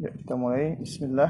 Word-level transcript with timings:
Ya, 0.00 0.08
kita 0.16 0.32
mulai. 0.32 0.80
Bismillah. 0.80 1.28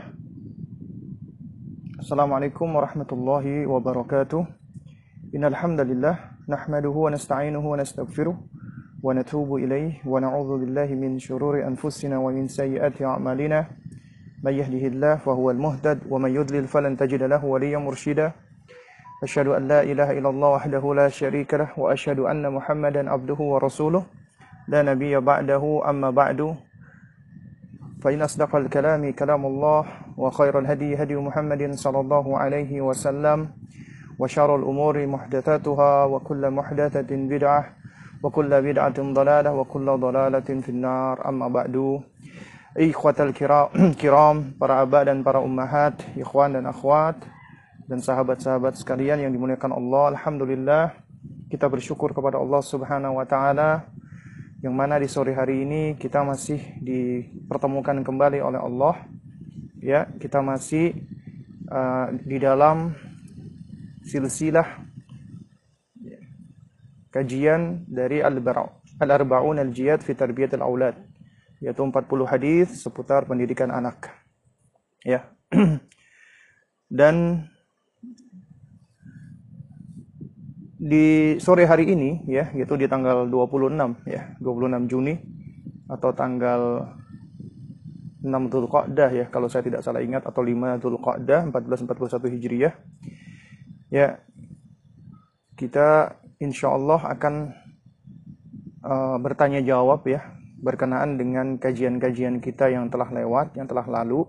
Assalamualaikum 1.99 2.71
warahmatullahi 2.71 3.67
wabarakatuh. 3.67 4.47
Innal 5.35 5.59
hamdalillah 5.59 6.39
nahmaduhu 6.47 7.11
wa 7.11 7.11
nasta'inuhu 7.11 7.67
wa 7.67 7.75
nastaghfiruh 7.75 8.31
wa 8.31 9.11
natubu 9.11 9.59
ilaih 9.59 9.99
wa 10.07 10.23
na'udzu 10.23 10.63
billahi 10.63 10.95
min 10.95 11.19
shururi 11.19 11.67
anfusina 11.67 12.23
wa 12.23 12.31
min 12.31 12.47
sayyiati 12.47 13.03
a'malina. 13.03 13.67
May 14.39 14.63
yahdihillahu 14.63 15.19
fahuwal 15.27 15.59
muhtad 15.59 16.07
wa 16.07 16.23
may 16.23 16.39
yudlil 16.39 16.71
falan 16.71 16.95
tajida 16.95 17.27
lahu 17.27 17.51
waliyyan 17.51 17.83
mursyida. 17.83 18.39
Asyhadu 19.19 19.59
an 19.59 19.67
la 19.67 19.83
ilaha 19.83 20.15
illallah 20.15 20.63
wahdahu 20.63 20.95
la 20.95 21.11
syarika 21.11 21.59
lah 21.59 21.75
wa 21.75 21.91
asyhadu 21.91 22.31
anna 22.31 22.55
Muhammadan 22.55 23.11
abduhu 23.11 23.51
wa 23.51 23.59
rasuluh. 23.59 24.07
La 24.71 24.87
nabiyya 24.87 25.19
ba'dahu 25.19 25.83
amma 25.83 26.15
ba'du. 26.15 26.70
فإن 28.02 28.22
أصدق 28.22 28.56
الكلام 28.56 29.12
كلام 29.12 29.46
الله 29.46 29.86
وخير 30.18 30.60
الهدي 30.60 30.96
هدي 31.02 31.16
محمد 31.16 31.74
صلى 31.74 32.00
الله 32.00 32.26
عليه 32.38 32.82
وسلم 32.82 33.50
وشر 34.20 34.56
الأمور 34.56 35.08
محدثاتها 35.08 35.94
وكل 36.06 36.44
محدثة 36.52 37.10
بدعة 37.10 37.62
وكل 38.24 38.52
بدعة 38.62 38.98
ضلالة 39.14 39.52
وكل 39.54 39.86
ضلالة 39.86 40.50
في 40.62 40.70
النار 40.70 41.30
أما 41.30 41.48
بعد 41.48 41.76
إخوة 42.78 43.18
الكرام 43.20 44.38
para 44.60 44.84
abah 44.84 45.08
dan 45.08 45.24
para 45.24 45.40
ummahat 45.40 45.96
ikhwan 46.20 46.54
dan 46.54 46.68
akhwat 46.68 47.16
dan 47.88 48.04
sahabat-sahabat 48.04 48.76
sekalian 48.76 49.24
yang 49.24 49.32
dimuliakan 49.32 49.72
Allah 49.72 50.14
Alhamdulillah 50.14 50.92
kita 51.48 51.72
bersyukur 51.72 52.12
kepada 52.12 52.36
Allah 52.36 52.60
Subhanahu 52.60 53.18
wa 53.18 53.26
taala 53.26 53.88
yang 54.61 54.77
mana 54.77 55.01
di 55.01 55.09
sore 55.09 55.33
hari 55.33 55.65
ini 55.65 55.97
kita 55.97 56.21
masih 56.21 56.61
dipertemukan 56.85 58.05
kembali 58.05 58.45
oleh 58.45 58.61
Allah. 58.61 58.95
Ya 59.81 60.05
kita 60.21 60.45
masih 60.45 60.93
uh, 61.73 62.13
di 62.13 62.37
dalam 62.37 62.93
silsilah 64.05 64.85
kajian 67.09 67.89
dari 67.89 68.21
Al-Arba'un 68.21 69.59
Al-Jiyad 69.65 70.05
fi 70.05 70.13
Tarbiyat 70.13 70.61
Al-Aulad 70.61 70.95
yaitu 71.61 71.81
40 71.81 72.05
hadis 72.29 72.85
seputar 72.85 73.25
pendidikan 73.25 73.69
anak. 73.73 74.13
Ya. 75.05 75.29
Dan 77.01 77.47
di 80.81 81.37
sore 81.37 81.69
hari 81.69 81.93
ini 81.93 82.25
ya 82.25 82.49
yaitu 82.57 82.73
di 82.81 82.89
tanggal 82.89 83.29
26 83.29 84.09
ya 84.09 84.33
26 84.41 84.89
Juni 84.89 85.21
atau 85.93 86.17
tanggal 86.17 86.89
6 88.25 88.25
Dzulqa'dah 88.25 89.11
ya 89.13 89.27
kalau 89.29 89.53
saya 89.53 89.61
tidak 89.61 89.85
salah 89.85 90.01
ingat 90.01 90.25
atau 90.25 90.41
5 90.41 90.81
Dzulqa'dah 90.81 91.53
1441 91.53 92.33
Hijriah 92.33 92.73
ya 93.93 94.25
kita 95.61 96.17
insya 96.41 96.73
Allah 96.73 97.01
akan 97.13 97.35
uh, 98.81 99.17
bertanya 99.21 99.61
jawab 99.61 100.09
ya 100.09 100.25
berkenaan 100.61 101.21
dengan 101.21 101.61
kajian-kajian 101.61 102.41
kita 102.41 102.73
yang 102.73 102.89
telah 102.89 103.09
lewat 103.13 103.57
yang 103.57 103.69
telah 103.69 103.85
lalu. 103.85 104.25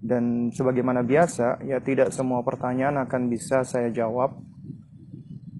Dan 0.00 0.48
sebagaimana 0.48 1.04
biasa 1.04 1.60
ya 1.62 1.78
tidak 1.78 2.10
semua 2.10 2.40
pertanyaan 2.40 3.04
akan 3.04 3.28
bisa 3.28 3.62
saya 3.68 3.92
jawab 3.92 4.32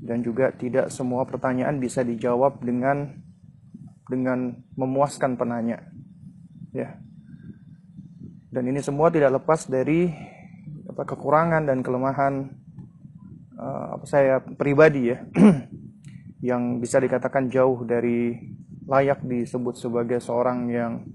dan 0.01 0.25
juga 0.25 0.51
tidak 0.57 0.89
semua 0.89 1.29
pertanyaan 1.29 1.77
bisa 1.77 2.01
dijawab 2.01 2.65
dengan 2.65 3.21
dengan 4.09 4.57
memuaskan 4.75 5.37
penanya. 5.37 5.85
Ya. 6.75 6.99
Dan 8.51 8.67
ini 8.67 8.83
semua 8.83 9.13
tidak 9.15 9.39
lepas 9.39 9.71
dari 9.71 10.11
apa 10.91 11.07
kekurangan 11.07 11.71
dan 11.71 11.87
kelemahan 11.87 12.51
uh, 13.55 13.95
apa 13.95 14.05
saya 14.11 14.43
pribadi 14.43 15.15
ya 15.15 15.23
yang 16.51 16.83
bisa 16.83 16.99
dikatakan 16.99 17.47
jauh 17.47 17.87
dari 17.87 18.35
layak 18.91 19.23
disebut 19.23 19.79
sebagai 19.79 20.19
seorang 20.19 20.67
yang 20.67 21.07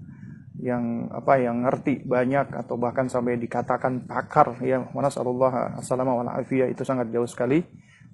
yang 0.56 1.12
apa 1.12 1.36
yang 1.36 1.68
ngerti 1.68 2.08
banyak 2.08 2.48
atau 2.56 2.80
bahkan 2.80 3.04
sampai 3.12 3.36
dikatakan 3.36 4.08
pakar 4.08 4.56
ya 4.64 4.88
mana 4.96 5.12
sallallahu 5.12 6.24
alaihi 6.24 6.72
itu 6.72 6.80
sangat 6.80 7.12
jauh 7.12 7.28
sekali 7.28 7.60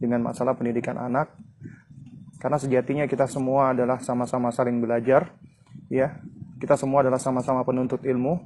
dengan 0.03 0.27
masalah 0.27 0.59
pendidikan 0.59 0.99
anak. 0.99 1.31
Karena 2.43 2.59
sejatinya 2.59 3.07
kita 3.07 3.31
semua 3.31 3.71
adalah 3.71 4.03
sama-sama 4.03 4.51
saling 4.51 4.83
belajar 4.83 5.31
ya. 5.87 6.19
Kita 6.59 6.75
semua 6.75 7.07
adalah 7.07 7.23
sama-sama 7.23 7.63
penuntut 7.63 8.03
ilmu 8.03 8.43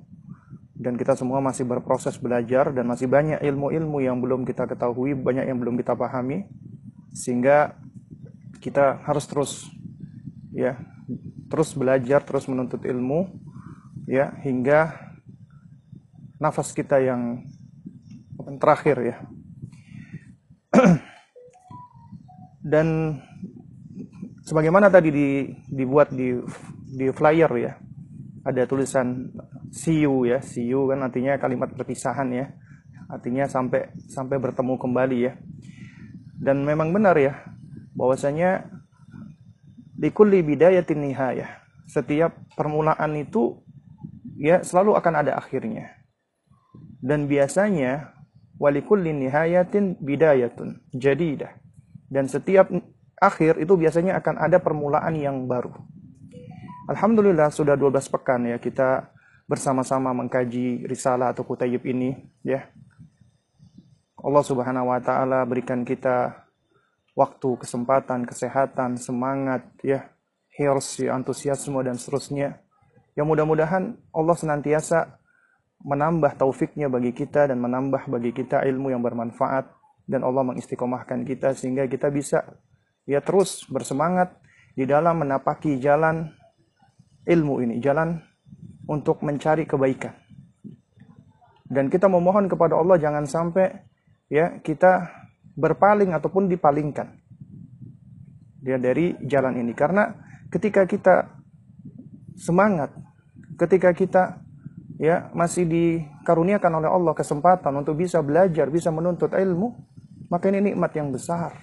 dan 0.76 1.00
kita 1.00 1.16
semua 1.16 1.40
masih 1.40 1.64
berproses 1.64 2.20
belajar 2.20 2.68
dan 2.68 2.84
masih 2.84 3.08
banyak 3.08 3.40
ilmu-ilmu 3.40 4.04
yang 4.04 4.20
belum 4.20 4.44
kita 4.44 4.68
ketahui 4.68 5.16
banyak 5.16 5.48
yang 5.48 5.56
belum 5.56 5.80
kita 5.80 5.96
pahami 5.96 6.44
sehingga 7.16 7.72
kita 8.60 9.00
harus 9.08 9.24
terus 9.24 9.52
ya 10.52 10.76
terus 11.48 11.72
belajar 11.72 12.20
terus 12.20 12.44
menuntut 12.44 12.84
ilmu 12.84 13.24
ya 14.04 14.36
hingga 14.44 14.92
nafas 16.36 16.76
kita 16.76 17.00
yang 17.00 17.48
terakhir 18.60 18.96
ya 19.00 19.16
dan 22.66 23.14
sebagaimana 24.42 24.90
tadi 24.90 25.14
di, 25.14 25.28
dibuat 25.70 26.10
di 26.10 26.34
di 26.98 27.06
flyer 27.14 27.50
ya 27.54 27.78
ada 28.42 28.66
tulisan 28.66 29.30
see 29.70 30.02
you 30.02 30.26
ya 30.26 30.42
see 30.42 30.66
you 30.66 30.90
kan 30.90 30.98
artinya 31.06 31.38
kalimat 31.38 31.70
perpisahan 31.70 32.26
ya. 32.34 32.46
Artinya 33.06 33.46
sampai 33.46 33.94
sampai 34.10 34.42
bertemu 34.42 34.74
kembali 34.82 35.18
ya. 35.30 35.38
Dan 36.42 36.66
memang 36.66 36.90
benar 36.90 37.14
ya 37.14 37.38
bahwasanya 37.94 38.66
di 39.94 40.10
kulli 40.10 40.42
bidayatin 40.42 41.06
nihayah 41.06 41.62
setiap 41.86 42.34
permulaan 42.58 43.14
itu 43.14 43.62
ya 44.34 44.66
selalu 44.66 44.98
akan 44.98 45.22
ada 45.22 45.38
akhirnya. 45.38 46.02
Dan 46.98 47.30
biasanya 47.30 48.10
walikulli 48.58 49.14
nihayatin 49.14 50.02
bidayatun 50.02 50.82
jadidah 50.90 51.65
dan 52.06 52.30
setiap 52.30 52.70
akhir 53.18 53.58
itu 53.58 53.74
biasanya 53.74 54.18
akan 54.20 54.36
ada 54.38 54.58
permulaan 54.60 55.14
yang 55.16 55.46
baru. 55.48 55.72
Alhamdulillah 56.86 57.50
sudah 57.50 57.74
12 57.74 58.14
pekan 58.14 58.46
ya 58.46 58.62
kita 58.62 59.10
bersama-sama 59.46 60.14
mengkaji 60.14 60.86
risalah 60.86 61.34
atau 61.34 61.42
kutayib 61.42 61.82
ini 61.86 62.14
ya. 62.46 62.66
Allah 64.22 64.42
Subhanahu 64.42 64.90
wa 64.90 64.98
taala 64.98 65.46
berikan 65.46 65.86
kita 65.86 66.46
waktu, 67.14 67.56
kesempatan, 67.62 68.26
kesehatan, 68.26 68.98
semangat 68.98 69.64
ya, 69.80 70.10
hirs, 70.52 71.00
ya, 71.00 71.14
antusiasme 71.14 71.78
dan 71.80 71.96
seterusnya. 71.96 72.60
Yang 73.16 73.26
mudah-mudahan 73.32 73.96
Allah 74.12 74.36
senantiasa 74.36 75.16
menambah 75.80 76.36
taufiknya 76.36 76.90
bagi 76.90 77.16
kita 77.16 77.48
dan 77.48 77.62
menambah 77.62 78.10
bagi 78.10 78.34
kita 78.34 78.66
ilmu 78.66 78.92
yang 78.92 79.00
bermanfaat 79.00 79.75
dan 80.06 80.22
Allah 80.22 80.46
mengistiqomahkan 80.46 81.26
kita 81.26 81.52
sehingga 81.52 81.84
kita 81.90 82.08
bisa 82.14 82.46
ya 83.04 83.18
terus 83.20 83.66
bersemangat 83.66 84.38
di 84.78 84.86
dalam 84.86 85.26
menapaki 85.26 85.82
jalan 85.82 86.30
ilmu 87.26 87.62
ini, 87.66 87.82
jalan 87.82 88.22
untuk 88.86 89.20
mencari 89.26 89.66
kebaikan. 89.66 90.14
Dan 91.66 91.90
kita 91.90 92.06
memohon 92.06 92.46
kepada 92.46 92.78
Allah 92.78 92.94
jangan 93.02 93.26
sampai 93.26 93.74
ya 94.30 94.62
kita 94.62 95.10
berpaling 95.58 96.14
ataupun 96.14 96.46
dipalingkan 96.46 97.18
dia 98.66 98.82
dari 98.82 99.14
jalan 99.22 99.62
ini 99.62 99.74
karena 99.78 100.10
ketika 100.50 100.86
kita 100.90 101.30
semangat, 102.34 102.90
ketika 103.54 103.94
kita 103.94 104.42
ya 104.98 105.30
masih 105.32 105.64
dikaruniakan 105.70 106.82
oleh 106.82 106.90
Allah 106.90 107.14
kesempatan 107.14 107.72
untuk 107.78 107.94
bisa 108.02 108.20
belajar, 108.26 108.66
bisa 108.68 108.90
menuntut 108.90 109.32
ilmu, 109.32 109.74
maka 110.26 110.50
ini 110.50 110.72
nikmat 110.72 110.92
yang 110.94 111.14
besar. 111.14 111.54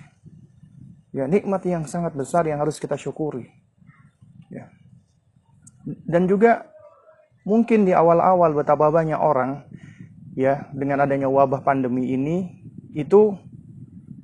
Ya, 1.13 1.30
nikmat 1.30 1.62
yang 1.68 1.86
sangat 1.86 2.18
besar 2.18 2.50
yang 2.50 2.57
harus 2.57 2.81
kita 2.81 2.98
syukuri. 2.98 3.45
Ya. 4.50 4.71
Dan 5.86 6.25
juga 6.25 6.65
mungkin 7.45 7.86
di 7.86 7.94
awal-awal 7.94 8.56
betapa 8.56 8.89
banyak 8.89 9.19
orang 9.19 9.68
ya 10.33 10.71
dengan 10.74 11.06
adanya 11.06 11.30
wabah 11.30 11.62
pandemi 11.62 12.15
ini 12.15 12.65
itu 12.95 13.38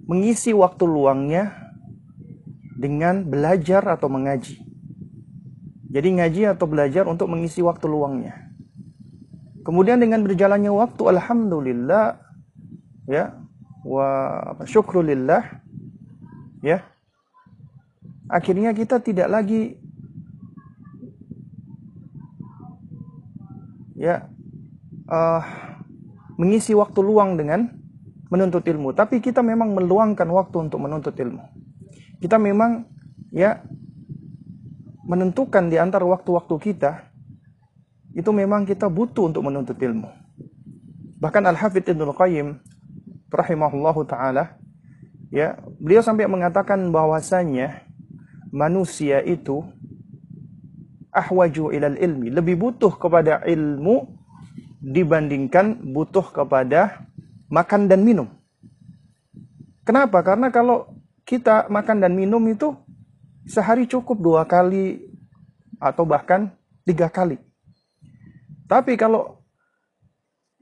mengisi 0.09 0.55
waktu 0.55 0.87
luangnya 0.89 1.53
dengan 2.79 3.27
belajar 3.27 3.85
atau 3.85 4.09
mengaji. 4.09 4.65
Jadi 5.89 6.07
ngaji 6.21 6.41
atau 6.53 6.65
belajar 6.69 7.05
untuk 7.05 7.27
mengisi 7.29 7.59
waktu 7.59 7.85
luangnya. 7.85 8.49
Kemudian 9.65 9.99
dengan 10.01 10.23
berjalannya 10.23 10.71
waktu 10.71 11.01
alhamdulillah 11.11 12.17
ya 13.05 13.35
wa 13.83 14.07
syukrulillah 14.67 15.63
ya 16.59 16.83
akhirnya 18.27 18.75
kita 18.75 18.99
tidak 18.99 19.27
lagi 19.31 19.79
ya 23.99 24.27
uh, 25.09 25.43
mengisi 26.39 26.71
waktu 26.71 27.03
luang 27.03 27.35
dengan 27.35 27.67
menuntut 28.31 28.63
ilmu, 28.63 28.95
tapi 28.95 29.19
kita 29.19 29.43
memang 29.43 29.75
meluangkan 29.75 30.29
waktu 30.31 30.69
untuk 30.69 30.79
menuntut 30.79 31.17
ilmu. 31.17 31.43
Kita 32.23 32.39
memang 32.39 32.87
ya 33.33 33.59
menentukan 35.03 35.67
di 35.67 35.81
antara 35.81 36.05
waktu-waktu 36.05 36.55
kita 36.61 37.09
itu 38.13 38.29
memang 38.29 38.63
kita 38.63 38.87
butuh 38.87 39.33
untuk 39.33 39.43
menuntut 39.43 39.75
ilmu. 39.75 40.07
Bahkan 41.19 41.43
Al-Hafidh 41.49 41.91
Ibnu 41.91 42.13
Qayyim 42.15 42.47
rahimahullahu 43.29 44.05
taala 44.05 44.57
ya, 45.29 45.57
beliau 45.77 46.01
sampai 46.01 46.25
mengatakan 46.25 46.89
bahwasanya 46.89 47.85
manusia 48.49 49.21
itu 49.21 49.65
ahwaju 51.13 51.73
ilal 51.73 51.97
ilmi, 51.97 52.29
lebih 52.29 52.57
butuh 52.57 52.93
kepada 52.97 53.41
ilmu 53.45 54.09
dibandingkan 54.79 55.75
butuh 55.91 56.23
kepada 56.31 57.03
makan 57.51 57.89
dan 57.89 58.01
minum. 58.05 58.29
Kenapa? 59.83 60.21
Karena 60.21 60.53
kalau 60.53 60.87
kita 61.25 61.67
makan 61.67 61.97
dan 62.01 62.13
minum 62.13 62.41
itu 62.45 62.77
sehari 63.49 63.89
cukup 63.89 64.21
dua 64.21 64.45
kali 64.45 65.09
atau 65.81 66.05
bahkan 66.05 66.53
tiga 66.85 67.09
kali. 67.09 67.41
Tapi 68.69 68.93
kalau 68.97 69.41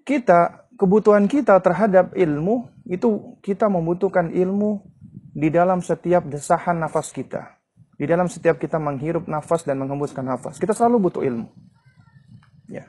kita 0.07 0.66
kebutuhan 0.77 1.25
kita 1.25 1.57
terhadap 1.59 2.13
ilmu 2.13 2.69
itu 2.85 3.35
kita 3.41 3.65
membutuhkan 3.67 4.29
ilmu 4.29 4.85
di 5.33 5.49
dalam 5.49 5.81
setiap 5.81 6.25
desahan 6.29 6.77
nafas 6.77 7.09
kita. 7.09 7.57
Di 7.97 8.05
dalam 8.05 8.29
setiap 8.29 8.61
kita 8.61 8.77
menghirup 8.77 9.25
nafas 9.25 9.65
dan 9.65 9.81
menghembuskan 9.81 10.21
nafas. 10.21 10.61
Kita 10.61 10.77
selalu 10.77 11.09
butuh 11.09 11.25
ilmu. 11.25 11.49
Ya. 12.69 12.85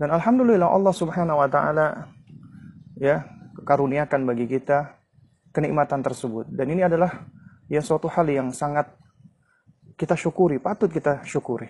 Dan 0.00 0.08
alhamdulillah 0.16 0.72
Allah 0.72 0.94
Subhanahu 0.96 1.44
wa 1.44 1.48
taala 1.52 2.08
ya 2.96 3.28
karuniakan 3.68 4.24
bagi 4.24 4.48
kita 4.48 4.96
kenikmatan 5.52 6.00
tersebut. 6.00 6.48
Dan 6.48 6.72
ini 6.72 6.88
adalah 6.88 7.28
ya 7.68 7.84
suatu 7.84 8.08
hal 8.08 8.24
yang 8.32 8.48
sangat 8.48 8.88
kita 9.94 10.16
syukuri, 10.16 10.56
patut 10.56 10.88
kita 10.88 11.20
syukuri. 11.22 11.68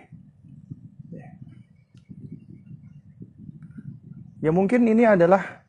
Ya 4.45 4.53
mungkin 4.53 4.85
ini 4.85 5.09
adalah 5.09 5.65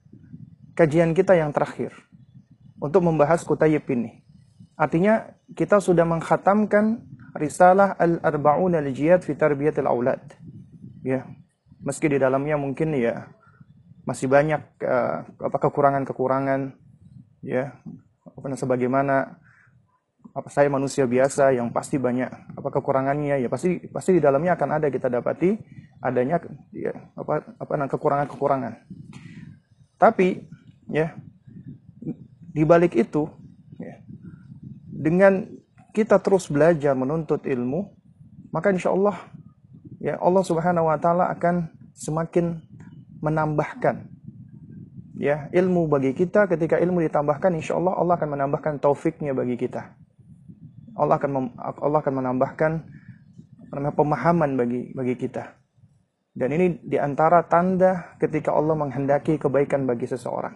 kajian 0.75 1.15
kita 1.15 1.31
yang 1.31 1.55
terakhir 1.55 1.95
untuk 2.75 3.07
membahas 3.07 3.39
kutayib 3.47 3.87
ini. 3.87 4.19
Artinya 4.75 5.31
kita 5.55 5.79
sudah 5.79 6.03
menghatamkan 6.03 7.07
risalah 7.39 7.95
Al-Arba'un 7.95 8.75
Al-Jiyad 8.75 9.23
fi 9.23 9.39
Tarbiyatil 9.39 9.87
Aulad. 9.87 10.19
Ya. 11.07 11.23
Meski 11.79 12.11
di 12.11 12.19
dalamnya 12.19 12.59
mungkin 12.59 12.91
ya 12.99 13.31
masih 14.03 14.27
banyak 14.27 14.59
uh, 14.83 15.23
apa 15.23 15.57
kekurangan-kekurangan 15.57 16.75
ya 17.45 17.79
apa 18.25 18.45
sebagaimana 18.59 19.39
apa 20.31 20.49
saya 20.49 20.71
manusia 20.71 21.05
biasa 21.05 21.53
yang 21.53 21.69
pasti 21.69 22.01
banyak 22.01 22.27
apa 22.31 22.69
kekurangannya? 22.71 23.43
Ya 23.45 23.49
pasti 23.51 23.83
pasti 23.91 24.17
di 24.17 24.21
dalamnya 24.23 24.55
akan 24.57 24.69
ada 24.81 24.87
kita 24.89 25.11
dapati 25.11 25.59
adanya 25.99 26.41
ya, 26.71 26.95
apa 27.13 27.55
apa 27.59 27.87
kekurangan-kekurangan. 27.91 28.73
Tapi 29.99 30.43
ya 30.89 31.13
di 32.55 32.63
balik 32.63 32.95
itu 32.95 33.27
ya, 33.77 33.99
dengan 34.87 35.45
kita 35.91 36.19
terus 36.23 36.47
belajar 36.47 36.95
menuntut 36.95 37.43
ilmu, 37.43 37.91
maka 38.51 38.71
insya 38.71 38.91
Allah 38.91 39.15
ya 39.99 40.15
Allah 40.19 40.43
Subhanahu 40.43 40.87
Wa 40.87 40.97
Taala 40.99 41.25
akan 41.35 41.71
semakin 41.95 42.59
menambahkan 43.19 44.07
ya 45.15 45.47
ilmu 45.51 45.87
bagi 45.87 46.11
kita. 46.15 46.47
Ketika 46.47 46.79
ilmu 46.79 47.03
ditambahkan 47.07 47.55
insya 47.55 47.75
Allah 47.79 47.95
Allah 47.95 48.15
akan 48.19 48.29
menambahkan 48.35 48.83
taufiknya 48.83 49.31
bagi 49.31 49.55
kita 49.55 50.04
Allah 50.95 51.15
akan 51.19 51.31
Allah 51.59 51.99
akan 51.99 52.13
menambahkan 52.23 52.71
pemahaman 53.95 54.55
bagi 54.55 54.95
bagi 54.95 55.15
kita 55.19 55.65
dan 56.35 56.51
ini 56.51 56.83
di 56.83 56.99
antara 56.99 57.47
tanda 57.47 58.19
ketika 58.19 58.51
Allah 58.51 58.75
menghendaki 58.75 59.39
kebaikan 59.39 59.87
bagi 59.87 60.03
seseorang. 60.03 60.51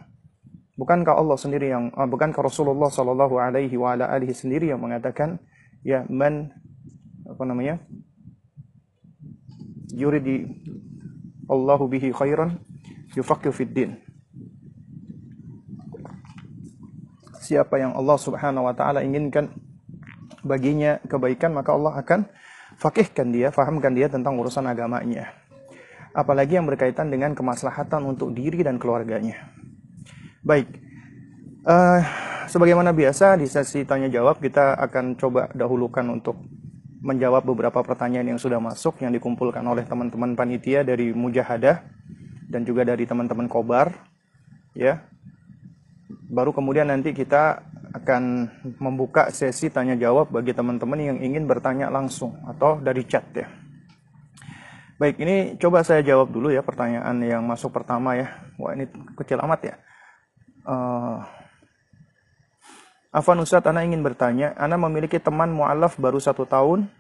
Bukankah 0.76 1.16
Allah 1.16 1.40
sendiri 1.40 1.72
yang, 1.72 1.88
uh, 1.96 2.04
bukankah 2.04 2.44
Rasulullah 2.44 2.92
Shallallahu 2.92 3.40
Alaihi 3.40 3.80
wa 3.80 3.96
ala 3.96 4.12
alihi 4.12 4.36
sendiri 4.36 4.68
yang 4.68 4.84
mengatakan, 4.84 5.40
ya 5.80 6.04
man 6.12 6.52
apa 7.24 7.44
namanya, 7.48 7.80
yuridi 9.96 10.52
Allahu 11.48 11.88
bihi 11.88 12.12
khairan 12.12 12.60
yufakir 13.16 13.56
fid 13.56 13.72
din. 13.72 13.96
Siapa 17.40 17.80
yang 17.80 17.96
Allah 17.96 18.20
Subhanahu 18.20 18.68
wa 18.68 18.76
taala 18.76 19.00
inginkan 19.00 19.48
baginya 20.46 21.00
kebaikan, 21.08 21.56
maka 21.56 21.76
Allah 21.76 22.00
akan 22.00 22.30
fakihkan 22.80 23.34
dia, 23.34 23.52
fahamkan 23.52 23.92
dia 23.96 24.08
tentang 24.08 24.38
urusan 24.40 24.66
agamanya 24.66 25.40
apalagi 26.14 26.58
yang 26.58 26.66
berkaitan 26.66 27.14
dengan 27.14 27.38
kemaslahatan 27.38 28.06
untuk 28.06 28.34
diri 28.34 28.66
dan 28.66 28.82
keluarganya. 28.82 29.54
Baik, 30.42 30.68
uh, 31.68 32.02
sebagaimana 32.50 32.96
biasa 32.96 33.38
di 33.38 33.46
sesi 33.46 33.86
tanya 33.86 34.10
jawab 34.10 34.42
kita 34.42 34.80
akan 34.80 35.20
coba 35.20 35.52
dahulukan 35.54 36.06
untuk 36.10 36.40
menjawab 37.00 37.48
beberapa 37.48 37.80
pertanyaan 37.80 38.36
yang 38.36 38.42
sudah 38.42 38.60
masuk 38.60 39.00
yang 39.00 39.16
dikumpulkan 39.16 39.64
oleh 39.64 39.88
teman-teman 39.88 40.36
panitia 40.36 40.84
dari 40.84 41.16
Mujahadah 41.16 41.80
dan 42.50 42.66
juga 42.68 42.84
dari 42.84 43.06
teman-teman 43.08 43.48
Kobar, 43.48 43.94
ya. 44.76 45.06
Baru 46.30 46.54
kemudian 46.54 46.90
nanti 46.90 47.14
kita 47.14 47.62
akan 47.90 48.52
membuka 48.78 49.34
sesi 49.34 49.74
tanya 49.74 49.98
jawab 49.98 50.30
bagi 50.30 50.54
teman-teman 50.54 51.00
yang 51.00 51.18
ingin 51.18 51.50
bertanya 51.50 51.90
langsung 51.90 52.38
atau 52.46 52.78
dari 52.78 53.02
chat 53.10 53.26
ya. 53.34 53.50
Baik, 55.00 55.16
ini 55.24 55.56
coba 55.56 55.80
saya 55.82 56.04
jawab 56.04 56.28
dulu 56.28 56.52
ya 56.52 56.60
pertanyaan 56.60 57.24
yang 57.24 57.48
masuk 57.48 57.72
pertama 57.72 58.20
ya. 58.20 58.36
Wah 58.60 58.76
ini 58.76 58.84
kecil 59.16 59.40
amat 59.40 59.60
ya. 59.64 59.76
Uh, 60.68 61.24
Afan 63.10 63.42
Ustadz, 63.42 63.66
Ana 63.66 63.82
ingin 63.82 64.06
bertanya, 64.06 64.54
Ana 64.60 64.78
memiliki 64.78 65.18
teman 65.18 65.50
mu'alaf 65.50 65.98
baru 65.98 66.22
satu 66.22 66.46
tahun 66.46 66.92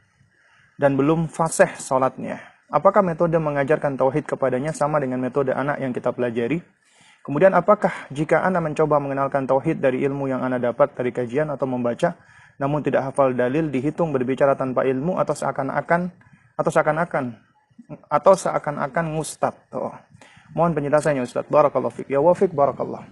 dan 0.80 0.95
belum 0.95 1.30
fasih 1.30 1.69
sholatnya. 1.77 2.39
Apakah 2.72 3.03
metode 3.03 3.36
mengajarkan 3.38 4.00
tauhid 4.00 4.25
kepadanya 4.25 4.74
sama 4.74 4.98
dengan 5.03 5.22
metode 5.22 5.53
anak 5.53 5.77
yang 5.84 5.93
kita 5.93 6.10
pelajari? 6.15 6.63
Kemudian 7.29 7.53
apakah 7.53 8.09
jika 8.09 8.41
Ana 8.41 8.57
mencoba 8.57 8.98
mengenalkan 8.98 9.45
tauhid 9.45 9.86
dari 9.86 10.01
ilmu 10.01 10.33
yang 10.33 10.41
Ana 10.41 10.57
dapat 10.57 10.98
dari 10.98 11.13
kajian 11.13 11.53
atau 11.53 11.69
membaca, 11.69 12.17
namun 12.57 12.81
tidak 12.81 13.05
hafal 13.05 13.38
dalil 13.38 13.69
dihitung 13.69 14.09
berbicara 14.09 14.57
tanpa 14.57 14.81
ilmu 14.81 15.21
atau 15.21 15.38
seakan-akan 15.38 16.09
atau 16.57 16.71
seakan-akan 16.74 17.38
atau 18.09 18.33
seakan-akan 18.33 19.05
ngustad. 19.13 19.53
Oh. 19.77 19.93
Mohon 20.57 20.81
penjelasannya 20.81 21.21
Ustaz. 21.21 21.45
Barakallahu 21.45 22.01
fiq. 22.01 22.09
Ya 22.09 22.17
wafiq 22.17 22.50
barakallah. 22.50 23.05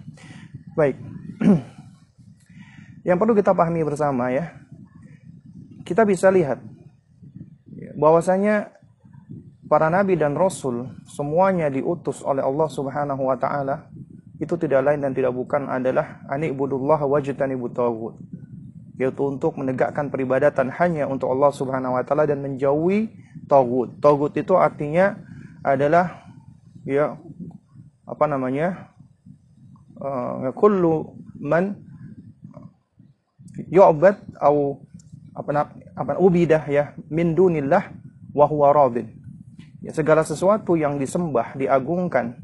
Baik. 0.74 0.98
Yang 3.06 3.22
perlu 3.22 3.38
kita 3.38 3.54
pahami 3.54 3.86
bersama 3.86 4.34
ya. 4.34 4.50
Kita 5.86 6.02
bisa 6.02 6.26
lihat 6.34 6.58
bahwasanya 7.94 8.74
para 9.70 9.86
nabi 9.86 10.18
dan 10.18 10.34
rasul 10.34 10.90
semuanya 11.06 11.70
diutus 11.70 12.18
oleh 12.26 12.42
Allah 12.42 12.66
Subhanahu 12.66 13.22
wa 13.30 13.38
taala 13.38 13.86
itu 14.38 14.54
tidak 14.54 14.86
lain 14.86 15.02
dan 15.02 15.12
tidak 15.14 15.34
bukan 15.34 15.66
adalah 15.66 16.22
anikbudullah 16.30 17.02
wajtanibut 17.06 17.74
taghut 17.74 18.14
yaitu 18.98 19.22
untuk 19.22 19.54
menegakkan 19.54 20.10
peribadatan 20.10 20.74
hanya 20.74 21.06
untuk 21.06 21.30
Allah 21.30 21.54
Subhanahu 21.54 21.94
wa 21.94 22.02
taala 22.02 22.26
dan 22.26 22.42
menjauhi 22.42 23.14
togut. 23.46 23.94
Togut 24.02 24.34
itu 24.34 24.58
artinya 24.58 25.14
adalah 25.62 26.26
ya 26.82 27.14
apa 28.02 28.24
namanya 28.26 28.90
uh, 30.02 30.50
kullu 30.50 31.14
man 31.38 31.78
yu'bad 33.70 34.18
atau 34.34 34.82
apa 35.30 35.70
apa 35.94 36.12
ubidah 36.18 36.66
ya 36.66 36.98
min 37.06 37.38
dunillah 37.38 37.94
wa 38.34 38.50
huwa 38.50 38.74
radin. 38.74 39.14
Ya 39.78 39.94
segala 39.94 40.26
sesuatu 40.26 40.74
yang 40.74 40.98
disembah, 40.98 41.54
diagungkan, 41.54 42.34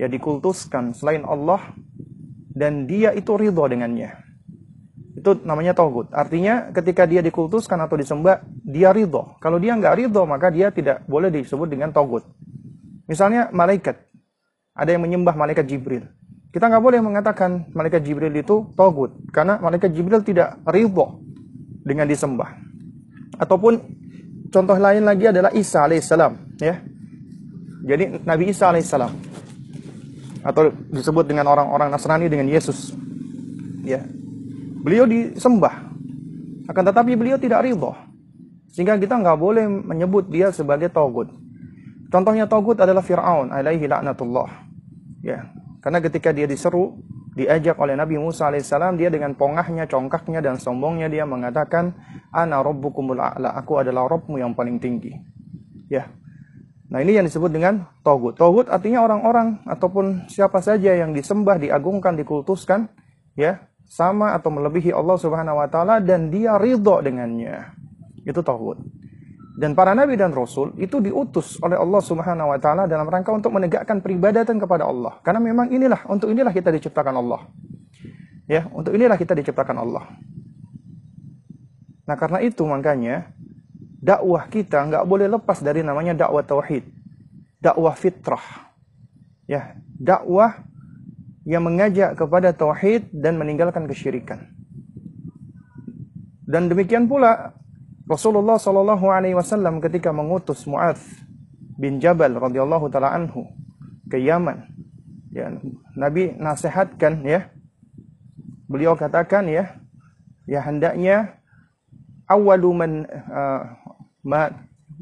ya 0.00 0.08
dikultuskan 0.08 0.96
selain 0.96 1.28
Allah 1.28 1.60
dan 2.56 2.88
dia 2.88 3.12
itu 3.12 3.36
ridho 3.36 3.60
dengannya. 3.68 4.16
Itu 5.12 5.36
namanya 5.44 5.76
togut. 5.76 6.08
Artinya 6.16 6.72
ketika 6.72 7.04
dia 7.04 7.20
dikultuskan 7.20 7.76
atau 7.84 8.00
disembah, 8.00 8.40
dia 8.64 8.88
ridho. 8.96 9.36
Kalau 9.44 9.60
dia 9.60 9.76
nggak 9.76 9.94
ridho, 10.00 10.24
maka 10.24 10.48
dia 10.48 10.72
tidak 10.72 11.04
boleh 11.04 11.28
disebut 11.28 11.68
dengan 11.68 11.92
togut. 11.92 12.24
Misalnya 13.04 13.52
malaikat. 13.52 14.00
Ada 14.72 14.96
yang 14.96 15.04
menyembah 15.04 15.36
malaikat 15.36 15.68
Jibril. 15.68 16.08
Kita 16.50 16.72
nggak 16.72 16.80
boleh 16.80 17.04
mengatakan 17.04 17.68
malaikat 17.76 18.00
Jibril 18.00 18.32
itu 18.32 18.72
togut. 18.72 19.12
Karena 19.28 19.60
malaikat 19.60 19.92
Jibril 19.92 20.24
tidak 20.24 20.56
ridho 20.64 21.20
dengan 21.84 22.08
disembah. 22.08 22.56
Ataupun 23.36 23.76
contoh 24.48 24.78
lain 24.80 25.04
lagi 25.04 25.28
adalah 25.28 25.52
Isa 25.52 25.84
alaihissalam, 25.84 26.56
ya. 26.56 26.80
Jadi 27.84 28.24
Nabi 28.24 28.52
Isa 28.52 28.72
alaihissalam 28.72 29.29
atau 30.40 30.72
disebut 30.92 31.24
dengan 31.28 31.48
orang-orang 31.48 31.92
Nasrani 31.92 32.26
dengan 32.28 32.48
Yesus, 32.48 32.96
ya. 33.84 34.04
Beliau 34.80 35.04
disembah, 35.04 35.92
akan 36.68 36.82
tetapi 36.88 37.12
beliau 37.18 37.36
tidak 37.36 37.68
ridho, 37.68 37.92
sehingga 38.72 38.96
kita 38.96 39.20
nggak 39.20 39.38
boleh 39.38 39.68
menyebut 39.68 40.32
dia 40.32 40.48
sebagai 40.54 40.88
togut. 40.88 41.28
Contohnya 42.10 42.48
togut 42.48 42.80
adalah 42.80 43.04
Fir'aun 43.04 43.52
alaihi 43.52 43.86
laknatullah. 43.86 44.66
Ya, 45.20 45.52
karena 45.84 46.00
ketika 46.00 46.32
dia 46.32 46.48
diseru, 46.48 46.96
diajak 47.36 47.76
oleh 47.78 47.94
Nabi 47.94 48.16
Musa 48.16 48.48
alaihissalam, 48.48 48.96
dia 48.96 49.12
dengan 49.12 49.36
pongahnya, 49.36 49.84
congkaknya, 49.86 50.40
dan 50.40 50.56
sombongnya 50.56 51.06
dia 51.12 51.28
mengatakan, 51.28 51.92
Ana 52.32 52.64
rabbukumul 52.64 53.20
a'la, 53.20 53.52
aku 53.54 53.78
adalah 53.78 54.08
Rabbmu 54.08 54.40
yang 54.40 54.56
paling 54.56 54.80
tinggi. 54.80 55.12
Ya, 55.90 56.08
Nah 56.90 56.98
ini 56.98 57.14
yang 57.14 57.22
disebut 57.22 57.54
dengan 57.54 57.86
togut. 58.02 58.34
Togut 58.34 58.66
artinya 58.66 59.06
orang-orang 59.06 59.62
ataupun 59.62 60.26
siapa 60.26 60.58
saja 60.58 60.90
yang 60.90 61.14
disembah, 61.14 61.62
diagungkan, 61.62 62.18
dikultuskan, 62.18 62.90
ya 63.38 63.62
sama 63.86 64.34
atau 64.34 64.50
melebihi 64.50 64.90
Allah 64.90 65.14
Subhanahu 65.14 65.62
Wa 65.62 65.68
Taala 65.70 65.94
dan 66.02 66.34
dia 66.34 66.58
ridho 66.58 66.98
dengannya. 66.98 67.78
Itu 68.26 68.42
togut. 68.42 68.82
Dan 69.54 69.78
para 69.78 69.94
nabi 69.94 70.18
dan 70.18 70.34
rasul 70.34 70.74
itu 70.82 70.98
diutus 70.98 71.62
oleh 71.62 71.78
Allah 71.78 72.02
Subhanahu 72.02 72.54
Wa 72.54 72.58
Taala 72.58 72.82
dalam 72.90 73.06
rangka 73.06 73.30
untuk 73.30 73.54
menegakkan 73.54 74.02
peribadatan 74.02 74.58
kepada 74.58 74.86
Allah. 74.86 75.18
Karena 75.22 75.38
memang 75.38 75.70
inilah 75.70 76.10
untuk 76.10 76.26
inilah 76.26 76.50
kita 76.50 76.74
diciptakan 76.74 77.14
Allah. 77.22 77.46
Ya, 78.50 78.66
untuk 78.74 78.98
inilah 78.98 79.14
kita 79.14 79.38
diciptakan 79.38 79.78
Allah. 79.78 80.10
Nah 82.10 82.18
karena 82.18 82.42
itu 82.42 82.66
makanya 82.66 83.30
dakwah 84.00 84.48
kita 84.48 84.80
nggak 84.88 85.04
boleh 85.04 85.28
lepas 85.28 85.60
dari 85.60 85.84
namanya 85.84 86.26
dakwah 86.26 86.40
tauhid, 86.40 86.88
dakwah 87.60 87.92
fitrah. 87.92 88.72
Ya, 89.44 89.76
dakwah 90.00 90.64
yang 91.44 91.68
mengajak 91.68 92.16
kepada 92.16 92.56
tauhid 92.56 93.12
dan 93.12 93.36
meninggalkan 93.36 93.84
kesyirikan. 93.84 94.48
Dan 96.50 96.66
demikian 96.66 97.06
pula 97.06 97.54
Rasulullah 98.10 98.58
Shallallahu 98.58 99.06
Alaihi 99.06 99.38
Wasallam 99.38 99.78
ketika 99.78 100.10
mengutus 100.10 100.66
Muadz 100.66 100.98
bin 101.78 102.02
Jabal 102.02 102.34
radhiyallahu 102.34 102.90
taala 102.90 103.14
anhu 103.14 103.46
ke 104.10 104.18
Yaman, 104.18 104.66
ya, 105.30 105.54
Nabi 105.94 106.34
nasihatkan 106.34 107.22
ya, 107.22 107.54
beliau 108.66 108.98
katakan 108.98 109.46
ya, 109.46 109.78
ya 110.50 110.58
hendaknya 110.58 111.38
awalu 112.26 112.70
man 112.74 112.92
uh, 113.30 113.79
ma 113.79 113.79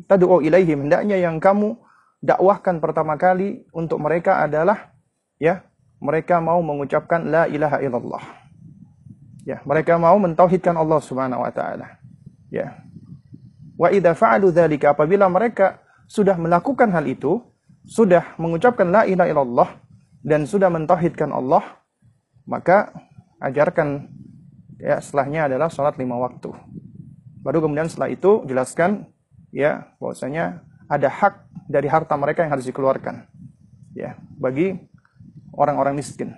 tad'u 0.06 0.40
ilaihim. 0.42 0.86
Hendaknya 0.86 1.18
yang 1.18 1.38
kamu 1.42 1.76
dakwahkan 2.22 2.82
pertama 2.82 3.14
kali 3.14 3.66
untuk 3.70 4.02
mereka 4.02 4.42
adalah 4.42 4.90
ya 5.38 5.62
mereka 5.98 6.38
mau 6.38 6.62
mengucapkan 6.62 7.26
la 7.26 7.46
ilaha 7.50 7.78
illallah. 7.82 8.24
Ya 9.42 9.64
mereka 9.64 9.96
mau 9.96 10.16
mentauhidkan 10.20 10.76
Allah 10.76 11.00
Subhanahu 11.02 11.42
wa 11.42 11.52
taala. 11.54 11.98
Ya. 12.52 12.78
Wa 13.78 13.94
idza 13.94 14.12
fa'alu 14.14 14.50
dzalika 14.50 14.92
apabila 14.92 15.30
mereka 15.30 15.78
sudah 16.10 16.34
melakukan 16.34 16.90
hal 16.90 17.06
itu 17.06 17.38
sudah 17.88 18.36
mengucapkan 18.36 18.88
la 18.88 19.08
ilaha 19.08 19.28
illallah 19.28 19.70
dan 20.24 20.44
sudah 20.44 20.68
mentauhidkan 20.68 21.30
Allah 21.30 21.78
maka 22.48 22.90
ajarkan 23.40 24.08
ya 24.80 24.98
setelahnya 25.00 25.52
adalah 25.52 25.68
salat 25.68 25.96
lima 26.00 26.16
waktu 26.16 26.52
Baru 27.42 27.62
kemudian 27.62 27.86
setelah 27.86 28.10
itu 28.10 28.44
jelaskan 28.44 29.08
ya 29.54 29.94
bahwasanya 30.02 30.64
ada 30.88 31.08
hak 31.08 31.46
dari 31.68 31.88
harta 31.88 32.16
mereka 32.16 32.44
yang 32.44 32.52
harus 32.56 32.66
dikeluarkan 32.66 33.28
ya 33.94 34.16
bagi 34.38 34.78
orang-orang 35.54 35.98
miskin. 35.98 36.34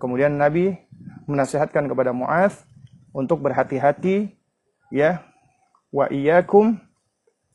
Kemudian 0.00 0.36
Nabi 0.36 0.76
menasihatkan 1.28 1.86
kepada 1.86 2.10
Muaz 2.10 2.64
untuk 3.12 3.42
berhati-hati 3.44 4.34
ya 4.90 5.22
wa 5.90 6.06
iyyakum 6.08 6.78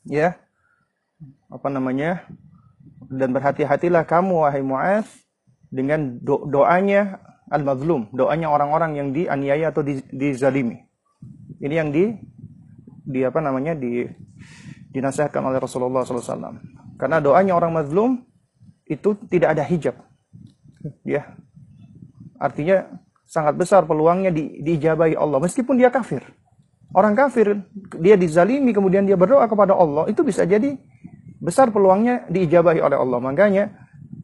ya 0.06 0.36
apa 1.48 1.68
namanya 1.72 2.28
dan 3.08 3.32
berhati-hatilah 3.32 4.04
kamu 4.04 4.46
wahai 4.46 4.64
Muaz 4.66 5.08
dengan 5.72 6.20
do 6.24 6.48
doanya 6.48 7.20
al-mazlum, 7.52 8.10
doanya 8.16 8.50
orang-orang 8.50 8.98
yang 8.98 9.08
dianiaya 9.14 9.70
atau 9.70 9.86
dizalimi. 10.10 10.82
Ini 11.62 11.76
yang 11.82 11.90
di 11.94 12.16
di 13.06 13.22
apa 13.22 13.40
namanya 13.40 13.78
di 13.78 14.10
dinasihatkan 14.90 15.44
oleh 15.46 15.62
Rasulullah 15.62 16.02
SAW. 16.02 16.58
Karena 16.98 17.22
doanya 17.22 17.54
orang 17.54 17.76
mazlum 17.76 18.26
itu 18.90 19.14
tidak 19.30 19.56
ada 19.56 19.64
hijab. 19.66 19.96
Ya. 21.06 21.38
Artinya 22.42 22.90
sangat 23.26 23.58
besar 23.58 23.84
peluangnya 23.90 24.30
di, 24.30 24.62
diijabahi 24.62 25.18
Allah 25.18 25.42
meskipun 25.42 25.76
dia 25.78 25.90
kafir. 25.90 26.22
Orang 26.96 27.18
kafir 27.18 27.60
dia 28.00 28.16
dizalimi 28.16 28.72
kemudian 28.72 29.04
dia 29.04 29.20
berdoa 29.20 29.50
kepada 29.50 29.76
Allah 29.76 30.08
itu 30.08 30.24
bisa 30.24 30.48
jadi 30.48 30.78
besar 31.42 31.74
peluangnya 31.74 32.24
diijabahi 32.32 32.80
oleh 32.80 32.98
Allah. 32.98 33.20
Makanya 33.20 33.64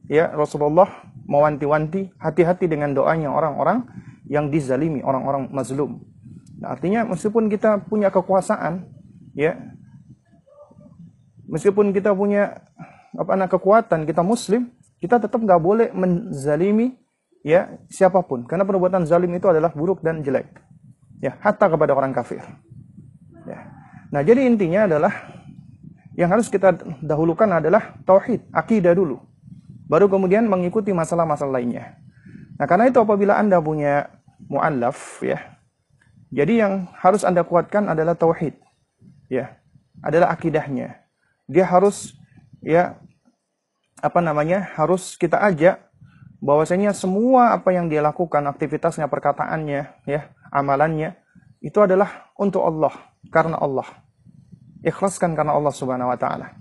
ya 0.08 0.32
Rasulullah 0.32 0.88
mewanti-wanti 1.26 2.16
hati-hati 2.16 2.66
dengan 2.70 2.96
doanya 2.96 3.28
orang-orang 3.30 3.84
yang 4.26 4.48
dizalimi, 4.48 5.04
orang-orang 5.04 5.50
mazlum. 5.52 6.00
Artinya 6.62 7.04
meskipun 7.06 7.50
kita 7.50 7.82
punya 7.86 8.08
kekuasaan, 8.08 8.86
ya, 9.34 9.58
meskipun 11.50 11.90
kita 11.90 12.14
punya 12.14 12.62
apa 13.12 13.36
nak 13.36 13.50
kekuatan, 13.52 14.08
kita 14.08 14.24
Muslim, 14.24 14.72
kita 15.02 15.18
tetap 15.18 15.42
nggak 15.42 15.60
boleh 15.60 15.88
menzalimi 15.92 16.96
ya 17.42 17.76
siapa 17.90 18.22
pun, 18.22 18.46
karena 18.46 18.62
perbuatan 18.62 19.04
zalim 19.04 19.34
itu 19.34 19.50
adalah 19.50 19.74
buruk 19.74 20.00
dan 20.00 20.22
jelek, 20.22 20.48
ya, 21.18 21.36
hatta 21.42 21.66
kepada 21.66 21.92
orang 21.92 22.14
kafir. 22.14 22.40
Ya. 23.42 23.58
Nah, 24.14 24.22
jadi 24.22 24.46
intinya 24.46 24.86
adalah 24.86 25.12
yang 26.14 26.30
harus 26.30 26.46
kita 26.46 26.78
dahulukan 27.02 27.48
adalah 27.50 27.98
tauhid, 28.06 28.46
akidah 28.54 28.94
dulu. 28.94 29.18
Baru 29.90 30.08
kemudian 30.08 30.46
mengikuti 30.48 30.94
masalah-masalah 30.94 31.60
lainnya. 31.60 31.98
Nah, 32.56 32.64
karena 32.70 32.88
itu 32.88 32.96
apabila 33.02 33.36
Anda 33.36 33.60
punya 33.60 34.08
muallaf 34.46 35.20
ya, 35.20 35.51
jadi 36.32 36.64
yang 36.64 36.72
harus 36.96 37.28
Anda 37.28 37.44
kuatkan 37.44 37.92
adalah 37.92 38.16
tauhid. 38.16 38.56
Ya. 39.28 39.60
Adalah 40.00 40.32
akidahnya. 40.32 41.04
Dia 41.44 41.68
harus 41.68 42.16
ya 42.64 42.96
apa 44.00 44.18
namanya? 44.24 44.64
harus 44.74 45.14
kita 45.20 45.38
ajak 45.38 45.92
bahwasanya 46.42 46.90
semua 46.96 47.54
apa 47.54 47.70
yang 47.70 47.86
dia 47.86 48.02
lakukan, 48.02 48.42
aktivitasnya, 48.50 49.06
perkataannya, 49.06 50.02
ya, 50.10 50.20
amalannya 50.50 51.14
itu 51.62 51.78
adalah 51.78 52.34
untuk 52.34 52.66
Allah, 52.66 52.90
karena 53.30 53.62
Allah. 53.62 53.86
Ikhlaskan 54.82 55.38
karena 55.38 55.54
Allah 55.54 55.70
Subhanahu 55.70 56.10
wa 56.10 56.18
taala. 56.18 56.58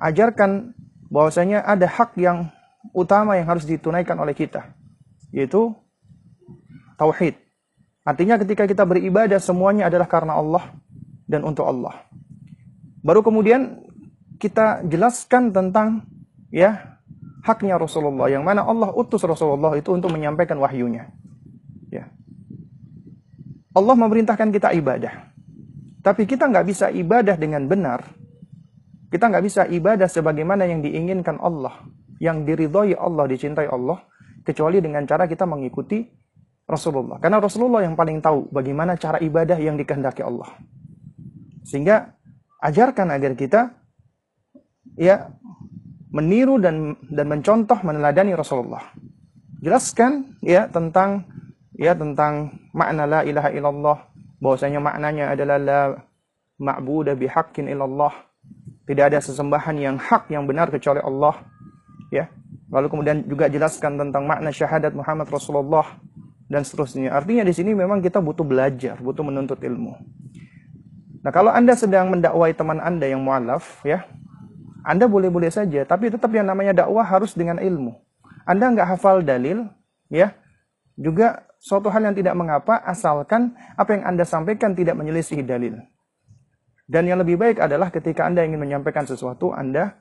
Ajarkan 0.00 0.72
bahwasanya 1.12 1.60
ada 1.68 1.84
hak 1.84 2.16
yang 2.16 2.48
utama 2.96 3.36
yang 3.36 3.44
harus 3.44 3.68
ditunaikan 3.68 4.16
oleh 4.16 4.32
kita, 4.32 4.72
yaitu 5.28 5.76
tauhid. 6.96 7.36
Artinya 8.08 8.40
ketika 8.40 8.64
kita 8.64 8.88
beribadah 8.88 9.36
semuanya 9.36 9.92
adalah 9.92 10.08
karena 10.08 10.32
Allah 10.40 10.72
dan 11.28 11.44
untuk 11.44 11.68
Allah. 11.68 12.08
Baru 13.04 13.20
kemudian 13.20 13.84
kita 14.40 14.80
jelaskan 14.88 15.52
tentang 15.52 16.08
ya 16.48 16.96
haknya 17.44 17.76
Rasulullah 17.76 18.32
yang 18.32 18.48
mana 18.48 18.64
Allah 18.64 18.96
utus 18.96 19.20
Rasulullah 19.28 19.76
itu 19.76 19.92
untuk 19.92 20.08
menyampaikan 20.08 20.56
wahyunya. 20.56 21.12
Ya. 21.92 22.08
Allah 23.76 23.94
memerintahkan 24.00 24.56
kita 24.56 24.72
ibadah. 24.72 25.28
Tapi 26.00 26.24
kita 26.24 26.48
nggak 26.48 26.64
bisa 26.64 26.88
ibadah 26.88 27.36
dengan 27.36 27.68
benar. 27.68 28.08
Kita 29.12 29.28
nggak 29.28 29.44
bisa 29.44 29.68
ibadah 29.68 30.08
sebagaimana 30.08 30.64
yang 30.64 30.80
diinginkan 30.80 31.36
Allah, 31.44 31.84
yang 32.24 32.48
diridhoi 32.48 32.96
Allah, 32.96 33.28
dicintai 33.28 33.68
Allah, 33.68 34.00
kecuali 34.48 34.80
dengan 34.80 35.04
cara 35.04 35.28
kita 35.28 35.44
mengikuti 35.44 36.08
Rasulullah. 36.68 37.16
Karena 37.16 37.40
Rasulullah 37.40 37.80
yang 37.80 37.96
paling 37.96 38.20
tahu 38.20 38.52
bagaimana 38.52 39.00
cara 39.00 39.16
ibadah 39.24 39.56
yang 39.56 39.80
dikehendaki 39.80 40.20
Allah. 40.20 40.52
Sehingga 41.64 42.12
ajarkan 42.60 43.08
agar 43.08 43.32
kita 43.32 43.72
ya 45.00 45.32
meniru 46.12 46.60
dan 46.60 46.92
dan 47.08 47.24
mencontoh 47.24 47.80
meneladani 47.80 48.36
Rasulullah. 48.36 48.84
Jelaskan 49.64 50.36
ya 50.44 50.68
tentang 50.68 51.24
ya 51.72 51.96
tentang 51.96 52.52
makna 52.76 53.08
la 53.08 53.20
ilaha 53.24 53.48
illallah 53.48 53.98
bahwasanya 54.38 54.78
maknanya 54.78 55.32
adalah 55.32 55.56
la 55.56 55.80
ma'budu 56.60 57.16
bihaqqin 57.16 57.64
illallah. 57.64 58.12
Tidak 58.84 59.04
ada 59.08 59.20
sesembahan 59.20 59.76
yang 59.76 59.96
hak 59.96 60.28
yang 60.32 60.44
benar 60.44 60.68
kecuali 60.68 61.00
Allah. 61.00 61.36
Ya. 62.12 62.28
Lalu 62.68 62.86
kemudian 62.92 63.24
juga 63.24 63.48
jelaskan 63.48 63.96
tentang 63.96 64.28
makna 64.28 64.52
syahadat 64.52 64.92
Muhammad 64.92 65.28
Rasulullah 65.32 65.84
dan 66.48 66.64
seterusnya. 66.64 67.12
Artinya 67.12 67.44
di 67.44 67.52
sini 67.52 67.76
memang 67.76 68.00
kita 68.00 68.18
butuh 68.18 68.42
belajar, 68.42 68.96
butuh 68.98 69.22
menuntut 69.22 69.60
ilmu. 69.60 69.94
Nah, 71.22 71.30
kalau 71.30 71.52
Anda 71.52 71.76
sedang 71.76 72.08
mendakwai 72.08 72.56
teman 72.56 72.80
Anda 72.80 73.04
yang 73.04 73.20
mualaf, 73.20 73.84
ya, 73.84 74.08
Anda 74.82 75.04
boleh-boleh 75.04 75.52
saja, 75.52 75.84
tapi 75.84 76.08
tetap 76.08 76.32
yang 76.32 76.48
namanya 76.48 76.84
dakwah 76.84 77.04
harus 77.04 77.36
dengan 77.36 77.60
ilmu. 77.60 78.00
Anda 78.48 78.72
nggak 78.72 78.96
hafal 78.96 79.20
dalil, 79.20 79.68
ya, 80.08 80.32
juga 80.96 81.44
suatu 81.60 81.92
hal 81.92 82.08
yang 82.08 82.16
tidak 82.16 82.32
mengapa, 82.32 82.80
asalkan 82.80 83.52
apa 83.76 83.92
yang 83.92 84.08
Anda 84.08 84.24
sampaikan 84.24 84.72
tidak 84.72 84.96
menyelisih 84.96 85.44
dalil. 85.44 85.76
Dan 86.88 87.04
yang 87.04 87.20
lebih 87.20 87.36
baik 87.36 87.60
adalah 87.60 87.92
ketika 87.92 88.24
Anda 88.24 88.48
ingin 88.48 88.64
menyampaikan 88.64 89.04
sesuatu, 89.04 89.52
Anda 89.52 90.00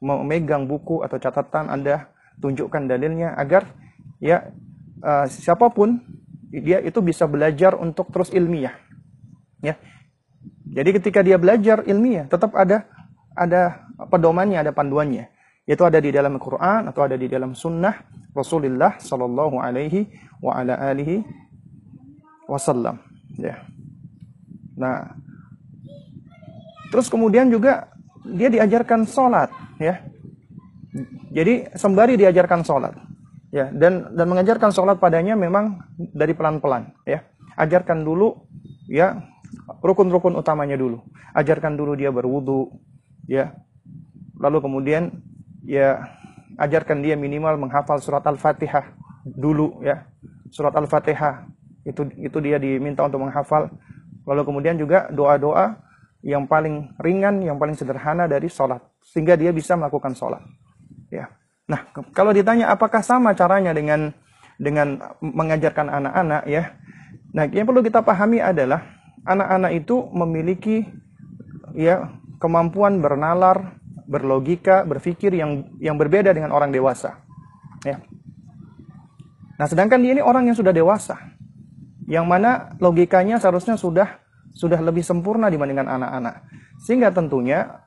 memegang 0.00 0.64
buku 0.64 1.04
atau 1.04 1.20
catatan, 1.20 1.68
Anda 1.68 2.08
tunjukkan 2.40 2.88
dalilnya 2.88 3.36
agar 3.36 3.68
ya 4.16 4.48
uh, 5.02 5.26
siapa 5.28 5.68
pun 5.74 6.00
dia 6.48 6.80
itu 6.80 7.02
bisa 7.02 7.26
belajar 7.26 7.74
untuk 7.76 8.08
terus 8.14 8.30
ilmiah. 8.30 8.78
Ya, 9.62 9.78
jadi 10.72 10.90
ketika 10.96 11.20
dia 11.20 11.36
belajar 11.36 11.84
ilmiah, 11.84 12.26
tetap 12.26 12.56
ada 12.56 12.88
ada 13.36 13.84
pedomannya, 14.08 14.64
ada 14.64 14.72
panduannya. 14.72 15.28
Itu 15.62 15.86
ada 15.86 16.02
di 16.02 16.10
dalam 16.10 16.34
Al-Quran 16.40 16.90
atau 16.90 17.06
ada 17.06 17.14
di 17.14 17.30
dalam 17.30 17.54
Sunnah 17.54 17.94
Rasulullah 18.34 18.98
Sallallahu 18.98 19.62
Alaihi 19.62 20.10
wa 20.42 20.58
ala 20.58 20.74
alihi 20.74 21.22
wasallam. 22.50 22.98
Ya. 23.38 23.62
Nah, 24.74 25.12
terus 26.90 27.06
kemudian 27.12 27.52
juga 27.52 27.92
dia 28.26 28.48
diajarkan 28.48 29.06
sholat, 29.06 29.52
ya. 29.76 30.02
Jadi 31.32 31.72
sembari 31.76 32.16
diajarkan 32.16 32.60
sholat, 32.64 32.92
ya, 33.52 33.68
dan 33.70 34.16
dan 34.16 34.26
mengajarkan 34.26 34.72
sholat 34.72 34.96
padanya 34.98 35.36
memang 35.36 35.84
dari 35.94 36.32
pelan-pelan, 36.32 36.96
ya. 37.04 37.22
Ajarkan 37.54 38.00
dulu, 38.00 38.48
ya, 38.88 39.28
rukun-rukun 39.84 40.34
utamanya 40.40 40.74
dulu. 40.80 41.04
Ajarkan 41.36 41.76
dulu 41.76 41.92
dia 41.94 42.08
berwudu, 42.08 42.72
ya. 43.28 43.52
Lalu 44.40 44.58
kemudian 44.58 45.12
ya 45.62 46.02
ajarkan 46.58 47.04
dia 47.04 47.14
minimal 47.14 47.54
menghafal 47.60 48.02
surat 48.02 48.24
Al-Fatihah 48.26 48.90
dulu 49.22 49.78
ya. 49.86 50.08
Surat 50.50 50.74
Al-Fatihah 50.74 51.46
itu 51.86 52.08
itu 52.18 52.38
dia 52.42 52.58
diminta 52.58 53.06
untuk 53.06 53.22
menghafal. 53.22 53.70
Lalu 54.26 54.42
kemudian 54.46 54.74
juga 54.78 55.10
doa-doa 55.10 55.78
yang 56.22 56.46
paling 56.46 56.94
ringan, 57.02 57.42
yang 57.42 57.58
paling 57.58 57.74
sederhana 57.74 58.30
dari 58.30 58.46
sholat, 58.46 58.78
sehingga 59.02 59.34
dia 59.34 59.50
bisa 59.50 59.74
melakukan 59.74 60.14
sholat. 60.14 60.42
Ya. 61.10 61.26
Nah, 61.70 61.86
kalau 62.10 62.34
ditanya 62.34 62.70
apakah 62.74 63.00
sama 63.04 63.32
caranya 63.38 63.70
dengan 63.70 64.10
dengan 64.58 64.98
mengajarkan 65.22 65.88
anak-anak 65.88 66.42
ya, 66.46 66.74
nah 67.34 67.46
yang 67.46 67.66
perlu 67.66 67.82
kita 67.82 68.02
pahami 68.02 68.42
adalah 68.42 68.82
anak-anak 69.26 69.72
itu 69.78 70.06
memiliki 70.10 70.86
ya 71.74 72.10
kemampuan 72.42 72.98
bernalar, 72.98 73.78
berlogika, 74.06 74.82
berpikir 74.82 75.32
yang 75.34 75.70
yang 75.78 75.94
berbeda 75.94 76.34
dengan 76.34 76.50
orang 76.50 76.74
dewasa. 76.74 77.22
Ya. 77.86 78.02
Nah, 79.58 79.66
sedangkan 79.70 80.02
dia 80.02 80.18
ini 80.18 80.22
orang 80.22 80.50
yang 80.50 80.58
sudah 80.58 80.74
dewasa, 80.74 81.14
yang 82.10 82.26
mana 82.26 82.74
logikanya 82.82 83.38
seharusnya 83.38 83.78
sudah 83.78 84.18
sudah 84.52 84.78
lebih 84.82 85.06
sempurna 85.06 85.48
dibandingkan 85.48 85.86
anak-anak. 85.86 86.42
Sehingga 86.82 87.14
tentunya 87.14 87.81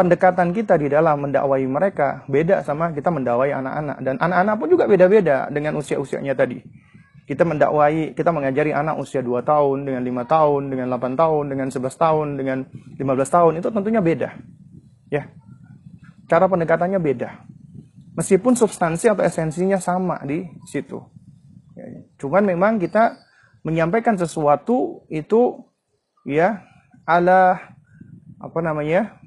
pendekatan 0.00 0.56
kita 0.56 0.80
di 0.80 0.88
dalam 0.88 1.28
mendakwai 1.28 1.68
mereka 1.68 2.24
beda 2.24 2.64
sama 2.64 2.88
kita 2.96 3.12
mendakwai 3.12 3.52
anak-anak 3.52 4.00
dan 4.00 4.16
anak-anak 4.16 4.54
pun 4.56 4.68
juga 4.72 4.88
beda-beda 4.88 5.52
dengan 5.52 5.76
usia-usianya 5.76 6.32
tadi. 6.32 6.64
Kita 7.28 7.44
mendakwai, 7.44 8.16
kita 8.16 8.32
mengajari 8.32 8.74
anak 8.74 8.98
usia 8.98 9.22
2 9.22 9.44
tahun, 9.44 9.86
dengan 9.86 10.02
5 10.02 10.26
tahun, 10.26 10.62
dengan 10.66 10.86
8 10.90 11.14
tahun, 11.14 11.44
dengan 11.46 11.68
11 11.70 11.94
tahun, 11.94 12.26
dengan 12.34 12.58
15 12.98 13.30
tahun, 13.30 13.52
itu 13.62 13.68
tentunya 13.70 14.02
beda. 14.02 14.34
Ya. 15.12 15.30
Cara 16.26 16.50
pendekatannya 16.50 16.98
beda. 16.98 17.46
Meskipun 18.18 18.58
substansi 18.58 19.14
atau 19.14 19.22
esensinya 19.22 19.78
sama 19.78 20.18
di 20.26 20.42
situ. 20.66 20.98
Ya, 21.78 21.86
cuman 22.18 22.50
memang 22.50 22.82
kita 22.82 23.14
menyampaikan 23.62 24.18
sesuatu 24.18 25.06
itu 25.06 25.70
ya 26.26 26.66
ala 27.06 27.62
apa 28.42 28.58
namanya? 28.58 29.19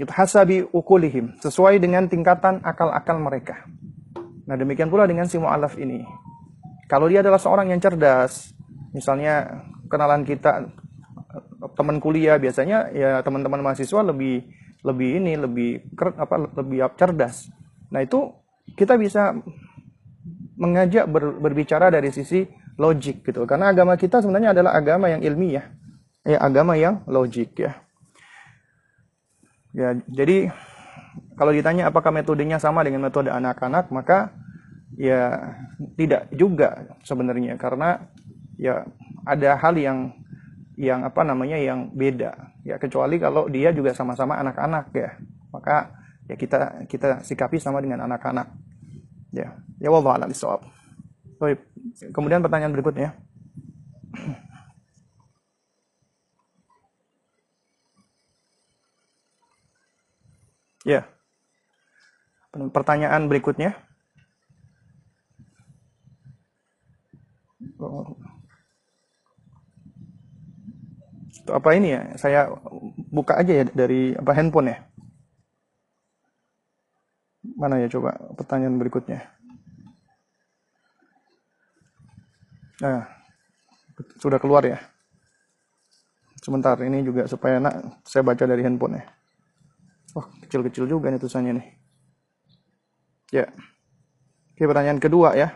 Itu 0.00 0.08
hasabi 0.08 0.64
ukulihim, 0.72 1.36
sesuai 1.44 1.76
dengan 1.76 2.08
tingkatan 2.08 2.64
akal-akal 2.64 3.20
mereka. 3.20 3.68
Nah 4.48 4.56
demikian 4.56 4.88
pula 4.88 5.04
dengan 5.04 5.28
si 5.28 5.36
mu'alaf 5.36 5.76
ini. 5.76 6.00
Kalau 6.88 7.04
dia 7.04 7.20
adalah 7.20 7.36
seorang 7.36 7.68
yang 7.68 7.84
cerdas, 7.84 8.56
misalnya 8.96 9.60
kenalan 9.92 10.24
kita 10.24 10.72
teman 11.76 12.00
kuliah 12.00 12.40
biasanya 12.40 12.88
ya 12.96 13.20
teman-teman 13.20 13.60
mahasiswa 13.60 14.00
lebih 14.00 14.48
lebih 14.80 15.20
ini 15.20 15.36
lebih 15.36 15.92
apa 16.00 16.48
lebih 16.56 16.88
cerdas. 16.96 17.52
Nah 17.92 18.00
itu 18.00 18.32
kita 18.72 18.96
bisa 18.96 19.36
mengajak 20.56 21.04
ber, 21.12 21.36
berbicara 21.36 21.92
dari 21.92 22.08
sisi 22.08 22.48
logik 22.80 23.20
gitu. 23.20 23.44
Karena 23.44 23.68
agama 23.68 24.00
kita 24.00 24.24
sebenarnya 24.24 24.56
adalah 24.56 24.72
agama 24.72 25.12
yang 25.12 25.20
ilmiah. 25.20 25.76
Ya, 26.24 26.40
agama 26.40 26.76
yang 26.80 27.04
logik 27.04 27.52
ya. 27.60 27.76
Ya, 29.70 29.94
jadi 30.10 30.50
kalau 31.38 31.54
ditanya 31.54 31.88
apakah 31.88 32.10
metodenya 32.10 32.58
sama 32.58 32.82
dengan 32.82 33.06
metode 33.06 33.30
anak-anak, 33.30 33.88
maka 33.94 34.34
ya 34.98 35.54
tidak 35.96 36.28
juga 36.34 36.98
sebenarnya. 37.06 37.56
Karena 37.56 38.02
ya 38.58 38.84
ada 39.24 39.56
hal 39.56 39.74
yang 39.78 39.98
yang 40.76 41.06
apa 41.06 41.22
namanya 41.22 41.56
yang 41.56 41.92
beda. 41.92 42.56
Ya 42.66 42.76
kecuali 42.76 43.16
kalau 43.16 43.48
dia 43.48 43.70
juga 43.72 43.94
sama-sama 43.96 44.36
anak-anak 44.36 44.92
ya. 44.92 45.10
Maka 45.54 45.96
ya 46.28 46.34
kita 46.36 46.84
kita 46.90 47.24
sikapi 47.24 47.56
sama 47.62 47.80
dengan 47.80 48.04
anak-anak. 48.04 48.48
Ya 49.30 49.54
ya 49.78 49.88
wallahu 49.88 50.18
a'lam 50.18 50.28
bishawab. 50.28 50.66
Kemudian 52.12 52.44
pertanyaan 52.44 52.76
berikutnya 52.76 53.16
ya 60.84 61.04
pertanyaan 62.72 63.28
berikutnya 63.28 63.76
Itu 71.50 71.56
apa 71.56 71.74
ini 71.74 71.88
ya? 71.96 72.02
Saya 72.20 72.40
buka 73.10 73.40
aja 73.40 73.52
ya 73.62 73.64
dari 73.66 74.12
apa 74.14 74.30
handphone 74.36 74.70
ya. 74.70 74.78
Mana 77.56 77.80
ya 77.80 77.88
coba 77.88 78.14
pertanyaan 78.36 78.76
berikutnya. 78.76 79.24
Nah, 82.80 83.04
sudah 84.20 84.40
keluar 84.40 84.64
ya. 84.64 84.80
Sebentar, 86.40 86.80
ini 86.80 87.04
juga 87.04 87.28
supaya 87.28 87.60
enak 87.60 88.00
saya 88.08 88.24
baca 88.24 88.44
dari 88.48 88.64
handphone 88.64 88.96
ya. 88.96 89.04
Oh, 90.18 90.26
kecil-kecil 90.46 90.90
juga 90.90 91.10
nih 91.10 91.20
tulisannya 91.22 91.52
nih. 91.60 91.66
Ya. 93.30 93.46
Oke, 94.54 94.66
pertanyaan 94.66 94.98
kedua 94.98 95.38
ya 95.38 95.54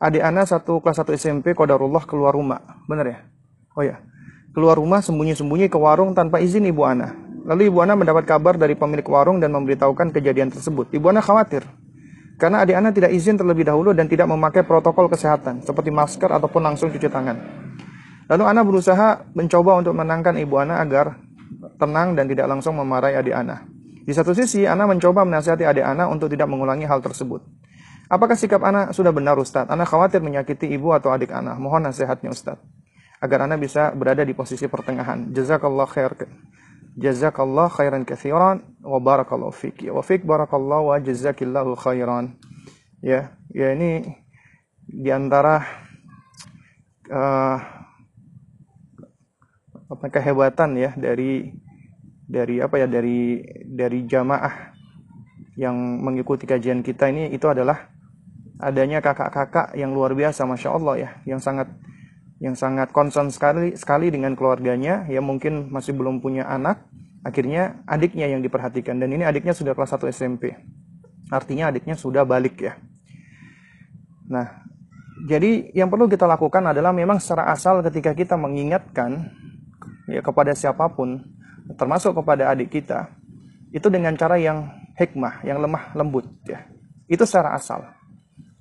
adik 0.00 0.24
Ana 0.24 0.48
satu 0.48 0.80
kelas 0.80 1.04
1 1.04 1.12
SMP 1.20 1.52
kodarullah 1.52 2.02
keluar 2.08 2.32
rumah. 2.32 2.64
Benar 2.88 3.06
ya? 3.06 3.18
Oh 3.76 3.84
ya. 3.84 4.00
Keluar 4.50 4.80
rumah 4.80 5.04
sembunyi-sembunyi 5.04 5.70
ke 5.70 5.78
warung 5.78 6.16
tanpa 6.16 6.42
izin 6.42 6.66
ibu 6.66 6.82
Ana. 6.82 7.14
Lalu 7.46 7.70
ibu 7.70 7.78
Ana 7.84 7.94
mendapat 7.94 8.26
kabar 8.26 8.56
dari 8.58 8.74
pemilik 8.74 9.06
warung 9.06 9.38
dan 9.38 9.54
memberitahukan 9.54 10.10
kejadian 10.10 10.50
tersebut. 10.50 10.90
Ibu 10.90 11.12
Ana 11.12 11.22
khawatir. 11.22 11.62
Karena 12.40 12.64
adik 12.64 12.74
Ana 12.74 12.90
tidak 12.90 13.12
izin 13.12 13.36
terlebih 13.36 13.68
dahulu 13.68 13.92
dan 13.92 14.08
tidak 14.08 14.26
memakai 14.26 14.64
protokol 14.64 15.06
kesehatan 15.12 15.60
seperti 15.62 15.92
masker 15.92 16.32
ataupun 16.32 16.64
langsung 16.64 16.88
cuci 16.88 17.06
tangan. 17.06 17.36
Lalu 18.26 18.44
Ana 18.48 18.64
berusaha 18.64 19.28
mencoba 19.36 19.78
untuk 19.78 19.92
menenangkan 19.94 20.34
ibu 20.40 20.56
Ana 20.58 20.80
agar 20.80 21.20
tenang 21.80 22.12
dan 22.12 22.28
tidak 22.28 22.44
langsung 22.44 22.76
memarahi 22.76 23.16
adik 23.16 23.32
Ana. 23.32 23.64
Di 24.04 24.12
satu 24.12 24.36
sisi, 24.36 24.68
Ana 24.68 24.84
mencoba 24.84 25.24
menasihati 25.24 25.64
adik 25.64 25.82
Ana 25.82 26.12
untuk 26.12 26.28
tidak 26.28 26.52
mengulangi 26.52 26.84
hal 26.84 27.00
tersebut. 27.00 27.40
Apakah 28.10 28.34
sikap 28.34 28.58
anak 28.66 28.90
sudah 28.90 29.14
benar 29.14 29.38
Ustaz? 29.38 29.70
Anak 29.70 29.86
khawatir 29.86 30.18
menyakiti 30.18 30.66
ibu 30.66 30.90
atau 30.90 31.14
adik 31.14 31.30
anak. 31.30 31.62
Mohon 31.62 31.94
nasihatnya 31.94 32.34
Ustaz. 32.34 32.58
Agar 33.22 33.46
anak 33.46 33.62
bisa 33.62 33.94
berada 33.94 34.26
di 34.26 34.34
posisi 34.34 34.66
pertengahan. 34.66 35.30
Jazakallah 35.30 35.86
khair. 35.86 36.10
Jazakallah 36.98 37.70
khairan 37.70 38.02
kathiran 38.02 38.66
wa 38.82 38.98
barakallahu 38.98 39.54
fiki. 39.54 39.94
Wa 39.94 40.02
fik 40.02 40.26
barakallahu 40.26 40.90
wa 40.90 40.98
jazakillahu 40.98 41.78
khairan. 41.78 42.34
Ya, 42.98 43.38
ya 43.54 43.78
ini 43.78 44.02
di 44.90 45.10
antara 45.14 45.62
uh, 47.14 47.56
apa 49.86 50.06
kehebatan 50.10 50.74
ya 50.74 50.90
dari 50.98 51.54
dari 52.30 52.62
apa 52.62 52.78
ya 52.78 52.86
dari 52.86 53.42
dari 53.66 54.06
jamaah 54.06 54.78
yang 55.58 55.74
mengikuti 55.98 56.46
kajian 56.46 56.86
kita 56.86 57.10
ini 57.10 57.34
itu 57.34 57.50
adalah 57.50 57.90
adanya 58.62 59.02
kakak-kakak 59.02 59.74
yang 59.74 59.90
luar 59.90 60.14
biasa, 60.14 60.46
masya 60.46 60.70
Allah 60.70 60.94
ya, 60.96 61.10
yang 61.26 61.42
sangat 61.42 61.66
yang 62.40 62.56
sangat 62.56 62.94
concern 62.94 63.28
sekali 63.28 63.74
sekali 63.74 64.08
dengan 64.08 64.38
keluarganya, 64.38 65.04
ya 65.10 65.20
mungkin 65.20 65.68
masih 65.68 65.92
belum 65.92 66.24
punya 66.24 66.46
anak, 66.46 66.86
akhirnya 67.26 67.82
adiknya 67.84 68.30
yang 68.30 68.40
diperhatikan 68.40 68.96
dan 68.96 69.12
ini 69.12 69.26
adiknya 69.26 69.52
sudah 69.52 69.76
kelas 69.76 69.92
1 69.96 70.08
SMP. 70.12 70.56
Artinya 71.28 71.68
adiknya 71.68 71.94
sudah 71.94 72.24
balik 72.24 72.62
ya. 72.64 72.80
Nah, 74.30 74.64
jadi 75.28 75.68
yang 75.76 75.92
perlu 75.92 76.08
kita 76.08 76.24
lakukan 76.24 76.64
adalah 76.72 76.96
memang 76.96 77.20
secara 77.20 77.52
asal 77.52 77.84
ketika 77.84 78.16
kita 78.16 78.34
mengingatkan 78.40 79.28
ya 80.08 80.24
kepada 80.24 80.56
siapa 80.56 80.88
pun, 80.90 81.20
termasuk 81.76 82.16
kepada 82.16 82.50
adik 82.50 82.72
kita, 82.72 83.10
itu 83.70 83.86
dengan 83.86 84.14
cara 84.18 84.38
yang 84.38 84.70
hikmah, 84.98 85.42
yang 85.46 85.62
lemah 85.62 85.94
lembut 85.94 86.26
ya. 86.46 86.66
Itu 87.10 87.26
secara 87.26 87.54
asal. 87.54 87.86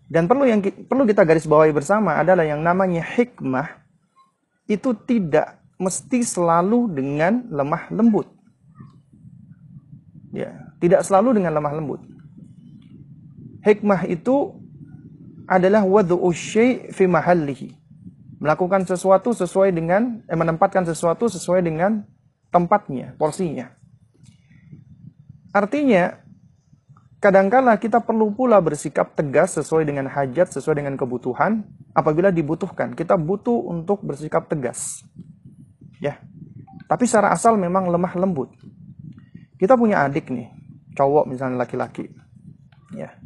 Dan 0.10 0.26
perlu 0.26 0.50
yang 0.50 0.62
perlu 0.62 1.06
kita 1.06 1.22
garis 1.22 1.46
bawahi 1.46 1.70
bersama 1.70 2.18
adalah 2.18 2.42
yang 2.42 2.66
namanya 2.66 3.06
hikmah 3.06 3.86
itu 4.66 4.94
tidak 5.06 5.62
mesti 5.78 6.26
selalu 6.26 6.90
dengan 6.90 7.46
lemah 7.50 7.94
lembut. 7.94 8.26
Ya, 10.34 10.74
tidak 10.82 11.06
selalu 11.06 11.42
dengan 11.42 11.58
lemah 11.58 11.74
lembut. 11.78 12.02
Hikmah 13.66 14.06
itu 14.10 14.54
adalah 15.50 15.82
syai' 16.34 16.94
fi 16.94 17.10
mahallihi. 17.10 17.74
Melakukan 18.38 18.86
sesuatu 18.86 19.34
sesuai 19.34 19.74
dengan 19.74 20.22
eh, 20.30 20.38
menempatkan 20.38 20.86
sesuatu 20.86 21.28
sesuai 21.28 21.66
dengan 21.66 22.06
tempatnya, 22.52 23.16
porsinya. 23.18 23.74
Artinya 25.50 26.30
Kadangkala 27.20 27.76
kita 27.76 28.00
perlu 28.00 28.32
pula 28.32 28.64
bersikap 28.64 29.12
tegas 29.12 29.60
sesuai 29.60 29.84
dengan 29.84 30.08
hajat, 30.08 30.56
sesuai 30.56 30.80
dengan 30.80 30.96
kebutuhan. 30.96 31.68
Apabila 31.92 32.32
dibutuhkan, 32.32 32.96
kita 32.96 33.20
butuh 33.20 33.60
untuk 33.68 34.00
bersikap 34.08 34.48
tegas. 34.48 35.04
Ya. 36.00 36.24
Tapi 36.88 37.04
secara 37.04 37.36
asal 37.36 37.60
memang 37.60 37.92
lemah 37.92 38.16
lembut. 38.16 38.56
Kita 39.60 39.76
punya 39.76 40.08
adik 40.08 40.32
nih, 40.32 40.48
cowok 40.96 41.28
misalnya 41.28 41.60
laki-laki. 41.60 42.08
Ya. 42.96 43.20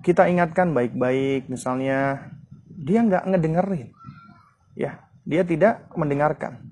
Kita 0.00 0.24
ingatkan 0.24 0.72
baik-baik 0.72 1.52
misalnya 1.52 2.32
dia 2.72 3.04
nggak 3.04 3.28
ngedengerin. 3.28 3.92
Ya, 4.72 5.04
dia 5.28 5.44
tidak 5.44 5.84
mendengarkan. 5.92 6.64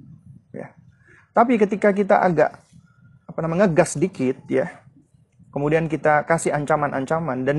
Ya. 1.36 1.44
Tapi 1.44 1.60
ketika 1.60 1.92
kita 1.92 2.16
agak 2.24 2.56
apa 3.28 3.38
namanya 3.44 3.68
ngegas 3.68 4.00
dikit 4.00 4.40
ya, 4.48 4.72
kemudian 5.52 5.84
kita 5.84 6.24
kasih 6.24 6.56
ancaman-ancaman 6.56 7.44
dan 7.44 7.56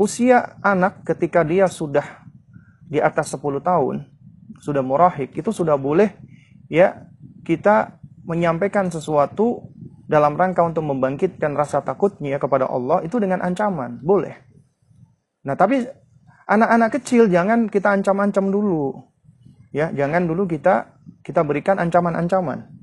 usia 0.00 0.56
anak 0.64 1.04
ketika 1.04 1.44
dia 1.44 1.68
sudah 1.68 2.24
di 2.88 3.00
atas 3.00 3.32
10 3.36 3.60
tahun 3.60 4.08
sudah 4.60 4.80
murahik 4.84 5.36
itu 5.36 5.48
sudah 5.52 5.76
boleh 5.76 6.12
ya 6.68 7.08
kita 7.44 7.96
menyampaikan 8.28 8.92
sesuatu 8.92 9.64
dalam 10.04 10.36
rangka 10.36 10.60
untuk 10.60 10.84
membangkitkan 10.84 11.56
rasa 11.56 11.80
takutnya 11.80 12.36
kepada 12.36 12.68
Allah 12.68 13.00
itu 13.00 13.16
dengan 13.16 13.40
ancaman 13.40 13.96
boleh 14.04 14.36
nah 15.40 15.56
tapi 15.56 15.88
anak-anak 16.46 17.00
kecil 17.00 17.32
jangan 17.32 17.66
kita 17.72 17.96
ancam-ancam 17.96 18.52
dulu 18.52 18.92
ya 19.72 19.88
jangan 19.94 20.28
dulu 20.28 20.44
kita 20.44 21.00
kita 21.24 21.40
berikan 21.42 21.80
ancaman-ancaman 21.80 22.81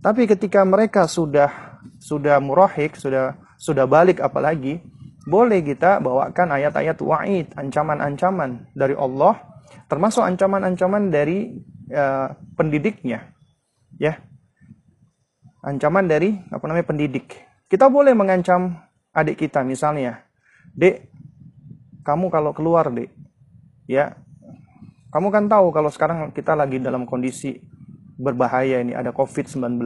tapi 0.00 0.24
ketika 0.24 0.64
mereka 0.64 1.04
sudah 1.04 1.80
sudah 2.00 2.40
murahik 2.40 2.96
sudah 2.96 3.36
sudah 3.60 3.84
balik 3.84 4.24
apalagi, 4.24 4.80
boleh 5.28 5.60
kita 5.60 6.00
bawakan 6.00 6.56
ayat-ayat 6.56 6.96
wa'id, 7.04 7.52
ancaman-ancaman 7.52 8.72
dari 8.72 8.96
Allah, 8.96 9.36
termasuk 9.84 10.24
ancaman-ancaman 10.24 11.12
dari 11.12 11.60
uh, 11.92 12.32
pendidiknya. 12.56 13.36
Ya. 14.00 14.16
Ancaman 15.60 16.08
dari 16.08 16.40
apa 16.48 16.64
namanya 16.64 16.88
pendidik. 16.88 17.36
Kita 17.68 17.92
boleh 17.92 18.16
mengancam 18.16 18.80
adik 19.12 19.44
kita 19.44 19.60
misalnya, 19.60 20.24
"Dek, 20.72 21.12
kamu 22.00 22.32
kalau 22.32 22.56
keluar, 22.56 22.88
Dek, 22.88 23.12
ya, 23.84 24.16
kamu 25.12 25.28
kan 25.28 25.44
tahu 25.52 25.68
kalau 25.68 25.92
sekarang 25.92 26.32
kita 26.32 26.56
lagi 26.56 26.80
dalam 26.80 27.04
kondisi 27.04 27.60
berbahaya 28.20 28.84
ini 28.84 28.92
ada 28.92 29.10
COVID-19. 29.16 29.80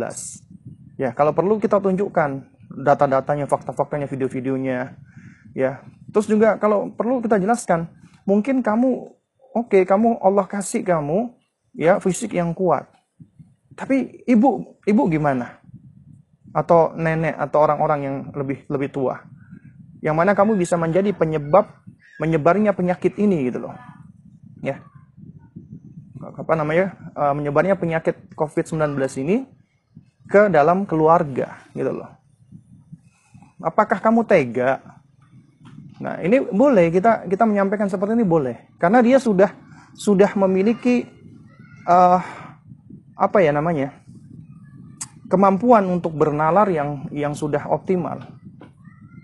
Ya, 0.99 1.15
kalau 1.15 1.31
perlu 1.31 1.63
kita 1.63 1.79
tunjukkan 1.79 2.43
data-datanya, 2.83 3.47
fakta-faktanya, 3.47 4.11
video-videonya. 4.11 4.99
Ya. 5.55 5.83
Terus 6.11 6.27
juga 6.27 6.59
kalau 6.59 6.91
perlu 6.91 7.23
kita 7.23 7.39
jelaskan, 7.39 7.87
mungkin 8.27 8.63
kamu 8.63 9.15
oke, 9.55 9.71
okay, 9.71 9.83
kamu 9.87 10.19
Allah 10.19 10.47
kasih 10.47 10.83
kamu 10.83 11.35
ya 11.75 12.03
fisik 12.03 12.35
yang 12.35 12.51
kuat. 12.55 12.91
Tapi 13.75 14.23
ibu, 14.27 14.79
ibu 14.87 15.03
gimana? 15.11 15.59
Atau 16.55 16.95
nenek 16.95 17.35
atau 17.35 17.67
orang-orang 17.67 18.01
yang 18.03 18.17
lebih 18.35 18.63
lebih 18.71 18.95
tua. 18.95 19.19
Yang 19.99 20.15
mana 20.15 20.33
kamu 20.39 20.55
bisa 20.55 20.79
menjadi 20.79 21.11
penyebab 21.11 21.67
menyebarnya 22.23 22.71
penyakit 22.71 23.19
ini 23.19 23.51
gitu 23.51 23.67
loh. 23.67 23.75
Ya. 24.63 24.79
Apa 26.33 26.57
namanya? 26.57 26.97
Uh, 27.13 27.35
menyebarnya 27.37 27.77
penyakit 27.77 28.17
COVID-19 28.33 28.97
ini 29.21 29.45
ke 30.25 30.49
dalam 30.49 30.89
keluarga 30.89 31.61
gitu 31.77 31.93
loh. 31.93 32.11
Apakah 33.61 34.01
kamu 34.01 34.25
tega? 34.25 34.81
Nah, 36.01 36.21
ini 36.25 36.41
boleh 36.41 36.89
kita 36.89 37.29
kita 37.29 37.45
menyampaikan 37.45 37.93
seperti 37.93 38.17
ini 38.17 38.25
boleh. 38.25 38.73
Karena 38.81 39.05
dia 39.05 39.21
sudah 39.21 39.53
sudah 39.95 40.33
memiliki 40.37 41.05
uh, 41.87 42.21
apa 43.15 43.39
ya 43.45 43.53
namanya? 43.53 44.05
kemampuan 45.25 45.89
untuk 45.89 46.15
bernalar 46.15 46.69
yang 46.71 47.09
yang 47.11 47.33
sudah 47.33 47.67
optimal. 47.67 48.23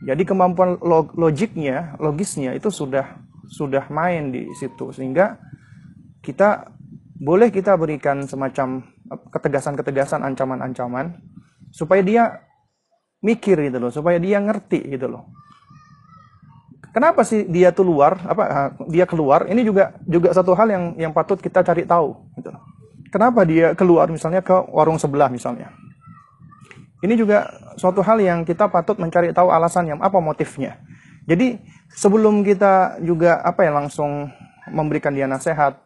Jadi 0.01 0.25
kemampuan 0.25 0.81
log, 0.81 1.13
logiknya, 1.15 1.95
logisnya 2.01 2.57
itu 2.57 2.73
sudah 2.73 3.21
sudah 3.47 3.87
main 3.93 4.33
di 4.33 4.49
situ 4.57 4.91
sehingga 4.91 5.37
kita 6.25 6.73
boleh 7.21 7.53
kita 7.53 7.77
berikan 7.77 8.25
semacam 8.25 8.81
ketegasan-ketegasan 9.29 10.25
ancaman-ancaman 10.25 11.21
supaya 11.69 12.01
dia 12.01 12.23
mikir 13.21 13.61
gitu 13.69 13.77
loh, 13.77 13.93
supaya 13.93 14.17
dia 14.17 14.41
ngerti 14.41 14.89
gitu 14.89 15.07
loh. 15.07 15.29
Kenapa 16.91 17.23
sih 17.23 17.47
dia 17.47 17.71
tuh 17.71 17.87
luar, 17.87 18.19
apa 18.27 18.45
ah, 18.51 18.69
dia 18.91 19.07
keluar? 19.07 19.47
Ini 19.47 19.63
juga 19.63 19.95
juga 20.09 20.35
satu 20.35 20.57
hal 20.59 20.69
yang 20.73 20.85
yang 20.99 21.13
patut 21.15 21.39
kita 21.39 21.63
cari 21.63 21.87
tahu 21.87 22.17
gitu. 22.41 22.51
Kenapa 23.15 23.47
dia 23.47 23.77
keluar 23.77 24.11
misalnya 24.11 24.43
ke 24.43 24.57
warung 24.73 24.99
sebelah 24.99 25.31
misalnya? 25.31 25.71
Ini 27.01 27.15
juga 27.15 27.47
suatu 27.79 28.03
hal 28.03 28.19
yang 28.19 28.43
kita 28.43 28.67
patut 28.73 28.99
mencari 28.99 29.31
tahu 29.31 29.53
alasannya, 29.53 30.01
apa 30.01 30.19
motifnya. 30.19 30.83
Jadi 31.29 31.61
sebelum 31.95 32.43
kita 32.43 32.99
juga 33.05 33.39
apa 33.45 33.63
ya 33.63 33.71
langsung 33.71 34.33
memberikan 34.73 35.15
dia 35.15 35.31
nasihat 35.31 35.79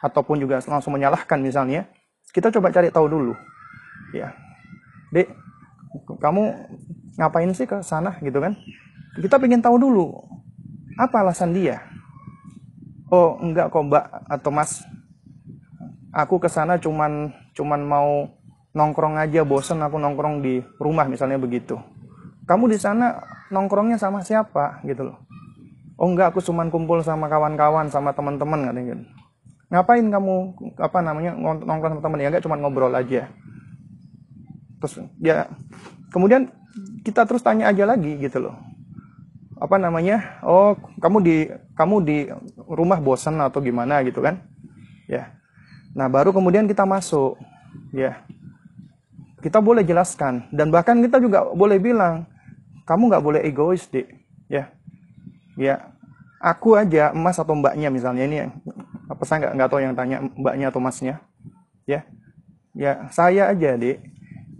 ataupun 0.00 0.40
juga 0.40 0.60
langsung 0.64 0.96
menyalahkan 0.96 1.36
misalnya, 1.40 1.84
kita 2.32 2.48
coba 2.48 2.72
cari 2.72 2.88
tahu 2.88 3.06
dulu. 3.06 3.32
Ya. 4.16 4.32
Dek, 5.12 5.28
kamu 6.18 6.42
ngapain 7.18 7.50
sih 7.52 7.66
ke 7.68 7.82
sana 7.84 8.16
gitu 8.22 8.38
kan? 8.38 8.56
Kita 9.18 9.36
pengen 9.36 9.60
tahu 9.60 9.76
dulu 9.76 10.14
apa 10.96 11.26
alasan 11.26 11.52
dia? 11.52 11.82
Oh 13.10 13.36
enggak 13.42 13.74
kok 13.74 13.82
mbak 13.90 14.04
atau 14.30 14.50
mas. 14.54 14.86
Aku 16.14 16.38
ke 16.38 16.46
sana 16.46 16.78
cuman 16.78 17.34
cuman 17.54 17.80
mau 17.82 18.10
nongkrong 18.70 19.18
aja 19.18 19.42
bosen 19.42 19.82
aku 19.82 19.98
nongkrong 19.98 20.42
di 20.42 20.62
rumah 20.78 21.10
misalnya 21.10 21.38
begitu. 21.38 21.74
Kamu 22.46 22.70
di 22.70 22.78
sana 22.78 23.18
nongkrongnya 23.50 23.98
sama 23.98 24.22
siapa 24.22 24.78
gitu 24.86 25.10
loh. 25.10 25.18
Oh 25.98 26.06
enggak 26.06 26.30
aku 26.30 26.38
cuman 26.38 26.70
kumpul 26.70 27.02
sama 27.02 27.26
kawan-kawan 27.26 27.90
sama 27.90 28.14
teman-teman 28.14 28.70
katanya 28.70 28.94
gitu 28.94 29.19
ngapain 29.70 30.02
kamu 30.02 30.58
apa 30.82 30.98
namanya 30.98 31.30
nongkrong 31.38 31.94
sama 31.96 32.02
teman 32.02 32.20
ya 32.20 32.28
enggak 32.28 32.44
cuma 32.44 32.58
ngobrol 32.58 32.90
aja. 32.90 33.30
Terus 34.82 34.94
ya 35.22 35.46
kemudian 36.10 36.50
kita 37.06 37.22
terus 37.24 37.46
tanya 37.46 37.70
aja 37.70 37.86
lagi 37.86 38.18
gitu 38.18 38.50
loh. 38.50 38.58
Apa 39.62 39.78
namanya 39.78 40.42
oh 40.42 40.74
kamu 40.98 41.18
di 41.22 41.36
kamu 41.78 41.96
di 42.02 42.18
rumah 42.66 42.98
bosan 42.98 43.38
atau 43.38 43.62
gimana 43.62 44.02
gitu 44.02 44.18
kan? 44.18 44.42
Ya. 45.06 45.38
Nah 45.94 46.10
baru 46.10 46.34
kemudian 46.34 46.66
kita 46.66 46.82
masuk 46.82 47.38
ya. 47.94 48.26
Kita 49.40 49.62
boleh 49.62 49.86
jelaskan 49.86 50.50
dan 50.52 50.68
bahkan 50.68 51.00
kita 51.00 51.16
juga 51.22 51.46
boleh 51.46 51.80
bilang 51.80 52.28
kamu 52.84 53.06
nggak 53.06 53.24
boleh 53.24 53.40
egois 53.46 53.86
deh 53.86 54.04
ya. 54.50 54.74
Ya. 55.54 55.94
Aku 56.40 56.72
aja 56.72 57.12
emas 57.12 57.36
atau 57.36 57.52
mbaknya 57.52 57.92
misalnya 57.92 58.24
ini 58.24 58.36
apa 59.10 59.22
saya 59.26 59.38
nggak 59.42 59.52
nggak 59.58 59.68
tahu 59.74 59.80
yang 59.82 59.94
tanya 59.98 60.16
mbaknya 60.38 60.66
atau 60.70 60.78
masnya 60.78 61.18
ya 61.82 62.06
ya 62.78 63.10
saya 63.10 63.50
aja 63.50 63.74
deh 63.74 63.98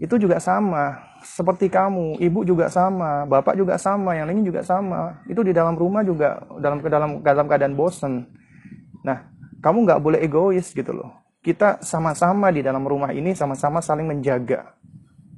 itu 0.01 0.15
juga 0.19 0.43
sama 0.43 1.11
seperti 1.21 1.69
kamu, 1.69 2.17
ibu 2.17 2.41
juga 2.41 2.67
sama, 2.67 3.29
bapak 3.29 3.53
juga 3.53 3.77
sama, 3.77 4.17
yang 4.17 4.25
lainnya 4.25 4.45
juga 4.49 4.61
sama. 4.65 5.21
Itu 5.29 5.45
di 5.45 5.53
dalam 5.53 5.77
rumah 5.77 6.01
juga 6.01 6.41
dalam 6.57 6.81
dalam 6.81 7.09
dalam 7.21 7.45
keadaan 7.45 7.77
bosan. 7.77 8.25
Nah, 9.05 9.29
kamu 9.61 9.85
nggak 9.85 10.01
boleh 10.01 10.19
egois 10.21 10.73
gitu 10.73 10.91
loh. 10.91 11.13
Kita 11.41 11.81
sama-sama 11.81 12.49
di 12.53 12.61
dalam 12.65 12.85
rumah 12.85 13.13
ini 13.13 13.33
sama-sama 13.33 13.81
saling 13.81 14.05
menjaga. 14.05 14.77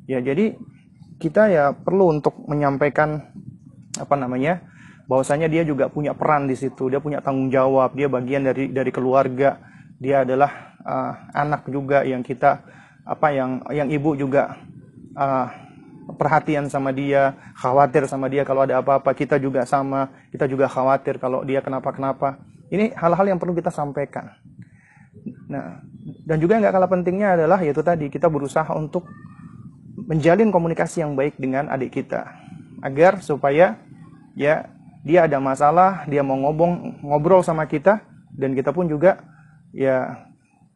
Ya, 0.07 0.19
jadi 0.19 0.55
kita 1.19 1.47
ya 1.47 1.71
perlu 1.71 2.19
untuk 2.19 2.35
menyampaikan 2.47 3.31
apa 3.95 4.15
namanya? 4.15 4.63
Bahwasanya 5.07 5.51
dia 5.51 5.63
juga 5.67 5.91
punya 5.91 6.15
peran 6.15 6.47
di 6.47 6.55
situ, 6.55 6.87
dia 6.87 7.03
punya 7.03 7.19
tanggung 7.19 7.51
jawab, 7.51 7.91
dia 7.95 8.07
bagian 8.07 8.47
dari 8.47 8.71
dari 8.71 8.91
keluarga, 8.91 9.59
dia 9.99 10.23
adalah 10.23 10.75
uh, 10.83 11.13
anak 11.35 11.67
juga 11.67 12.07
yang 12.07 12.23
kita 12.23 12.63
apa 13.03 13.27
yang 13.35 13.59
yang 13.75 13.91
ibu 13.91 14.15
juga 14.15 14.63
uh, 15.15 15.47
perhatian 16.11 16.67
sama 16.67 16.91
dia, 16.91 17.35
khawatir 17.55 18.07
sama 18.07 18.27
dia 18.27 18.43
kalau 18.43 18.67
ada 18.67 18.83
apa-apa, 18.83 19.15
kita 19.15 19.39
juga 19.39 19.63
sama, 19.63 20.11
kita 20.31 20.47
juga 20.47 20.67
khawatir 20.67 21.19
kalau 21.19 21.43
dia 21.47 21.63
kenapa-kenapa. 21.63 22.39
Ini 22.73 22.95
hal-hal 22.97 23.35
yang 23.35 23.39
perlu 23.39 23.53
kita 23.53 23.69
sampaikan. 23.69 24.33
Nah, 25.47 25.79
dan 26.25 26.37
juga 26.41 26.57
yang 26.57 26.65
gak 26.67 26.75
kalah 26.75 26.91
pentingnya 26.91 27.37
adalah 27.37 27.59
yaitu 27.61 27.85
tadi 27.85 28.09
kita 28.09 28.27
berusaha 28.27 28.67
untuk 28.75 29.07
menjalin 30.09 30.49
komunikasi 30.49 31.05
yang 31.05 31.13
baik 31.13 31.37
dengan 31.37 31.69
adik 31.69 32.01
kita. 32.01 32.27
Agar 32.83 33.23
supaya 33.23 33.79
ya 34.35 34.67
dia 35.03 35.27
ada 35.27 35.37
masalah, 35.43 36.07
dia 36.07 36.23
mau 36.23 36.39
ngobong 36.39 37.03
ngobrol 37.03 37.43
sama 37.43 37.67
kita 37.67 37.99
dan 38.31 38.55
kita 38.55 38.71
pun 38.71 38.87
juga 38.87 39.19
ya 39.75 40.25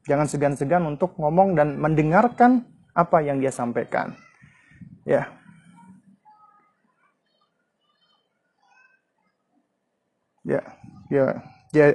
jangan 0.04 0.28
segan-segan 0.28 0.84
untuk 0.84 1.16
ngomong 1.16 1.56
dan 1.56 1.80
mendengarkan 1.80 2.68
apa 2.92 3.24
yang 3.24 3.40
dia 3.40 3.56
sampaikan. 3.56 4.16
Ya. 5.08 5.32
Ya, 10.48 10.64
ya, 11.12 11.26
ya. 11.76 11.86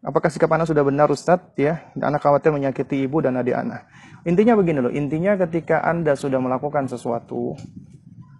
Apakah 0.00 0.32
sikap 0.32 0.48
anak 0.52 0.72
sudah 0.72 0.80
benar 0.84 1.12
Ustadz? 1.12 1.52
Ya, 1.60 1.84
anak 2.00 2.24
khawatir 2.24 2.48
menyakiti 2.48 3.04
ibu 3.04 3.20
dan 3.20 3.36
adik 3.36 3.56
anak. 3.56 3.84
Intinya 4.24 4.56
begini 4.56 4.80
loh, 4.80 4.92
intinya 4.92 5.36
ketika 5.36 5.84
Anda 5.84 6.16
sudah 6.16 6.40
melakukan 6.40 6.88
sesuatu 6.88 7.58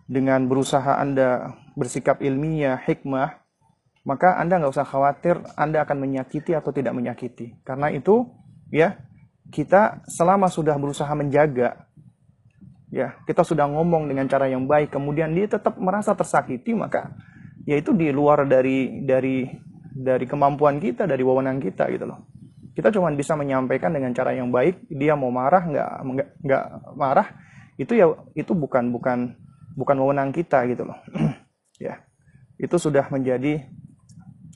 dengan 0.08 0.48
berusaha 0.48 0.96
Anda 0.96 1.52
bersikap 1.76 2.24
ilmiah, 2.24 2.80
hikmah, 2.80 3.44
maka 4.08 4.40
Anda 4.40 4.56
nggak 4.58 4.72
usah 4.72 4.88
khawatir 4.88 5.38
Anda 5.54 5.84
akan 5.84 6.00
menyakiti 6.00 6.56
atau 6.56 6.72
tidak 6.72 6.96
menyakiti. 6.96 7.60
Karena 7.62 7.92
itu, 7.92 8.24
ya, 8.72 8.96
kita 9.52 10.00
selama 10.08 10.48
sudah 10.48 10.74
berusaha 10.80 11.10
menjaga, 11.12 11.86
ya, 12.88 13.20
kita 13.28 13.44
sudah 13.44 13.68
ngomong 13.68 14.08
dengan 14.08 14.24
cara 14.26 14.48
yang 14.48 14.64
baik, 14.64 14.90
kemudian 14.94 15.36
dia 15.36 15.46
tetap 15.46 15.76
merasa 15.76 16.16
tersakiti, 16.16 16.72
maka 16.72 17.12
ya 17.68 17.76
itu 17.76 17.92
di 17.92 18.08
luar 18.08 18.48
dari 18.48 19.04
dari 19.04 19.44
dari 19.92 20.24
kemampuan 20.24 20.80
kita, 20.80 21.04
dari 21.04 21.20
wewenang 21.20 21.60
kita 21.60 21.90
gitu 21.92 22.08
loh. 22.08 22.24
Kita 22.76 22.92
cuma 22.92 23.08
bisa 23.16 23.32
menyampaikan 23.32 23.88
dengan 23.88 24.12
cara 24.12 24.36
yang 24.36 24.52
baik. 24.52 24.84
Dia 24.92 25.16
mau 25.16 25.32
marah 25.32 25.64
nggak 25.64 25.90
nggak 26.44 26.64
marah, 26.92 27.26
itu 27.80 27.96
ya 27.96 28.06
itu 28.36 28.52
bukan 28.52 28.92
bukan 28.92 29.32
bukan 29.76 29.96
wewenang 29.96 30.30
kita 30.32 30.64
gitu 30.68 30.84
loh. 30.88 30.98
ya 31.76 32.02
itu 32.56 32.76
sudah 32.80 33.08
menjadi 33.12 33.64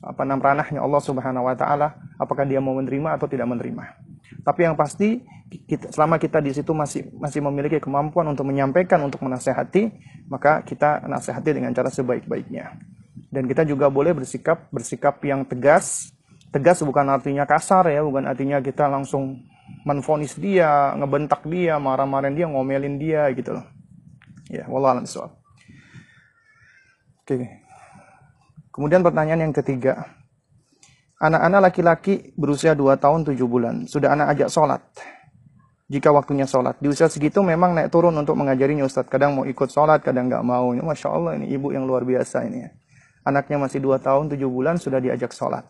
apa 0.01 0.25
namanya 0.25 0.57
ranahnya 0.57 0.81
Allah 0.81 1.01
Subhanahu 1.01 1.45
wa 1.45 1.53
taala 1.53 1.93
apakah 2.17 2.45
dia 2.45 2.57
mau 2.57 2.73
menerima 2.73 3.17
atau 3.17 3.29
tidak 3.29 3.45
menerima. 3.45 4.01
Tapi 4.41 4.65
yang 4.65 4.73
pasti 4.73 5.21
kita, 5.69 5.93
selama 5.93 6.17
kita 6.17 6.41
di 6.41 6.49
situ 6.49 6.73
masih 6.73 7.13
masih 7.13 7.45
memiliki 7.45 7.77
kemampuan 7.77 8.25
untuk 8.33 8.49
menyampaikan 8.49 8.97
untuk 9.05 9.21
menasehati, 9.21 9.93
maka 10.25 10.65
kita 10.65 11.05
nasehati 11.05 11.53
dengan 11.53 11.69
cara 11.77 11.93
sebaik-baiknya. 11.93 12.81
Dan 13.29 13.45
kita 13.45 13.61
juga 13.63 13.93
boleh 13.93 14.17
bersikap 14.17 14.65
bersikap 14.73 15.21
yang 15.21 15.45
tegas. 15.45 16.09
Tegas 16.51 16.83
bukan 16.83 17.07
artinya 17.07 17.47
kasar 17.47 17.87
ya, 17.87 18.03
bukan 18.03 18.27
artinya 18.27 18.59
kita 18.59 18.89
langsung 18.89 19.39
menfonis 19.87 20.35
dia, 20.35 20.91
ngebentak 20.99 21.47
dia, 21.47 21.79
marah-marahin 21.79 22.35
dia, 22.35 22.47
ngomelin 22.49 22.99
dia 22.99 23.29
gitu 23.31 23.55
loh. 23.55 23.65
Ya, 24.51 24.67
wallah 24.67 24.99
alam 24.99 25.07
Oke. 27.31 27.47
Kemudian 28.75 28.99
pertanyaan 28.99 29.47
yang 29.47 29.55
ketiga. 29.55 30.03
Anak-anak 31.21 31.71
laki-laki 31.71 32.35
berusia 32.35 32.75
2 32.75 32.99
tahun 32.99 33.23
7 33.23 33.39
bulan. 33.47 33.87
Sudah 33.87 34.11
anak 34.11 34.35
ajak 34.35 34.49
sholat. 34.51 34.83
Jika 35.87 36.11
waktunya 36.11 36.43
sholat. 36.43 36.75
Di 36.83 36.91
usia 36.91 37.07
segitu 37.07 37.39
memang 37.39 37.71
naik 37.71 37.87
turun 37.87 38.15
untuk 38.19 38.35
mengajarinya 38.35 38.83
Ustaz. 38.83 39.07
Kadang 39.07 39.39
mau 39.39 39.47
ikut 39.47 39.71
sholat, 39.71 40.03
kadang 40.03 40.27
nggak 40.27 40.43
mau. 40.43 40.75
Masya 40.75 41.07
Allah 41.07 41.39
ini 41.39 41.51
ibu 41.55 41.71
yang 41.71 41.87
luar 41.87 42.03
biasa 42.03 42.47
ini. 42.51 42.67
Anaknya 43.23 43.63
masih 43.63 43.79
2 43.79 43.95
tahun 44.01 44.27
7 44.27 44.39
bulan 44.51 44.75
sudah 44.75 44.99
diajak 44.99 45.31
sholat. 45.31 45.63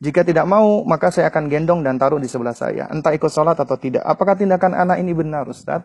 Jika 0.00 0.24
tidak 0.24 0.48
mau, 0.48 0.80
maka 0.88 1.12
saya 1.12 1.28
akan 1.28 1.52
gendong 1.52 1.84
dan 1.84 2.00
taruh 2.00 2.16
di 2.16 2.24
sebelah 2.24 2.56
saya. 2.56 2.88
Entah 2.88 3.12
ikut 3.12 3.28
sholat 3.28 3.58
atau 3.60 3.76
tidak. 3.76 4.00
Apakah 4.00 4.32
tindakan 4.32 4.72
anak 4.72 4.96
ini 4.96 5.12
benar 5.12 5.44
Ustaz? 5.44 5.84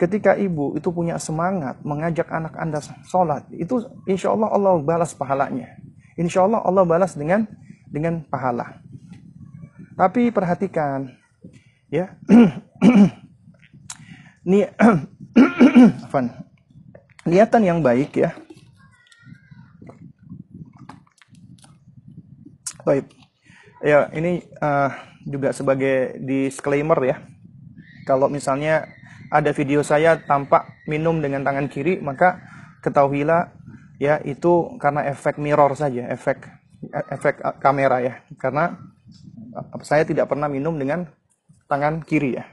Ketika 0.00 0.34
ibu 0.34 0.74
itu 0.74 0.90
punya 0.90 1.14
semangat 1.20 1.78
mengajak 1.86 2.26
anak 2.32 2.58
anda 2.58 2.82
sholat, 3.06 3.46
itu 3.54 3.86
insya 4.08 4.34
Allah 4.34 4.50
Allah 4.50 4.74
balas 4.82 5.14
pahalanya. 5.14 5.78
Insya 6.18 6.42
Allah 6.42 6.58
Allah 6.64 6.82
balas 6.82 7.14
dengan 7.14 7.46
dengan 7.86 8.24
pahala. 8.26 8.82
Tapi 9.92 10.32
perhatikan, 10.32 11.12
ya, 11.92 12.16
ni 14.48 14.64
niatan 17.28 17.62
yang 17.62 17.78
baik 17.84 18.16
ya. 18.16 18.32
Baik, 22.82 23.06
ya 23.78 24.10
ini 24.10 24.42
uh, 24.58 24.90
juga 25.22 25.54
sebagai 25.54 26.18
disclaimer 26.18 26.98
ya. 27.06 27.22
Kalau 28.02 28.26
misalnya 28.26 28.90
ada 29.32 29.48
video 29.56 29.80
saya 29.80 30.20
tampak 30.20 30.84
minum 30.84 31.24
dengan 31.24 31.40
tangan 31.40 31.72
kiri, 31.72 32.04
maka 32.04 32.36
ketahuilah 32.84 33.48
ya 33.96 34.20
itu 34.28 34.76
karena 34.76 35.08
efek 35.08 35.40
mirror 35.40 35.72
saja, 35.72 36.04
efek 36.12 36.44
efek 36.92 37.40
kamera 37.64 38.04
ya. 38.04 38.14
Karena 38.36 38.76
saya 39.80 40.04
tidak 40.04 40.28
pernah 40.28 40.52
minum 40.52 40.76
dengan 40.76 41.08
tangan 41.64 42.04
kiri 42.04 42.36
ya. 42.36 42.44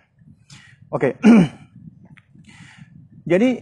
Oke. 0.87 1.19
Jadi 3.31 3.59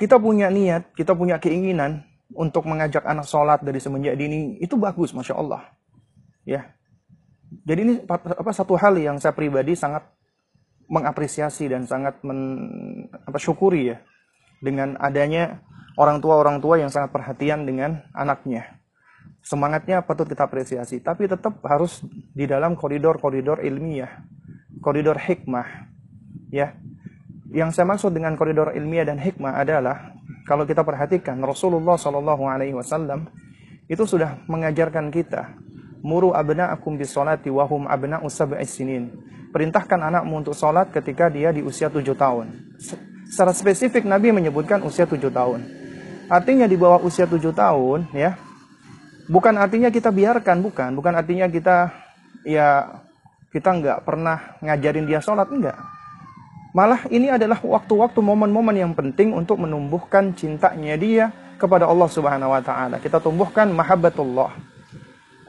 kita 0.00 0.16
punya 0.16 0.48
niat, 0.48 0.96
kita 0.96 1.12
punya 1.12 1.36
keinginan 1.36 2.08
untuk 2.32 2.64
mengajak 2.66 3.04
anak 3.06 3.28
sholat 3.28 3.60
dari 3.60 3.78
semenjak 3.78 4.16
dini 4.16 4.56
itu 4.58 4.74
bagus, 4.80 5.12
masya 5.12 5.36
Allah. 5.36 5.62
Ya. 6.48 6.72
Jadi 7.62 7.80
ini 7.86 7.94
apa 8.08 8.50
satu 8.50 8.74
hal 8.74 8.98
yang 8.98 9.22
saya 9.22 9.30
pribadi 9.30 9.78
sangat 9.78 10.02
mengapresiasi 10.88 11.70
dan 11.70 11.88
sangat 11.88 12.20
men, 12.24 13.08
syukuri 13.40 13.94
ya 13.94 13.98
dengan 14.60 14.96
adanya 15.00 15.60
orang 16.00 16.18
tua-orang 16.18 16.58
tua 16.58 16.80
yang 16.80 16.90
sangat 16.90 17.12
perhatian 17.12 17.68
dengan 17.68 18.02
anaknya. 18.16 18.80
Semangatnya 19.44 20.00
patut 20.00 20.24
kita 20.24 20.48
apresiasi, 20.48 21.04
tapi 21.04 21.28
tetap 21.28 21.60
harus 21.68 22.00
di 22.32 22.48
dalam 22.48 22.80
koridor-koridor 22.80 23.60
ilmiah, 23.60 24.24
koridor 24.80 25.20
hikmah. 25.20 25.92
Ya. 26.48 26.72
Yang 27.52 27.76
saya 27.76 27.86
maksud 27.86 28.10
dengan 28.16 28.34
koridor 28.40 28.72
ilmiah 28.72 29.04
dan 29.04 29.20
hikmah 29.20 29.60
adalah 29.60 30.16
kalau 30.48 30.64
kita 30.64 30.82
perhatikan 30.82 31.38
Rasulullah 31.44 31.94
Shallallahu 31.94 32.44
alaihi 32.50 32.74
wasallam 32.74 33.30
itu 33.86 34.02
sudah 34.08 34.42
mengajarkan 34.48 35.12
kita 35.12 35.54
muru 36.04 36.36
abna'akum 36.36 37.00
bis 37.00 37.16
salati 37.16 37.48
wa 37.48 37.64
hum 37.64 37.88
abna'u 37.88 38.28
sab'i 38.28 38.68
sinin 38.68 39.10
perintahkan 39.54 40.10
anakmu 40.10 40.42
untuk 40.42 40.58
sholat 40.58 40.90
ketika 40.90 41.30
dia 41.30 41.54
di 41.54 41.62
usia 41.62 41.86
tujuh 41.86 42.18
tahun. 42.18 42.74
Secara 43.30 43.54
spesifik 43.54 44.02
Nabi 44.02 44.34
menyebutkan 44.34 44.82
usia 44.82 45.06
tujuh 45.06 45.30
tahun. 45.30 45.62
Artinya 46.26 46.66
di 46.66 46.74
bawah 46.74 46.98
usia 47.06 47.30
tujuh 47.30 47.54
tahun, 47.54 48.10
ya, 48.10 48.34
bukan 49.30 49.54
artinya 49.54 49.94
kita 49.94 50.10
biarkan, 50.10 50.58
bukan, 50.58 50.90
bukan 50.98 51.14
artinya 51.14 51.46
kita 51.46 51.94
ya 52.42 52.98
kita 53.54 53.70
nggak 53.78 53.98
pernah 54.02 54.58
ngajarin 54.58 55.06
dia 55.06 55.22
sholat, 55.22 55.46
enggak. 55.46 55.78
Malah 56.74 57.06
ini 57.14 57.30
adalah 57.30 57.62
waktu-waktu 57.62 58.18
momen-momen 58.18 58.74
yang 58.74 58.92
penting 58.98 59.30
untuk 59.30 59.62
menumbuhkan 59.62 60.34
cintanya 60.34 60.98
dia 60.98 61.30
kepada 61.54 61.86
Allah 61.86 62.10
Subhanahu 62.10 62.50
wa 62.50 62.58
taala. 62.58 62.98
Kita 62.98 63.22
tumbuhkan 63.22 63.70
mahabbatullah. 63.70 64.73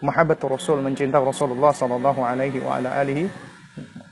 Mahabbatul 0.06 0.54
Rasul, 0.54 0.86
mencintai 0.86 1.18
Rasulullah 1.18 1.74
sallallahu 1.74 2.22
alaihi 2.22 2.62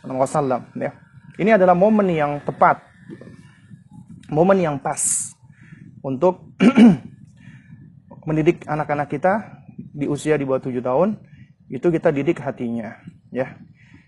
wasallam 0.09 0.65
ya. 0.73 0.91
Ini 1.37 1.57
adalah 1.57 1.77
momen 1.77 2.09
yang 2.09 2.41
tepat. 2.41 2.81
Momen 4.33 4.57
yang 4.65 4.81
pas 4.81 5.29
untuk 6.01 6.57
mendidik 8.27 8.65
anak-anak 8.65 9.13
kita 9.13 9.61
di 9.77 10.09
usia 10.09 10.33
di 10.33 10.45
bawah 10.45 10.61
7 10.61 10.81
tahun 10.81 11.09
itu 11.69 11.87
kita 11.89 12.09
didik 12.09 12.41
hatinya 12.41 12.97
ya. 13.29 13.53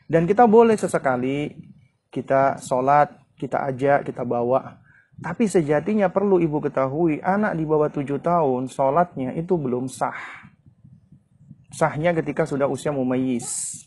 Dan 0.05 0.29
kita 0.29 0.45
boleh 0.45 0.77
sesekali 0.77 1.53
kita 2.13 2.61
sholat, 2.61 3.11
kita 3.35 3.67
ajak, 3.67 4.07
kita 4.07 4.23
bawa. 4.23 4.79
Tapi 5.15 5.47
sejatinya 5.47 6.07
perlu 6.07 6.39
ibu 6.39 6.63
ketahui 6.63 7.19
anak 7.19 7.55
di 7.59 7.63
bawah 7.67 7.91
7 7.91 8.07
tahun 8.19 8.71
sholatnya 8.71 9.35
itu 9.35 9.55
belum 9.59 9.91
sah. 9.91 10.44
Sahnya 11.71 12.13
ketika 12.13 12.45
sudah 12.45 12.69
usia 12.69 12.93
mumayyiz. 12.93 13.81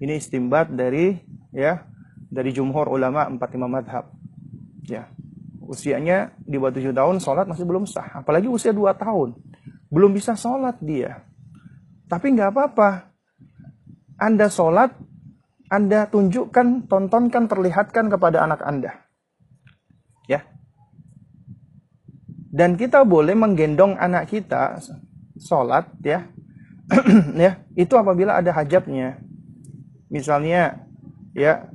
Ini 0.00 0.16
istimbat 0.16 0.72
dari 0.72 1.20
ya 1.52 1.84
dari 2.32 2.52
jumhur 2.52 2.88
ulama 2.88 3.28
empat 3.28 3.52
lima 3.56 3.68
madhab. 3.68 4.08
Ya, 4.88 5.12
usianya 5.60 6.34
di 6.42 6.56
bawah 6.58 6.74
tujuh 6.74 6.90
tahun 6.90 7.20
sholat 7.20 7.46
masih 7.46 7.68
belum 7.68 7.84
sah. 7.84 8.24
Apalagi 8.24 8.48
usia 8.48 8.74
dua 8.74 8.96
tahun 8.96 9.36
belum 9.90 10.14
bisa 10.14 10.38
sholat 10.38 10.78
dia. 10.80 11.26
Tapi 12.06 12.34
nggak 12.34 12.50
apa-apa. 12.54 13.10
Anda 14.18 14.46
sholat, 14.46 14.94
Anda 15.70 16.06
tunjukkan, 16.06 16.86
tontonkan, 16.86 17.50
perlihatkan 17.50 18.06
kepada 18.10 18.46
anak 18.46 18.62
Anda. 18.62 18.92
Ya. 20.30 20.46
Dan 22.50 22.74
kita 22.78 23.02
boleh 23.06 23.34
menggendong 23.34 23.98
anak 23.98 24.30
kita 24.30 24.78
sholat 25.38 25.90
ya. 26.02 26.26
ya, 27.44 27.62
itu 27.78 27.94
apabila 27.94 28.38
ada 28.38 28.50
hajatnya. 28.50 29.22
Misalnya 30.10 30.82
ya 31.32 31.70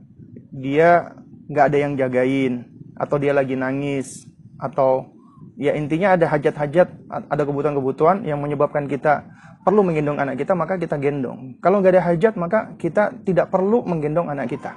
dia 0.51 1.15
nggak 1.47 1.65
ada 1.71 1.77
yang 1.77 1.93
jagain 1.95 2.53
atau 2.95 3.15
dia 3.19 3.31
lagi 3.31 3.55
nangis 3.55 4.27
atau 4.59 5.15
ya 5.55 5.75
intinya 5.75 6.15
ada 6.15 6.27
hajat-hajat 6.27 6.87
ada 7.07 7.43
kebutuhan-kebutuhan 7.43 8.27
yang 8.27 8.39
menyebabkan 8.43 8.87
kita 8.87 9.23
perlu 9.63 9.81
menggendong 9.81 10.19
anak 10.19 10.39
kita 10.39 10.53
maka 10.53 10.77
kita 10.77 10.99
gendong. 10.99 11.57
Kalau 11.63 11.79
nggak 11.79 11.93
ada 11.95 12.03
hajat 12.11 12.33
maka 12.37 12.75
kita 12.77 13.15
tidak 13.23 13.49
perlu 13.49 13.81
menggendong 13.87 14.29
anak 14.29 14.51
kita. 14.51 14.75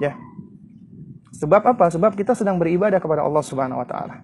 Ya. 0.00 0.16
Sebab 1.38 1.62
apa? 1.76 1.88
Sebab 1.88 2.18
kita 2.18 2.34
sedang 2.34 2.58
beribadah 2.58 2.98
kepada 2.98 3.24
Allah 3.24 3.42
Subhanahu 3.44 3.80
Wa 3.84 3.88
Taala. 3.88 4.16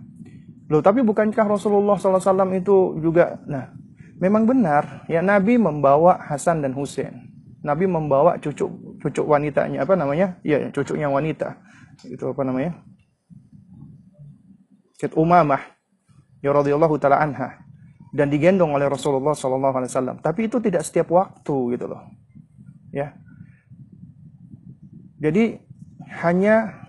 Loh 0.68 0.84
tapi 0.84 1.00
bukankah 1.00 1.48
Rasulullah 1.48 1.96
SAW 1.96 2.52
itu 2.52 3.00
juga? 3.00 3.40
Nah 3.48 3.72
memang 4.18 4.44
benar 4.44 5.06
ya 5.10 5.22
Nabi 5.22 5.56
membawa 5.56 6.18
Hasan 6.18 6.62
dan 6.62 6.74
Husain 6.74 7.30
Nabi 7.62 7.90
membawa 7.90 8.38
cucu 8.38 8.70
cucu 9.02 9.22
wanitanya 9.26 9.82
apa 9.82 9.94
namanya 9.98 10.38
ya 10.46 10.70
cucunya 10.70 11.10
wanita 11.10 11.58
itu 12.06 12.22
apa 12.22 12.42
namanya 12.46 12.78
Syed 14.98 15.14
Umamah 15.14 15.62
ya 16.42 16.50
radhiyallahu 16.50 16.98
taala 16.98 17.22
anha 17.22 17.68
dan 18.12 18.32
digendong 18.32 18.72
oleh 18.72 18.88
Rasulullah 18.88 19.36
sallallahu 19.36 19.74
alaihi 19.78 19.90
wasallam. 19.92 20.16
Tapi 20.24 20.48
itu 20.48 20.56
tidak 20.64 20.82
setiap 20.84 21.12
waktu 21.12 21.76
gitu 21.76 21.86
loh. 21.86 22.02
Ya. 22.90 23.12
Jadi 25.18 25.60
hanya 26.24 26.86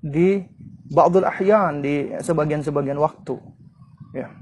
di 0.00 0.40
ba'dul 0.88 1.28
ahyan 1.28 1.84
di 1.84 2.08
sebagian-sebagian 2.18 2.96
waktu. 2.96 3.36
Ya. 4.16 4.32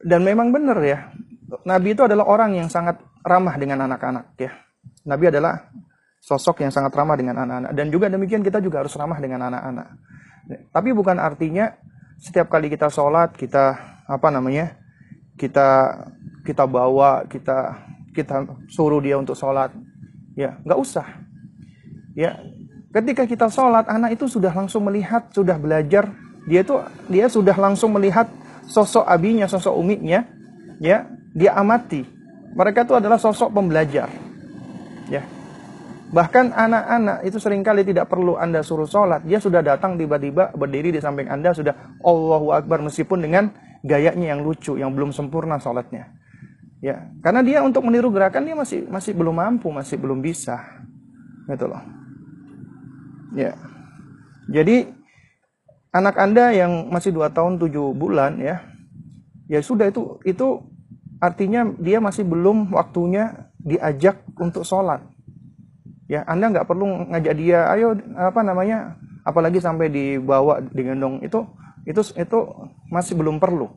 Dan 0.00 0.24
memang 0.24 0.48
benar 0.48 0.80
ya. 0.80 1.12
Nabi 1.66 1.92
itu 1.92 2.02
adalah 2.06 2.24
orang 2.24 2.56
yang 2.56 2.68
sangat 2.72 2.96
ramah 3.20 3.54
dengan 3.60 3.84
anak-anak 3.84 4.32
ya. 4.40 4.52
Nabi 5.04 5.28
adalah 5.28 5.68
sosok 6.20 6.64
yang 6.64 6.72
sangat 6.72 6.92
ramah 6.92 7.16
dengan 7.16 7.40
anak-anak 7.42 7.72
dan 7.72 7.86
juga 7.88 8.12
demikian 8.12 8.44
kita 8.44 8.60
juga 8.60 8.84
harus 8.84 8.92
ramah 8.96 9.18
dengan 9.20 9.48
anak-anak. 9.48 9.88
Tapi 10.72 10.88
bukan 10.92 11.16
artinya 11.16 11.72
setiap 12.20 12.52
kali 12.52 12.68
kita 12.68 12.92
sholat 12.92 13.32
kita 13.32 13.80
apa 14.04 14.28
namanya 14.28 14.76
kita 15.40 15.96
kita 16.44 16.68
bawa 16.68 17.24
kita 17.24 17.80
kita 18.12 18.44
suruh 18.68 19.00
dia 19.00 19.16
untuk 19.16 19.32
sholat 19.32 19.72
ya 20.36 20.60
nggak 20.60 20.76
usah 20.76 21.06
ya 22.12 22.36
ketika 22.92 23.24
kita 23.24 23.48
sholat 23.48 23.88
anak 23.88 24.20
itu 24.20 24.28
sudah 24.28 24.52
langsung 24.52 24.84
melihat 24.84 25.32
sudah 25.32 25.56
belajar 25.56 26.12
dia 26.44 26.60
itu 26.60 26.76
dia 27.08 27.26
sudah 27.32 27.56
langsung 27.56 27.96
melihat 27.96 28.28
sosok 28.70 29.02
abinya 29.02 29.50
sosok 29.50 29.74
umiknya 29.74 30.30
ya 30.78 31.10
dia 31.34 31.58
amati 31.58 32.06
mereka 32.54 32.86
itu 32.86 32.94
adalah 32.94 33.18
sosok 33.18 33.50
pembelajar 33.50 34.06
ya 35.10 35.22
Bahkan 36.10 36.50
anak-anak 36.50 37.22
itu 37.22 37.38
sering 37.38 37.62
kali 37.62 37.86
tidak 37.86 38.10
perlu 38.10 38.34
Anda 38.34 38.66
suruh 38.66 38.86
sholat. 38.86 39.22
Dia 39.22 39.38
sudah 39.38 39.62
datang 39.62 39.94
tiba-tiba 39.94 40.50
berdiri 40.58 40.90
di 40.90 40.98
samping 40.98 41.30
Anda 41.30 41.54
sudah 41.54 42.02
Allahu 42.02 42.50
Akbar 42.50 42.82
meskipun 42.82 43.22
dengan 43.22 43.54
gayanya 43.86 44.34
yang 44.34 44.42
lucu, 44.42 44.74
yang 44.74 44.90
belum 44.90 45.14
sempurna 45.14 45.62
sholatnya. 45.62 46.10
Ya, 46.82 47.14
karena 47.22 47.46
dia 47.46 47.58
untuk 47.62 47.86
meniru 47.86 48.10
gerakan 48.10 48.42
dia 48.42 48.56
masih 48.58 48.90
masih 48.90 49.14
belum 49.14 49.38
mampu, 49.38 49.70
masih 49.70 50.02
belum 50.02 50.18
bisa. 50.18 50.58
Gitu 51.46 51.70
loh. 51.70 51.82
Ya. 53.38 53.54
Jadi 54.50 54.90
anak 55.90 56.16
Anda 56.18 56.54
yang 56.54 56.90
masih 56.90 57.14
2 57.14 57.30
tahun 57.34 57.58
7 57.58 57.94
bulan 57.94 58.38
ya. 58.38 58.62
Ya 59.50 59.58
sudah 59.58 59.90
itu 59.90 60.22
itu 60.22 60.62
artinya 61.18 61.66
dia 61.82 61.98
masih 61.98 62.22
belum 62.22 62.70
waktunya 62.70 63.50
diajak 63.58 64.22
untuk 64.38 64.62
sholat. 64.62 65.02
Ya 66.10 66.26
anda 66.26 66.50
nggak 66.50 66.66
perlu 66.66 67.10
ngajak 67.10 67.34
dia 67.38 67.70
ayo 67.70 67.94
apa 68.18 68.42
namanya 68.42 68.98
apalagi 69.26 69.58
sampai 69.58 69.90
dibawa 69.90 70.62
digendong. 70.62 71.22
Itu 71.22 71.50
itu 71.82 72.02
itu 72.14 72.38
masih 72.94 73.18
belum 73.18 73.42
perlu. 73.42 73.74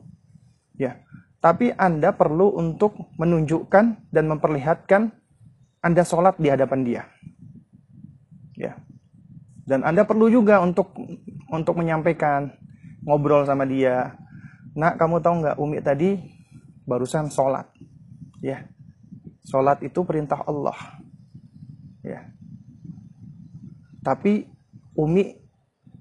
Ya 0.78 1.02
tapi 1.42 1.74
anda 1.74 2.14
perlu 2.14 2.54
untuk 2.54 2.96
menunjukkan 3.18 4.14
dan 4.14 4.24
memperlihatkan 4.30 5.10
anda 5.82 6.02
sholat 6.06 6.38
di 6.38 6.48
hadapan 6.54 6.80
dia. 6.86 7.02
Ya 8.54 8.78
dan 9.66 9.82
anda 9.82 10.06
perlu 10.06 10.30
juga 10.30 10.62
untuk 10.62 10.94
untuk 11.54 11.78
menyampaikan 11.78 12.50
ngobrol 13.06 13.46
sama 13.46 13.62
dia. 13.64 14.18
Nak 14.74 14.98
kamu 14.98 15.22
tahu 15.22 15.34
nggak 15.44 15.56
umi 15.60 15.78
tadi 15.78 16.18
barusan 16.84 17.30
sholat 17.30 17.70
ya. 18.42 18.66
Sholat 19.44 19.84
itu 19.84 20.02
perintah 20.02 20.40
Allah 20.44 20.76
ya. 22.00 22.20
Tapi 24.04 24.44
Umi 24.94 25.32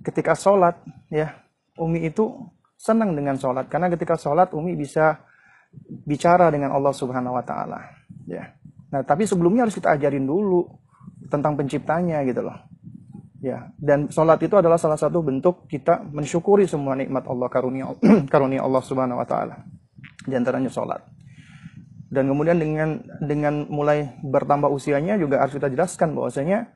ketika 0.03 0.35
sholat 0.35 0.79
ya 1.09 1.33
Umi 1.79 2.07
itu 2.07 2.29
senang 2.79 3.15
dengan 3.15 3.35
sholat. 3.35 3.67
Karena 3.67 3.91
ketika 3.91 4.15
sholat 4.15 4.51
Umi 4.55 4.75
bisa 4.75 5.23
bicara 6.07 6.51
dengan 6.53 6.71
Allah 6.75 6.93
Subhanahu 6.95 7.35
Wa 7.35 7.43
Taala 7.43 7.79
ya. 8.27 8.53
Nah 8.91 9.01
tapi 9.03 9.27
sebelumnya 9.27 9.67
harus 9.67 9.75
kita 9.75 9.95
ajarin 9.95 10.23
dulu 10.23 10.67
tentang 11.27 11.57
penciptanya 11.57 12.21
gitu 12.27 12.45
loh 12.45 12.72
ya 13.43 13.67
dan 13.75 14.07
sholat 14.07 14.39
itu 14.39 14.55
adalah 14.55 14.79
salah 14.79 14.95
satu 14.95 15.19
bentuk 15.19 15.67
kita 15.67 15.99
mensyukuri 16.07 16.63
semua 16.63 16.95
nikmat 16.95 17.27
Allah 17.27 17.51
karunia 17.51 17.91
karunia 18.31 18.63
Allah 18.63 18.79
Subhanahu 18.79 19.19
Wa 19.19 19.27
Taala 19.27 19.55
di 20.23 20.33
antaranya 20.35 20.71
sholat. 20.71 21.03
Dan 22.13 22.29
kemudian 22.29 22.61
dengan 22.61 23.01
dengan 23.19 23.65
mulai 23.67 24.13
bertambah 24.21 24.69
usianya 24.69 25.17
juga 25.17 25.41
harus 25.41 25.57
kita 25.57 25.67
jelaskan 25.73 26.13
bahwasanya 26.13 26.69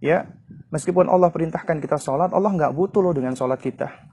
ya 0.00 0.24
meskipun 0.72 1.12
Allah 1.12 1.28
perintahkan 1.28 1.76
kita 1.84 2.00
sholat 2.00 2.32
Allah 2.32 2.48
nggak 2.56 2.72
butuh 2.72 3.04
loh 3.04 3.12
dengan 3.12 3.36
sholat 3.36 3.60
kita. 3.60 4.08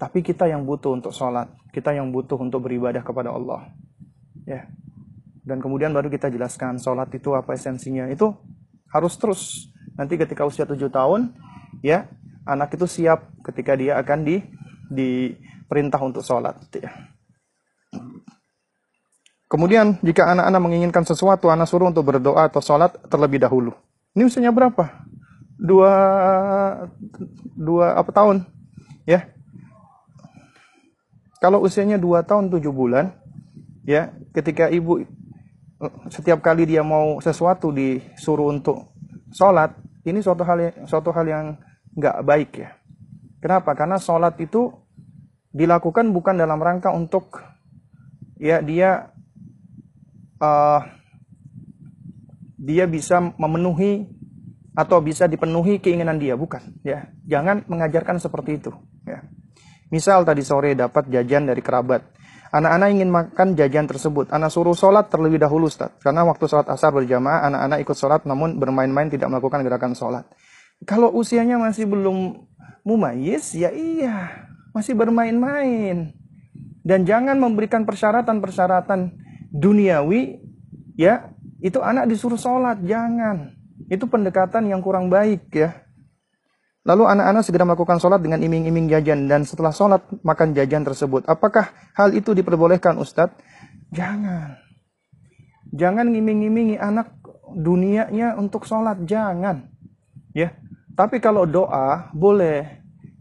Tapi 0.00 0.24
kita 0.24 0.48
yang 0.48 0.64
butuh 0.64 0.96
untuk 0.96 1.12
sholat 1.12 1.50
kita 1.74 1.92
yang 1.92 2.08
butuh 2.14 2.38
untuk 2.40 2.64
beribadah 2.64 3.02
kepada 3.02 3.34
Allah 3.34 3.74
ya. 4.46 4.70
Dan 5.42 5.58
kemudian 5.58 5.90
baru 5.90 6.06
kita 6.06 6.30
jelaskan 6.30 6.78
sholat 6.78 7.10
itu 7.10 7.34
apa 7.34 7.58
esensinya. 7.58 8.06
Itu 8.06 8.38
harus 8.94 9.18
terus. 9.18 9.66
Nanti 9.98 10.14
ketika 10.14 10.46
usia 10.46 10.62
tujuh 10.62 10.94
tahun 10.94 11.34
ya 11.78 12.10
anak 12.44 12.74
itu 12.74 12.86
siap 12.90 13.30
ketika 13.46 13.78
dia 13.78 13.96
akan 14.02 14.26
di 14.26 14.42
diperintah 14.90 16.02
untuk 16.02 16.26
sholat 16.26 16.58
ya. 16.74 16.90
Kemudian 19.50 19.98
jika 19.98 20.30
anak-anak 20.30 20.60
menginginkan 20.62 21.02
sesuatu, 21.02 21.50
anak 21.50 21.66
suruh 21.66 21.90
untuk 21.90 22.06
berdoa 22.06 22.46
atau 22.46 22.62
sholat 22.62 22.94
terlebih 23.10 23.42
dahulu. 23.42 23.74
Ini 24.14 24.30
usianya 24.30 24.54
berapa? 24.54 25.02
Dua, 25.58 25.90
dua 27.58 27.98
apa 27.98 28.10
tahun? 28.14 28.46
Ya. 29.02 29.26
Kalau 31.42 31.66
usianya 31.66 31.98
dua 31.98 32.22
tahun 32.22 32.46
tujuh 32.46 32.70
bulan, 32.70 33.10
ya, 33.82 34.14
ketika 34.30 34.70
ibu 34.70 35.02
setiap 36.14 36.38
kali 36.46 36.70
dia 36.70 36.86
mau 36.86 37.18
sesuatu 37.18 37.74
disuruh 37.74 38.54
untuk 38.54 38.94
sholat, 39.34 39.74
ini 40.04 40.18
suatu 40.24 40.42
hal 40.46 40.58
yang, 40.58 40.74
suatu 40.88 41.10
hal 41.12 41.26
yang 41.28 41.46
nggak 41.96 42.16
baik 42.24 42.50
ya. 42.56 42.70
Kenapa? 43.40 43.72
Karena 43.72 43.96
sholat 43.96 44.36
itu 44.40 44.72
dilakukan 45.50 46.12
bukan 46.14 46.38
dalam 46.38 46.60
rangka 46.62 46.94
untuk 46.94 47.42
ya 48.38 48.62
dia 48.62 49.10
uh, 50.38 50.80
dia 52.60 52.84
bisa 52.84 53.18
memenuhi 53.40 54.06
atau 54.76 55.02
bisa 55.02 55.26
dipenuhi 55.26 55.82
keinginan 55.82 56.20
dia, 56.20 56.36
bukan 56.36 56.60
ya. 56.84 57.10
Jangan 57.26 57.66
mengajarkan 57.66 58.20
seperti 58.20 58.60
itu 58.60 58.72
ya. 59.08 59.24
Misal 59.90 60.22
tadi 60.22 60.46
sore 60.46 60.78
dapat 60.78 61.10
jajan 61.10 61.50
dari 61.50 61.60
kerabat. 61.60 62.06
Anak-anak 62.50 62.88
ingin 62.90 63.10
makan 63.14 63.54
jajan 63.54 63.86
tersebut. 63.86 64.34
Anak 64.34 64.50
suruh 64.50 64.74
sholat 64.74 65.06
terlebih 65.06 65.38
dahulu, 65.38 65.70
Ustaz. 65.70 65.94
Karena 66.02 66.26
waktu 66.26 66.50
sholat 66.50 66.66
asar 66.66 66.90
berjamaah, 66.90 67.46
anak-anak 67.46 67.78
ikut 67.86 67.94
sholat 67.94 68.26
namun 68.26 68.58
bermain-main 68.58 69.06
tidak 69.06 69.30
melakukan 69.30 69.62
gerakan 69.62 69.94
sholat. 69.94 70.26
Kalau 70.82 71.14
usianya 71.14 71.62
masih 71.62 71.86
belum 71.86 72.42
mumayis, 72.82 73.54
ya 73.54 73.70
iya. 73.70 74.46
Masih 74.74 74.98
bermain-main. 74.98 76.10
Dan 76.82 77.06
jangan 77.06 77.38
memberikan 77.38 77.86
persyaratan-persyaratan 77.86 79.14
duniawi, 79.54 80.42
ya 80.98 81.30
itu 81.62 81.78
anak 81.78 82.10
disuruh 82.10 82.40
sholat, 82.40 82.82
jangan. 82.82 83.54
Itu 83.86 84.10
pendekatan 84.10 84.66
yang 84.66 84.82
kurang 84.82 85.06
baik 85.06 85.54
ya. 85.54 85.86
Lalu 86.80 87.04
anak-anak 87.12 87.42
segera 87.44 87.68
melakukan 87.68 88.00
sholat 88.00 88.24
dengan 88.24 88.40
iming-iming 88.40 88.88
jajan 88.88 89.28
dan 89.28 89.44
setelah 89.44 89.68
sholat 89.68 90.00
makan 90.24 90.56
jajan 90.56 90.80
tersebut. 90.80 91.28
Apakah 91.28 91.68
hal 91.92 92.16
itu 92.16 92.32
diperbolehkan 92.32 92.96
Ustadz? 92.96 93.36
Jangan. 93.92 94.56
Jangan 95.76 96.08
ngiming-ngimingi 96.08 96.80
anak 96.80 97.20
dunianya 97.52 98.38
untuk 98.40 98.64
sholat, 98.64 99.04
jangan. 99.04 99.68
Ya, 100.32 100.56
tapi 100.96 101.20
kalau 101.20 101.44
doa 101.44 102.08
boleh. 102.16 102.80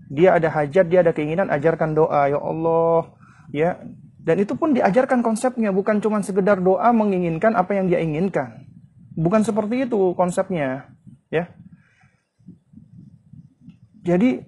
Dia 0.09 0.41
ada 0.41 0.49
hajat, 0.49 0.89
dia 0.89 1.05
ada 1.05 1.13
keinginan, 1.13 1.53
ajarkan 1.53 1.93
doa. 1.93 2.25
Ya 2.31 2.41
Allah, 2.41 3.13
ya. 3.53 3.77
Dan 4.19 4.41
itu 4.41 4.57
pun 4.57 4.73
diajarkan 4.73 5.21
konsepnya, 5.21 5.69
bukan 5.69 6.01
cuma 6.01 6.17
sekedar 6.25 6.57
doa 6.57 6.89
menginginkan 6.89 7.53
apa 7.53 7.77
yang 7.77 7.85
dia 7.85 8.01
inginkan. 8.01 8.65
Bukan 9.13 9.45
seperti 9.45 9.85
itu 9.85 10.17
konsepnya, 10.17 10.89
ya. 11.29 11.53
Jadi 14.03 14.39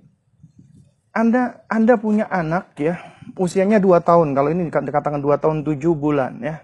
Anda 1.11 1.67
Anda 1.67 1.99
punya 1.99 2.27
anak 2.31 2.79
ya, 2.79 2.95
usianya 3.35 3.83
2 3.83 3.99
tahun. 3.99 4.31
Kalau 4.31 4.49
ini 4.51 4.71
dikatakan 4.71 5.19
2 5.19 5.43
tahun 5.43 5.57
7 5.67 5.75
bulan 5.95 6.39
ya. 6.39 6.63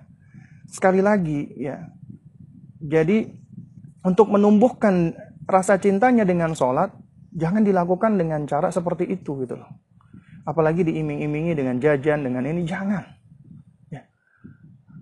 Sekali 0.67 1.03
lagi 1.03 1.51
ya. 1.59 1.83
Jadi 2.79 3.27
untuk 4.07 4.31
menumbuhkan 4.31 5.11
rasa 5.43 5.75
cintanya 5.79 6.23
dengan 6.23 6.55
sholat, 6.55 6.95
jangan 7.35 7.63
dilakukan 7.63 8.15
dengan 8.15 8.47
cara 8.47 8.71
seperti 8.71 9.07
itu 9.07 9.43
gitu 9.43 9.59
loh. 9.59 9.67
Apalagi 10.47 10.87
diiming-imingi 10.87 11.59
dengan 11.59 11.75
jajan, 11.75 12.23
dengan 12.23 12.47
ini, 12.47 12.63
jangan. 12.63 13.03
Ya. 13.91 14.07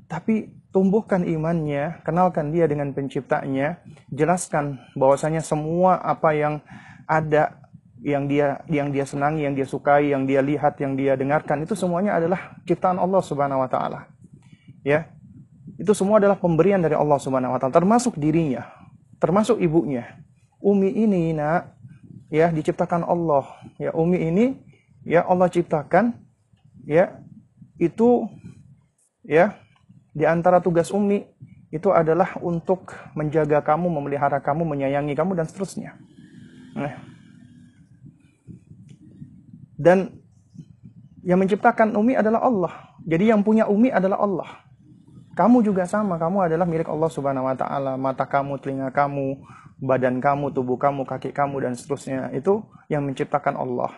Tapi 0.09 0.49
tumbuhkan 0.73 1.21
imannya, 1.21 2.01
kenalkan 2.01 2.49
dia 2.49 2.65
dengan 2.65 2.97
penciptanya, 2.97 3.77
jelaskan 4.09 4.81
bahwasanya 4.97 5.45
semua 5.45 6.01
apa 6.01 6.33
yang 6.33 6.65
ada 7.05 7.64
yang 8.05 8.29
dia 8.29 8.61
yang 8.69 8.93
dia 8.93 9.01
senangi, 9.01 9.49
yang 9.49 9.57
dia 9.57 9.65
sukai, 9.65 10.13
yang 10.13 10.29
dia 10.29 10.37
lihat, 10.45 10.77
yang 10.77 10.93
dia 10.93 11.17
dengarkan 11.17 11.65
itu 11.65 11.73
semuanya 11.73 12.21
adalah 12.21 12.53
ciptaan 12.69 13.01
Allah 13.01 13.17
Subhanahu 13.25 13.65
wa 13.65 13.69
taala. 13.69 14.05
Ya. 14.85 15.09
Itu 15.81 15.97
semua 15.97 16.21
adalah 16.21 16.37
pemberian 16.37 16.85
dari 16.85 16.93
Allah 16.93 17.17
Subhanahu 17.17 17.57
wa 17.57 17.59
taala 17.59 17.73
termasuk 17.73 18.13
dirinya, 18.21 18.69
termasuk 19.17 19.57
ibunya. 19.57 20.21
Umi 20.61 20.93
ini 20.93 21.33
nak 21.33 21.73
ya 22.29 22.53
diciptakan 22.53 23.01
Allah. 23.01 23.49
Ya 23.81 23.89
Umi 23.97 24.21
ini 24.21 24.53
ya 25.01 25.25
Allah 25.25 25.49
ciptakan 25.49 26.13
ya 26.85 27.09
itu 27.81 28.29
ya 29.25 29.57
di 30.13 30.29
antara 30.29 30.61
tugas 30.61 30.93
Umi 30.93 31.25
itu 31.73 31.89
adalah 31.89 32.37
untuk 32.37 32.93
menjaga 33.17 33.65
kamu, 33.65 33.89
memelihara 33.89 34.37
kamu, 34.37 34.61
menyayangi 34.61 35.17
kamu 35.17 35.33
dan 35.33 35.49
seterusnya. 35.49 35.97
Nah. 36.77 37.14
Dan 39.75 40.23
yang 41.25 41.41
menciptakan 41.41 41.91
Umi 41.97 42.15
adalah 42.15 42.45
Allah. 42.45 42.73
Jadi 43.03 43.29
yang 43.29 43.41
punya 43.43 43.67
Umi 43.67 43.91
adalah 43.91 44.21
Allah. 44.21 44.49
Kamu 45.35 45.59
juga 45.67 45.83
sama, 45.83 46.15
kamu 46.15 46.47
adalah 46.47 46.63
milik 46.63 46.87
Allah 46.87 47.11
Subhanahu 47.11 47.43
wa 47.43 47.55
taala. 47.59 47.99
Mata 47.99 48.23
kamu, 48.23 48.55
telinga 48.55 48.87
kamu, 48.87 49.43
badan 49.83 50.23
kamu, 50.23 50.55
tubuh 50.55 50.79
kamu, 50.79 51.03
kaki 51.03 51.35
kamu 51.35 51.67
dan 51.67 51.73
seterusnya 51.75 52.31
itu 52.31 52.63
yang 52.87 53.03
menciptakan 53.03 53.59
Allah. 53.59 53.91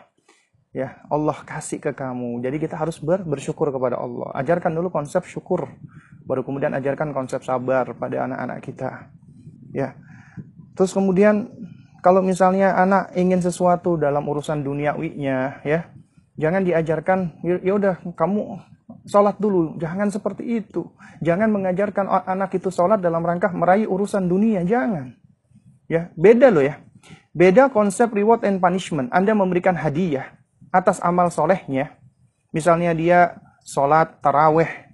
Ya, 0.73 0.97
Allah 1.09 1.38
kasih 1.45 1.78
ke 1.78 1.93
kamu. 1.93 2.41
Jadi 2.41 2.57
kita 2.57 2.73
harus 2.78 2.97
ber, 2.97 3.21
bersyukur 3.21 3.69
kepada 3.69 4.01
Allah. 4.01 4.34
Ajarkan 4.34 4.73
dulu 4.73 4.89
konsep 4.89 5.25
syukur, 5.30 5.69
baru 6.25 6.41
kemudian 6.41 6.73
ajarkan 6.73 7.13
konsep 7.13 7.45
sabar 7.45 7.86
pada 7.97 8.25
anak-anak 8.25 8.59
kita. 8.65 9.13
Ya. 9.73 9.93
Terus 10.73 10.93
kemudian 10.93 11.49
kalau 12.02 12.22
misalnya 12.22 12.78
anak 12.78 13.14
ingin 13.18 13.41
sesuatu 13.41 13.98
dalam 13.98 14.24
urusan 14.26 14.62
duniawinya, 14.62 15.62
ya, 15.66 15.89
jangan 16.38 16.62
diajarkan 16.62 17.41
ya 17.43 17.74
udah 17.74 18.00
kamu 18.14 18.62
sholat 19.10 19.36
dulu, 19.41 19.76
jangan 19.82 20.08
seperti 20.14 20.64
itu. 20.64 20.88
Jangan 21.20 21.50
mengajarkan 21.50 22.06
anak 22.28 22.56
itu 22.56 22.70
sholat 22.70 23.02
dalam 23.02 23.26
rangka 23.26 23.50
meraih 23.52 23.89
urusan 23.89 24.30
dunia, 24.30 24.62
jangan. 24.64 25.18
Ya, 25.88 26.12
beda 26.14 26.52
loh 26.52 26.64
ya. 26.64 26.84
Beda 27.32 27.70
konsep 27.70 28.12
reward 28.12 28.43
and 28.43 28.58
punishment. 28.58 29.14
Anda 29.14 29.38
memberikan 29.38 29.78
hadiah 29.78 30.34
atas 30.74 31.00
amal 31.02 31.30
solehnya. 31.30 31.95
Misalnya 32.52 32.91
dia 32.98 33.20
sholat 33.68 34.20
taraweh 34.24 34.88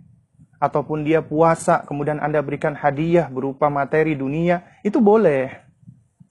ataupun 0.64 1.04
dia 1.04 1.20
puasa, 1.20 1.84
kemudian 1.84 2.24
Anda 2.24 2.40
berikan 2.40 2.74
hadiah 2.74 3.28
berupa 3.28 3.68
materi 3.68 4.16
dunia, 4.16 4.64
itu 4.82 5.04
boleh. 5.04 5.52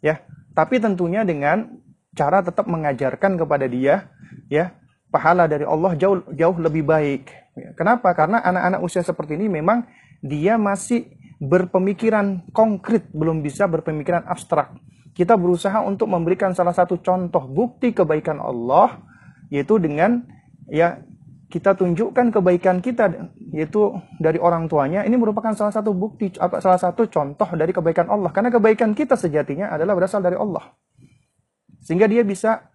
Ya, 0.03 0.25
tapi 0.53 0.81
tentunya 0.81 1.25
dengan 1.25 1.69
cara 2.13 2.45
tetap 2.45 2.69
mengajarkan 2.69 3.41
kepada 3.41 3.65
dia, 3.69 4.13
ya, 4.53 4.77
pahala 5.09 5.49
dari 5.49 5.65
Allah 5.65 5.97
jauh 5.97 6.25
jauh 6.33 6.57
lebih 6.61 6.85
baik. 6.85 7.29
Kenapa? 7.77 8.13
Karena 8.17 8.41
anak-anak 8.41 8.81
usia 8.81 9.05
seperti 9.05 9.37
ini 9.37 9.49
memang 9.49 9.85
dia 10.25 10.57
masih 10.57 11.13
berpemikiran 11.43 12.49
konkret, 12.55 13.11
belum 13.13 13.45
bisa 13.45 13.69
berpemikiran 13.69 14.25
abstrak. 14.25 14.73
Kita 15.13 15.37
berusaha 15.37 15.85
untuk 15.85 16.09
memberikan 16.09 16.57
salah 16.57 16.73
satu 16.73 16.97
contoh 17.05 17.45
bukti 17.45 17.93
kebaikan 17.93 18.41
Allah, 18.41 19.05
yaitu 19.53 19.77
dengan 19.77 20.25
ya 20.71 21.05
kita 21.53 21.77
tunjukkan 21.77 22.33
kebaikan 22.33 22.81
kita 22.81 23.29
yaitu 23.53 23.93
dari 24.17 24.41
orang 24.41 24.73
tuanya 24.73 25.05
ini 25.05 25.21
merupakan 25.21 25.53
salah 25.53 25.69
satu 25.69 25.93
bukti 25.93 26.33
apa 26.41 26.65
salah 26.65 26.81
satu 26.81 27.05
contoh 27.13 27.45
dari 27.53 27.77
kebaikan 27.77 28.09
Allah. 28.09 28.33
Karena 28.33 28.49
kebaikan 28.49 28.97
kita 28.97 29.21
sejatinya 29.21 29.69
adalah 29.69 29.93
berasal 29.93 30.25
dari 30.25 30.41
Allah. 30.41 30.73
Sehingga 31.85 32.09
dia 32.09 32.25
bisa 32.25 32.73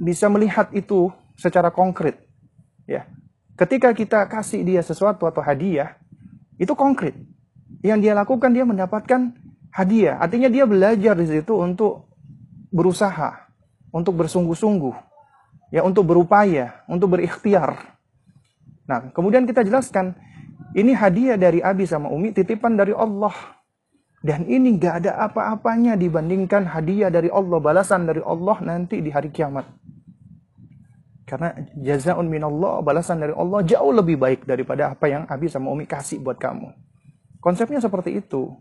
bisa 0.00 0.32
melihat 0.32 0.72
itu 0.72 1.12
secara 1.36 1.68
konkret. 1.68 2.24
Ya. 2.88 3.04
Ketika 3.60 3.92
kita 3.92 4.24
kasih 4.32 4.64
dia 4.64 4.80
sesuatu 4.80 5.28
atau 5.28 5.44
hadiah 5.44 6.00
itu 6.56 6.72
konkret. 6.72 7.12
Yang 7.84 8.08
dia 8.08 8.12
lakukan 8.16 8.48
dia 8.56 8.64
mendapatkan 8.64 9.36
hadiah. 9.76 10.16
Artinya 10.16 10.48
dia 10.48 10.64
belajar 10.64 11.12
di 11.20 11.28
situ 11.28 11.52
untuk 11.52 12.08
berusaha, 12.72 13.44
untuk 13.92 14.16
bersungguh-sungguh, 14.24 15.09
ya 15.70 15.86
untuk 15.86 16.06
berupaya, 16.06 16.82
untuk 16.90 17.16
berikhtiar. 17.16 17.98
Nah, 18.90 19.14
kemudian 19.14 19.46
kita 19.46 19.62
jelaskan 19.62 20.18
ini 20.74 20.94
hadiah 20.94 21.38
dari 21.38 21.62
Abi 21.62 21.86
sama 21.86 22.10
Umi, 22.10 22.34
titipan 22.34 22.74
dari 22.78 22.94
Allah. 22.94 23.32
Dan 24.20 24.44
ini 24.44 24.76
gak 24.76 25.06
ada 25.06 25.16
apa-apanya 25.24 25.96
dibandingkan 25.96 26.68
hadiah 26.68 27.08
dari 27.08 27.32
Allah, 27.32 27.56
balasan 27.56 28.04
dari 28.04 28.20
Allah 28.20 28.60
nanti 28.60 29.00
di 29.00 29.08
hari 29.08 29.32
kiamat. 29.32 29.64
Karena 31.24 31.56
jazaun 31.78 32.28
minallah, 32.28 32.84
balasan 32.84 33.22
dari 33.22 33.32
Allah 33.32 33.64
jauh 33.64 33.94
lebih 33.94 34.20
baik 34.20 34.44
daripada 34.44 34.92
apa 34.92 35.08
yang 35.08 35.24
Abi 35.24 35.48
sama 35.48 35.72
Umi 35.72 35.88
kasih 35.88 36.20
buat 36.20 36.36
kamu. 36.36 36.68
Konsepnya 37.40 37.80
seperti 37.80 38.20
itu. 38.20 38.52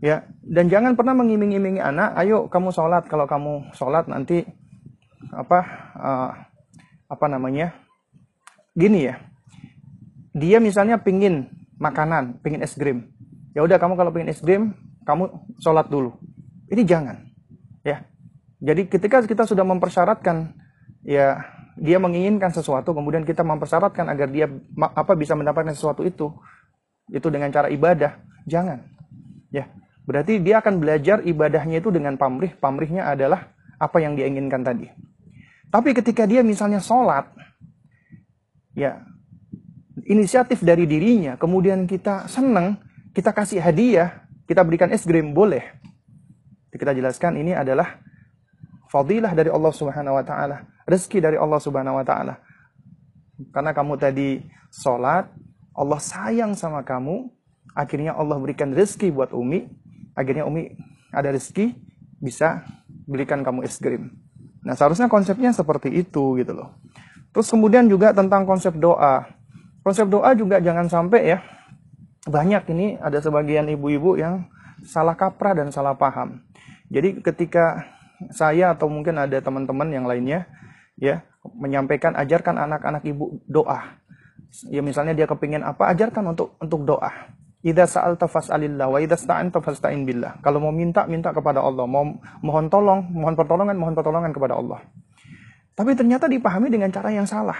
Ya, 0.00 0.24
dan 0.40 0.72
jangan 0.72 0.96
pernah 0.96 1.12
mengiming-imingi 1.12 1.82
anak, 1.82 2.16
ayo 2.16 2.48
kamu 2.48 2.72
sholat. 2.72 3.04
Kalau 3.04 3.28
kamu 3.28 3.76
sholat 3.76 4.08
nanti 4.08 4.48
apa 5.28 5.58
uh, 5.98 6.30
apa 7.10 7.26
namanya? 7.28 7.76
Gini 8.72 9.12
ya. 9.12 9.20
Dia 10.32 10.62
misalnya 10.62 10.96
pingin 11.02 11.50
makanan, 11.76 12.40
pingin 12.40 12.64
es 12.64 12.72
krim. 12.72 13.12
Ya 13.52 13.60
udah 13.66 13.76
kamu 13.76 13.98
kalau 13.98 14.14
pingin 14.14 14.30
es 14.30 14.40
krim, 14.40 14.72
kamu 15.04 15.28
sholat 15.60 15.92
dulu. 15.92 16.16
Ini 16.72 16.82
jangan. 16.86 17.20
Ya. 17.84 18.08
Jadi 18.64 18.88
ketika 18.88 19.20
kita 19.24 19.44
sudah 19.48 19.66
mempersyaratkan 19.66 20.54
ya 21.02 21.44
dia 21.80 21.96
menginginkan 21.96 22.52
sesuatu 22.52 22.92
kemudian 22.92 23.24
kita 23.24 23.40
mempersyaratkan 23.40 24.04
agar 24.12 24.28
dia 24.28 24.52
apa 24.92 25.16
bisa 25.16 25.32
mendapatkan 25.32 25.72
sesuatu 25.72 26.04
itu 26.04 26.28
itu 27.10 27.26
dengan 27.28 27.50
cara 27.50 27.66
ibadah, 27.68 28.22
jangan. 28.46 28.86
Ya, 29.50 29.66
berarti 30.06 30.38
dia 30.38 30.62
akan 30.62 30.78
belajar 30.78 31.26
ibadahnya 31.26 31.82
itu 31.82 31.90
dengan 31.90 32.14
pamrih. 32.14 32.54
Pamrihnya 32.54 33.10
adalah 33.10 33.50
apa 33.82 33.98
yang 33.98 34.14
dia 34.14 34.30
inginkan 34.30 34.62
tadi. 34.62 34.86
Tapi 35.70 35.94
ketika 35.94 36.26
dia 36.26 36.42
misalnya 36.42 36.82
sholat, 36.82 37.30
ya 38.74 39.06
inisiatif 40.02 40.66
dari 40.66 40.82
dirinya, 40.84 41.38
kemudian 41.38 41.86
kita 41.86 42.26
senang, 42.26 42.82
kita 43.14 43.30
kasih 43.30 43.62
hadiah, 43.62 44.26
kita 44.50 44.66
berikan 44.66 44.90
es 44.90 45.06
krim 45.06 45.30
boleh. 45.30 45.62
Kita 46.74 46.90
jelaskan 46.90 47.38
ini 47.38 47.54
adalah 47.54 48.02
fadilah 48.90 49.30
dari 49.30 49.50
Allah 49.50 49.70
Subhanahu 49.70 50.18
wa 50.18 50.24
taala, 50.26 50.66
rezeki 50.90 51.18
dari 51.22 51.38
Allah 51.38 51.62
Subhanahu 51.62 52.02
wa 52.02 52.04
taala. 52.06 52.42
Karena 53.54 53.70
kamu 53.70 53.94
tadi 53.94 54.42
sholat, 54.74 55.30
Allah 55.70 56.00
sayang 56.02 56.58
sama 56.58 56.82
kamu, 56.82 57.30
akhirnya 57.78 58.18
Allah 58.18 58.36
berikan 58.42 58.74
rezeki 58.74 59.14
buat 59.14 59.30
Umi, 59.30 59.70
akhirnya 60.18 60.46
Umi 60.46 60.74
ada 61.14 61.30
rezeki 61.30 61.78
bisa 62.18 62.66
belikan 63.06 63.46
kamu 63.46 63.62
es 63.66 63.78
krim. 63.78 64.10
Nah, 64.60 64.76
seharusnya 64.76 65.08
konsepnya 65.08 65.50
seperti 65.56 65.88
itu 65.88 66.36
gitu 66.36 66.52
loh. 66.52 66.76
Terus 67.30 67.48
kemudian 67.48 67.86
juga 67.86 68.12
tentang 68.12 68.44
konsep 68.44 68.74
doa. 68.76 69.24
Konsep 69.80 70.10
doa 70.10 70.36
juga 70.36 70.60
jangan 70.60 70.90
sampai 70.90 71.36
ya 71.36 71.38
banyak 72.28 72.68
ini 72.76 72.86
ada 73.00 73.16
sebagian 73.22 73.64
ibu-ibu 73.72 74.20
yang 74.20 74.44
salah 74.84 75.16
kaprah 75.16 75.56
dan 75.56 75.72
salah 75.72 75.96
paham. 75.96 76.44
Jadi 76.92 77.24
ketika 77.24 77.88
saya 78.28 78.76
atau 78.76 78.92
mungkin 78.92 79.16
ada 79.16 79.40
teman-teman 79.40 79.88
yang 79.88 80.04
lainnya 80.04 80.44
ya 81.00 81.24
menyampaikan 81.56 82.12
ajarkan 82.18 82.60
anak-anak 82.60 83.00
ibu 83.08 83.40
doa. 83.48 83.96
Ya 84.68 84.84
misalnya 84.84 85.16
dia 85.16 85.24
kepingin 85.24 85.64
apa 85.64 85.88
ajarkan 85.94 86.36
untuk 86.36 86.58
untuk 86.60 86.84
doa. 86.84 87.32
Idza 87.60 87.84
sa'alta 87.84 88.24
fas'alillah 88.24 88.88
wa 88.88 88.96
idza 89.04 89.20
sta'anta 89.20 89.60
fasta'in 89.60 90.08
billah. 90.08 90.40
Kalau 90.40 90.64
mau 90.64 90.72
minta 90.72 91.04
minta 91.04 91.28
kepada 91.28 91.60
Allah, 91.60 91.84
mau 91.84 92.16
mohon 92.40 92.66
tolong, 92.72 93.04
mohon 93.12 93.36
pertolongan, 93.36 93.76
mohon 93.76 93.92
pertolongan 93.92 94.32
kepada 94.32 94.56
Allah. 94.56 94.80
Tapi 95.76 95.92
ternyata 95.92 96.24
dipahami 96.24 96.72
dengan 96.72 96.88
cara 96.88 97.12
yang 97.12 97.28
salah, 97.28 97.56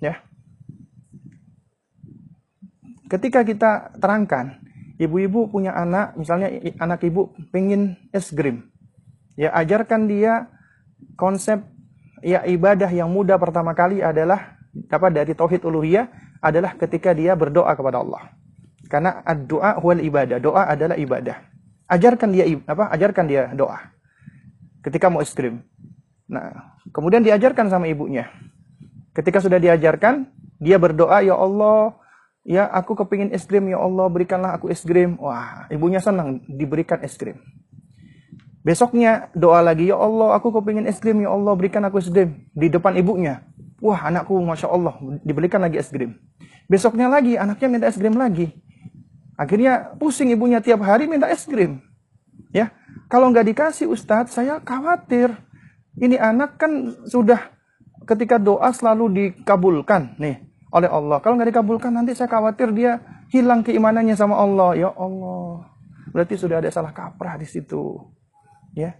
ya. 0.00 0.16
Ketika 3.12 3.44
kita 3.44 3.92
terangkan, 4.00 4.56
ibu-ibu 4.96 5.52
punya 5.52 5.76
anak, 5.76 6.16
misalnya 6.16 6.48
anak 6.80 7.04
ibu 7.04 7.36
pengen 7.52 8.00
es 8.08 8.32
krim. 8.32 8.72
Ya, 9.36 9.52
ajarkan 9.52 10.08
dia 10.08 10.48
konsep 11.20 11.60
ya 12.24 12.40
ibadah 12.48 12.88
yang 12.88 13.12
mudah 13.12 13.36
pertama 13.36 13.76
kali 13.76 14.00
adalah 14.00 14.56
dapat 14.88 15.12
dari 15.12 15.32
tauhid 15.36 15.60
uluhiyah 15.60 16.08
adalah 16.40 16.72
ketika 16.80 17.12
dia 17.12 17.36
berdoa 17.36 17.76
kepada 17.76 18.00
Allah. 18.00 18.32
Karena 18.92 19.24
doa 19.48 19.80
huwal 19.80 20.04
ibadah, 20.04 20.36
doa 20.36 20.68
adalah 20.68 21.00
ibadah. 21.00 21.48
Ajarkan 21.88 22.28
dia 22.28 22.44
apa? 22.68 22.92
Ajarkan 22.92 23.24
dia 23.24 23.48
doa. 23.56 23.80
Ketika 24.84 25.08
mau 25.08 25.24
es 25.24 25.32
krim. 25.32 25.64
Nah, 26.28 26.76
kemudian 26.92 27.24
diajarkan 27.24 27.72
sama 27.72 27.88
ibunya. 27.88 28.28
Ketika 29.16 29.40
sudah 29.40 29.56
diajarkan, 29.56 30.28
dia 30.60 30.76
berdoa, 30.76 31.24
"Ya 31.24 31.32
Allah, 31.32 31.96
Ya, 32.42 32.66
aku 32.66 32.98
kepingin 32.98 33.30
es 33.30 33.46
krim, 33.46 33.70
ya 33.70 33.78
Allah, 33.78 34.10
berikanlah 34.10 34.58
aku 34.58 34.66
es 34.66 34.82
krim. 34.82 35.14
Wah, 35.22 35.70
ibunya 35.70 36.02
senang 36.02 36.42
diberikan 36.50 36.98
es 37.06 37.14
krim. 37.14 37.38
Besoknya 38.66 39.30
doa 39.34 39.62
lagi, 39.62 39.90
ya 39.90 39.98
Allah, 39.98 40.34
aku 40.34 40.50
kepingin 40.58 40.90
es 40.90 40.98
krim, 40.98 41.22
ya 41.22 41.30
Allah, 41.30 41.54
berikan 41.54 41.86
aku 41.86 42.02
es 42.02 42.10
krim. 42.10 42.50
Di 42.50 42.66
depan 42.66 42.98
ibunya. 42.98 43.46
Wah, 43.78 44.10
anakku, 44.10 44.34
Masya 44.42 44.70
Allah, 44.74 44.94
diberikan 45.22 45.62
lagi 45.62 45.78
es 45.78 45.86
krim. 45.86 46.18
Besoknya 46.66 47.06
lagi, 47.06 47.38
anaknya 47.38 47.68
minta 47.70 47.86
es 47.86 47.98
krim 47.98 48.18
lagi. 48.18 48.50
Akhirnya 49.36 49.96
pusing 49.96 50.28
ibunya 50.30 50.60
tiap 50.60 50.84
hari 50.84 51.08
minta 51.08 51.28
es 51.28 51.48
krim. 51.48 51.80
Ya, 52.52 52.72
kalau 53.08 53.32
nggak 53.32 53.48
dikasih 53.48 53.88
Ustadz, 53.88 54.36
saya 54.36 54.60
khawatir. 54.60 55.32
Ini 55.96 56.16
anak 56.16 56.56
kan 56.56 56.92
sudah 57.04 57.52
ketika 58.08 58.40
doa 58.40 58.72
selalu 58.72 59.08
dikabulkan. 59.12 60.16
Nih, 60.16 60.40
oleh 60.72 60.88
Allah. 60.88 61.20
Kalau 61.20 61.36
nggak 61.36 61.52
dikabulkan 61.52 61.92
nanti 61.92 62.16
saya 62.16 62.28
khawatir 62.32 62.72
dia 62.72 63.00
hilang 63.28 63.60
keimanannya 63.60 64.16
sama 64.16 64.40
Allah. 64.40 64.76
Ya 64.76 64.90
Allah. 64.96 65.68
Berarti 66.12 66.36
sudah 66.36 66.60
ada 66.60 66.68
salah 66.72 66.92
kaprah 66.92 67.36
di 67.40 67.48
situ. 67.48 68.00
Ya. 68.72 68.96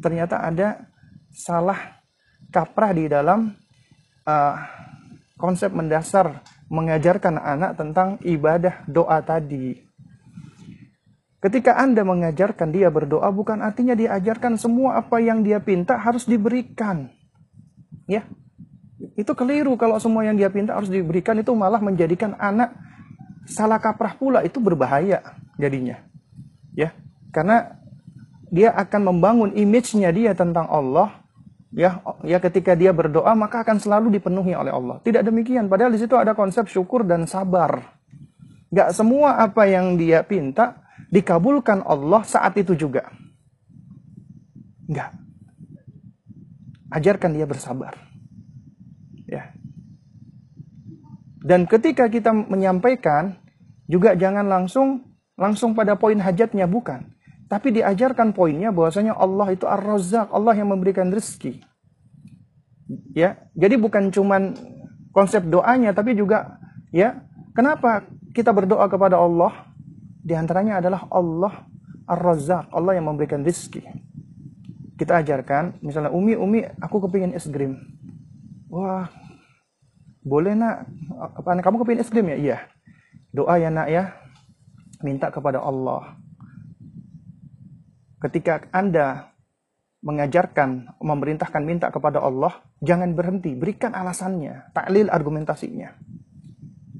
Ternyata 0.00 0.40
ada 0.40 0.88
salah 1.32 2.00
kaprah 2.48 2.92
di 2.96 3.08
dalam 3.12 3.52
uh, 4.24 4.56
konsep 5.36 5.68
mendasar 5.72 6.40
mengajarkan 6.66 7.38
anak 7.38 7.78
tentang 7.78 8.18
ibadah 8.22 8.82
doa 8.90 9.22
tadi. 9.22 9.86
Ketika 11.38 11.78
Anda 11.78 12.02
mengajarkan 12.02 12.74
dia 12.74 12.90
berdoa 12.90 13.30
bukan 13.30 13.62
artinya 13.62 13.94
diajarkan 13.94 14.58
semua 14.58 14.98
apa 14.98 15.22
yang 15.22 15.46
dia 15.46 15.62
pinta 15.62 15.94
harus 15.94 16.26
diberikan. 16.26 17.06
Ya, 18.10 18.26
itu 19.14 19.32
keliru 19.36 19.76
kalau 19.76 20.00
semua 20.00 20.24
yang 20.24 20.34
dia 20.34 20.48
pinta 20.48 20.74
harus 20.74 20.88
diberikan 20.88 21.36
itu 21.38 21.52
malah 21.52 21.78
menjadikan 21.78 22.34
anak 22.40 22.72
salah 23.46 23.78
kaprah 23.78 24.16
pula 24.18 24.42
itu 24.42 24.58
berbahaya 24.58 25.22
jadinya. 25.60 26.02
Ya. 26.74 26.92
Karena 27.30 27.76
dia 28.48 28.72
akan 28.72 29.12
membangun 29.12 29.50
image-nya 29.52 30.08
dia 30.14 30.32
tentang 30.32 30.66
Allah 30.70 31.25
ya 31.74 32.02
ya 32.22 32.38
ketika 32.38 32.78
dia 32.78 32.94
berdoa 32.94 33.34
maka 33.34 33.66
akan 33.66 33.78
selalu 33.80 34.20
dipenuhi 34.20 34.54
oleh 34.54 34.70
Allah. 34.70 35.02
Tidak 35.02 35.22
demikian, 35.24 35.66
padahal 35.66 35.94
di 35.94 36.00
situ 36.02 36.14
ada 36.14 36.36
konsep 36.36 36.68
syukur 36.70 37.02
dan 37.02 37.26
sabar. 37.26 37.96
Gak 38.70 38.92
semua 38.92 39.40
apa 39.40 39.64
yang 39.64 39.96
dia 39.96 40.20
pinta 40.26 40.82
dikabulkan 41.10 41.86
Allah 41.86 42.22
saat 42.26 42.58
itu 42.58 42.76
juga. 42.76 43.08
Enggak. 44.86 45.10
Ajarkan 46.92 47.30
dia 47.34 47.46
bersabar. 47.46 47.94
Ya. 49.26 49.50
Dan 51.42 51.66
ketika 51.66 52.10
kita 52.10 52.34
menyampaikan 52.34 53.38
juga 53.86 54.18
jangan 54.18 54.46
langsung 54.46 55.06
langsung 55.38 55.74
pada 55.78 55.94
poin 55.94 56.18
hajatnya 56.18 56.66
bukan. 56.66 57.15
Tapi 57.46 57.78
diajarkan 57.78 58.34
poinnya 58.34 58.74
bahwasanya 58.74 59.14
Allah 59.14 59.54
itu 59.54 59.70
Ar-Razzaq, 59.70 60.34
Allah 60.34 60.54
yang 60.58 60.74
memberikan 60.74 61.14
rezeki. 61.14 61.62
Ya, 63.14 63.38
jadi 63.54 63.78
bukan 63.78 64.10
cuman 64.10 64.54
konsep 65.14 65.46
doanya 65.46 65.94
tapi 65.94 66.14
juga 66.14 66.58
ya, 66.90 67.22
kenapa 67.54 68.06
kita 68.34 68.50
berdoa 68.50 68.86
kepada 68.90 69.18
Allah? 69.18 69.70
Di 70.26 70.34
antaranya 70.34 70.82
adalah 70.82 71.06
Allah 71.06 71.70
Ar-Razzaq, 72.10 72.74
Allah 72.74 72.98
yang 72.98 73.06
memberikan 73.06 73.46
rezeki. 73.46 73.82
Kita 74.98 75.22
ajarkan, 75.22 75.78
misalnya 75.86 76.10
Umi, 76.10 76.34
Umi, 76.34 76.66
aku 76.82 77.04
kepingin 77.06 77.36
es 77.36 77.46
krim. 77.46 77.78
Wah, 78.66 79.06
boleh 80.26 80.58
nak, 80.58 80.90
apa 81.14 81.62
kamu 81.62 81.86
kepingin 81.86 82.02
es 82.02 82.10
krim 82.10 82.26
ya? 82.26 82.38
Iya. 82.38 82.58
Doa 83.30 83.54
ya 83.60 83.70
nak 83.70 83.86
ya. 83.86 84.18
Minta 85.04 85.30
kepada 85.30 85.62
Allah. 85.62 86.18
Ketika 88.26 88.66
Anda 88.74 89.30
mengajarkan, 90.02 90.98
memerintahkan 90.98 91.62
minta 91.62 91.94
kepada 91.94 92.18
Allah, 92.18 92.58
jangan 92.82 93.14
berhenti, 93.14 93.54
berikan 93.54 93.94
alasannya, 93.94 94.74
taklil 94.74 95.06
argumentasinya. 95.06 95.94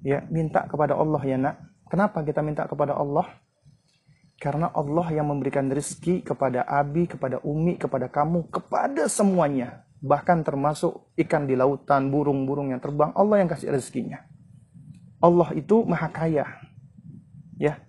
Ya, 0.07 0.23
minta 0.31 0.71
kepada 0.71 0.95
Allah 0.95 1.23
ya 1.27 1.35
nak. 1.35 1.57
Kenapa 1.91 2.23
kita 2.23 2.47
minta 2.47 2.63
kepada 2.71 2.95
Allah? 2.95 3.27
Karena 4.39 4.71
Allah 4.71 5.11
yang 5.11 5.27
memberikan 5.27 5.67
rezeki 5.67 6.23
kepada 6.23 6.63
Abi, 6.63 7.11
kepada 7.11 7.43
Umi, 7.43 7.75
kepada 7.75 8.07
kamu, 8.07 8.47
kepada 8.55 9.11
semuanya 9.11 9.87
bahkan 10.07 10.45
termasuk 10.45 11.11
ikan 11.17 11.49
di 11.49 11.57
lautan, 11.57 12.13
burung-burung 12.13 12.73
yang 12.73 12.81
terbang, 12.81 13.13
Allah 13.17 13.41
yang 13.41 13.49
kasih 13.49 13.73
rezekinya. 13.73 14.23
Allah 15.19 15.49
itu 15.57 15.83
maha 15.83 16.13
kaya. 16.13 16.47
Ya. 17.57 17.81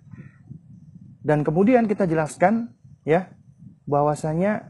Dan 1.20 1.44
kemudian 1.44 1.84
kita 1.84 2.08
jelaskan 2.08 2.72
ya 3.08 3.32
bahwasanya 3.88 4.68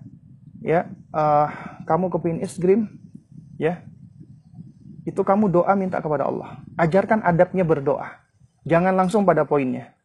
ya 0.62 0.86
uh, 1.10 1.50
kamu 1.90 2.14
kepingin 2.14 2.46
es 2.46 2.54
krim 2.54 2.86
ya 3.58 3.82
itu 5.02 5.18
kamu 5.26 5.50
doa 5.50 5.74
minta 5.74 5.98
kepada 5.98 6.30
Allah. 6.30 6.62
Ajarkan 6.78 7.24
adabnya 7.26 7.66
berdoa. 7.66 8.22
Jangan 8.68 8.94
langsung 8.94 9.26
pada 9.26 9.42
poinnya. 9.48 9.96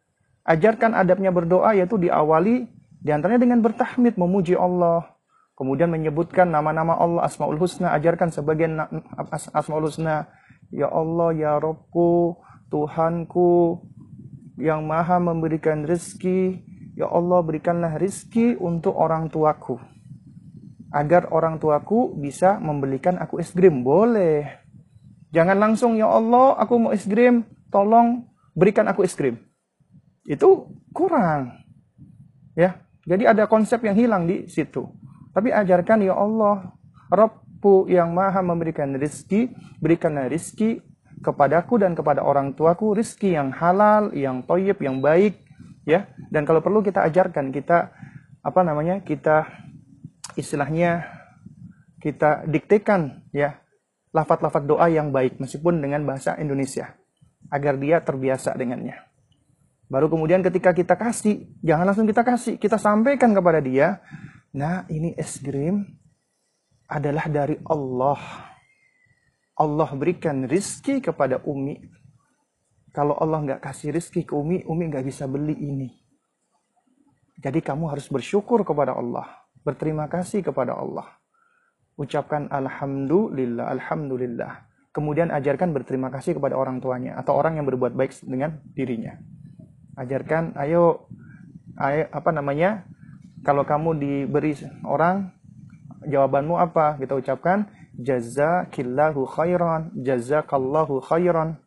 Ajarkan 0.42 0.96
adabnya 0.96 1.30
berdoa 1.30 1.76
yaitu 1.76 2.00
diawali 2.00 2.66
di 3.04 3.10
antaranya 3.12 3.44
dengan 3.44 3.60
bertahmid 3.60 4.16
memuji 4.16 4.56
Allah, 4.56 5.14
Kemudian 5.54 5.86
menyebutkan 5.86 6.50
nama-nama 6.50 6.98
Allah 6.98 7.30
Asmaul 7.30 7.62
Husna, 7.62 7.94
ajarkan 7.94 8.34
sebagian 8.34 8.74
Asmaul 9.54 9.86
Husna. 9.86 10.26
Ya 10.74 10.90
Allah, 10.90 11.30
ya 11.30 11.62
Robku, 11.62 12.42
Tuhanku 12.74 13.78
yang 14.58 14.82
maha 14.82 15.22
memberikan 15.22 15.86
rezeki. 15.86 16.66
Ya 16.94 17.10
Allah, 17.10 17.42
berikanlah 17.42 17.98
rezeki 17.98 18.58
untuk 18.62 18.94
orang 18.94 19.26
tuaku. 19.26 19.82
Agar 20.94 21.26
orang 21.34 21.58
tuaku 21.58 22.14
bisa 22.14 22.62
membelikan 22.62 23.18
aku 23.18 23.42
es 23.42 23.50
krim. 23.50 23.82
Boleh. 23.82 24.62
Jangan 25.34 25.58
langsung, 25.58 25.98
ya 25.98 26.06
Allah, 26.06 26.54
aku 26.54 26.74
mau 26.78 26.94
es 26.94 27.02
krim. 27.02 27.42
Tolong 27.74 28.22
berikan 28.54 28.86
aku 28.86 29.02
es 29.02 29.18
krim. 29.18 29.42
Itu 30.22 30.70
kurang. 30.94 31.58
Ya, 32.54 32.78
jadi 33.04 33.34
ada 33.34 33.50
konsep 33.50 33.82
yang 33.82 33.98
hilang 33.98 34.30
di 34.30 34.46
situ. 34.46 34.86
Tapi 35.34 35.50
ajarkan 35.50 36.06
ya 36.06 36.14
Allah, 36.14 36.72
Rabbu 37.10 37.90
yang 37.90 38.14
maha 38.14 38.38
memberikan 38.40 38.94
rizki, 38.94 39.50
berikanlah 39.82 40.30
rizki 40.30 40.78
kepadaku 41.20 41.80
dan 41.80 41.92
kepada 41.92 42.24
orang 42.24 42.56
tuaku, 42.56 42.96
rizki 42.96 43.36
yang 43.36 43.52
halal, 43.52 44.12
yang 44.16 44.40
toyib, 44.44 44.80
yang 44.80 45.04
baik, 45.04 45.43
ya. 45.88 46.08
Dan 46.32 46.44
kalau 46.48 46.60
perlu 46.60 46.80
kita 46.84 47.04
ajarkan, 47.04 47.52
kita 47.54 47.92
apa 48.44 48.60
namanya, 48.60 49.00
kita 49.00 49.48
istilahnya 50.36 51.04
kita 52.02 52.44
diktekan 52.44 53.24
ya 53.32 53.56
lafat-lafat 54.12 54.68
doa 54.68 54.92
yang 54.92 55.08
baik 55.08 55.40
meskipun 55.40 55.80
dengan 55.80 56.04
bahasa 56.04 56.36
Indonesia 56.36 56.92
agar 57.48 57.80
dia 57.80 58.04
terbiasa 58.04 58.52
dengannya. 58.52 59.00
Baru 59.88 60.12
kemudian 60.12 60.40
ketika 60.44 60.72
kita 60.72 60.96
kasih, 60.96 61.48
jangan 61.60 61.88
langsung 61.88 62.08
kita 62.08 62.24
kasih, 62.24 62.56
kita 62.60 62.76
sampaikan 62.80 63.32
kepada 63.32 63.60
dia 63.60 64.00
Nah, 64.54 64.86
ini 64.86 65.10
es 65.18 65.42
krim 65.42 65.82
adalah 66.86 67.26
dari 67.26 67.58
Allah. 67.66 68.18
Allah 69.58 69.90
berikan 69.98 70.46
rizki 70.46 71.02
kepada 71.02 71.42
Umi. 71.42 71.74
Kalau 72.94 73.18
Allah 73.18 73.42
nggak 73.42 73.60
kasih 73.60 73.90
rizki 73.90 74.22
ke 74.22 74.38
Umi, 74.38 74.62
Umi 74.70 74.86
nggak 74.86 75.02
bisa 75.02 75.26
beli 75.26 75.58
ini. 75.58 75.90
Jadi 77.42 77.58
kamu 77.58 77.90
harus 77.90 78.06
bersyukur 78.06 78.62
kepada 78.62 78.94
Allah. 78.94 79.26
Berterima 79.66 80.06
kasih 80.06 80.46
kepada 80.46 80.78
Allah. 80.78 81.10
Ucapkan 81.98 82.46
Alhamdulillah, 82.46 83.66
Alhamdulillah. 83.74 84.70
Kemudian 84.94 85.34
ajarkan 85.34 85.74
berterima 85.74 86.06
kasih 86.14 86.38
kepada 86.38 86.54
orang 86.54 86.78
tuanya 86.78 87.18
atau 87.18 87.34
orang 87.34 87.58
yang 87.58 87.66
berbuat 87.66 87.98
baik 87.98 88.14
dengan 88.22 88.62
dirinya. 88.78 89.18
Ajarkan, 89.98 90.54
ayo, 90.54 91.10
ayo 91.82 92.06
apa 92.14 92.30
namanya? 92.30 92.86
Kalau 93.42 93.66
kamu 93.66 93.98
diberi 93.98 94.54
orang, 94.86 95.34
jawabanmu 96.06 96.54
apa? 96.62 96.94
Kita 97.02 97.18
ucapkan, 97.18 97.66
jazakillahu 97.98 99.26
khairan, 99.26 99.90
jazakallahu 99.98 101.02
khairan. 101.02 101.58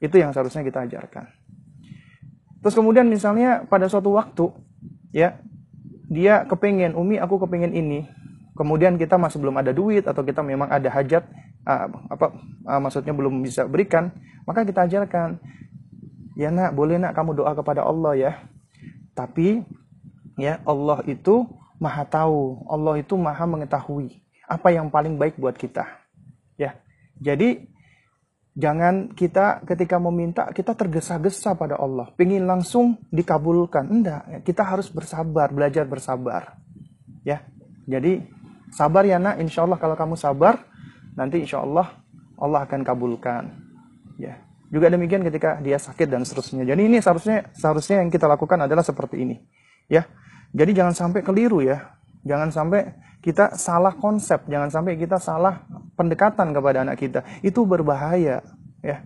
Itu 0.00 0.16
yang 0.16 0.32
seharusnya 0.32 0.64
kita 0.64 0.88
ajarkan. 0.88 1.28
Terus 2.60 2.74
kemudian 2.76 3.08
misalnya 3.08 3.64
pada 3.68 3.88
suatu 3.88 4.16
waktu, 4.16 4.52
ya, 5.12 5.40
dia 6.10 6.44
kepengen, 6.44 6.96
Umi 6.96 7.16
aku 7.20 7.40
kepengen 7.46 7.72
ini. 7.72 8.08
Kemudian 8.58 9.00
kita 9.00 9.16
masih 9.16 9.40
belum 9.40 9.56
ada 9.56 9.72
duit 9.72 10.04
atau 10.04 10.20
kita 10.20 10.44
memang 10.44 10.68
ada 10.68 10.88
hajat, 10.92 11.24
uh, 11.64 11.86
apa 12.12 12.36
uh, 12.68 12.80
maksudnya 12.82 13.16
belum 13.16 13.40
bisa 13.40 13.64
berikan, 13.64 14.12
maka 14.44 14.68
kita 14.68 14.84
ajarkan, 14.84 15.40
ya 16.36 16.52
nak 16.52 16.76
boleh 16.76 17.00
nak 17.00 17.16
kamu 17.16 17.40
doa 17.40 17.56
kepada 17.56 17.86
Allah 17.86 18.12
ya. 18.18 18.32
Tapi 19.16 19.64
ya 20.36 20.60
Allah 20.68 21.00
itu 21.08 21.48
maha 21.80 22.04
tahu, 22.04 22.68
Allah 22.68 23.00
itu 23.00 23.16
maha 23.16 23.48
mengetahui 23.48 24.20
apa 24.44 24.68
yang 24.74 24.90
paling 24.90 25.16
baik 25.16 25.38
buat 25.38 25.54
kita. 25.54 25.86
Ya. 26.58 26.76
Jadi 27.22 27.69
Jangan 28.60 29.16
kita 29.16 29.64
ketika 29.64 29.96
meminta 29.96 30.52
kita 30.52 30.76
tergesa-gesa 30.76 31.56
pada 31.56 31.80
Allah, 31.80 32.12
pingin 32.12 32.44
langsung 32.44 33.00
dikabulkan. 33.08 33.88
Enggak, 33.88 34.44
kita 34.44 34.60
harus 34.68 34.92
bersabar, 34.92 35.48
belajar 35.48 35.88
bersabar. 35.88 36.60
Ya, 37.24 37.40
jadi 37.88 38.20
sabar 38.68 39.08
ya 39.08 39.16
nak. 39.16 39.40
Insya 39.40 39.64
Allah 39.64 39.80
kalau 39.80 39.96
kamu 39.96 40.20
sabar, 40.20 40.60
nanti 41.16 41.40
insya 41.40 41.64
Allah 41.64 42.04
Allah 42.36 42.68
akan 42.68 42.84
kabulkan. 42.84 43.48
Ya, 44.20 44.44
juga 44.68 44.92
demikian 44.92 45.24
ketika 45.24 45.56
dia 45.64 45.80
sakit 45.80 46.12
dan 46.12 46.28
seterusnya. 46.28 46.68
Jadi 46.68 46.84
ini 46.84 47.00
seharusnya 47.00 47.48
seharusnya 47.56 48.04
yang 48.04 48.12
kita 48.12 48.28
lakukan 48.28 48.60
adalah 48.60 48.84
seperti 48.84 49.24
ini. 49.24 49.40
Ya, 49.88 50.04
jadi 50.52 50.84
jangan 50.84 50.92
sampai 50.92 51.24
keliru 51.24 51.64
ya. 51.64 51.96
Jangan 52.20 52.52
sampai 52.52 52.94
kita 53.24 53.56
salah 53.56 53.96
konsep, 53.96 54.44
jangan 54.48 54.68
sampai 54.68 54.96
kita 54.96 55.16
salah 55.20 55.64
pendekatan 55.96 56.52
kepada 56.52 56.84
anak 56.84 57.00
kita. 57.00 57.20
Itu 57.40 57.64
berbahaya, 57.64 58.44
ya. 58.84 58.96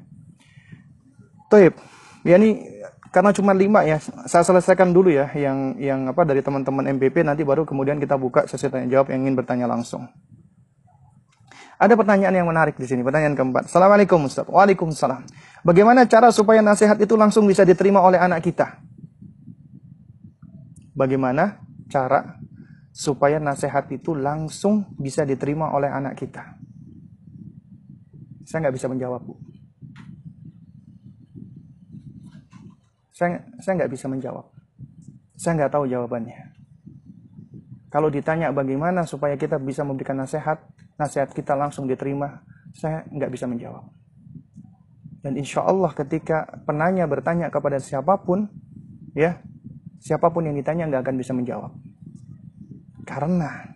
Taib. 1.50 1.74
Ya 2.24 2.40
ini 2.40 2.62
karena 3.14 3.30
cuma 3.30 3.54
lima 3.54 3.86
ya, 3.86 4.02
saya 4.26 4.42
selesaikan 4.42 4.90
dulu 4.90 5.12
ya 5.12 5.30
yang 5.38 5.78
yang 5.78 6.00
apa 6.10 6.26
dari 6.26 6.42
teman-teman 6.42 6.90
MPP 6.98 7.22
nanti 7.22 7.46
baru 7.46 7.62
kemudian 7.62 8.02
kita 8.02 8.18
buka 8.18 8.50
sesi 8.50 8.66
tanya 8.66 8.90
jawab 8.90 9.14
yang 9.14 9.28
ingin 9.28 9.38
bertanya 9.38 9.70
langsung. 9.70 10.10
Ada 11.78 11.94
pertanyaan 11.98 12.34
yang 12.34 12.48
menarik 12.48 12.78
di 12.78 12.86
sini, 12.86 13.02
pertanyaan 13.02 13.34
keempat. 13.34 13.66
Assalamualaikum 13.70 14.18
Ustaz. 14.26 14.46
Waalaikumsalam. 14.46 15.26
Bagaimana 15.66 16.06
cara 16.06 16.30
supaya 16.30 16.62
nasihat 16.62 16.98
itu 17.02 17.18
langsung 17.18 17.50
bisa 17.50 17.66
diterima 17.66 17.98
oleh 17.98 18.18
anak 18.18 18.46
kita? 18.46 18.78
Bagaimana 20.94 21.58
cara 21.90 22.38
supaya 22.94 23.42
nasihat 23.42 23.90
itu 23.90 24.14
langsung 24.14 24.86
bisa 24.94 25.26
diterima 25.26 25.74
oleh 25.74 25.90
anak 25.90 26.14
kita? 26.14 26.54
Saya 28.46 28.70
nggak 28.70 28.76
bisa 28.78 28.86
menjawab, 28.86 29.20
Bu. 29.26 29.34
Saya 33.10 33.42
saya 33.58 33.82
nggak 33.82 33.90
bisa 33.90 34.06
menjawab. 34.06 34.46
Saya 35.34 35.58
nggak 35.58 35.72
tahu 35.74 35.90
jawabannya. 35.90 36.54
Kalau 37.90 38.10
ditanya 38.10 38.50
bagaimana 38.50 39.06
supaya 39.06 39.38
kita 39.38 39.58
bisa 39.58 39.86
memberikan 39.86 40.18
nasihat, 40.18 40.62
nasihat 40.98 41.30
kita 41.30 41.54
langsung 41.54 41.86
diterima, 41.86 42.42
saya 42.74 43.06
nggak 43.06 43.30
bisa 43.30 43.46
menjawab. 43.46 43.86
Dan 45.22 45.38
insya 45.38 45.62
Allah 45.62 45.94
ketika 45.94 46.46
penanya 46.66 47.06
bertanya 47.06 47.48
kepada 47.54 47.78
siapa 47.78 48.18
pun, 48.18 48.50
ya 49.14 49.38
siapa 50.02 50.26
pun 50.34 50.44
yang 50.44 50.58
ditanya 50.58 50.90
nggak 50.90 51.06
akan 51.06 51.16
bisa 51.16 51.32
menjawab. 51.32 51.70
Karena 53.06 53.70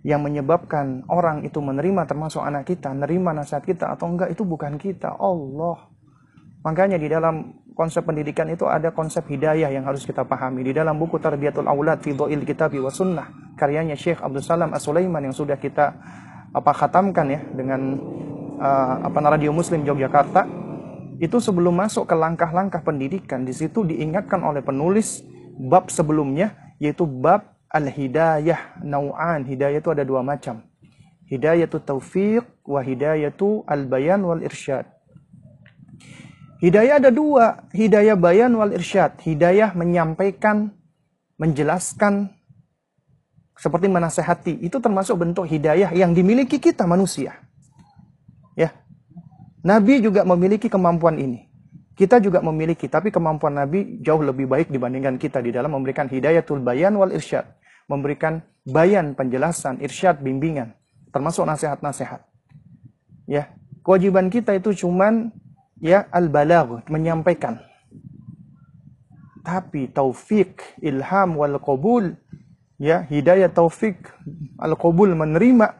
yang 0.00 0.24
menyebabkan 0.24 1.04
orang 1.12 1.44
itu 1.44 1.60
menerima 1.60 2.08
termasuk 2.08 2.40
anak 2.40 2.64
kita, 2.66 2.90
menerima 2.96 3.44
nasihat 3.44 3.64
kita 3.64 3.92
atau 3.92 4.08
enggak 4.08 4.32
itu 4.32 4.48
bukan 4.48 4.80
kita, 4.80 5.14
Allah. 5.20 5.92
Makanya 6.64 6.96
di 6.96 7.08
dalam 7.08 7.56
konsep 7.76 8.04
pendidikan 8.04 8.48
itu 8.48 8.68
ada 8.68 8.92
konsep 8.92 9.24
hidayah 9.28 9.72
yang 9.72 9.84
harus 9.84 10.04
kita 10.04 10.24
pahami. 10.24 10.64
Di 10.64 10.76
dalam 10.76 10.96
buku 10.96 11.16
Tarbiyatul 11.20 11.68
Aulad 11.68 12.00
fi 12.00 12.12
Dhail 12.16 12.44
Kitab 12.44 12.72
wa 12.76 12.92
Sunnah 12.92 13.28
karyanya 13.60 13.92
Syekh 13.92 14.24
Abdul 14.24 14.40
Salam 14.40 14.72
As-Sulaiman 14.72 15.20
yang 15.20 15.36
sudah 15.36 15.60
kita 15.60 15.92
apa 16.50 16.72
khatamkan 16.72 17.28
ya 17.28 17.40
dengan 17.52 18.00
uh, 18.56 18.94
apa 19.04 19.18
radio 19.36 19.52
Muslim 19.52 19.84
Yogyakarta 19.84 20.48
itu 21.20 21.36
sebelum 21.36 21.76
masuk 21.76 22.08
ke 22.08 22.16
langkah-langkah 22.16 22.80
pendidikan 22.80 23.44
di 23.44 23.52
situ 23.52 23.84
diingatkan 23.84 24.40
oleh 24.40 24.64
penulis 24.64 25.20
bab 25.60 25.92
sebelumnya 25.92 26.56
yaitu 26.80 27.04
bab 27.04 27.59
al-hidayah 27.70 28.82
nau'an. 28.82 29.46
Hidayah 29.46 29.78
itu 29.78 29.90
ada 29.94 30.02
dua 30.02 30.26
macam. 30.26 30.66
Hidayah 31.30 31.70
itu 31.70 31.78
taufiq 31.78 32.66
wa 32.66 32.82
itu 32.82 33.62
al-bayan 33.70 34.26
wal 34.26 34.42
irsyad. 34.42 34.90
Hidayah 36.60 37.00
ada 37.00 37.08
dua, 37.08 37.70
hidayah 37.72 38.18
bayan 38.18 38.52
wal 38.58 38.74
irsyad. 38.74 39.16
Hidayah 39.22 39.72
menyampaikan, 39.78 40.74
menjelaskan, 41.38 42.34
seperti 43.56 43.86
menasehati. 43.88 44.60
Itu 44.60 44.82
termasuk 44.82 45.22
bentuk 45.22 45.46
hidayah 45.46 45.88
yang 45.94 46.12
dimiliki 46.12 46.58
kita 46.60 46.84
manusia. 46.84 47.38
Ya. 48.58 48.74
Nabi 49.62 50.04
juga 50.04 50.26
memiliki 50.26 50.68
kemampuan 50.68 51.16
ini. 51.16 51.48
Kita 51.94 52.16
juga 52.16 52.40
memiliki, 52.40 52.88
tapi 52.88 53.12
kemampuan 53.12 53.60
Nabi 53.60 54.00
jauh 54.00 54.24
lebih 54.24 54.48
baik 54.48 54.72
dibandingkan 54.72 55.20
kita 55.20 55.44
di 55.44 55.52
dalam 55.52 55.76
memberikan 55.76 56.08
hidayatul 56.08 56.64
bayan 56.64 56.96
wal 56.96 57.12
irsyad 57.12 57.59
memberikan 57.90 58.46
bayan 58.62 59.18
penjelasan, 59.18 59.82
irsyad, 59.82 60.22
bimbingan, 60.22 60.78
termasuk 61.10 61.42
nasihat-nasihat. 61.42 62.22
Ya, 63.26 63.50
kewajiban 63.82 64.30
kita 64.30 64.54
itu 64.54 64.86
cuman 64.86 65.34
ya 65.82 66.06
al-balagh, 66.14 66.86
menyampaikan. 66.86 67.58
Tapi 69.42 69.90
taufik, 69.90 70.62
ilham 70.78 71.34
wal 71.34 71.58
qabul, 71.58 72.14
ya, 72.78 73.02
hidayah 73.10 73.50
taufik, 73.50 74.06
al-qabul 74.62 75.10
menerima 75.18 75.74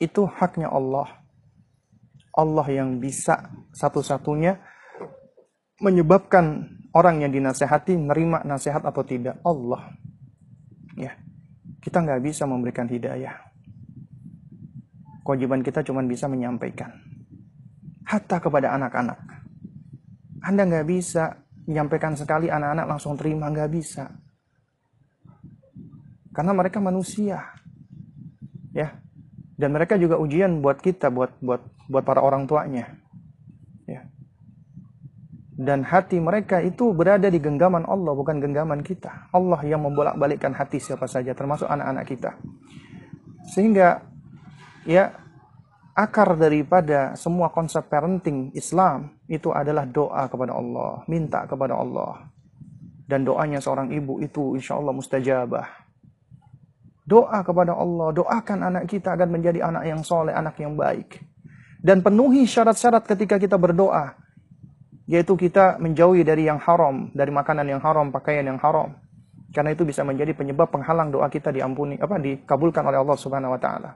itu 0.00 0.24
haknya 0.24 0.72
Allah. 0.72 1.20
Allah 2.34 2.66
yang 2.66 2.98
bisa 2.98 3.52
satu-satunya 3.70 4.58
menyebabkan 5.78 6.66
orang 6.94 7.22
yang 7.22 7.30
dinasehati 7.30 7.94
nerima 7.94 8.42
nasihat 8.42 8.82
atau 8.82 9.02
tidak. 9.06 9.38
Allah. 9.46 9.94
Ya, 10.94 11.14
kita 11.82 12.02
nggak 12.02 12.22
bisa 12.22 12.46
memberikan 12.46 12.86
hidayah. 12.86 13.34
Kewajiban 15.24 15.64
kita 15.64 15.80
cuma 15.82 16.04
bisa 16.04 16.28
menyampaikan. 16.28 16.92
Hatta 18.04 18.38
kepada 18.38 18.76
anak-anak. 18.76 19.18
Anda 20.44 20.62
nggak 20.68 20.86
bisa 20.86 21.40
menyampaikan 21.64 22.12
sekali 22.12 22.52
anak-anak 22.52 22.86
langsung 22.86 23.16
terima, 23.16 23.48
nggak 23.48 23.70
bisa. 23.72 24.12
Karena 26.34 26.52
mereka 26.52 26.82
manusia. 26.82 27.40
Ya. 28.74 29.00
Dan 29.54 29.70
mereka 29.72 29.94
juga 29.96 30.18
ujian 30.18 30.60
buat 30.60 30.82
kita, 30.82 31.08
buat 31.08 31.38
buat 31.38 31.62
buat 31.88 32.04
para 32.04 32.20
orang 32.20 32.44
tuanya 32.50 33.03
dan 35.54 35.86
hati 35.86 36.18
mereka 36.18 36.58
itu 36.58 36.90
berada 36.90 37.30
di 37.30 37.38
genggaman 37.38 37.86
Allah 37.86 38.10
bukan 38.10 38.42
genggaman 38.42 38.82
kita. 38.82 39.30
Allah 39.30 39.62
yang 39.62 39.86
membolak-balikkan 39.86 40.50
hati 40.50 40.82
siapa 40.82 41.06
saja 41.06 41.30
termasuk 41.30 41.70
anak-anak 41.70 42.04
kita. 42.10 42.34
Sehingga 43.54 44.02
ya 44.82 45.14
akar 45.94 46.34
daripada 46.34 47.14
semua 47.14 47.54
konsep 47.54 47.86
parenting 47.86 48.50
Islam 48.58 49.14
itu 49.30 49.54
adalah 49.54 49.86
doa 49.86 50.26
kepada 50.26 50.58
Allah, 50.58 51.06
minta 51.06 51.46
kepada 51.46 51.78
Allah. 51.78 52.34
Dan 53.06 53.22
doanya 53.22 53.62
seorang 53.62 53.94
ibu 53.94 54.18
itu 54.18 54.58
insya 54.58 54.74
Allah 54.74 54.90
mustajabah. 54.90 55.66
Doa 57.04 57.38
kepada 57.44 57.76
Allah, 57.78 58.10
doakan 58.10 58.74
anak 58.74 58.90
kita 58.90 59.14
agar 59.14 59.28
menjadi 59.30 59.60
anak 59.70 59.84
yang 59.86 60.00
soleh, 60.02 60.34
anak 60.34 60.56
yang 60.58 60.74
baik. 60.74 61.20
Dan 61.84 62.00
penuhi 62.00 62.48
syarat-syarat 62.48 63.04
ketika 63.04 63.36
kita 63.36 63.60
berdoa 63.60 64.23
yaitu 65.04 65.36
kita 65.36 65.76
menjauhi 65.80 66.24
dari 66.24 66.48
yang 66.48 66.56
haram, 66.60 67.12
dari 67.12 67.28
makanan 67.28 67.68
yang 67.68 67.80
haram, 67.84 68.08
pakaian 68.08 68.44
yang 68.44 68.60
haram. 68.60 68.96
Karena 69.54 69.70
itu 69.70 69.86
bisa 69.86 70.02
menjadi 70.02 70.34
penyebab 70.34 70.72
penghalang 70.72 71.14
doa 71.14 71.30
kita 71.30 71.54
diampuni, 71.54 72.00
apa 72.00 72.18
dikabulkan 72.18 72.82
oleh 72.88 72.98
Allah 72.98 73.16
Subhanahu 73.16 73.54
wa 73.54 73.60
taala. 73.60 73.90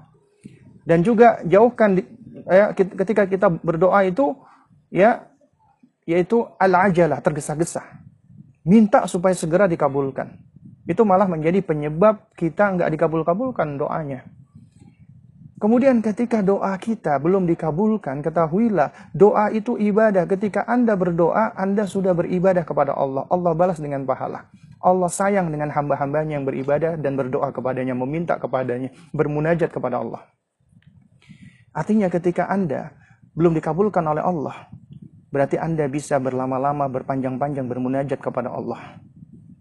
Dan 0.87 1.03
juga 1.03 1.43
jauhkan 1.45 1.99
ya, 2.47 2.73
ketika 2.73 3.27
kita 3.27 3.51
berdoa 3.51 4.07
itu 4.07 4.39
ya 4.89 5.29
yaitu 6.09 6.47
al-ajalah, 6.57 7.21
tergesa-gesa. 7.21 7.85
Minta 8.65 9.05
supaya 9.05 9.37
segera 9.37 9.69
dikabulkan. 9.69 10.41
Itu 10.89 11.05
malah 11.05 11.29
menjadi 11.29 11.61
penyebab 11.61 12.33
kita 12.33 12.73
nggak 12.73 12.89
dikabul-kabulkan 12.97 13.77
doanya. 13.77 14.25
Kemudian 15.59 15.99
ketika 15.99 16.39
doa 16.39 16.71
kita 16.79 17.19
belum 17.19 17.43
dikabulkan, 17.51 18.23
ketahuilah 18.23 18.95
doa 19.11 19.51
itu 19.51 19.75
ibadah. 19.75 20.23
Ketika 20.31 20.63
Anda 20.71 20.95
berdoa, 20.95 21.51
Anda 21.59 21.83
sudah 21.83 22.15
beribadah 22.15 22.63
kepada 22.63 22.95
Allah. 22.95 23.27
Allah 23.27 23.53
balas 23.59 23.83
dengan 23.83 24.07
pahala. 24.07 24.47
Allah 24.79 25.11
sayang 25.11 25.51
dengan 25.51 25.75
hamba-hambanya 25.75 26.39
yang 26.39 26.47
beribadah 26.47 26.95
dan 26.95 27.19
berdoa 27.19 27.51
kepadanya, 27.51 27.99
meminta 27.99 28.39
kepadanya, 28.39 28.95
bermunajat 29.11 29.75
kepada 29.75 29.99
Allah. 29.99 30.23
Artinya 31.75 32.07
ketika 32.07 32.47
Anda 32.47 32.95
belum 33.35 33.59
dikabulkan 33.59 34.07
oleh 34.07 34.23
Allah, 34.23 34.71
berarti 35.35 35.59
Anda 35.59 35.91
bisa 35.91 36.23
berlama-lama, 36.23 36.87
berpanjang-panjang 36.87 37.67
bermunajat 37.67 38.23
kepada 38.23 38.55
Allah. 38.55 39.03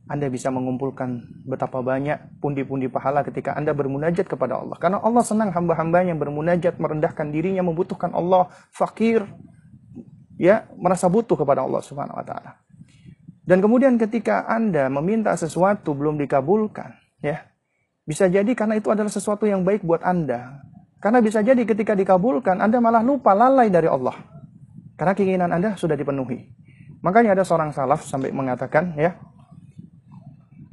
Anda 0.08 0.32
bisa 0.32 0.48
mengumpulkan 0.48 1.44
betapa 1.44 1.84
banyak 1.84 2.40
pundi-pundi 2.40 2.88
pahala 2.88 3.28
ketika 3.28 3.60
Anda 3.60 3.76
bermunajat 3.76 4.24
kepada 4.24 4.64
Allah. 4.64 4.80
Karena 4.80 5.04
Allah 5.04 5.24
senang 5.24 5.52
hamba-hambanya 5.52 6.16
yang 6.16 6.22
bermunajat, 6.24 6.80
merendahkan 6.80 7.28
dirinya, 7.28 7.60
membutuhkan 7.60 8.16
Allah, 8.16 8.48
fakir, 8.72 9.28
ya 10.40 10.64
merasa 10.80 11.12
butuh 11.12 11.36
kepada 11.36 11.68
Allah 11.68 11.84
Subhanahu 11.84 12.16
wa 12.16 12.24
taala. 12.24 12.56
Dan 13.44 13.60
kemudian 13.60 14.00
ketika 14.00 14.48
Anda 14.48 14.88
meminta 14.88 15.36
sesuatu 15.36 15.92
belum 15.92 16.16
dikabulkan, 16.24 16.96
ya. 17.20 17.48
Bisa 18.08 18.32
jadi 18.32 18.48
karena 18.56 18.80
itu 18.80 18.88
adalah 18.88 19.12
sesuatu 19.12 19.44
yang 19.44 19.68
baik 19.68 19.84
buat 19.84 20.00
Anda. 20.08 20.64
Karena 21.04 21.20
bisa 21.20 21.44
jadi 21.44 21.60
ketika 21.68 21.92
dikabulkan 21.92 22.64
Anda 22.64 22.80
malah 22.80 23.04
lupa 23.04 23.36
lalai 23.36 23.68
dari 23.68 23.92
Allah. 23.92 24.16
Karena 24.96 25.12
keinginan 25.12 25.52
Anda 25.52 25.76
sudah 25.76 26.00
dipenuhi. 26.00 26.48
Makanya 27.04 27.36
ada 27.36 27.44
seorang 27.44 27.76
salaf 27.76 28.08
sampai 28.08 28.32
mengatakan 28.32 28.96
ya, 28.96 29.20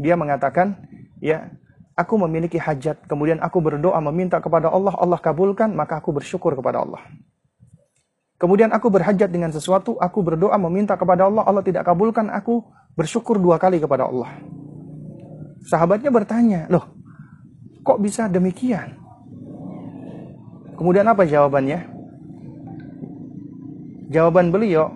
dia 0.05 0.21
mengatakan, 0.21 0.85
ya, 1.25 1.49
aku 1.97 2.21
memiliki 2.29 2.61
hajat, 2.61 3.09
kemudian 3.09 3.41
aku 3.41 3.65
berdoa 3.65 3.97
meminta 4.05 4.37
kepada 4.45 4.69
Allah, 4.69 4.93
Allah 5.01 5.17
kabulkan, 5.17 5.73
maka 5.73 5.97
aku 6.05 6.13
bersyukur 6.13 6.53
kepada 6.53 6.85
Allah. 6.85 7.01
Kemudian 8.37 8.69
aku 8.77 8.93
berhajat 8.93 9.33
dengan 9.33 9.49
sesuatu, 9.49 9.97
aku 9.97 10.21
berdoa 10.21 10.61
meminta 10.61 11.01
kepada 11.01 11.25
Allah, 11.25 11.49
Allah 11.49 11.65
tidak 11.65 11.89
kabulkan, 11.89 12.29
aku 12.29 12.69
bersyukur 12.93 13.41
dua 13.41 13.57
kali 13.57 13.81
kepada 13.81 14.05
Allah. 14.05 14.29
Sahabatnya 15.65 16.13
bertanya, 16.13 16.61
loh, 16.69 16.93
kok 17.81 17.97
bisa 18.05 18.29
demikian? 18.29 19.01
Kemudian 20.77 21.09
apa 21.09 21.25
jawabannya? 21.25 21.89
Jawaban 24.13 24.53
beliau, 24.53 24.93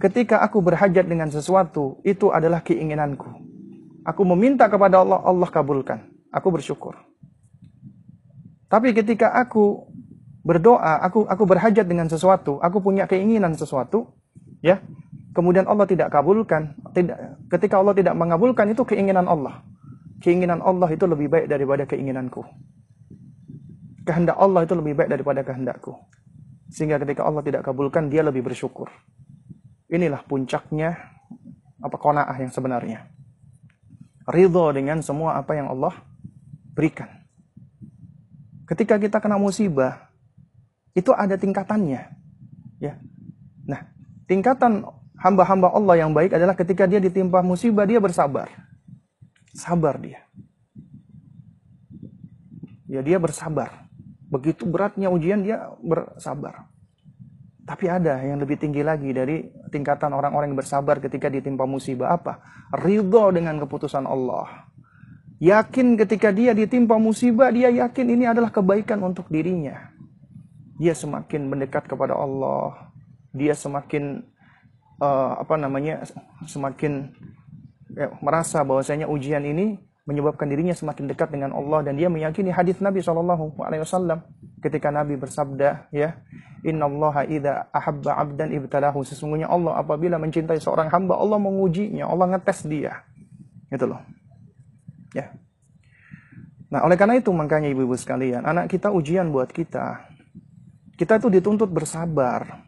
ketika 0.00 0.40
aku 0.40 0.64
berhajat 0.64 1.04
dengan 1.04 1.28
sesuatu, 1.28 2.00
itu 2.08 2.32
adalah 2.32 2.64
keinginanku. 2.64 3.43
Aku 4.04 4.20
meminta 4.28 4.68
kepada 4.68 5.00
Allah, 5.00 5.16
Allah 5.24 5.48
kabulkan. 5.48 6.04
Aku 6.28 6.52
bersyukur. 6.52 6.92
Tapi 8.68 8.92
ketika 8.92 9.32
aku 9.32 9.88
berdoa, 10.44 11.00
aku 11.00 11.24
aku 11.24 11.44
berhajat 11.48 11.88
dengan 11.88 12.04
sesuatu, 12.12 12.60
aku 12.60 12.84
punya 12.84 13.08
keinginan 13.08 13.56
sesuatu, 13.56 14.12
ya. 14.60 14.84
Kemudian 15.32 15.64
Allah 15.66 15.88
tidak 15.88 16.12
kabulkan, 16.12 16.76
tidak 16.92 17.40
ketika 17.48 17.80
Allah 17.80 17.96
tidak 17.96 18.14
mengabulkan 18.14 18.70
itu 18.70 18.84
keinginan 18.84 19.24
Allah. 19.24 19.64
Keinginan 20.20 20.60
Allah 20.60 20.86
itu 20.92 21.08
lebih 21.08 21.32
baik 21.32 21.46
daripada 21.48 21.88
keinginanku. 21.88 22.44
Kehendak 24.04 24.36
Allah 24.36 24.68
itu 24.68 24.76
lebih 24.76 24.94
baik 25.00 25.10
daripada 25.10 25.40
kehendakku. 25.42 25.96
Sehingga 26.68 27.00
ketika 27.00 27.24
Allah 27.24 27.40
tidak 27.40 27.64
kabulkan, 27.64 28.12
dia 28.12 28.20
lebih 28.20 28.44
bersyukur. 28.44 28.92
Inilah 29.88 30.22
puncaknya 30.28 30.92
apa 31.80 31.96
kona'ah 31.98 32.36
yang 32.40 32.52
sebenarnya 32.52 33.13
ridho 34.28 34.72
dengan 34.72 35.00
semua 35.04 35.36
apa 35.36 35.56
yang 35.56 35.72
Allah 35.72 35.92
berikan. 36.72 37.08
Ketika 38.64 38.96
kita 38.96 39.20
kena 39.20 39.36
musibah, 39.36 40.08
itu 40.96 41.12
ada 41.12 41.36
tingkatannya. 41.36 42.02
Ya. 42.80 42.96
Nah, 43.68 43.84
tingkatan 44.24 44.88
hamba-hamba 45.20 45.68
Allah 45.72 45.94
yang 46.00 46.12
baik 46.16 46.32
adalah 46.32 46.56
ketika 46.56 46.88
dia 46.88 47.00
ditimpa 47.00 47.44
musibah, 47.44 47.84
dia 47.84 48.00
bersabar. 48.00 48.48
Sabar 49.52 50.00
dia. 50.00 50.24
Ya, 52.88 53.04
dia 53.04 53.20
bersabar. 53.20 53.84
Begitu 54.32 54.64
beratnya 54.64 55.12
ujian, 55.12 55.44
dia 55.44 55.68
bersabar. 55.84 56.66
Tapi 57.64 57.88
ada 57.88 58.20
yang 58.20 58.36
lebih 58.36 58.60
tinggi 58.60 58.84
lagi 58.84 59.08
dari 59.16 59.40
tingkatan 59.72 60.12
orang-orang 60.12 60.52
yang 60.52 60.60
bersabar 60.60 61.00
ketika 61.00 61.32
ditimpa 61.32 61.64
musibah 61.64 62.12
apa? 62.12 62.44
Ridho 62.76 63.32
dengan 63.32 63.56
keputusan 63.56 64.04
Allah. 64.04 64.68
Yakin 65.40 65.96
ketika 65.96 66.28
dia 66.28 66.52
ditimpa 66.52 67.00
musibah, 67.00 67.48
dia 67.48 67.72
yakin 67.72 68.06
ini 68.12 68.28
adalah 68.28 68.52
kebaikan 68.52 69.00
untuk 69.00 69.32
dirinya. 69.32 69.92
Dia 70.76 70.92
semakin 70.92 71.48
mendekat 71.48 71.88
kepada 71.88 72.12
Allah. 72.12 72.92
Dia 73.32 73.56
semakin 73.56 74.20
uh, 75.00 75.40
apa 75.40 75.56
namanya? 75.56 76.04
semakin 76.44 77.16
ya, 77.96 78.12
merasa 78.20 78.60
bahwasanya 78.60 79.08
ujian 79.08 79.40
ini 79.40 79.80
menyebabkan 80.04 80.52
dirinya 80.52 80.76
semakin 80.76 81.08
dekat 81.08 81.32
dengan 81.32 81.56
Allah 81.56 81.80
dan 81.80 81.96
dia 81.96 82.12
meyakini 82.12 82.52
hadis 82.52 82.76
Nabi 82.84 83.00
Shallallahu 83.00 83.56
Alaihi 83.64 83.88
Wasallam 83.88 84.20
ketika 84.60 84.92
Nabi 84.92 85.16
bersabda 85.16 85.88
ya 85.88 86.20
Inna 86.64 86.88
Allah 86.88 87.24
idha 87.28 87.54
ahabba 87.72 88.20
abdan 88.20 88.52
ibtalahu. 88.52 89.00
Sesungguhnya 89.04 89.48
Allah 89.48 89.80
apabila 89.80 90.20
mencintai 90.20 90.60
seorang 90.60 90.92
hamba 90.92 91.16
Allah 91.16 91.40
mengujinya 91.40 92.08
Allah 92.08 92.36
ngetes 92.36 92.68
dia. 92.68 93.04
Itu 93.72 93.88
loh. 93.88 94.00
Ya. 95.16 95.32
Nah 96.68 96.84
oleh 96.84 96.96
karena 97.00 97.16
itu 97.16 97.32
makanya 97.32 97.72
ibu-ibu 97.72 97.96
sekalian 97.96 98.44
anak 98.44 98.68
kita 98.72 98.92
ujian 98.92 99.32
buat 99.32 99.48
kita. 99.52 100.08
Kita 101.00 101.16
itu 101.16 101.28
dituntut 101.32 101.72
bersabar. 101.72 102.64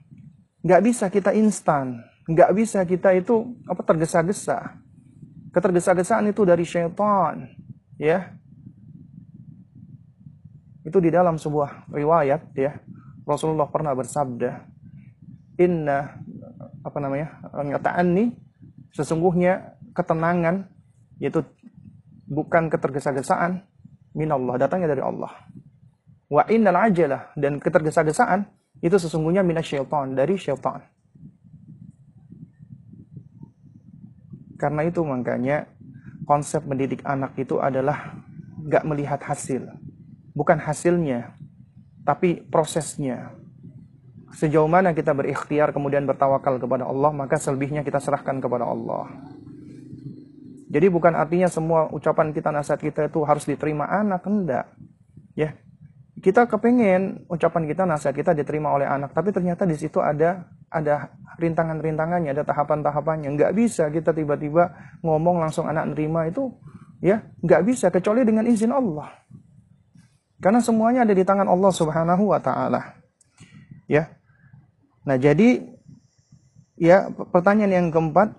Nggak 0.64 0.80
bisa 0.84 1.04
kita 1.12 1.36
instan. 1.36 2.00
Nggak 2.28 2.50
bisa 2.56 2.80
kita 2.88 3.12
itu 3.12 3.60
apa 3.68 3.80
tergesa-gesa 3.84 4.85
Ketergesa-gesaan 5.56 6.28
itu 6.28 6.44
dari 6.44 6.68
syaitan, 6.68 7.48
ya. 7.96 8.28
Itu 10.84 11.00
di 11.00 11.08
dalam 11.08 11.40
sebuah 11.40 11.88
riwayat 11.88 12.52
ya. 12.52 12.76
Rasulullah 13.24 13.64
pernah 13.72 13.96
bersabda, 13.96 14.68
"Inna 15.56 16.20
apa 16.84 16.98
namanya? 17.00 17.40
nih 18.04 18.36
sesungguhnya 18.92 19.80
ketenangan 19.96 20.68
yaitu 21.16 21.40
bukan 22.28 22.68
ketergesa-gesaan 22.68 23.64
minallah, 24.12 24.60
datangnya 24.60 24.92
dari 24.92 25.02
Allah. 25.02 25.32
Wa 26.26 26.44
innal 26.52 26.76
ajalah 26.76 27.32
dan 27.38 27.58
ketergesa-gesaan 27.62 28.44
itu 28.84 28.96
sesungguhnya 28.98 29.40
minasyaitan, 29.40 30.12
dari 30.12 30.36
syaitan. 30.36 30.84
Karena 34.56 34.84
itu 34.88 35.04
makanya 35.04 35.68
konsep 36.24 36.64
mendidik 36.64 37.04
anak 37.04 37.36
itu 37.36 37.60
adalah 37.60 38.16
gak 38.66 38.84
melihat 38.88 39.20
hasil. 39.22 39.68
Bukan 40.36 40.58
hasilnya, 40.60 41.32
tapi 42.04 42.44
prosesnya. 42.44 43.32
Sejauh 44.36 44.68
mana 44.68 44.92
kita 44.92 45.16
berikhtiar 45.16 45.72
kemudian 45.72 46.04
bertawakal 46.04 46.60
kepada 46.60 46.84
Allah, 46.84 47.08
maka 47.14 47.40
selebihnya 47.40 47.80
kita 47.86 48.02
serahkan 48.02 48.36
kepada 48.42 48.68
Allah. 48.68 49.08
Jadi 50.66 50.86
bukan 50.92 51.14
artinya 51.14 51.46
semua 51.46 51.88
ucapan 51.88 52.34
kita, 52.34 52.50
nasihat 52.52 52.82
kita 52.82 53.00
itu 53.08 53.22
harus 53.22 53.46
diterima 53.46 53.86
anak, 53.86 54.26
enggak. 54.26 54.66
Ya, 55.38 55.56
kita 56.20 56.44
kepengen 56.50 57.24
ucapan 57.30 57.64
kita, 57.70 57.86
nasihat 57.86 58.12
kita 58.12 58.32
diterima 58.34 58.74
oleh 58.74 58.84
anak, 58.84 59.14
tapi 59.14 59.30
ternyata 59.30 59.62
di 59.64 59.78
situ 59.78 60.02
ada 60.02 60.48
ada 60.76 61.16
rintangan-rintangannya, 61.36 62.32
ada 62.32 62.44
tahapan-tahapannya. 62.44 63.32
Nggak 63.36 63.52
bisa 63.56 63.88
kita 63.92 64.12
tiba-tiba 64.16 64.72
ngomong 65.04 65.40
langsung 65.40 65.68
anak 65.68 65.92
nerima 65.92 66.28
itu, 66.28 66.52
ya 67.04 67.22
nggak 67.44 67.62
bisa 67.68 67.92
kecuali 67.92 68.24
dengan 68.24 68.48
izin 68.48 68.72
Allah. 68.72 69.12
Karena 70.40 70.60
semuanya 70.60 71.04
ada 71.04 71.16
di 71.16 71.24
tangan 71.24 71.48
Allah 71.48 71.72
Subhanahu 71.72 72.32
wa 72.32 72.40
taala. 72.40 72.96
Ya. 73.88 74.12
Nah, 75.06 75.16
jadi 75.16 75.64
ya 76.76 77.08
pertanyaan 77.08 77.72
yang 77.72 77.88
keempat 77.88 78.36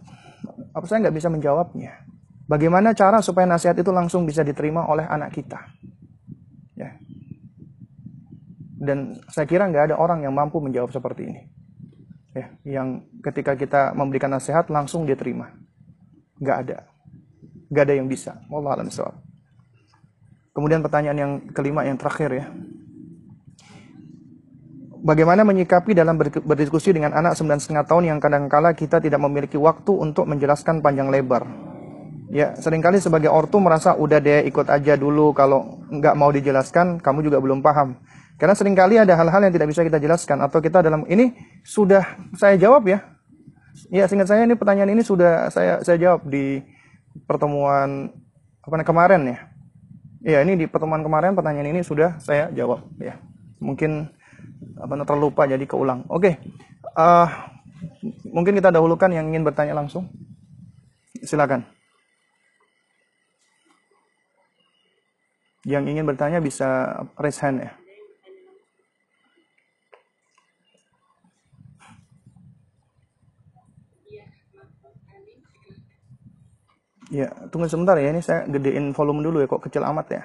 apa 0.73 0.85
saya 0.85 1.07
nggak 1.07 1.17
bisa 1.17 1.29
menjawabnya. 1.29 2.05
Bagaimana 2.47 2.95
cara 2.95 3.19
supaya 3.19 3.43
nasihat 3.43 3.75
itu 3.75 3.91
langsung 3.91 4.23
bisa 4.23 4.39
diterima 4.39 4.87
oleh 4.87 5.03
anak 5.03 5.35
kita? 5.35 5.59
Ya. 6.79 6.95
Dan 8.77 9.19
saya 9.33 9.49
kira 9.49 9.67
nggak 9.67 9.91
ada 9.91 9.95
orang 9.97 10.23
yang 10.23 10.31
mampu 10.31 10.61
menjawab 10.61 10.93
seperti 10.93 11.27
ini 11.27 11.56
ya 12.37 12.45
yang 12.77 13.01
ketika 13.25 13.57
kita 13.57 13.97
memberikan 13.97 14.29
nasihat 14.29 14.69
langsung 14.69 15.09
dia 15.09 15.17
terima. 15.17 15.49
Nggak 16.37 16.57
ada. 16.69 16.77
Nggak 17.73 17.83
ada 17.83 17.93
yang 17.97 18.07
bisa. 18.07 18.37
Allah 18.53 18.77
alam 18.77 18.93
soal 18.93 19.17
kemudian 20.57 20.81
pertanyaan 20.81 21.17
yang 21.21 21.31
kelima 21.53 21.85
yang 21.85 22.01
terakhir 22.01 22.33
ya. 22.33 22.45
Bagaimana 24.97 25.45
menyikapi 25.45 25.93
dalam 25.93 26.17
berdiskusi 26.17 26.89
dengan 26.89 27.13
anak 27.13 27.37
sembilan 27.37 27.61
setengah 27.61 27.85
tahun 27.85 28.03
yang 28.09 28.17
kadangkala 28.17 28.73
kita 28.73 28.97
tidak 28.97 29.21
memiliki 29.21 29.53
waktu 29.53 29.93
untuk 29.93 30.25
menjelaskan 30.25 30.81
panjang 30.81 31.13
lebar. 31.13 31.45
Ya, 32.33 32.57
sering 32.59 32.83
kali 32.83 32.99
sebagai 32.99 33.31
ortu 33.31 33.61
merasa 33.61 33.93
udah 33.93 34.19
deh 34.19 34.43
ikut 34.49 34.67
aja 34.67 34.97
dulu. 34.97 35.31
Kalau 35.31 35.79
nggak 35.93 36.17
mau 36.17 36.33
dijelaskan, 36.33 36.99
kamu 36.99 37.29
juga 37.29 37.37
belum 37.39 37.61
paham. 37.63 37.95
Karena 38.37 38.53
sering 38.53 38.77
kali 38.77 39.01
ada 39.01 39.17
hal-hal 39.17 39.49
yang 39.49 39.53
tidak 39.53 39.67
bisa 39.73 39.81
kita 39.81 39.97
jelaskan 39.97 40.45
atau 40.45 40.61
kita 40.61 40.85
dalam 40.85 41.09
ini 41.09 41.33
sudah 41.65 42.05
saya 42.37 42.53
jawab 42.53 42.85
ya. 42.85 43.01
Ya, 43.89 44.05
singkat 44.05 44.29
saya 44.29 44.45
ini 44.45 44.53
pertanyaan 44.53 44.93
ini 44.93 45.01
sudah 45.01 45.49
saya 45.49 45.81
saya 45.81 45.97
jawab 45.97 46.29
di 46.29 46.61
pertemuan 47.25 48.13
apa 48.61 48.85
kemarin 48.85 49.21
ya. 49.25 49.37
Ya, 50.21 50.37
ini 50.45 50.53
di 50.53 50.65
pertemuan 50.69 51.01
kemarin 51.01 51.33
pertanyaan 51.33 51.73
ini 51.73 51.81
sudah 51.81 52.21
saya 52.21 52.53
jawab 52.53 52.85
ya. 53.01 53.17
Mungkin 53.57 54.05
apa 54.77 54.93
terlupa 55.01 55.49
jadi 55.49 55.65
keulang. 55.65 56.05
Oke. 56.05 56.37
Uh, 56.93 57.25
mungkin 58.29 58.53
kita 58.53 58.69
dahulukan 58.69 59.09
yang 59.09 59.33
ingin 59.33 59.41
bertanya 59.41 59.73
langsung. 59.73 60.13
Silakan. 61.25 61.65
Yang 65.65 65.83
ingin 65.89 66.05
bertanya 66.05 66.37
bisa 66.37 67.01
raise 67.17 67.41
hand 67.41 67.65
ya. 67.65 67.73
Ya, 77.07 77.31
tunggu 77.47 77.71
sebentar 77.71 77.95
ya. 77.95 78.11
Ini 78.11 78.19
saya 78.19 78.43
gedein 78.51 78.91
volume 78.91 79.23
dulu 79.23 79.39
ya. 79.39 79.47
Kok 79.47 79.63
kecil 79.63 79.83
amat 79.87 80.07
ya? 80.11 80.23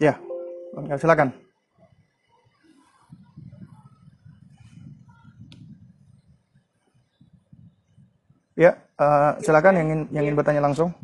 Ya, 0.00 0.14
silakan. 0.96 1.32
Ya, 8.56 8.72
uh, 8.96 9.36
silakan 9.44 9.76
yang 9.76 9.86
ingin 9.92 10.00
yang 10.16 10.24
ingin 10.24 10.36
bertanya 10.36 10.64
langsung. 10.64 10.96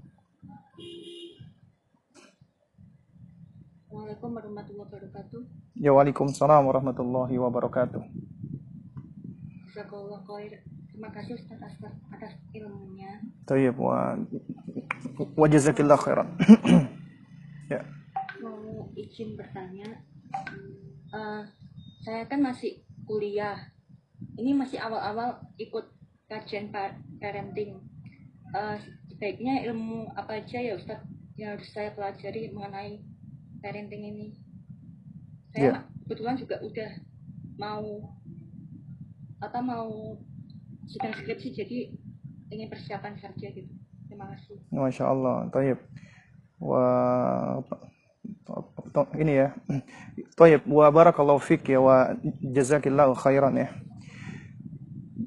Assalamualaikum 3.92 4.32
warahmatullahi 4.32 4.88
wabarakatuh. 4.88 5.40
Ya, 5.76 5.92
waalaikumsalam 5.92 6.64
warahmatullahi 6.64 7.36
wabarakatuh. 7.36 8.02
Jazakallah 9.68 10.24
khair. 10.24 10.71
Terima 10.92 11.08
kasih 11.08 11.40
Ustaz 11.40 11.56
atas, 11.56 11.96
atas 12.12 12.32
ilmunya. 12.52 13.24
Tayyib 13.48 13.80
wa 13.80 14.20
wa 15.34 15.46
jazakillah 15.48 15.96
khairan. 15.96 16.28
ya. 17.72 17.80
Mau 18.44 18.92
izin 18.92 19.34
bertanya. 19.40 20.04
Uh, 21.12 21.48
saya 22.04 22.28
kan 22.28 22.44
masih 22.44 22.84
kuliah. 23.08 23.72
Ini 24.36 24.52
masih 24.52 24.78
awal-awal 24.78 25.40
ikut 25.56 25.88
kajian 26.28 26.72
parenting 27.20 27.80
uh, 28.56 28.76
sebaiknya 29.12 29.64
ilmu 29.68 30.12
apa 30.16 30.40
aja 30.40 30.58
ya 30.60 30.74
Ustadz 30.80 31.04
yang 31.36 31.56
harus 31.56 31.68
saya 31.72 31.92
pelajari 31.92 32.52
mengenai 32.52 33.00
parenting 33.60 34.02
ini 34.08 34.28
saya 35.52 35.76
yeah. 35.76 35.80
kebetulan 36.04 36.36
juga 36.40 36.56
udah 36.64 36.90
mau 37.60 38.16
atau 39.42 39.60
mau 39.60 39.90
sedang 40.88 41.12
skripsi 41.14 41.48
jadi 41.54 41.78
ingin 42.52 42.68
persiapan 42.68 43.14
saja 43.18 43.46
gitu 43.50 43.72
terima 44.08 44.28
kasih 44.34 44.56
Masya 44.70 45.04
Allah 45.08 45.36
Taib 45.50 45.78
Wah 46.62 47.58
ini 49.18 49.32
ya 49.34 49.48
Taib 50.38 50.62
wa 50.68 50.86
barakallahu 50.94 51.42
fik 51.42 51.74
ya 51.74 51.82
wa 51.82 52.14
jazakillahu 52.40 53.18
khairan 53.18 53.58
ya 53.58 53.68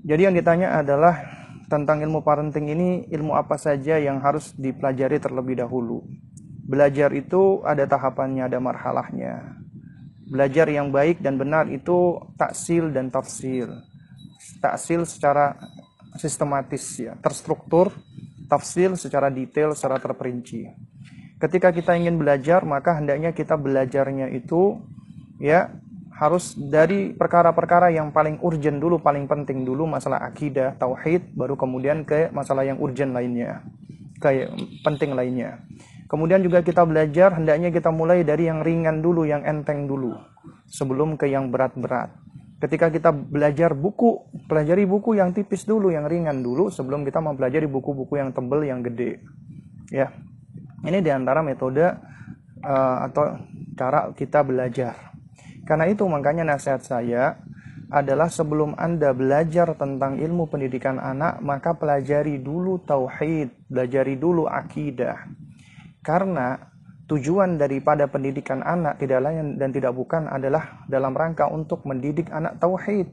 jadi 0.05 0.29
yang 0.29 0.35
ditanya 0.37 0.77
adalah 0.79 1.17
tentang 1.65 2.05
ilmu 2.05 2.21
parenting 2.21 2.69
ini 2.69 2.89
ilmu 3.09 3.33
apa 3.33 3.57
saja 3.57 3.97
yang 3.97 4.21
harus 4.21 4.53
dipelajari 4.53 5.17
terlebih 5.17 5.57
dahulu. 5.57 6.05
Belajar 6.65 7.09
itu 7.13 7.65
ada 7.65 7.89
tahapannya, 7.89 8.45
ada 8.45 8.61
marhalahnya. 8.61 9.57
Belajar 10.29 10.69
yang 10.69 10.89
baik 10.89 11.21
dan 11.21 11.37
benar 11.41 11.69
itu 11.69 12.21
taksil 12.37 12.93
dan 12.93 13.09
tafsil. 13.09 13.81
Taksil 14.61 15.03
secara 15.09 15.57
sistematis 16.15 16.83
ya, 16.97 17.17
terstruktur, 17.19 17.91
tafsil 18.47 18.95
secara 18.95 19.27
detail, 19.33 19.73
secara 19.73 19.99
terperinci. 19.99 20.69
Ketika 21.35 21.75
kita 21.75 21.99
ingin 21.99 22.15
belajar, 22.15 22.63
maka 22.63 22.95
hendaknya 22.95 23.35
kita 23.35 23.59
belajarnya 23.59 24.31
itu 24.31 24.79
ya 25.41 25.67
harus 26.15 26.55
dari 26.55 27.11
perkara-perkara 27.11 27.91
yang 27.91 28.15
paling 28.15 28.39
urgent 28.39 28.79
dulu, 28.79 29.03
paling 29.03 29.27
penting 29.27 29.67
dulu 29.67 29.83
masalah 29.83 30.23
akidah, 30.23 30.79
tauhid, 30.79 31.35
baru 31.35 31.59
kemudian 31.59 32.07
ke 32.07 32.31
masalah 32.31 32.63
yang 32.63 32.79
urgent 32.79 33.11
lainnya, 33.11 33.59
kayak 34.23 34.55
penting 34.87 35.11
lainnya. 35.11 35.59
Kemudian 36.07 36.39
juga 36.39 36.63
kita 36.63 36.87
belajar 36.87 37.35
hendaknya 37.35 37.73
kita 37.73 37.91
mulai 37.91 38.23
dari 38.23 38.47
yang 38.47 38.63
ringan 38.63 39.03
dulu, 39.03 39.27
yang 39.27 39.43
enteng 39.43 39.91
dulu, 39.91 40.15
sebelum 40.71 41.19
ke 41.19 41.27
yang 41.27 41.51
berat-berat. 41.51 42.15
Ketika 42.65 42.89
kita 42.89 43.13
belajar 43.13 43.77
buku, 43.77 44.25
pelajari 44.49 44.89
buku 44.89 45.13
yang 45.13 45.37
tipis 45.37 45.69
dulu, 45.69 45.93
yang 45.93 46.09
ringan 46.09 46.41
dulu, 46.41 46.73
sebelum 46.73 47.05
kita 47.05 47.21
mempelajari 47.21 47.69
buku-buku 47.69 48.17
yang 48.17 48.33
tebel, 48.33 48.65
yang 48.65 48.81
gede. 48.81 49.21
Ya, 49.93 50.09
ini 50.81 50.97
di 50.97 51.13
antara 51.13 51.45
metode 51.45 51.85
uh, 52.65 52.97
atau 53.05 53.37
cara 53.77 54.09
kita 54.17 54.41
belajar. 54.41 55.13
Karena 55.61 55.85
itu 55.85 56.09
makanya 56.09 56.57
nasihat 56.57 56.81
saya 56.81 57.37
adalah 57.93 58.33
sebelum 58.33 58.73
Anda 58.81 59.13
belajar 59.13 59.77
tentang 59.77 60.17
ilmu 60.17 60.49
pendidikan 60.49 60.97
anak, 60.97 61.45
maka 61.45 61.77
pelajari 61.77 62.41
dulu 62.41 62.81
tauhid, 62.81 63.69
pelajari 63.69 64.17
dulu 64.17 64.49
akidah. 64.49 65.21
Karena 66.01 66.57
tujuan 67.05 67.61
daripada 67.61 68.09
pendidikan 68.09 68.65
anak 68.65 68.97
tidak 68.97 69.21
lain 69.21 69.61
dan 69.61 69.69
tidak 69.69 69.93
bukan 69.93 70.25
adalah 70.25 70.85
dalam 70.89 71.13
rangka 71.13 71.49
untuk 71.49 71.85
mendidik 71.85 72.29
anak 72.33 72.57
tauhid. 72.57 73.09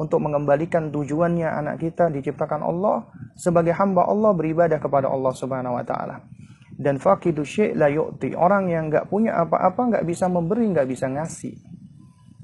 Untuk 0.00 0.16
mengembalikan 0.24 0.88
tujuannya 0.88 1.44
anak 1.44 1.84
kita 1.84 2.08
diciptakan 2.08 2.64
Allah 2.64 3.04
sebagai 3.36 3.76
hamba 3.76 4.08
Allah 4.08 4.32
beribadah 4.32 4.80
kepada 4.80 5.12
Allah 5.12 5.28
Subhanahu 5.36 5.76
wa 5.76 5.84
taala. 5.84 6.24
Dan 6.72 6.96
fakidu 6.96 7.44
syai' 7.44 7.76
la 7.76 7.92
yu'ti. 7.92 8.32
Orang 8.32 8.72
yang 8.72 8.88
nggak 8.88 9.12
punya 9.12 9.36
apa-apa 9.36 9.92
nggak 9.92 10.04
bisa 10.08 10.24
memberi, 10.32 10.72
nggak 10.72 10.88
bisa 10.88 11.04
ngasih. 11.04 11.52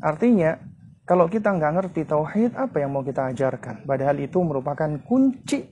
Artinya, 0.05 0.61
kalau 1.09 1.33
kita 1.33 1.49
nggak 1.57 1.73
ngerti 1.81 2.05
tauhid, 2.05 2.53
apa 2.61 2.77
yang 2.77 2.93
mau 2.93 3.01
kita 3.01 3.33
ajarkan? 3.33 3.89
Padahal 3.89 4.21
itu 4.21 4.37
merupakan 4.45 4.93
kunci 5.01 5.65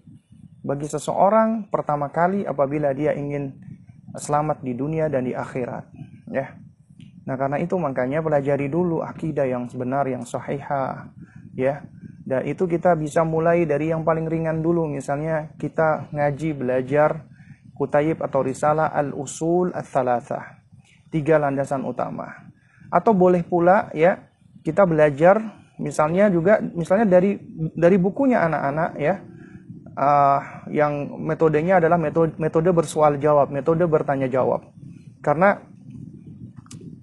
bagi 0.64 0.88
seseorang 0.88 1.68
pertama 1.68 2.08
kali 2.08 2.48
apabila 2.48 2.96
dia 2.96 3.12
ingin 3.12 3.52
selamat 4.14 4.62
di 4.62 4.72
dunia 4.74 5.10
dan 5.10 5.26
di 5.26 5.34
akhirat. 5.36 5.84
Ya. 6.30 6.56
Nah, 7.24 7.36
karena 7.40 7.60
itu 7.60 7.74
makanya 7.76 8.20
pelajari 8.20 8.68
dulu 8.68 9.00
akidah 9.00 9.44
yang 9.48 9.68
sebenar, 9.68 10.08
yang 10.08 10.24
sahihah. 10.24 11.10
Ya. 11.54 11.84
Dan 12.24 12.48
itu 12.48 12.64
kita 12.64 12.96
bisa 12.96 13.20
mulai 13.26 13.68
dari 13.68 13.92
yang 13.92 14.06
paling 14.06 14.24
ringan 14.24 14.64
dulu. 14.64 14.88
Misalnya 14.88 15.52
kita 15.60 16.08
ngaji, 16.12 16.56
belajar 16.56 17.28
kutayib 17.76 18.24
atau 18.24 18.40
risalah 18.40 18.92
al-usul 18.92 19.74
al-thalathah. 19.76 20.62
Tiga 21.12 21.38
landasan 21.38 21.84
utama 21.84 22.44
atau 22.94 23.10
boleh 23.10 23.42
pula 23.42 23.90
ya 23.90 24.22
kita 24.62 24.86
belajar 24.86 25.42
misalnya 25.82 26.30
juga 26.30 26.62
misalnya 26.62 27.10
dari 27.10 27.42
dari 27.74 27.98
bukunya 27.98 28.46
anak-anak 28.46 28.90
ya 29.02 29.18
uh, 29.94 30.66
yang 30.70 31.18
metodenya 31.22 31.78
adalah 31.78 31.98
metode 31.98 32.34
metode 32.36 32.70
bersoal 32.74 33.16
jawab 33.18 33.50
metode 33.50 33.86
bertanya 33.86 34.26
jawab. 34.26 34.66
Karena 35.24 35.56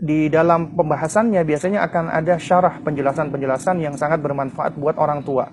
di 0.02 0.34
dalam 0.34 0.74
pembahasannya 0.74 1.42
biasanya 1.46 1.86
akan 1.86 2.10
ada 2.10 2.38
syarah 2.42 2.82
penjelasan-penjelasan 2.82 3.78
yang 3.82 3.94
sangat 3.98 4.18
bermanfaat 4.22 4.74
buat 4.78 4.98
orang 4.98 5.22
tua. 5.22 5.50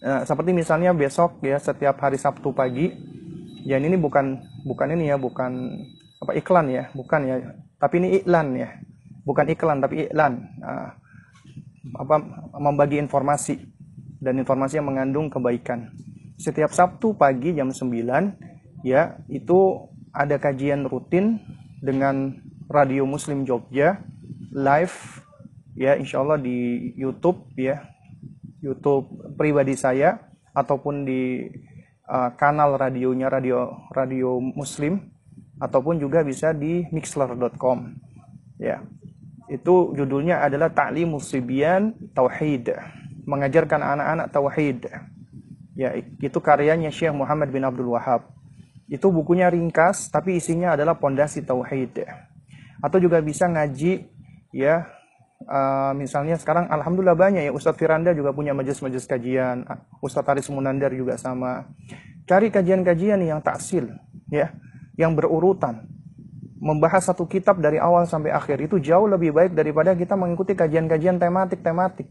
Nah, 0.00 0.24
seperti 0.24 0.50
misalnya 0.56 0.96
besok 0.96 1.38
ya 1.44 1.60
setiap 1.60 2.00
hari 2.00 2.16
Sabtu 2.16 2.50
pagi, 2.50 2.90
ya 3.62 3.76
ini 3.78 3.94
bukan 3.94 4.40
bukan 4.66 4.88
ini 4.96 5.12
ya 5.12 5.16
bukan 5.20 5.52
apa 6.20 6.32
iklan 6.36 6.66
ya, 6.72 6.88
bukan 6.96 7.20
ya, 7.22 7.36
tapi 7.78 8.02
ini 8.02 8.08
iklan 8.22 8.56
ya. 8.56 8.68
Bukan 9.20 9.46
iklan 9.52 9.78
tapi 9.84 10.08
iklan. 10.08 10.32
Uh, 10.64 10.90
apa 11.96 12.16
membagi 12.60 13.00
informasi 13.00 13.56
dan 14.20 14.36
informasi 14.36 14.78
yang 14.80 14.88
mengandung 14.88 15.32
kebaikan 15.32 15.88
setiap 16.40 16.72
Sabtu 16.72 17.12
pagi 17.12 17.52
jam 17.52 17.68
9 17.68 18.80
ya 18.80 19.20
itu 19.28 19.58
ada 20.16 20.40
kajian 20.40 20.88
rutin 20.88 21.36
dengan 21.84 22.40
Radio 22.72 23.04
Muslim 23.04 23.44
Jogja 23.44 24.00
live 24.56 24.96
ya 25.76 26.00
insya 26.00 26.24
Allah 26.24 26.40
di 26.40 26.90
YouTube 26.96 27.44
ya 27.60 27.84
YouTube 28.64 29.36
pribadi 29.36 29.76
saya 29.76 30.16
ataupun 30.56 31.04
di 31.04 31.44
uh, 32.08 32.32
kanal 32.40 32.80
radionya 32.80 33.28
radio 33.28 33.76
radio 33.92 34.40
Muslim 34.40 34.96
ataupun 35.60 36.00
juga 36.00 36.24
bisa 36.24 36.56
di 36.56 36.88
mixler.com 36.88 37.92
ya 38.56 38.80
Itu 39.50 39.90
judulnya 39.98 40.46
adalah 40.46 40.70
Ta'limus 40.70 41.26
Sibyan 41.26 41.90
Tauhid. 42.14 42.70
Mengajarkan 43.26 43.82
anak-anak 43.82 44.30
tauhid. 44.30 44.86
Ya, 45.78 45.94
itu 45.98 46.38
karyanya 46.42 46.90
Syekh 46.90 47.14
Muhammad 47.14 47.54
bin 47.54 47.62
Abdul 47.62 47.94
Wahab. 47.94 48.26
Itu 48.90 49.14
bukunya 49.14 49.46
ringkas 49.46 50.10
tapi 50.10 50.38
isinya 50.38 50.74
adalah 50.74 50.98
pondasi 50.98 51.46
tauhid. 51.46 52.02
Atau 52.82 52.98
juga 52.98 53.22
bisa 53.22 53.46
ngaji 53.46 54.10
ya 54.50 54.90
uh, 55.46 55.92
misalnya 55.96 56.36
sekarang 56.36 56.68
alhamdulillah 56.68 57.16
banyak 57.16 57.48
ya 57.48 57.52
Ustadz 57.54 57.78
Firanda 57.78 58.12
juga 58.12 58.34
punya 58.34 58.52
majelis-majelis 58.52 59.06
kajian, 59.06 59.64
Ustadz 60.02 60.28
Haris 60.28 60.48
Munandar 60.52 60.92
juga 60.92 61.16
sama. 61.16 61.70
Cari 62.28 62.52
kajian-kajian 62.52 63.22
yang 63.24 63.40
taksil 63.40 63.90
ya, 64.28 64.52
yang 64.98 65.16
berurutan. 65.16 65.86
Membahas 66.60 67.08
satu 67.08 67.24
kitab 67.24 67.56
dari 67.56 67.80
awal 67.80 68.04
sampai 68.04 68.36
akhir 68.36 68.60
itu 68.60 68.76
jauh 68.76 69.08
lebih 69.08 69.32
baik 69.32 69.56
daripada 69.56 69.96
kita 69.96 70.12
mengikuti 70.12 70.52
kajian-kajian 70.52 71.16
tematik-tematik. 71.16 72.04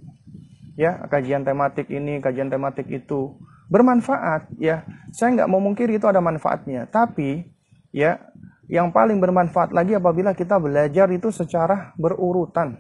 Ya, 0.79 0.95
kajian 1.11 1.43
tematik 1.43 1.91
ini, 1.91 2.23
kajian 2.23 2.47
tematik 2.47 2.87
itu 2.87 3.35
bermanfaat 3.67 4.47
ya. 4.55 4.87
Saya 5.11 5.35
nggak 5.35 5.49
mau 5.51 5.59
mungkiri 5.59 5.99
itu 5.99 6.07
ada 6.07 6.23
manfaatnya, 6.23 6.87
tapi 6.87 7.51
ya 7.91 8.31
yang 8.71 8.87
paling 8.95 9.19
bermanfaat 9.19 9.75
lagi 9.75 9.99
apabila 9.99 10.31
kita 10.31 10.55
belajar 10.55 11.11
itu 11.11 11.35
secara 11.35 11.91
berurutan 11.99 12.79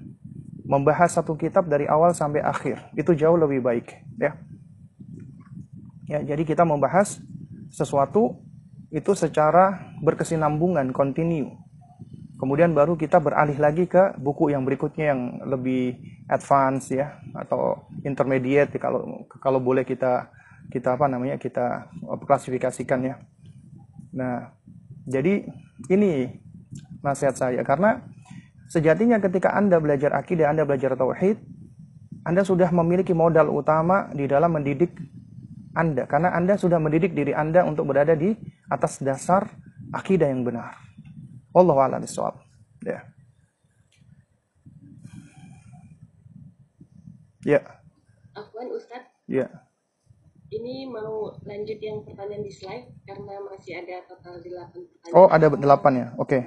membahas 0.63 1.17
satu 1.17 1.35
kitab 1.35 1.67
dari 1.67 1.91
awal 1.91 2.15
sampai 2.15 2.39
akhir. 2.39 2.79
Itu 2.95 3.11
jauh 3.11 3.35
lebih 3.35 3.59
baik, 3.59 3.91
ya. 4.15 4.31
Ya, 6.07 6.23
jadi 6.23 6.47
kita 6.47 6.63
membahas 6.63 7.19
sesuatu 7.67 8.39
itu 8.89 9.11
secara 9.11 9.91
berkesinambungan, 9.99 10.95
kontinu. 10.95 11.57
Kemudian 12.39 12.71
baru 12.71 12.95
kita 12.95 13.19
beralih 13.19 13.59
lagi 13.59 13.83
ke 13.83 14.15
buku 14.15 14.55
yang 14.55 14.63
berikutnya 14.63 15.11
yang 15.11 15.43
lebih 15.43 15.99
advance 16.31 16.87
ya 16.95 17.19
atau 17.35 17.83
intermediate 18.07 18.79
kalau 18.79 19.27
kalau 19.43 19.59
boleh 19.59 19.83
kita 19.83 20.31
kita 20.71 20.95
apa 20.95 21.11
namanya 21.11 21.35
kita 21.35 21.91
klasifikasikan 22.23 23.03
ya. 23.03 23.15
Nah, 24.15 24.55
jadi 25.03 25.43
ini 25.91 26.31
nasihat 27.03 27.35
saya 27.35 27.59
karena 27.67 27.99
Sejatinya 28.69 29.17
ketika 29.17 29.57
Anda 29.57 29.81
belajar 29.81 30.13
akidah, 30.13 30.53
Anda 30.53 30.61
belajar 30.61 30.93
tauhid, 30.93 31.41
Anda 32.21 32.45
sudah 32.45 32.69
memiliki 32.69 33.17
modal 33.17 33.49
utama 33.49 34.13
di 34.13 34.29
dalam 34.29 34.53
mendidik 34.53 34.93
Anda 35.73 36.05
karena 36.05 36.37
Anda 36.37 36.53
sudah 36.53 36.77
mendidik 36.77 37.17
diri 37.17 37.33
Anda 37.33 37.65
untuk 37.65 37.89
berada 37.89 38.13
di 38.13 38.37
atas 38.69 39.01
dasar 39.01 39.49
akidah 39.89 40.29
yang 40.29 40.45
benar. 40.45 40.88
Allah 41.55 41.75
a'lam 41.75 42.01
bishawab. 42.05 42.35
Ya. 42.85 42.99
Ya. 47.47 47.61
Afwan 48.35 48.69
Ustaz. 48.75 49.07
Ya. 49.25 49.47
Ini 50.49 50.89
mau 50.89 51.29
lanjut 51.45 51.77
yang 51.77 52.01
pertanyaan 52.01 52.41
di 52.41 52.49
slide 52.49 52.89
karena 53.05 53.37
masih 53.45 53.85
ada 53.85 54.01
total 54.09 54.41
8 54.41 54.73
pertanyaan. 54.73 55.13
Oh, 55.13 55.29
ada 55.29 55.45
8 55.53 55.61
ya. 56.01 56.07
Oke. 56.17 56.25
Okay. 56.25 56.43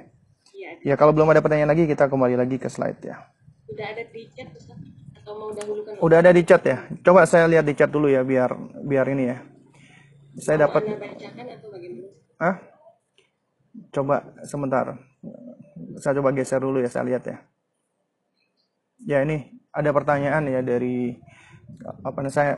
Ya 0.83 0.99
kalau 0.99 1.15
belum 1.15 1.31
ada 1.31 1.39
pertanyaan 1.39 1.71
lagi 1.71 1.87
kita 1.87 2.11
kembali 2.11 2.35
lagi 2.35 2.59
ke 2.59 2.67
slide 2.67 2.99
ya. 2.99 3.23
Udah 3.71 3.95
ada 3.95 4.03
di 4.03 4.27
chat 4.35 4.51
Ustaz? 4.51 4.75
Atau 5.15 5.39
mau 5.39 5.55
dahulukan? 5.55 5.95
Udah 6.03 6.17
ada 6.19 6.31
di 6.35 6.43
chat 6.43 6.59
ya. 6.67 6.83
Coba 6.99 7.23
saya 7.23 7.47
lihat 7.47 7.63
di 7.63 7.73
chat 7.75 7.87
dulu 7.87 8.11
ya 8.11 8.23
biar 8.27 8.51
biar 8.83 9.05
ini 9.07 9.31
ya. 9.31 9.37
Saya 10.39 10.67
dapat. 10.67 10.83
bacakan 10.83 11.45
atau 11.55 11.67
bagaimana? 11.71 12.11
Ah? 12.41 12.72
Coba 13.89 14.21
sebentar. 14.45 14.97
Saya 15.97 16.13
coba 16.21 16.29
geser 16.33 16.61
dulu 16.61 16.81
ya 16.81 16.89
saya 16.89 17.05
lihat 17.09 17.23
ya. 17.25 17.37
Ya 19.03 19.17
ini 19.25 19.49
ada 19.73 19.89
pertanyaan 19.89 20.45
ya 20.45 20.61
dari 20.61 21.17
apa 22.05 22.21
namanya 22.21 22.33
saya 22.33 22.53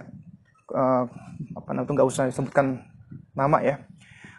uh, 0.76 1.08
apa 1.56 1.70
namanya 1.72 1.92
nggak 1.96 2.10
usah 2.10 2.28
disebutkan 2.28 2.84
nama 3.32 3.64
ya. 3.64 3.80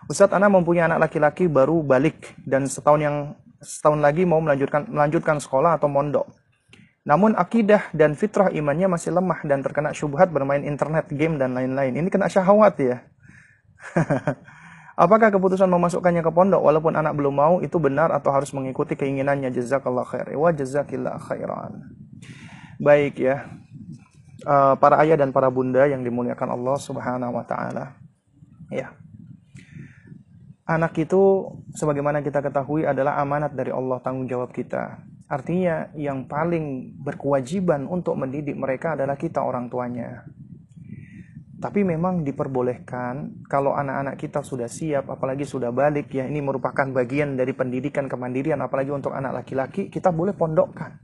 Ustadz 0.07 0.37
Ana 0.37 0.47
mempunyai 0.47 0.87
anak 0.87 1.11
laki-laki 1.11 1.51
baru 1.51 1.83
balik 1.83 2.37
dan 2.47 2.71
setahun 2.71 3.01
yang 3.03 3.17
setahun 3.59 3.99
lagi 3.99 4.23
mau 4.23 4.39
melanjutkan 4.39 4.87
melanjutkan 4.87 5.43
sekolah 5.43 5.81
atau 5.81 5.91
mondok. 5.91 6.29
Namun 7.07 7.39
akidah 7.39 7.91
dan 7.95 8.19
fitrah 8.19 8.51
imannya 8.51 8.91
masih 8.91 9.15
lemah 9.15 9.43
dan 9.47 9.63
terkena 9.63 9.95
syubhat 9.95 10.31
bermain 10.31 10.63
internet, 10.67 11.07
game 11.11 11.39
dan 11.39 11.55
lain-lain. 11.55 11.95
Ini 11.95 12.09
kena 12.11 12.27
syahwat 12.27 12.75
ya. 12.83 12.99
Apakah 14.97 15.29
keputusan 15.29 15.69
memasukkannya 15.69 16.25
ke 16.25 16.33
pondok 16.33 16.65
walaupun 16.65 16.97
anak 16.97 17.13
belum 17.13 17.35
mau 17.37 17.55
itu 17.61 17.77
benar 17.77 18.09
atau 18.17 18.33
harus 18.33 18.49
mengikuti 18.57 18.97
keinginannya? 18.97 19.53
Jazakallah 19.53 20.09
khair. 20.09 20.33
Wa 20.33 20.57
jazakillah 20.57 21.21
khairan. 21.21 21.85
Baik 22.81 23.21
ya. 23.21 23.45
Uh, 24.49 24.73
para 24.81 24.97
ayah 25.05 25.21
dan 25.21 25.37
para 25.37 25.53
bunda 25.53 25.85
yang 25.85 26.01
dimuliakan 26.01 26.57
Allah 26.57 26.77
Subhanahu 26.81 27.37
wa 27.37 27.45
taala. 27.45 27.93
Ya 28.73 28.97
anak 30.67 30.99
itu 30.99 31.47
sebagaimana 31.79 32.21
kita 32.21 32.43
ketahui 32.43 32.83
adalah 32.83 33.23
amanat 33.23 33.55
dari 33.55 33.71
Allah 33.71 34.03
tanggung 34.03 34.27
jawab 34.27 34.51
kita. 34.51 34.99
Artinya 35.27 35.91
yang 35.95 36.27
paling 36.27 36.99
berkewajiban 37.03 37.87
untuk 37.87 38.19
mendidik 38.19 38.55
mereka 38.59 38.99
adalah 38.99 39.15
kita 39.15 39.43
orang 39.43 39.71
tuanya. 39.71 40.27
Tapi 41.57 41.81
memang 41.89 42.21
diperbolehkan 42.21 43.47
kalau 43.49 43.73
anak-anak 43.73 44.21
kita 44.21 44.45
sudah 44.45 44.69
siap, 44.69 45.09
apalagi 45.09 45.49
sudah 45.49 45.73
balik 45.73 46.13
ya 46.13 46.29
ini 46.29 46.45
merupakan 46.45 46.85
bagian 46.93 47.33
dari 47.33 47.57
pendidikan 47.57 48.07
kemandirian, 48.13 48.61
apalagi 48.61 48.93
untuk 48.93 49.17
anak 49.17 49.43
laki-laki 49.45 49.89
kita 49.89 50.13
boleh 50.13 50.37
pondokkan. 50.37 51.01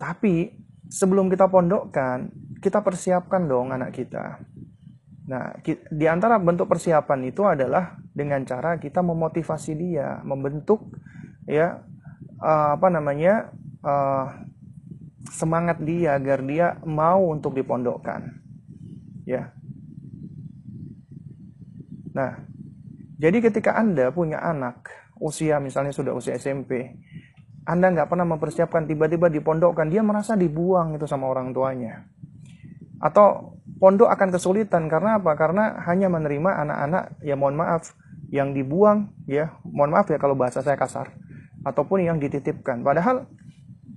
Tapi 0.00 0.56
sebelum 0.88 1.28
kita 1.28 1.52
pondokkan, 1.52 2.32
kita 2.64 2.80
persiapkan 2.80 3.44
dong 3.44 3.76
anak 3.76 3.92
kita 3.92 4.40
Nah, 5.24 5.56
di 5.88 6.04
antara 6.04 6.36
bentuk 6.36 6.68
persiapan 6.68 7.32
itu 7.32 7.48
adalah 7.48 7.96
dengan 8.12 8.44
cara 8.44 8.76
kita 8.76 9.00
memotivasi 9.00 9.72
dia, 9.72 10.20
membentuk 10.20 10.84
ya 11.48 11.80
uh, 12.44 12.76
apa 12.76 12.88
namanya 12.92 13.48
uh, 13.80 14.28
semangat 15.32 15.80
dia 15.80 16.20
agar 16.20 16.44
dia 16.44 16.76
mau 16.84 17.32
untuk 17.32 17.56
dipondokkan. 17.56 18.43
Ya. 19.24 19.52
Nah, 22.14 22.44
jadi 23.18 23.40
ketika 23.40 23.74
Anda 23.74 24.12
punya 24.14 24.38
anak 24.38 24.86
usia 25.18 25.58
misalnya 25.58 25.90
sudah 25.90 26.12
usia 26.14 26.36
SMP, 26.36 26.94
Anda 27.64 27.90
nggak 27.90 28.12
pernah 28.12 28.28
mempersiapkan 28.28 28.84
tiba-tiba 28.84 29.32
dipondokkan, 29.32 29.88
dia 29.88 30.04
merasa 30.04 30.36
dibuang 30.36 30.94
itu 30.94 31.08
sama 31.08 31.26
orang 31.32 31.50
tuanya. 31.56 32.04
Atau 33.00 33.58
pondok 33.80 34.12
akan 34.12 34.28
kesulitan 34.30 34.86
karena 34.86 35.18
apa? 35.18 35.32
Karena 35.34 35.82
hanya 35.88 36.12
menerima 36.12 36.50
anak-anak 36.68 37.04
ya 37.24 37.34
mohon 37.34 37.56
maaf 37.56 37.96
yang 38.28 38.52
dibuang 38.52 39.10
ya, 39.24 39.56
mohon 39.64 39.96
maaf 39.96 40.08
ya 40.12 40.20
kalau 40.20 40.36
bahasa 40.36 40.60
saya 40.60 40.76
kasar 40.76 41.10
ataupun 41.64 42.04
yang 42.04 42.20
dititipkan. 42.20 42.84
Padahal 42.84 43.24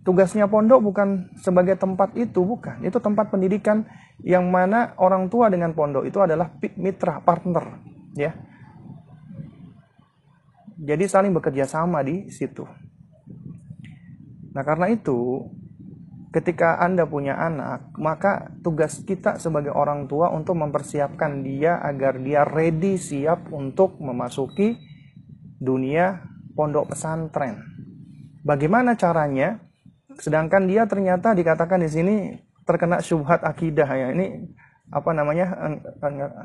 tugasnya 0.08 0.48
pondok 0.48 0.80
bukan 0.80 1.36
sebagai 1.36 1.76
tempat 1.76 2.16
itu, 2.16 2.40
bukan. 2.48 2.80
Itu 2.88 3.04
tempat 3.04 3.28
pendidikan 3.28 3.84
yang 4.24 4.48
mana 4.48 4.96
orang 4.96 5.28
tua 5.28 5.52
dengan 5.52 5.76
pondok 5.76 6.08
itu 6.08 6.24
adalah 6.24 6.48
mitra, 6.80 7.20
partner, 7.20 7.84
ya. 8.16 8.32
Jadi 10.80 11.04
saling 11.12 11.36
bekerja 11.36 11.68
sama 11.68 12.08
di 12.08 12.32
situ. 12.32 12.64
Nah, 14.56 14.64
karena 14.64 14.88
itu 14.88 15.44
ketika 16.32 16.80
Anda 16.80 17.04
punya 17.04 17.36
anak, 17.36 17.92
maka 18.00 18.56
tugas 18.64 19.04
kita 19.04 19.44
sebagai 19.44 19.76
orang 19.76 20.08
tua 20.08 20.32
untuk 20.32 20.56
mempersiapkan 20.56 21.44
dia 21.44 21.84
agar 21.84 22.24
dia 22.24 22.48
ready 22.48 22.96
siap 22.96 23.52
untuk 23.52 24.00
memasuki 24.00 24.80
dunia 25.60 26.24
pondok 26.56 26.96
pesantren. 26.96 27.60
Bagaimana 28.48 28.96
caranya? 28.96 29.67
Sedangkan 30.18 30.66
dia 30.66 30.86
ternyata 30.90 31.34
dikatakan 31.38 31.82
di 31.82 31.90
sini 31.90 32.16
terkena 32.66 33.00
syubhat 33.00 33.46
akidah 33.46 33.88
ya. 33.88 34.08
Ini 34.14 34.50
apa 34.92 35.14
namanya? 35.14 35.54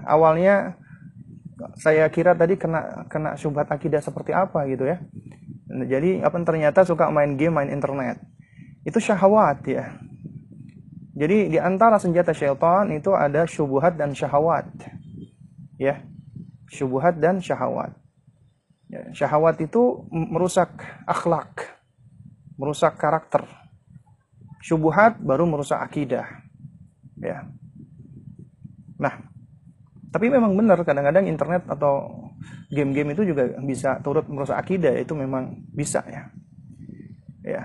Awalnya 0.07 0.77
saya 1.79 2.09
kira 2.11 2.35
tadi 2.37 2.59
kena 2.59 3.07
kena 3.07 3.39
syubhat 3.39 3.71
akidah 3.73 4.03
seperti 4.03 4.33
apa 4.35 4.65
gitu 4.69 4.85
ya. 4.87 5.01
Jadi 5.73 6.21
apa 6.21 6.37
ternyata 6.45 6.85
suka 6.85 7.09
main 7.09 7.35
game, 7.41 7.57
main 7.57 7.73
internet 7.73 8.21
itu 8.83 8.99
syahwat 8.99 9.63
ya. 9.65 9.95
Jadi 11.13 11.53
di 11.53 11.59
antara 11.61 12.01
senjata 12.01 12.33
syaitan 12.33 12.89
itu 12.91 13.13
ada 13.13 13.47
syubhat 13.47 13.95
dan 14.01 14.17
syahwat. 14.17 14.67
Ya. 15.77 16.03
Syubhat 16.73 17.21
dan 17.21 17.37
syahwat. 17.37 17.93
Ya, 18.93 19.09
syahwat 19.17 19.57
itu 19.61 20.05
merusak 20.13 20.69
akhlak, 21.09 21.81
merusak 22.61 22.97
karakter. 23.01 23.45
Syubhat 24.63 25.19
baru 25.19 25.43
merusak 25.45 25.83
akidah. 25.83 26.25
Ya. 27.19 27.51
Nah, 29.03 29.19
tapi 30.15 30.31
memang 30.31 30.55
benar 30.55 30.79
kadang-kadang 30.87 31.27
internet 31.27 31.67
atau 31.67 32.09
game-game 32.71 33.13
itu 33.13 33.35
juga 33.35 33.59
bisa 33.59 33.99
turut 34.01 34.25
merusak 34.31 34.55
akidah 34.55 34.95
itu 34.95 35.13
memang 35.19 35.67
bisa 35.75 36.01
ya. 36.07 36.23
Ya, 37.43 37.63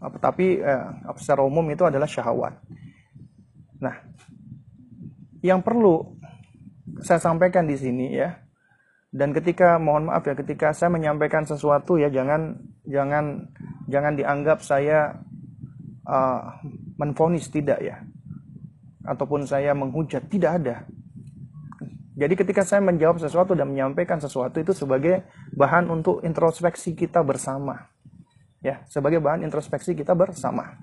tapi 0.00 0.64
eh, 0.64 0.84
secara 1.20 1.44
umum 1.44 1.64
itu 1.68 1.84
adalah 1.84 2.08
syahwat. 2.08 2.56
Nah, 3.84 4.00
yang 5.44 5.60
perlu 5.60 6.16
saya 7.04 7.20
sampaikan 7.20 7.68
di 7.68 7.76
sini 7.76 8.16
ya, 8.16 8.32
dan 9.12 9.36
ketika 9.36 9.76
mohon 9.76 10.08
maaf 10.08 10.24
ya, 10.24 10.32
ketika 10.34 10.72
saya 10.72 10.88
menyampaikan 10.88 11.44
sesuatu 11.44 12.00
ya 12.00 12.08
jangan 12.08 12.58
jangan 12.88 13.50
jangan 13.86 14.16
dianggap 14.16 14.64
saya 14.64 15.20
uh, 16.08 16.60
menfonis 16.96 17.48
tidak 17.48 17.80
ya, 17.80 18.00
ataupun 19.04 19.44
saya 19.44 19.72
menghujat 19.76 20.28
tidak 20.28 20.52
ada. 20.62 20.76
Jadi 22.14 22.34
ketika 22.38 22.62
saya 22.62 22.78
menjawab 22.78 23.18
sesuatu 23.18 23.58
dan 23.58 23.74
menyampaikan 23.74 24.22
sesuatu 24.22 24.62
itu 24.62 24.70
sebagai 24.70 25.26
bahan 25.50 25.90
untuk 25.90 26.22
introspeksi 26.22 26.94
kita 26.94 27.26
bersama. 27.26 27.90
Ya, 28.62 28.86
sebagai 28.86 29.18
bahan 29.18 29.42
introspeksi 29.42 29.98
kita 29.98 30.14
bersama. 30.14 30.78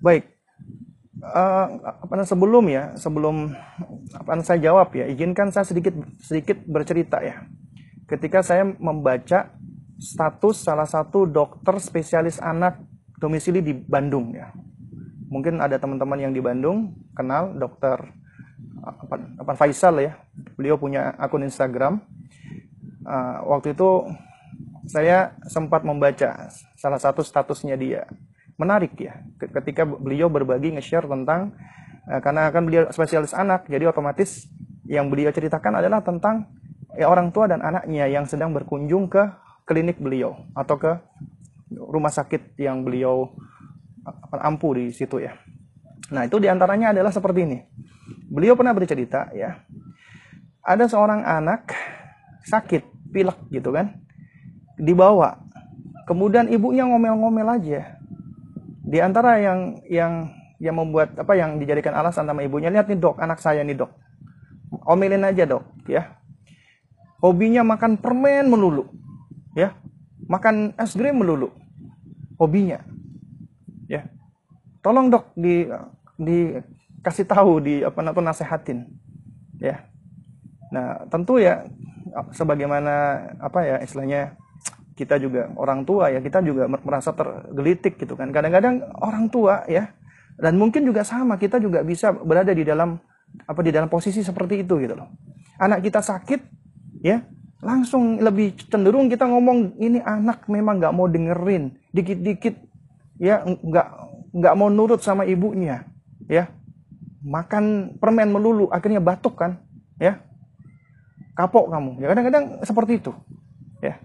Baik. 0.00 0.26
Uh, 1.20 1.84
apa 1.84 2.24
sebelum 2.24 2.64
ya, 2.72 2.96
sebelum 2.96 3.52
apa 4.16 4.40
saya 4.40 4.72
jawab 4.72 4.88
ya, 4.96 5.04
izinkan 5.12 5.52
saya 5.52 5.68
sedikit 5.68 5.92
sedikit 6.16 6.56
bercerita 6.64 7.20
ya. 7.20 7.44
Ketika 8.08 8.40
saya 8.40 8.64
membaca 8.64 9.52
status 10.00 10.64
salah 10.64 10.88
satu 10.88 11.28
dokter 11.28 11.76
spesialis 11.76 12.40
anak 12.40 12.80
domisili 13.20 13.60
di 13.60 13.76
Bandung 13.76 14.32
ya. 14.32 14.50
Mungkin 15.30 15.62
ada 15.62 15.78
teman-teman 15.78 16.18
yang 16.18 16.32
di 16.34 16.42
Bandung 16.42 16.96
kenal 17.14 17.54
dokter 17.54 18.02
apa, 18.82 19.54
Faisal 19.54 20.00
ya. 20.00 20.12
Beliau 20.56 20.80
punya 20.80 21.14
akun 21.20 21.44
Instagram. 21.44 22.00
Uh, 23.04 23.56
waktu 23.56 23.76
itu 23.76 24.08
saya 24.88 25.36
sempat 25.46 25.84
membaca 25.84 26.50
salah 26.74 26.98
satu 26.98 27.20
statusnya 27.20 27.76
dia. 27.78 28.08
Menarik 28.58 28.92
ya, 28.98 29.24
ketika 29.40 29.86
beliau 29.88 30.28
berbagi 30.28 30.76
nge-share 30.76 31.08
tentang 31.08 31.54
uh, 32.08 32.20
karena 32.20 32.50
kan 32.52 32.64
beliau 32.66 32.82
spesialis 32.92 33.32
anak, 33.32 33.68
jadi 33.70 33.88
otomatis 33.88 34.50
yang 34.84 35.08
beliau 35.08 35.30
ceritakan 35.30 35.80
adalah 35.80 36.02
tentang 36.02 36.50
ya, 36.98 37.06
orang 37.06 37.30
tua 37.30 37.46
dan 37.46 37.62
anaknya 37.62 38.10
yang 38.10 38.26
sedang 38.26 38.50
berkunjung 38.50 39.06
ke 39.06 39.22
klinik 39.64 40.02
beliau 40.02 40.34
atau 40.58 40.76
ke 40.76 40.92
rumah 41.74 42.10
sakit 42.10 42.58
yang 42.58 42.82
beliau 42.82 43.30
ampuh 44.34 44.74
di 44.78 44.90
situ 44.90 45.22
ya. 45.22 45.38
Nah 46.10 46.26
itu 46.26 46.42
di 46.42 46.50
antaranya 46.50 46.90
adalah 46.90 47.14
seperti 47.14 47.46
ini. 47.46 47.58
Beliau 48.30 48.58
pernah 48.58 48.74
bercerita 48.74 49.30
ya, 49.34 49.62
ada 50.62 50.84
seorang 50.86 51.22
anak 51.22 51.74
sakit, 52.46 53.10
pilek 53.10 53.38
gitu 53.50 53.70
kan, 53.74 53.98
dibawa. 54.78 55.38
Kemudian 56.06 56.50
ibunya 56.50 56.86
ngomel-ngomel 56.86 57.46
aja. 57.46 57.98
Di 58.82 58.98
antara 58.98 59.38
yang 59.38 59.78
yang 59.86 60.34
yang 60.58 60.74
membuat 60.74 61.14
apa 61.14 61.38
yang 61.38 61.62
dijadikan 61.62 61.94
alasan 61.94 62.26
sama 62.26 62.42
ibunya, 62.42 62.70
lihat 62.70 62.90
nih 62.90 62.98
dok, 62.98 63.22
anak 63.22 63.38
saya 63.38 63.62
nih 63.62 63.78
dok. 63.78 63.94
Omelin 64.86 65.26
aja 65.26 65.46
dok, 65.46 65.66
ya. 65.86 66.18
Hobinya 67.22 67.62
makan 67.62 67.98
permen 67.98 68.50
melulu, 68.50 68.90
ya. 69.54 69.74
Makan 70.30 70.78
es 70.78 70.94
krim 70.94 71.18
melulu. 71.18 71.50
Hobinya. 72.38 72.78
Ya. 73.90 74.06
Tolong 74.80 75.10
dok 75.10 75.34
di 75.34 75.66
dikasih 76.20 77.24
tahu 77.24 77.64
di 77.64 77.74
apa 77.80 78.04
namanya 78.04 78.32
nasehatin 78.32 78.84
ya 79.56 79.88
nah 80.70 81.02
tentu 81.08 81.40
ya 81.40 81.66
sebagaimana 82.36 83.26
apa 83.40 83.60
ya 83.64 83.76
istilahnya 83.82 84.36
kita 84.94 85.16
juga 85.16 85.48
orang 85.56 85.82
tua 85.88 86.12
ya 86.12 86.20
kita 86.20 86.44
juga 86.44 86.68
merasa 86.68 87.10
tergelitik 87.16 87.96
gitu 87.96 88.14
kan 88.14 88.30
kadang-kadang 88.30 88.84
orang 89.00 89.32
tua 89.32 89.64
ya 89.66 89.90
dan 90.36 90.60
mungkin 90.60 90.84
juga 90.84 91.02
sama 91.02 91.40
kita 91.40 91.58
juga 91.58 91.82
bisa 91.82 92.12
berada 92.12 92.52
di 92.52 92.62
dalam 92.62 93.00
apa 93.48 93.60
di 93.64 93.72
dalam 93.72 93.88
posisi 93.88 94.20
seperti 94.20 94.62
itu 94.62 94.76
gitu 94.78 94.94
loh 94.94 95.08
anak 95.58 95.82
kita 95.82 96.04
sakit 96.04 96.40
ya 97.02 97.24
langsung 97.60 98.16
lebih 98.20 98.56
cenderung 98.72 99.12
kita 99.12 99.28
ngomong 99.28 99.76
ini 99.76 100.00
anak 100.00 100.48
memang 100.48 100.80
nggak 100.80 100.94
mau 100.96 101.06
dengerin. 101.06 101.76
Dikit-dikit 101.92 102.56
ya 103.20 103.44
nggak 103.44 103.86
nggak 104.32 104.54
mau 104.56 104.72
nurut 104.72 105.04
sama 105.04 105.28
ibunya 105.28 105.84
ya. 106.24 106.48
Makan 107.20 107.96
permen 108.00 108.32
melulu 108.32 108.72
akhirnya 108.72 109.00
batuk 109.00 109.36
kan 109.36 109.60
ya. 110.00 110.24
Kapok 111.36 111.68
kamu. 111.68 112.00
Ya 112.00 112.06
kadang-kadang 112.12 112.44
seperti 112.64 113.00
itu 113.00 113.12
ya. 113.84 114.00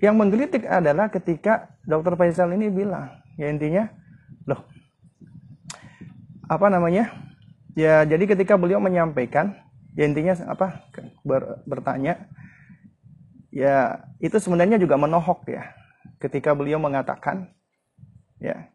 Yang 0.00 0.16
menggelitik 0.16 0.64
adalah 0.64 1.12
ketika 1.12 1.72
dokter 1.84 2.16
Faisal 2.16 2.52
ini 2.52 2.72
bilang 2.72 3.12
ya 3.36 3.52
intinya 3.52 3.92
loh 4.48 4.64
apa 6.48 6.66
namanya? 6.72 7.12
Ya 7.76 8.08
jadi 8.08 8.24
ketika 8.24 8.56
beliau 8.56 8.80
menyampaikan 8.80 9.65
ya 9.96 10.04
intinya 10.04 10.36
apa 10.46 10.86
ber, 11.24 11.64
bertanya 11.64 12.28
ya 13.50 14.04
itu 14.20 14.36
sebenarnya 14.36 14.76
juga 14.76 15.00
menohok 15.00 15.48
ya 15.48 15.72
ketika 16.20 16.52
beliau 16.52 16.76
mengatakan 16.76 17.50
ya 18.36 18.68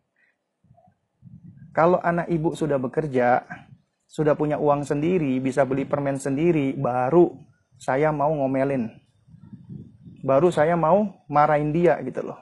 kalau 1.72 2.04
anak 2.04 2.28
ibu 2.28 2.52
sudah 2.52 2.76
bekerja, 2.76 3.48
sudah 4.04 4.36
punya 4.36 4.60
uang 4.60 4.84
sendiri, 4.84 5.40
bisa 5.40 5.64
beli 5.64 5.88
permen 5.88 6.20
sendiri, 6.20 6.76
baru 6.76 7.32
saya 7.80 8.12
mau 8.12 8.36
ngomelin. 8.36 8.92
Baru 10.22 10.52
saya 10.52 10.76
mau 10.76 11.24
marahin 11.32 11.72
dia 11.72 11.96
gitu 12.04 12.28
loh. 12.28 12.40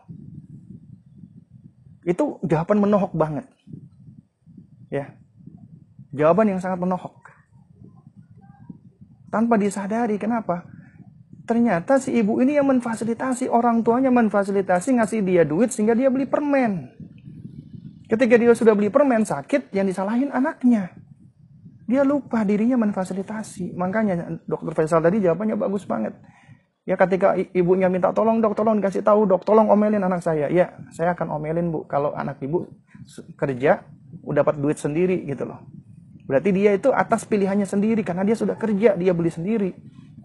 Itu 2.01 2.41
jawaban 2.41 2.82
menohok 2.82 3.13
banget. 3.13 3.45
Ya. 4.89 5.13
Jawaban 6.09 6.49
yang 6.49 6.59
sangat 6.59 6.82
menohok. 6.82 7.18
Tanpa 9.30 9.55
disadari 9.61 10.17
kenapa? 10.17 10.65
Ternyata 11.45 11.97
si 11.97 12.13
ibu 12.13 12.38
ini 12.41 12.57
yang 12.61 12.69
memfasilitasi 12.69 13.49
orang 13.49 13.82
tuanya 13.82 14.13
memfasilitasi 14.13 15.01
ngasih 15.01 15.25
dia 15.25 15.41
duit 15.41 15.73
sehingga 15.73 15.97
dia 15.97 16.13
beli 16.13 16.30
permen. 16.30 16.93
Ketika 18.09 18.38
dia 18.38 18.53
sudah 18.53 18.73
beli 18.73 18.89
permen 18.89 19.25
sakit, 19.25 19.69
yang 19.73 19.86
disalahin 19.86 20.34
anaknya. 20.34 20.93
Dia 21.89 22.05
lupa 22.05 22.45
dirinya 22.45 22.77
memfasilitasi. 22.77 23.73
Makanya 23.73 24.45
dokter 24.45 24.73
Faisal 24.77 25.01
tadi 25.01 25.21
jawabannya 25.25 25.57
bagus 25.57 25.89
banget. 25.89 26.17
Ya 26.89 26.97
ketika 26.97 27.38
ibunya 27.38 27.86
minta 27.86 28.09
tolong 28.09 28.41
dok, 28.41 28.57
tolong 28.57 28.82
dikasih 28.82 29.05
tahu 29.05 29.30
dok, 29.30 29.45
tolong 29.45 29.69
omelin 29.69 30.01
anak 30.01 30.25
saya. 30.25 30.49
Ya, 30.49 30.73
saya 30.89 31.13
akan 31.13 31.37
omelin 31.37 31.70
bu. 31.70 31.86
Kalau 31.86 32.17
anak 32.17 32.41
ibu 32.41 32.66
kerja, 33.37 33.86
udah 34.25 34.41
dapat 34.41 34.58
duit 34.58 34.78
sendiri 34.82 35.21
gitu 35.25 35.45
loh. 35.45 35.66
Berarti 36.30 36.54
dia 36.54 36.78
itu 36.78 36.93
atas 36.93 37.26
pilihannya 37.26 37.66
sendiri 37.66 38.06
karena 38.06 38.22
dia 38.22 38.38
sudah 38.38 38.54
kerja, 38.54 38.93
dia 38.93 39.12
beli 39.18 39.34
sendiri. 39.34 39.74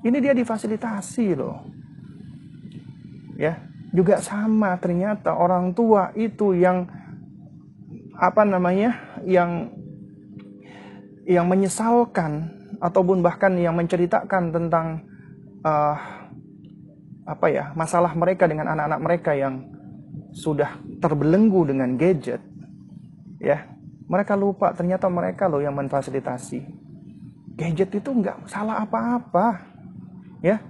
Ini 0.05 0.21
dia 0.21 0.37
difasilitasi 0.37 1.33
loh. 1.33 1.65
Ya, 3.41 3.65
juga 3.89 4.21
sama 4.21 4.77
ternyata 4.77 5.33
orang 5.33 5.73
tua 5.73 6.13
itu 6.13 6.53
yang 6.53 6.85
apa 8.21 8.45
namanya 8.45 9.01
yang 9.25 9.73
yang 11.25 11.49
menyesalkan 11.49 12.53
ataupun 12.85 13.25
bahkan 13.25 13.57
yang 13.57 13.73
menceritakan 13.73 14.53
tentang 14.53 15.09
uh, 15.65 15.97
apa 17.25 17.47
ya 17.49 17.73
masalah 17.73 18.13
mereka 18.13 18.45
dengan 18.45 18.77
anak-anak 18.77 19.01
mereka 19.01 19.33
yang 19.33 19.65
sudah 20.37 20.77
terbelenggu 21.01 21.65
dengan 21.65 21.97
gadget 21.97 22.45
ya 23.41 23.65
mereka 24.07 24.37
lupa 24.37 24.73
ternyata 24.77 25.09
mereka 25.09 25.49
loh 25.49 25.61
yang 25.61 25.75
memfasilitasi 25.77 26.65
gadget 27.55 27.91
itu 27.95 28.11
nggak 28.11 28.51
salah 28.51 28.83
apa-apa 28.85 29.65
ya 30.45 30.61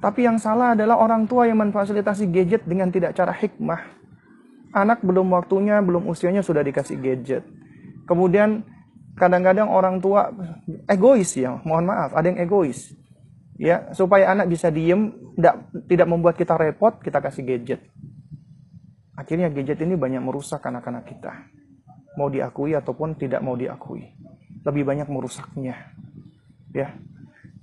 tapi 0.00 0.24
yang 0.24 0.40
salah 0.40 0.72
adalah 0.72 0.96
orang 0.96 1.28
tua 1.28 1.44
yang 1.44 1.60
memfasilitasi 1.60 2.30
gadget 2.32 2.62
dengan 2.64 2.88
tidak 2.88 3.12
cara 3.12 3.34
hikmah 3.36 4.00
anak 4.70 5.02
belum 5.02 5.30
waktunya, 5.34 5.78
belum 5.82 6.06
usianya 6.06 6.42
sudah 6.42 6.62
dikasih 6.62 6.98
gadget. 6.98 7.42
Kemudian 8.06 8.66
kadang-kadang 9.18 9.70
orang 9.70 9.98
tua 9.98 10.30
egois 10.86 11.34
ya, 11.34 11.58
mohon 11.66 11.86
maaf, 11.86 12.14
ada 12.14 12.26
yang 12.30 12.40
egois. 12.42 12.94
Ya, 13.60 13.92
supaya 13.92 14.32
anak 14.32 14.48
bisa 14.48 14.72
diem, 14.72 15.12
tidak 15.36 15.68
tidak 15.84 16.08
membuat 16.08 16.34
kita 16.40 16.56
repot, 16.56 16.96
kita 17.04 17.20
kasih 17.20 17.44
gadget. 17.44 17.80
Akhirnya 19.12 19.52
gadget 19.52 19.84
ini 19.84 20.00
banyak 20.00 20.22
merusak 20.24 20.64
anak-anak 20.64 21.04
kita. 21.04 21.44
Mau 22.18 22.26
diakui 22.26 22.74
ataupun 22.74 23.14
tidak 23.14 23.42
mau 23.42 23.54
diakui. 23.54 24.10
Lebih 24.66 24.82
banyak 24.82 25.06
merusaknya. 25.06 25.94
Ya. 26.74 26.94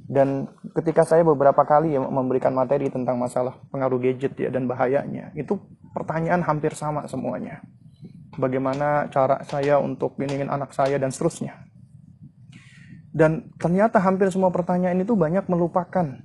Dan 0.08 0.48
ketika 0.72 1.04
saya 1.04 1.28
beberapa 1.28 1.68
kali 1.68 1.96
ya 1.96 2.00
memberikan 2.00 2.56
materi 2.56 2.88
tentang 2.88 3.20
masalah 3.20 3.60
pengaruh 3.68 4.00
gadget 4.00 4.40
ya 4.40 4.48
dan 4.48 4.64
bahayanya, 4.64 5.36
itu 5.36 5.60
pertanyaan 5.92 6.48
hampir 6.48 6.72
sama 6.72 7.04
semuanya. 7.12 7.60
Bagaimana 8.40 9.12
cara 9.12 9.44
saya 9.44 9.84
untuk 9.84 10.16
biningin 10.16 10.48
anak 10.48 10.72
saya 10.72 10.96
dan 10.96 11.12
seterusnya. 11.12 11.68
Dan 13.12 13.52
ternyata 13.58 14.00
hampir 14.00 14.32
semua 14.32 14.54
pertanyaan 14.54 15.02
itu 15.02 15.18
banyak 15.18 15.50
melupakan 15.52 16.22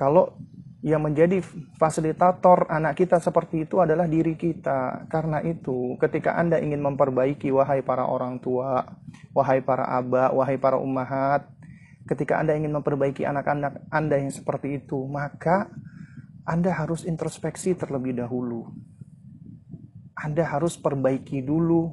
kalau 0.00 0.32
yang 0.80 1.04
menjadi 1.04 1.44
fasilitator 1.76 2.64
anak 2.72 2.96
kita 2.96 3.20
seperti 3.20 3.68
itu 3.68 3.84
adalah 3.84 4.08
diri 4.08 4.32
kita. 4.32 5.04
Karena 5.12 5.44
itu, 5.44 6.00
ketika 6.00 6.40
Anda 6.40 6.56
ingin 6.56 6.80
memperbaiki 6.80 7.52
wahai 7.52 7.84
para 7.84 8.08
orang 8.08 8.40
tua, 8.40 8.88
wahai 9.36 9.60
para 9.60 9.84
aba, 9.84 10.32
wahai 10.32 10.56
para 10.56 10.80
ummahat, 10.80 11.44
ketika 12.08 12.40
Anda 12.40 12.56
ingin 12.56 12.72
memperbaiki 12.72 13.28
anak-anak 13.28 13.92
Anda 13.92 14.16
yang 14.16 14.32
seperti 14.32 14.80
itu, 14.80 15.04
maka 15.04 15.68
Anda 16.48 16.72
harus 16.72 17.04
introspeksi 17.04 17.76
terlebih 17.76 18.16
dahulu. 18.16 18.72
Anda 20.16 20.48
harus 20.48 20.80
perbaiki 20.80 21.44
dulu 21.44 21.92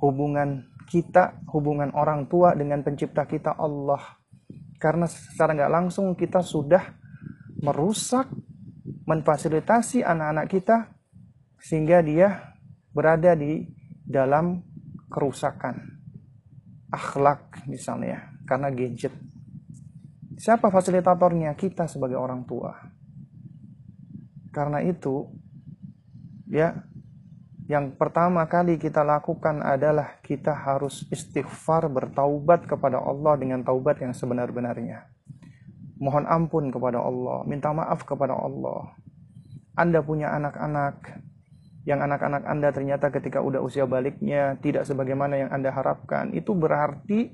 hubungan 0.00 0.64
kita, 0.88 1.44
hubungan 1.52 1.92
orang 1.92 2.24
tua 2.24 2.56
dengan 2.56 2.80
pencipta 2.80 3.28
kita 3.28 3.52
Allah. 3.52 4.00
Karena 4.80 5.04
secara 5.04 5.52
nggak 5.52 5.72
langsung 5.72 6.16
kita 6.16 6.40
sudah 6.40 7.03
merusak, 7.64 8.28
memfasilitasi 9.08 10.04
anak-anak 10.04 10.46
kita 10.52 10.92
sehingga 11.56 12.04
dia 12.04 12.52
berada 12.92 13.32
di 13.32 13.64
dalam 14.04 14.60
kerusakan 15.08 15.80
akhlak 16.92 17.64
misalnya 17.64 18.36
karena 18.44 18.68
gadget. 18.68 19.16
Siapa 20.36 20.68
fasilitatornya? 20.68 21.56
Kita 21.56 21.88
sebagai 21.88 22.20
orang 22.20 22.44
tua. 22.44 22.74
Karena 24.52 24.84
itu 24.84 25.24
ya 26.46 26.84
yang 27.64 27.96
pertama 27.96 28.44
kali 28.44 28.76
kita 28.76 29.00
lakukan 29.00 29.64
adalah 29.64 30.20
kita 30.20 30.52
harus 30.52 31.08
istighfar 31.08 31.88
bertaubat 31.88 32.68
kepada 32.68 33.00
Allah 33.00 33.40
dengan 33.40 33.64
taubat 33.64 34.04
yang 34.04 34.12
sebenar-benarnya 34.12 35.08
mohon 36.04 36.28
ampun 36.28 36.68
kepada 36.68 37.00
Allah, 37.00 37.40
minta 37.48 37.72
maaf 37.72 38.04
kepada 38.04 38.36
Allah. 38.36 38.92
Anda 39.72 40.04
punya 40.04 40.36
anak-anak, 40.36 41.24
yang 41.88 42.04
anak-anak 42.04 42.44
Anda 42.44 42.68
ternyata 42.76 43.08
ketika 43.08 43.40
udah 43.40 43.64
usia 43.64 43.88
baliknya 43.88 44.60
tidak 44.60 44.84
sebagaimana 44.84 45.40
yang 45.40 45.50
Anda 45.50 45.72
harapkan, 45.72 46.36
itu 46.36 46.52
berarti 46.52 47.32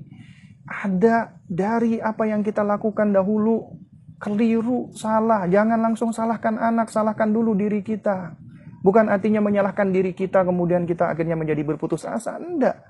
ada 0.63 1.35
dari 1.43 1.99
apa 1.99 2.23
yang 2.23 2.47
kita 2.47 2.63
lakukan 2.63 3.11
dahulu 3.11 3.75
keliru, 4.23 4.95
salah. 4.95 5.51
Jangan 5.51 5.83
langsung 5.83 6.15
salahkan 6.15 6.55
anak, 6.55 6.87
salahkan 6.87 7.27
dulu 7.27 7.51
diri 7.59 7.83
kita. 7.83 8.39
Bukan 8.81 9.11
artinya 9.11 9.43
menyalahkan 9.43 9.93
diri 9.93 10.15
kita 10.15 10.41
kemudian 10.41 10.89
kita 10.89 11.11
akhirnya 11.11 11.37
menjadi 11.37 11.61
berputus 11.61 12.07
asa. 12.07 12.39
Enggak. 12.39 12.81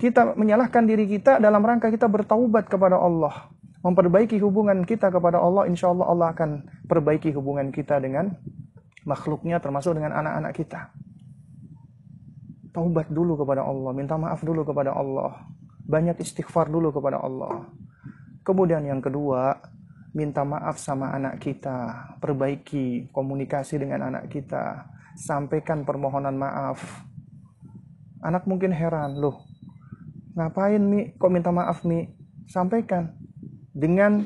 Kita 0.00 0.32
menyalahkan 0.32 0.88
diri 0.88 1.04
kita 1.04 1.36
dalam 1.36 1.60
rangka 1.60 1.92
kita 1.92 2.08
bertaubat 2.08 2.68
kepada 2.72 2.96
Allah 2.96 3.52
memperbaiki 3.84 4.40
hubungan 4.40 4.80
kita 4.88 5.12
kepada 5.12 5.36
Allah, 5.36 5.68
insya 5.68 5.92
Allah 5.92 6.08
Allah 6.08 6.28
akan 6.32 6.50
perbaiki 6.88 7.36
hubungan 7.36 7.68
kita 7.68 8.00
dengan 8.00 8.32
makhluknya 9.04 9.60
termasuk 9.60 9.92
dengan 9.92 10.16
anak-anak 10.16 10.52
kita. 10.56 10.88
Taubat 12.72 13.12
dulu 13.12 13.36
kepada 13.36 13.62
Allah, 13.62 13.92
minta 13.92 14.16
maaf 14.16 14.40
dulu 14.40 14.64
kepada 14.64 14.96
Allah, 14.96 15.46
banyak 15.84 16.16
istighfar 16.18 16.72
dulu 16.72 16.90
kepada 16.90 17.20
Allah. 17.20 17.68
Kemudian 18.40 18.88
yang 18.88 19.04
kedua, 19.04 19.60
minta 20.16 20.42
maaf 20.42 20.80
sama 20.80 21.12
anak 21.12 21.44
kita, 21.44 22.08
perbaiki 22.18 23.12
komunikasi 23.12 23.78
dengan 23.78 24.08
anak 24.08 24.32
kita, 24.32 24.88
sampaikan 25.14 25.84
permohonan 25.84 26.34
maaf. 26.34 27.04
Anak 28.24 28.48
mungkin 28.48 28.72
heran, 28.72 29.20
loh, 29.20 29.44
ngapain 30.32 30.80
Mi? 30.80 31.12
Kok 31.14 31.30
minta 31.30 31.52
maaf 31.52 31.84
Mi? 31.84 32.08
Sampaikan, 32.48 33.12
dengan 33.74 34.22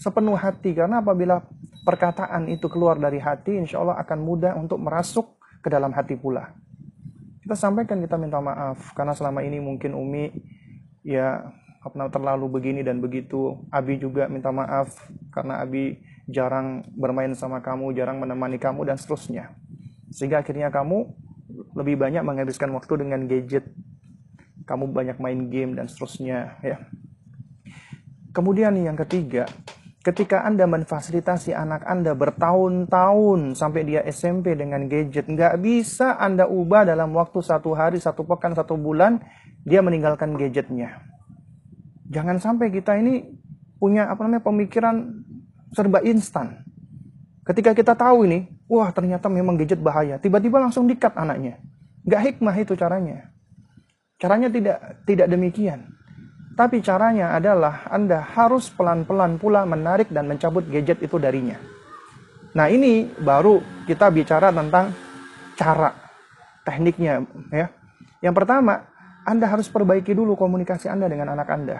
sepenuh 0.00 0.34
hati. 0.34 0.72
Karena 0.72 1.04
apabila 1.04 1.44
perkataan 1.84 2.48
itu 2.48 2.66
keluar 2.72 2.96
dari 2.96 3.20
hati 3.20 3.60
insya 3.60 3.84
Allah 3.84 4.00
akan 4.00 4.18
mudah 4.24 4.52
untuk 4.56 4.80
merasuk 4.80 5.36
ke 5.60 5.68
dalam 5.68 5.92
hati 5.92 6.16
pula. 6.16 6.56
Kita 7.44 7.54
sampaikan 7.54 8.00
kita 8.00 8.16
minta 8.16 8.40
maaf. 8.40 8.96
Karena 8.96 9.12
selama 9.12 9.44
ini 9.44 9.60
mungkin 9.60 9.92
Umi 9.92 10.32
ya 11.04 11.52
pernah 11.84 12.08
terlalu 12.08 12.48
begini 12.48 12.80
dan 12.80 12.98
begitu. 13.04 13.60
Abi 13.68 14.00
juga 14.00 14.26
minta 14.26 14.48
maaf 14.48 14.96
karena 15.28 15.60
Abi 15.60 16.00
jarang 16.24 16.88
bermain 16.96 17.36
sama 17.36 17.60
kamu 17.60 17.92
jarang 17.92 18.16
menemani 18.16 18.56
kamu 18.56 18.88
dan 18.88 18.96
seterusnya. 18.96 19.52
Sehingga 20.08 20.40
akhirnya 20.40 20.72
kamu 20.72 21.04
lebih 21.76 22.00
banyak 22.00 22.24
menghabiskan 22.24 22.72
waktu 22.72 23.04
dengan 23.04 23.28
gadget. 23.28 23.68
Kamu 24.64 24.96
banyak 24.96 25.20
main 25.20 25.52
game 25.52 25.76
dan 25.76 25.92
seterusnya 25.92 26.56
ya 26.64 26.80
Kemudian 28.34 28.74
yang 28.74 28.98
ketiga, 28.98 29.46
ketika 30.02 30.42
Anda 30.42 30.66
memfasilitasi 30.66 31.54
anak 31.54 31.86
Anda 31.86 32.18
bertahun-tahun 32.18 33.54
sampai 33.54 33.86
dia 33.86 34.02
SMP 34.02 34.58
dengan 34.58 34.90
gadget, 34.90 35.30
nggak 35.30 35.62
bisa 35.62 36.18
Anda 36.18 36.50
ubah 36.50 36.82
dalam 36.82 37.14
waktu 37.14 37.38
satu 37.38 37.78
hari, 37.78 38.02
satu 38.02 38.26
pekan, 38.26 38.58
satu 38.58 38.74
bulan, 38.74 39.22
dia 39.62 39.86
meninggalkan 39.86 40.34
gadgetnya. 40.34 40.98
Jangan 42.10 42.42
sampai 42.42 42.74
kita 42.74 42.98
ini 42.98 43.22
punya 43.78 44.10
apa 44.10 44.26
namanya 44.26 44.42
pemikiran 44.42 45.24
serba 45.70 46.02
instan. 46.02 46.66
Ketika 47.46 47.70
kita 47.70 47.94
tahu 47.94 48.26
ini, 48.26 48.50
wah 48.66 48.90
ternyata 48.90 49.30
memang 49.30 49.54
gadget 49.54 49.78
bahaya, 49.78 50.18
tiba-tiba 50.18 50.58
langsung 50.58 50.90
dikat 50.90 51.14
anaknya. 51.14 51.62
Nggak 52.02 52.22
hikmah 52.34 52.56
itu 52.58 52.74
caranya. 52.74 53.30
Caranya 54.18 54.50
tidak 54.50 55.06
tidak 55.06 55.30
demikian. 55.30 55.93
Tapi 56.54 56.78
caranya 56.86 57.34
adalah 57.34 57.90
Anda 57.90 58.22
harus 58.22 58.70
pelan-pelan 58.70 59.42
pula 59.42 59.66
menarik 59.66 60.14
dan 60.14 60.30
mencabut 60.30 60.62
gadget 60.70 61.02
itu 61.02 61.18
darinya. 61.18 61.58
Nah 62.54 62.70
ini 62.70 63.10
baru 63.10 63.58
kita 63.90 64.06
bicara 64.14 64.54
tentang 64.54 64.94
cara, 65.58 65.90
tekniknya 66.62 67.26
ya. 67.50 67.66
Yang 68.22 68.34
pertama, 68.38 68.86
Anda 69.26 69.50
harus 69.50 69.66
perbaiki 69.66 70.14
dulu 70.14 70.38
komunikasi 70.38 70.86
Anda 70.86 71.10
dengan 71.10 71.34
anak 71.34 71.50
Anda. 71.50 71.76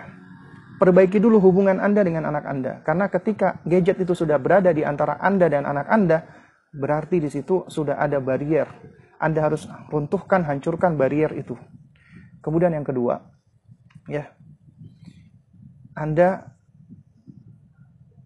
Perbaiki 0.83 1.23
dulu 1.23 1.39
hubungan 1.39 1.79
Anda 1.79 2.03
dengan 2.03 2.27
anak 2.27 2.45
Anda. 2.45 2.83
Karena 2.83 3.07
ketika 3.07 3.63
gadget 3.63 4.03
itu 4.03 4.11
sudah 4.11 4.43
berada 4.43 4.75
di 4.75 4.83
antara 4.83 5.23
Anda 5.23 5.47
dan 5.47 5.71
anak 5.71 5.87
Anda, 5.87 6.19
berarti 6.75 7.23
di 7.23 7.31
situ 7.31 7.63
sudah 7.71 8.03
ada 8.03 8.19
barrier. 8.19 8.67
Anda 9.23 9.47
harus 9.47 9.71
runtuhkan, 9.95 10.43
hancurkan 10.43 10.99
barrier 10.99 11.31
itu. 11.39 11.55
Kemudian 12.43 12.75
yang 12.75 12.83
kedua, 12.85 13.23
ya 14.11 14.35
anda 15.95 16.59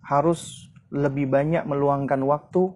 harus 0.09 0.73
lebih 0.89 1.29
banyak 1.29 1.69
meluangkan 1.69 2.17
waktu 2.25 2.73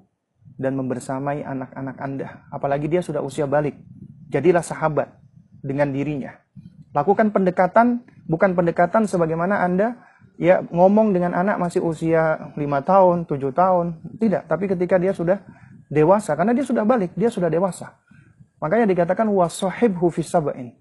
dan 0.61 0.77
membersamai 0.77 1.41
anak-anak 1.41 1.97
Anda. 1.97 2.29
Apalagi 2.53 2.93
dia 2.93 3.01
sudah 3.01 3.25
usia 3.25 3.49
balik. 3.49 3.73
Jadilah 4.29 4.61
sahabat 4.61 5.09
dengan 5.65 5.89
dirinya. 5.89 6.37
Lakukan 6.93 7.33
pendekatan, 7.33 8.05
bukan 8.29 8.53
pendekatan 8.53 9.09
sebagaimana 9.09 9.65
Anda 9.65 9.97
ya 10.37 10.61
ngomong 10.61 11.17
dengan 11.17 11.33
anak 11.33 11.57
masih 11.57 11.81
usia 11.81 12.53
5 12.53 12.61
tahun, 12.85 13.17
7 13.25 13.49
tahun. 13.49 13.87
Tidak, 14.21 14.45
tapi 14.45 14.69
ketika 14.69 15.01
dia 15.01 15.17
sudah 15.17 15.41
dewasa, 15.89 16.37
karena 16.37 16.53
dia 16.53 16.69
sudah 16.69 16.85
balik, 16.85 17.17
dia 17.17 17.33
sudah 17.33 17.49
dewasa. 17.49 17.97
Makanya 18.61 18.85
dikatakan 18.93 19.25
wasohibhu 19.33 20.13
fisabain 20.13 20.77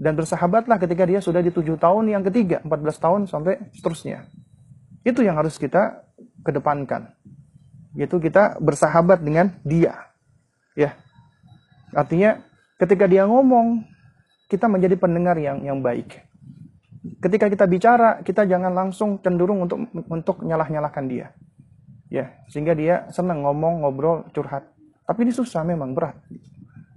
dan 0.00 0.16
bersahabatlah 0.16 0.80
ketika 0.80 1.04
dia 1.04 1.20
sudah 1.20 1.44
di 1.44 1.52
tujuh 1.52 1.76
tahun 1.76 2.08
yang 2.08 2.24
ketiga, 2.24 2.64
14 2.64 2.72
tahun 2.96 3.20
sampai 3.28 3.68
seterusnya. 3.76 4.24
Itu 5.04 5.20
yang 5.20 5.36
harus 5.36 5.60
kita 5.60 6.08
kedepankan. 6.40 7.12
Yaitu 7.92 8.16
kita 8.16 8.56
bersahabat 8.64 9.20
dengan 9.20 9.60
dia. 9.60 10.08
Ya. 10.72 10.96
Artinya 11.92 12.40
ketika 12.80 13.04
dia 13.04 13.28
ngomong, 13.28 13.84
kita 14.48 14.72
menjadi 14.72 14.96
pendengar 14.96 15.36
yang 15.36 15.60
yang 15.68 15.84
baik. 15.84 16.24
Ketika 17.20 17.52
kita 17.52 17.68
bicara, 17.68 18.24
kita 18.24 18.48
jangan 18.48 18.72
langsung 18.72 19.20
cenderung 19.20 19.68
untuk 19.68 19.84
untuk 20.08 20.40
nyalah-nyalahkan 20.40 21.04
dia. 21.12 21.36
Ya, 22.08 22.40
sehingga 22.48 22.72
dia 22.72 23.04
senang 23.12 23.44
ngomong, 23.44 23.84
ngobrol, 23.84 24.26
curhat. 24.32 24.64
Tapi 25.04 25.28
ini 25.28 25.32
susah 25.36 25.62
memang 25.62 25.92
berat. 25.92 26.16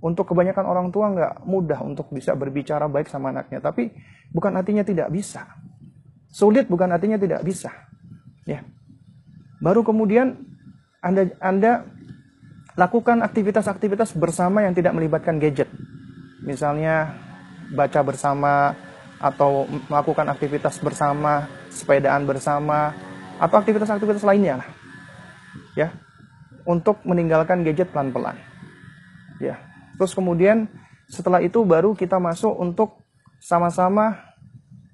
Untuk 0.04 0.28
kebanyakan 0.36 0.68
orang 0.68 0.88
tua 0.92 1.16
nggak 1.16 1.48
mudah 1.48 1.80
untuk 1.80 2.12
bisa 2.12 2.36
berbicara 2.36 2.92
baik 2.92 3.08
sama 3.08 3.32
anaknya. 3.32 3.64
Tapi 3.64 3.88
bukan 4.36 4.52
artinya 4.60 4.84
tidak 4.84 5.08
bisa. 5.08 5.48
Sulit 6.28 6.68
bukan 6.68 6.92
artinya 6.92 7.16
tidak 7.16 7.40
bisa. 7.48 7.72
Ya. 8.44 8.68
Baru 9.64 9.88
kemudian 9.88 10.44
Anda 11.00 11.32
Anda 11.40 11.88
lakukan 12.76 13.24
aktivitas-aktivitas 13.24 14.12
bersama 14.20 14.68
yang 14.68 14.76
tidak 14.76 14.92
melibatkan 14.92 15.40
gadget. 15.40 15.72
Misalnya 16.44 17.16
baca 17.72 18.04
bersama 18.04 18.76
atau 19.24 19.64
melakukan 19.88 20.28
aktivitas 20.28 20.84
bersama, 20.84 21.48
sepedaan 21.72 22.28
bersama 22.28 22.92
atau 23.40 23.56
aktivitas-aktivitas 23.56 24.28
lainnya. 24.28 24.68
Ya. 25.80 25.96
Untuk 26.68 27.00
meninggalkan 27.08 27.64
gadget 27.64 27.88
pelan-pelan. 27.96 28.36
Ya. 29.40 29.73
Terus 29.98 30.14
kemudian 30.14 30.70
setelah 31.10 31.44
itu 31.44 31.62
baru 31.62 31.94
kita 31.94 32.18
masuk 32.18 32.54
untuk 32.58 32.98
sama-sama 33.44 34.18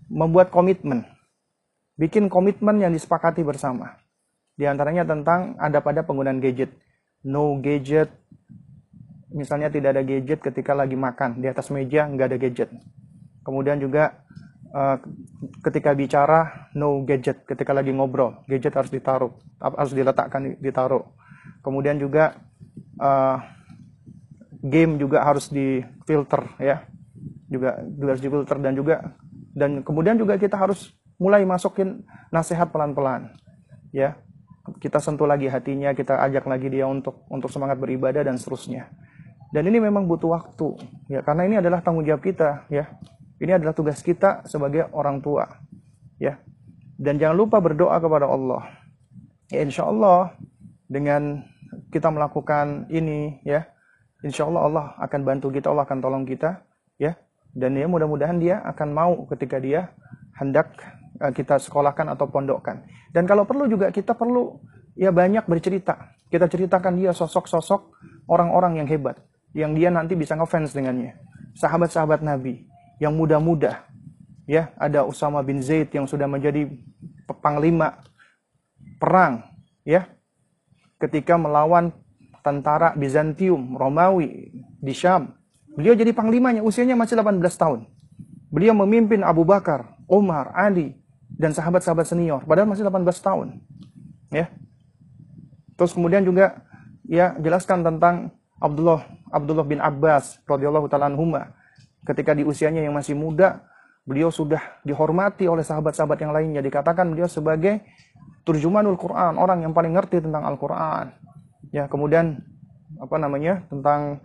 membuat 0.09 0.49
komitmen. 0.49 1.05
Bikin 1.99 2.31
komitmen 2.31 2.81
yang 2.81 2.91
disepakati 2.95 3.45
bersama. 3.45 3.99
Di 4.57 4.67
antaranya 4.67 5.05
tentang 5.05 5.55
ada 5.61 5.79
pada 5.79 6.03
penggunaan 6.03 6.41
gadget. 6.41 6.73
No 7.23 7.59
gadget. 7.61 8.09
Misalnya 9.29 9.69
tidak 9.69 9.95
ada 9.95 10.03
gadget 10.03 10.39
ketika 10.41 10.73
lagi 10.73 10.97
makan. 10.97 11.39
Di 11.39 11.47
atas 11.47 11.69
meja 11.69 12.09
nggak 12.09 12.27
ada 12.33 12.37
gadget. 12.41 12.69
Kemudian 13.45 13.77
juga 13.77 14.25
uh, 14.73 14.97
ketika 15.63 15.93
bicara 15.93 16.71
no 16.73 17.05
gadget. 17.05 17.45
Ketika 17.45 17.71
lagi 17.71 17.93
ngobrol, 17.93 18.41
gadget 18.49 18.73
harus 18.73 18.89
ditaruh, 18.89 19.31
harus 19.59 19.93
diletakkan 19.93 20.57
ditaruh. 20.57 21.05
Kemudian 21.61 21.99
juga 21.99 22.39
uh, 22.97 23.58
game 24.59 24.99
juga 24.99 25.23
harus 25.23 25.47
difilter 25.51 26.45
ya. 26.59 26.85
Juga 27.49 27.81
harus 27.81 28.21
difilter 28.21 28.57
dan 28.61 28.73
juga 28.77 29.15
dan 29.55 29.81
kemudian 29.81 30.15
juga 30.15 30.37
kita 30.37 30.55
harus 30.55 30.93
mulai 31.19 31.43
masukin 31.43 32.05
nasihat 32.31 32.71
pelan-pelan 32.71 33.33
ya 33.89 34.15
kita 34.77 35.01
sentuh 35.01 35.25
lagi 35.25 35.49
hatinya, 35.49 35.97
kita 35.97 36.21
ajak 36.29 36.45
lagi 36.45 36.69
dia 36.69 36.85
untuk 36.85 37.25
untuk 37.33 37.49
semangat 37.49 37.81
beribadah 37.81 38.21
dan 38.21 38.37
seterusnya. 38.37 38.85
Dan 39.49 39.65
ini 39.65 39.81
memang 39.81 40.05
butuh 40.05 40.29
waktu, 40.29 40.77
ya 41.09 41.25
karena 41.25 41.49
ini 41.49 41.55
adalah 41.57 41.81
tanggung 41.81 42.05
jawab 42.05 42.21
kita, 42.21 42.69
ya. 42.69 42.85
Ini 43.41 43.57
adalah 43.57 43.73
tugas 43.73 44.03
kita 44.05 44.45
sebagai 44.45 44.85
orang 44.93 45.25
tua, 45.25 45.49
ya. 46.21 46.37
Dan 46.99 47.17
jangan 47.17 47.33
lupa 47.33 47.57
berdoa 47.57 47.97
kepada 47.97 48.29
Allah. 48.29 48.69
Ya 49.49 49.65
insya 49.65 49.89
Allah 49.89 50.37
dengan 50.85 51.41
kita 51.89 52.13
melakukan 52.13 52.85
ini, 52.93 53.41
ya, 53.41 53.65
insya 54.25 54.47
Allah 54.47 54.61
Allah 54.65 54.85
akan 55.01 55.21
bantu 55.23 55.51
kita, 55.53 55.71
Allah 55.71 55.85
akan 55.87 55.99
tolong 55.99 56.23
kita, 56.27 56.63
ya. 56.99 57.15
Dan 57.49 57.73
ya 57.75 57.89
mudah-mudahan 57.89 58.37
dia 58.37 58.61
akan 58.61 58.87
mau 58.93 59.13
ketika 59.25 59.57
dia 59.57 59.89
hendak 60.37 60.77
Eh, 61.19 61.33
kita 61.35 61.59
sekolahkan 61.59 62.15
atau 62.15 62.31
pondokkan. 62.31 62.79
Dan 63.11 63.27
kalau 63.27 63.43
perlu 63.43 63.67
juga 63.67 63.91
kita 63.91 64.15
perlu 64.15 64.55
ya 64.95 65.11
banyak 65.11 65.43
bercerita. 65.51 66.15
Kita 66.31 66.47
ceritakan 66.47 66.95
dia 66.95 67.11
sosok-sosok 67.11 67.91
orang-orang 68.31 68.79
yang 68.79 68.87
hebat, 68.87 69.19
yang 69.51 69.75
dia 69.75 69.91
nanti 69.91 70.15
bisa 70.15 70.39
ngefans 70.39 70.71
dengannya. 70.71 71.19
Sahabat-sahabat 71.59 72.23
Nabi 72.23 72.63
yang 73.03 73.11
muda-muda. 73.19 73.83
Ya, 74.47 74.71
ada 74.79 75.03
Usama 75.05 75.43
bin 75.43 75.59
Zaid 75.59 75.91
yang 75.93 76.07
sudah 76.07 76.25
menjadi 76.25 76.71
panglima 77.43 77.99
perang, 78.95 79.43
ya. 79.83 80.07
Ketika 81.03 81.35
melawan 81.35 81.91
tentara 82.41 82.95
Bizantium, 82.95 83.75
Romawi 83.75 84.53
di 84.79 84.93
Syam. 84.95 85.35
Beliau 85.75 85.95
jadi 85.95 86.11
panglimanya, 86.11 86.65
usianya 86.65 86.97
masih 86.97 87.19
18 87.19 87.39
tahun. 87.55 87.87
Beliau 88.49 88.73
memimpin 88.73 89.21
Abu 89.21 89.45
Bakar, 89.45 89.95
Umar, 90.09 90.49
Ali, 90.57 90.97
dan 91.39 91.55
sahabat-sahabat 91.55 92.03
senior 92.03 92.43
padahal 92.43 92.67
masih 92.67 92.83
18 92.83 93.05
tahun. 93.23 93.47
Ya. 94.33 94.51
Terus 95.79 95.95
kemudian 95.95 96.27
juga 96.27 96.65
ya 97.07 97.37
jelaskan 97.39 97.85
tentang 97.85 98.35
Abdullah 98.59 99.07
Abdullah 99.31 99.63
bin 99.63 99.79
Abbas 99.79 100.43
radhiyallahu 100.43 100.91
taala 100.91 101.07
anhuma. 101.07 101.55
Ketika 102.03 102.35
di 102.35 102.43
usianya 102.43 102.83
yang 102.83 102.91
masih 102.91 103.15
muda 103.15 103.63
beliau 104.03 104.33
sudah 104.33 104.81
dihormati 104.83 105.45
oleh 105.45 105.63
sahabat-sahabat 105.63 106.19
yang 106.19 106.33
lainnya. 106.35 106.59
Dikatakan 106.59 107.07
beliau 107.13 107.29
sebagai 107.29 107.85
turjumanul 108.43 108.99
Quran 108.99 109.39
orang 109.39 109.63
yang 109.63 109.71
paling 109.71 109.95
ngerti 109.95 110.19
tentang 110.19 110.43
Al-Quran 110.43 111.13
ya 111.69 111.89
kemudian 111.89 112.41
apa 112.97 113.15
namanya 113.21 113.65
tentang 113.69 114.21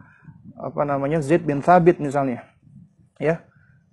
apa 0.56 0.82
namanya 0.84 1.20
Zaid 1.20 1.44
bin 1.44 1.60
Thabit 1.60 2.00
misalnya 2.00 2.44
ya 3.20 3.44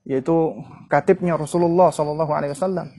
yaitu 0.07 0.57
katibnya 0.89 1.37
Rasulullah 1.37 1.93
Shallallahu 1.93 2.31
Alaihi 2.33 2.53
Wasallam 2.57 2.89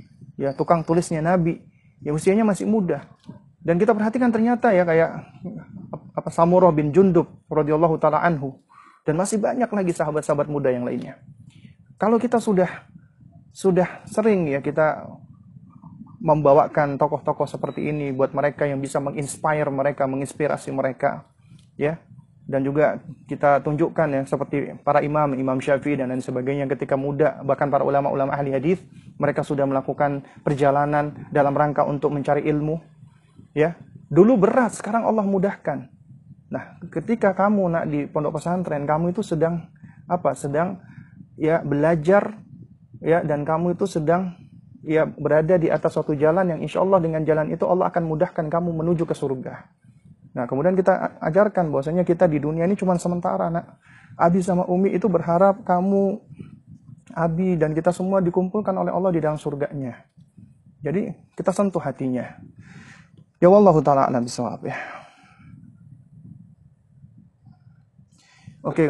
ya 0.43 0.51
tukang 0.57 0.83
tulisnya 0.83 1.21
Nabi, 1.23 1.61
ya 2.03 2.11
usianya 2.11 2.43
masih 2.43 2.67
muda. 2.67 3.07
Dan 3.63 3.79
kita 3.79 3.95
perhatikan 3.95 4.35
ternyata 4.35 4.75
ya 4.75 4.83
kayak 4.83 5.23
apa 6.19 6.29
Samurah 6.35 6.75
bin 6.75 6.91
Jundub 6.91 7.31
radhiyallahu 7.47 7.95
taala 8.03 8.19
anhu 8.19 8.59
dan 9.07 9.15
masih 9.15 9.39
banyak 9.39 9.71
lagi 9.71 9.93
sahabat-sahabat 9.95 10.51
muda 10.51 10.75
yang 10.75 10.83
lainnya. 10.83 11.23
Kalau 11.95 12.19
kita 12.19 12.43
sudah 12.43 12.91
sudah 13.55 14.03
sering 14.11 14.51
ya 14.51 14.59
kita 14.59 15.07
membawakan 16.23 16.95
tokoh-tokoh 17.03 17.51
seperti 17.51 17.91
ini 17.91 18.15
buat 18.15 18.31
mereka 18.31 18.63
yang 18.63 18.79
bisa 18.79 19.03
menginspire 19.03 19.67
mereka, 19.75 20.07
menginspirasi 20.07 20.71
mereka, 20.71 21.27
ya. 21.75 21.99
Dan 22.43 22.67
juga 22.67 22.99
kita 23.31 23.63
tunjukkan 23.63 24.09
ya 24.11 24.23
seperti 24.27 24.75
para 24.83 24.99
imam, 24.99 25.35
Imam 25.39 25.63
Syafi'i 25.63 25.95
dan 25.95 26.11
lain 26.11 26.23
sebagainya 26.23 26.67
ketika 26.75 26.99
muda 26.99 27.39
bahkan 27.47 27.71
para 27.71 27.87
ulama-ulama 27.87 28.35
ahli 28.35 28.51
hadis 28.51 28.83
mereka 29.15 29.47
sudah 29.47 29.63
melakukan 29.63 30.27
perjalanan 30.43 31.15
dalam 31.31 31.55
rangka 31.55 31.87
untuk 31.87 32.11
mencari 32.11 32.43
ilmu 32.51 32.83
ya. 33.55 33.79
Dulu 34.11 34.43
berat 34.43 34.75
sekarang 34.75 35.07
Allah 35.07 35.23
mudahkan. 35.23 35.87
Nah 36.51 36.83
ketika 36.91 37.31
kamu 37.31 37.63
nak 37.71 37.85
di 37.87 38.11
pondok 38.11 38.43
pesantren 38.43 38.91
kamu 38.91 39.15
itu 39.15 39.23
sedang 39.23 39.71
apa 40.11 40.35
sedang 40.35 40.83
ya 41.39 41.63
belajar 41.63 42.43
ya 42.99 43.23
dan 43.23 43.47
kamu 43.47 43.79
itu 43.79 43.87
sedang 43.87 44.42
ya 44.83 45.07
berada 45.07 45.59
di 45.59 45.71
atas 45.71 45.95
suatu 45.95 46.15
jalan 46.15 46.57
yang 46.57 46.61
insya 46.63 46.83
Allah 46.83 46.99
dengan 46.99 47.23
jalan 47.23 47.55
itu 47.55 47.63
Allah 47.67 47.91
akan 47.91 48.03
mudahkan 48.07 48.47
kamu 48.51 48.71
menuju 48.83 49.07
ke 49.07 49.15
surga 49.15 49.71
Nah, 50.33 50.49
kemudian 50.49 50.73
kita 50.73 51.21
ajarkan 51.21 51.69
bahwasanya 51.69 52.09
kita 52.09 52.25
di 52.25 52.41
dunia 52.41 52.65
ini 52.65 52.73
cuma 52.73 52.97
sementara, 52.97 53.53
nak. 53.53 53.77
Abi 54.17 54.45
sama 54.45 54.65
Umi 54.69 54.93
itu 54.93 55.09
berharap 55.09 55.65
kamu, 55.65 56.21
Abi 57.13 57.57
dan 57.57 57.77
kita 57.77 57.93
semua 57.93 58.21
dikumpulkan 58.25 58.73
oleh 58.77 58.93
Allah 58.93 59.13
di 59.13 59.21
dalam 59.21 59.37
surganya. 59.37 60.05
Jadi 60.81 61.13
kita 61.37 61.53
sentuh 61.53 61.81
hatinya. 61.81 62.41
Ya 63.41 63.49
Allah 63.49 63.77
taala 63.85 64.09
alam 64.09 64.25
bisawab 64.25 64.65
ya. 64.65 64.77
Oke. 68.65 68.89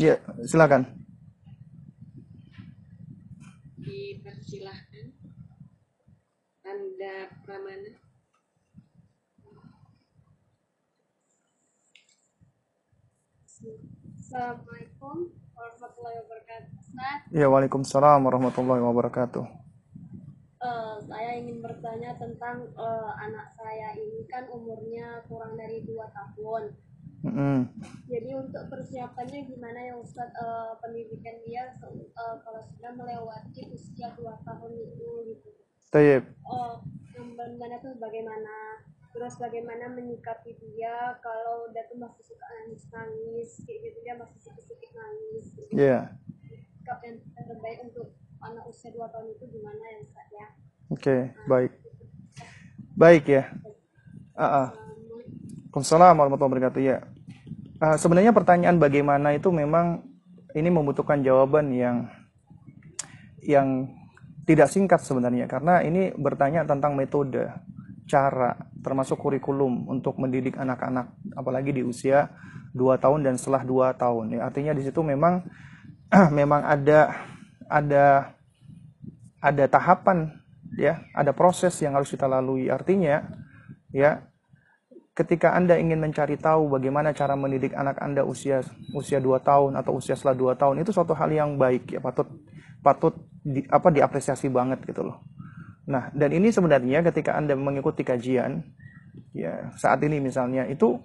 Ya, 0.00 0.16
silakan. 0.48 1.03
Anda 7.04 7.28
Pramana. 7.44 7.92
Assalamualaikum 14.16 15.28
warahmatullahi 15.52 16.16
wabarakatuh. 16.24 16.70
Ustaz. 16.80 17.20
Ya, 17.28 17.52
Waalaikumsalam 17.52 18.24
warahmatullahi 18.24 18.80
wabarakatuh. 18.80 19.44
Uh, 20.64 20.96
saya 21.04 21.36
ingin 21.44 21.60
bertanya 21.60 22.16
tentang 22.16 22.72
uh, 22.72 23.12
anak 23.20 23.52
saya 23.52 23.92
ini 24.00 24.24
kan 24.24 24.48
umurnya 24.48 25.28
kurang 25.28 25.60
dari 25.60 25.84
dua 25.84 26.08
tahun. 26.08 26.72
Mm 27.20 27.32
-hmm. 27.36 27.58
Jadi 28.08 28.30
untuk 28.32 28.64
persiapannya 28.72 29.44
gimana 29.44 29.92
ya 29.92 30.00
Ustaz 30.00 30.32
uh, 30.40 30.80
pendidikan 30.80 31.36
dia 31.44 31.68
uh, 31.84 32.40
kalau 32.40 32.64
sudah 32.64 32.96
melewati 32.96 33.68
usia 33.76 34.08
dua 34.16 34.40
tahun 34.40 34.72
itu 34.72 35.36
gitu. 35.36 35.63
Tayyip. 35.94 36.26
Uh, 36.42 36.82
yang 37.14 37.38
bagaimana 37.38 37.78
tuh 37.78 37.94
bagaimana 38.02 38.54
terus 39.14 39.38
bagaimana 39.38 39.86
menyikapi 39.94 40.58
dia 40.58 41.14
kalau 41.22 41.70
dia 41.70 41.86
tuh 41.86 42.02
masih 42.02 42.34
suka 42.34 42.42
nangis 42.50 42.82
nangis 42.90 43.50
kayak 43.62 43.78
gitu 43.78 43.98
dia 44.02 44.18
masih 44.18 44.38
sedikit 44.42 44.74
sedikit 44.74 44.90
nangis 44.98 45.44
gitu. 45.54 45.70
Iya. 45.70 46.10
Yeah. 46.82 46.98
yang 47.06 47.46
terbaik 47.46 47.78
untuk 47.86 48.10
anak 48.42 48.66
usia 48.66 48.90
dua 48.90 49.06
tahun 49.14 49.38
itu 49.38 49.46
gimana 49.54 49.82
ya 49.86 49.96
Ustaz 50.02 50.28
ya? 50.34 50.46
Oke, 50.90 50.98
okay, 50.98 51.20
nah, 51.30 51.46
baik. 51.46 51.72
Baik 52.98 53.24
ya. 53.30 53.42
Uh 54.34 54.42
-uh. 54.42 54.68
Assalamualaikum 55.78 56.18
warahmatullahi 56.18 56.50
wabarakatuh 56.50 56.82
ya. 56.82 56.98
Uh, 57.78 57.96
sebenarnya 58.02 58.34
pertanyaan 58.34 58.82
bagaimana 58.82 59.30
itu 59.38 59.46
memang 59.54 60.02
ini 60.58 60.74
membutuhkan 60.74 61.22
jawaban 61.22 61.70
yang 61.70 62.10
yang 63.46 63.94
tidak 64.44 64.68
singkat 64.68 65.00
sebenarnya 65.00 65.48
karena 65.48 65.80
ini 65.80 66.12
bertanya 66.12 66.68
tentang 66.68 66.92
metode, 66.92 67.48
cara, 68.04 68.52
termasuk 68.84 69.16
kurikulum 69.16 69.88
untuk 69.88 70.20
mendidik 70.20 70.60
anak-anak 70.60 71.08
apalagi 71.32 71.72
di 71.72 71.80
usia 71.80 72.28
2 72.76 73.00
tahun 73.00 73.24
dan 73.24 73.34
setelah 73.40 73.64
2 73.64 73.96
tahun. 73.96 74.24
Ya 74.36 74.40
artinya 74.44 74.76
di 74.76 74.84
situ 74.84 75.00
memang 75.00 75.48
memang 76.38 76.60
ada 76.60 77.16
ada 77.64 78.36
ada 79.40 79.64
tahapan 79.64 80.28
ya 80.76 81.00
ada 81.16 81.32
proses 81.32 81.72
yang 81.80 81.96
harus 81.96 82.12
kita 82.12 82.28
lalui. 82.28 82.68
Artinya 82.68 83.24
ya 83.88 84.28
ketika 85.14 85.54
Anda 85.54 85.78
ingin 85.78 86.02
mencari 86.02 86.36
tahu 86.36 86.68
bagaimana 86.68 87.14
cara 87.14 87.38
mendidik 87.38 87.72
anak 87.72 88.02
Anda 88.02 88.26
usia 88.26 88.60
usia 88.92 89.22
2 89.22 89.40
tahun 89.40 89.72
atau 89.78 89.96
usia 89.96 90.18
setelah 90.18 90.52
2 90.52 90.60
tahun 90.60 90.74
itu 90.82 90.90
suatu 90.90 91.14
hal 91.14 91.30
yang 91.30 91.54
baik 91.54 91.94
ya 91.94 92.02
patut 92.02 92.26
patut 92.84 93.16
di, 93.40 93.64
apa 93.72 93.88
diapresiasi 93.88 94.52
banget 94.52 94.84
gitu 94.84 95.08
loh 95.08 95.24
Nah, 95.84 96.08
dan 96.16 96.32
ini 96.32 96.48
sebenarnya 96.48 97.04
ketika 97.04 97.36
Anda 97.36 97.52
mengikuti 97.52 98.00
kajian 98.00 98.64
ya 99.36 99.70
saat 99.76 100.00
ini 100.00 100.18
misalnya 100.22 100.64
itu 100.64 100.96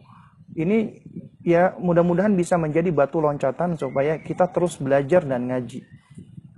ini 0.55 1.03
ya 1.43 1.75
mudah-mudahan 1.77 2.33
bisa 2.33 2.55
menjadi 2.55 2.89
batu 2.93 3.19
loncatan 3.19 3.75
supaya 3.75 4.17
kita 4.21 4.49
terus 4.49 4.79
belajar 4.79 5.25
dan 5.25 5.49
ngaji. 5.49 5.83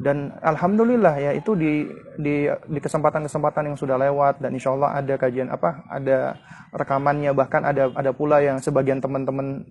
dan 0.01 0.33
alhamdulillah 0.41 1.13
ya 1.21 1.31
itu 1.37 1.53
di 1.53 1.85
di 2.17 2.49
di 2.49 2.79
kesempatan-kesempatan 2.81 3.69
yang 3.69 3.77
sudah 3.77 4.01
lewat 4.01 4.41
dan 4.41 4.49
insya 4.57 4.73
Allah 4.73 4.97
ada 4.97 5.13
kajian 5.13 5.53
apa 5.53 5.85
ada 5.93 6.41
rekamannya 6.73 7.29
bahkan 7.37 7.61
ada 7.61 7.93
ada 7.93 8.09
pula 8.09 8.41
yang 8.41 8.57
sebagian 8.57 8.97
teman-teman 8.97 9.61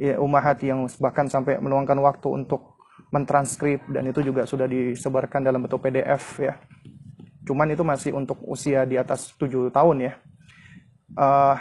ya, 0.00 0.16
umahat 0.24 0.64
yang 0.64 0.88
bahkan 0.96 1.28
sampai 1.28 1.60
meluangkan 1.60 2.00
waktu 2.00 2.32
untuk 2.32 2.77
mentranskrip 3.08 3.88
dan 3.88 4.04
itu 4.08 4.20
juga 4.20 4.44
sudah 4.44 4.68
disebarkan 4.68 5.44
dalam 5.44 5.64
bentuk 5.64 5.80
PDF 5.80 6.24
ya 6.44 6.60
cuman 7.48 7.72
itu 7.72 7.80
masih 7.80 8.12
untuk 8.12 8.36
usia 8.44 8.84
di 8.84 9.00
atas 9.00 9.32
7 9.40 9.72
tahun 9.72 9.96
ya 10.04 10.12
uh, 11.16 11.56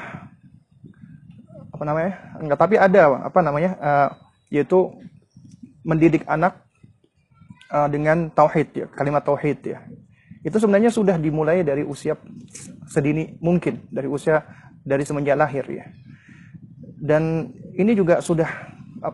apa 1.72 1.84
namanya 1.88 2.12
enggak 2.44 2.60
tapi 2.60 2.76
ada 2.76 3.32
apa 3.32 3.40
namanya 3.40 3.72
uh, 3.80 4.10
yaitu 4.52 4.92
mendidik 5.88 6.28
anak 6.28 6.60
uh, 7.72 7.88
dengan 7.88 8.28
tauhid 8.32 8.68
ya, 8.76 8.86
kalimat 8.92 9.24
tauhid 9.24 9.60
ya. 9.64 9.80
Itu 10.44 10.60
sebenarnya 10.60 10.92
sudah 10.92 11.16
dimulai 11.16 11.64
dari 11.64 11.84
usia 11.84 12.16
sedini 12.88 13.36
mungkin, 13.40 13.88
dari 13.88 14.08
usia 14.08 14.44
dari 14.84 15.04
semenjak 15.08 15.40
lahir 15.40 15.64
ya. 15.68 15.88
Dan 16.98 17.52
ini 17.76 17.96
juga 17.96 18.20
sudah 18.20 18.48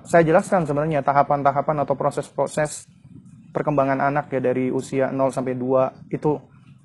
saya 0.07 0.23
jelaskan 0.23 0.64
sebenarnya 0.64 1.03
tahapan-tahapan 1.03 1.84
atau 1.84 1.95
proses-proses 1.97 2.88
perkembangan 3.51 3.99
anak 3.99 4.31
ya 4.34 4.41
dari 4.41 4.73
usia 4.73 5.14
0 5.14 5.30
sampai 5.30 5.53
2 5.55 6.14
itu 6.14 6.39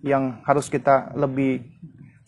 yang 0.05 0.43
harus 0.45 0.71
kita 0.71 1.15
lebih 1.17 1.65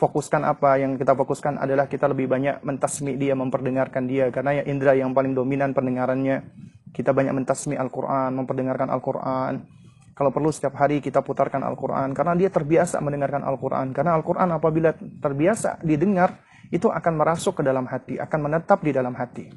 fokuskan 0.01 0.43
apa 0.49 0.81
yang 0.81 0.97
kita 0.97 1.13
fokuskan 1.13 1.61
adalah 1.61 1.85
kita 1.87 2.09
lebih 2.09 2.27
banyak 2.27 2.65
mentasmi 2.65 3.21
dia 3.21 3.37
memperdengarkan 3.37 4.09
dia 4.09 4.33
karena 4.33 4.59
ya 4.59 4.63
indera 4.65 4.97
yang 4.97 5.13
paling 5.13 5.37
dominan 5.37 5.77
pendengarannya 5.77 6.43
kita 6.91 7.15
banyak 7.15 7.35
mentasmi 7.35 7.79
Al-Quran, 7.79 8.35
memperdengarkan 8.35 8.91
Al-Quran. 8.91 9.63
Kalau 10.15 10.31
perlu 10.35 10.53
setiap 10.53 10.77
hari 10.77 11.01
kita 11.01 11.25
putarkan 11.25 11.65
Al-Quran. 11.65 12.13
Karena 12.13 12.37
dia 12.37 12.51
terbiasa 12.53 13.01
mendengarkan 13.01 13.47
Al-Quran. 13.47 13.97
Karena 13.97 14.19
Al-Quran 14.19 14.49
apabila 14.53 14.93
terbiasa 15.23 15.81
didengar, 15.81 16.43
itu 16.69 16.93
akan 16.93 17.13
merasuk 17.17 17.59
ke 17.59 17.63
dalam 17.65 17.89
hati, 17.89 18.21
akan 18.21 18.39
menetap 18.51 18.85
di 18.85 18.93
dalam 18.93 19.17
hati. 19.17 19.49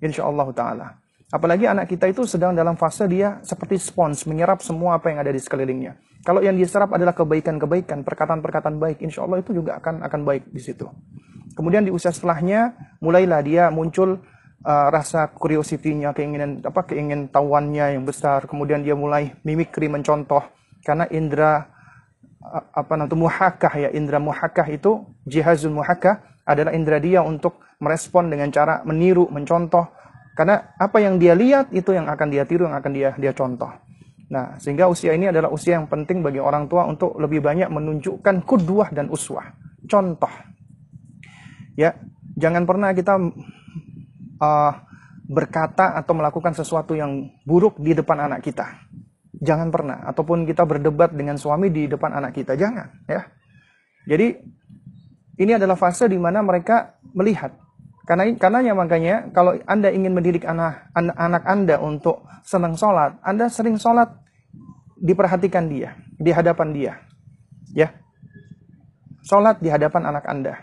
Insya 0.00 0.28
Allah 0.28 0.48
Ta'ala. 0.52 0.88
Apalagi 1.26 1.66
anak 1.66 1.90
kita 1.90 2.06
itu 2.06 2.22
sedang 2.22 2.54
dalam 2.54 2.78
fase 2.78 3.02
dia 3.10 3.42
seperti 3.42 3.82
spons, 3.82 4.30
menyerap 4.30 4.62
semua 4.62 4.94
apa 4.94 5.10
yang 5.10 5.18
ada 5.18 5.34
di 5.34 5.42
sekelilingnya. 5.42 5.98
Kalau 6.22 6.38
yang 6.38 6.54
diserap 6.54 6.94
adalah 6.94 7.14
kebaikan-kebaikan, 7.18 8.06
perkataan-perkataan 8.06 8.78
baik, 8.78 9.02
insya 9.02 9.26
Allah 9.26 9.42
itu 9.42 9.50
juga 9.54 9.78
akan 9.78 10.06
akan 10.06 10.20
baik 10.22 10.50
di 10.54 10.62
situ. 10.62 10.86
Kemudian 11.58 11.82
di 11.82 11.90
usia 11.90 12.14
setelahnya, 12.14 12.74
mulailah 13.02 13.42
dia 13.42 13.64
muncul 13.74 14.22
uh, 14.62 14.88
rasa 14.90 15.30
curiosity-nya, 15.34 16.14
keinginan 16.14 16.62
apa 16.62 16.86
keingin 16.86 17.26
tahuannya 17.30 17.98
yang 17.98 18.04
besar. 18.06 18.46
Kemudian 18.46 18.86
dia 18.86 18.94
mulai 18.94 19.34
mimikri 19.42 19.90
mencontoh 19.90 20.42
karena 20.86 21.10
indera 21.10 21.70
uh, 22.42 22.64
apa 22.70 22.92
nanti 22.94 23.14
muhakah 23.18 23.72
ya 23.74 23.88
indera 23.90 24.22
muhakah 24.22 24.66
itu 24.70 25.02
jihazul 25.26 25.74
muhakah 25.74 26.22
adalah 26.46 26.72
indera 26.72 27.02
dia 27.02 27.20
untuk 27.26 27.58
merespon 27.82 28.30
dengan 28.30 28.48
cara 28.54 28.80
meniru, 28.86 29.26
mencontoh. 29.28 29.90
Karena 30.38 30.72
apa 30.78 31.02
yang 31.02 31.18
dia 31.18 31.34
lihat 31.34 31.74
itu 31.74 31.90
yang 31.92 32.06
akan 32.06 32.28
dia 32.30 32.46
tiru, 32.46 32.70
yang 32.70 32.76
akan 32.78 32.92
dia 32.94 33.10
dia 33.18 33.32
contoh. 33.34 33.68
Nah, 34.26 34.58
sehingga 34.58 34.90
usia 34.90 35.14
ini 35.14 35.30
adalah 35.30 35.50
usia 35.50 35.78
yang 35.78 35.86
penting 35.86 36.22
bagi 36.22 36.42
orang 36.42 36.66
tua 36.66 36.86
untuk 36.86 37.14
lebih 37.18 37.42
banyak 37.42 37.70
menunjukkan 37.70 38.42
kuduah 38.42 38.90
dan 38.90 39.06
uswah, 39.06 39.54
contoh. 39.86 40.30
Ya, 41.78 41.94
jangan 42.34 42.66
pernah 42.66 42.90
kita 42.90 43.22
uh, 44.42 44.72
berkata 45.26 45.94
atau 45.94 46.12
melakukan 46.14 46.54
sesuatu 46.54 46.94
yang 46.94 47.30
buruk 47.46 47.78
di 47.78 47.94
depan 47.94 48.26
anak 48.26 48.46
kita. 48.46 48.86
Jangan 49.36 49.68
pernah. 49.68 50.02
Ataupun 50.08 50.48
kita 50.48 50.64
berdebat 50.64 51.12
dengan 51.12 51.36
suami 51.36 51.68
di 51.68 51.90
depan 51.90 52.16
anak 52.16 52.32
kita. 52.32 52.56
Jangan. 52.56 53.04
ya. 53.04 53.28
Jadi 54.06 54.38
ini 55.36 55.52
adalah 55.56 55.76
fase 55.76 56.08
di 56.08 56.16
mana 56.16 56.40
mereka 56.40 56.96
melihat. 57.12 57.52
Karena 58.06 58.30
karenanya 58.38 58.72
makanya 58.72 59.14
kalau 59.34 59.58
Anda 59.66 59.90
ingin 59.90 60.14
mendidik 60.14 60.46
anak, 60.46 60.88
anak 60.94 61.42
Anda 61.44 61.76
untuk 61.82 62.22
senang 62.46 62.78
sholat, 62.78 63.18
Anda 63.20 63.50
sering 63.50 63.76
sholat 63.76 64.08
diperhatikan 64.96 65.68
dia, 65.68 65.98
di 66.16 66.30
hadapan 66.32 66.68
dia. 66.72 66.92
Ya. 67.74 67.92
Sholat 69.26 69.58
di 69.58 69.68
hadapan 69.68 70.08
anak 70.08 70.24
Anda. 70.24 70.54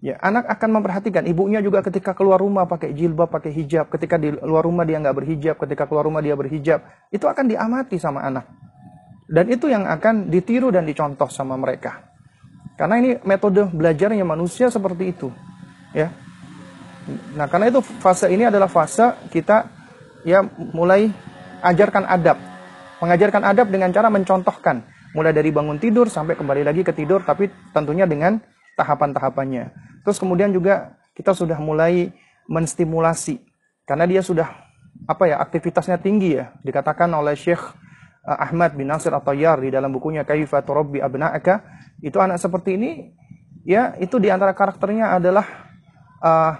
Ya, 0.00 0.16
anak 0.24 0.48
akan 0.48 0.80
memperhatikan 0.80 1.28
ibunya 1.28 1.60
juga 1.60 1.84
ketika 1.84 2.16
keluar 2.16 2.40
rumah 2.40 2.64
pakai 2.64 2.96
jilbab, 2.96 3.28
pakai 3.28 3.52
hijab, 3.52 3.92
ketika 3.92 4.16
di 4.16 4.32
luar 4.32 4.64
rumah 4.64 4.88
dia 4.88 4.96
nggak 4.96 5.12
berhijab, 5.12 5.60
ketika 5.60 5.84
keluar 5.84 6.08
rumah 6.08 6.24
dia 6.24 6.32
berhijab, 6.32 6.80
itu 7.12 7.28
akan 7.28 7.44
diamati 7.44 8.00
sama 8.00 8.24
anak. 8.24 8.48
Dan 9.28 9.52
itu 9.52 9.68
yang 9.68 9.84
akan 9.84 10.32
ditiru 10.32 10.72
dan 10.72 10.88
dicontoh 10.88 11.28
sama 11.28 11.60
mereka. 11.60 12.09
Karena 12.80 12.96
ini 12.96 13.20
metode 13.28 13.68
belajarnya 13.68 14.24
manusia 14.24 14.72
seperti 14.72 15.12
itu. 15.12 15.28
Ya. 15.92 16.08
Nah, 17.36 17.44
karena 17.44 17.68
itu 17.68 17.84
fase 18.00 18.32
ini 18.32 18.48
adalah 18.48 18.72
fase 18.72 19.12
kita 19.28 19.68
ya 20.24 20.40
mulai 20.72 21.12
ajarkan 21.60 22.08
adab. 22.08 22.40
Mengajarkan 23.04 23.42
adab 23.44 23.68
dengan 23.68 23.92
cara 23.92 24.08
mencontohkan. 24.08 24.80
Mulai 25.12 25.36
dari 25.36 25.52
bangun 25.52 25.76
tidur 25.76 26.08
sampai 26.08 26.40
kembali 26.40 26.64
lagi 26.64 26.80
ke 26.80 26.96
tidur, 26.96 27.20
tapi 27.20 27.52
tentunya 27.76 28.08
dengan 28.08 28.40
tahapan-tahapannya. 28.80 29.68
Terus 30.00 30.16
kemudian 30.16 30.48
juga 30.48 30.96
kita 31.12 31.36
sudah 31.36 31.60
mulai 31.60 32.16
menstimulasi 32.48 33.44
karena 33.84 34.08
dia 34.08 34.24
sudah 34.24 34.48
apa 35.04 35.28
ya 35.28 35.36
aktivitasnya 35.42 36.00
tinggi 36.00 36.40
ya 36.40 36.54
dikatakan 36.64 37.10
oleh 37.12 37.36
Syekh 37.36 37.60
eh, 38.24 38.38
Ahmad 38.38 38.74
bin 38.74 38.88
Nasir 38.88 39.12
At-Tayyar 39.12 39.60
di 39.60 39.70
dalam 39.70 39.92
bukunya 39.92 40.24
Kaifa 40.24 40.64
Turabbi 40.64 41.02
Abna'aka 41.02 41.60
itu 42.00 42.16
anak 42.20 42.40
seperti 42.40 42.76
ini 42.76 42.90
ya 43.64 43.96
itu 44.00 44.16
di 44.16 44.32
antara 44.32 44.56
karakternya 44.56 45.16
adalah 45.16 45.46
uh, 46.20 46.52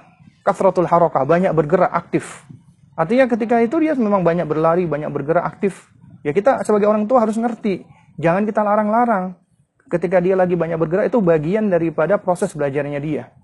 kasratul 0.45 0.89
harokah 0.89 1.25
banyak 1.25 1.53
bergerak 1.53 1.93
aktif 1.93 2.45
artinya 2.97 3.29
ketika 3.29 3.61
itu 3.65 3.77
dia 3.81 3.97
memang 3.97 4.21
banyak 4.21 4.45
berlari 4.45 4.85
banyak 4.85 5.09
bergerak 5.09 5.45
aktif 5.45 5.89
ya 6.25 6.37
kita 6.37 6.61
sebagai 6.65 6.89
orang 6.89 7.09
tua 7.09 7.25
harus 7.25 7.41
ngerti 7.41 7.85
jangan 8.21 8.45
kita 8.45 8.61
larang-larang 8.61 9.41
ketika 9.91 10.23
dia 10.23 10.39
lagi 10.39 10.55
banyak 10.55 10.79
bergerak 10.79 11.11
itu 11.11 11.19
bagian 11.19 11.67
daripada 11.67 12.17
proses 12.17 12.55
belajarnya 12.55 13.03
dia. 13.03 13.35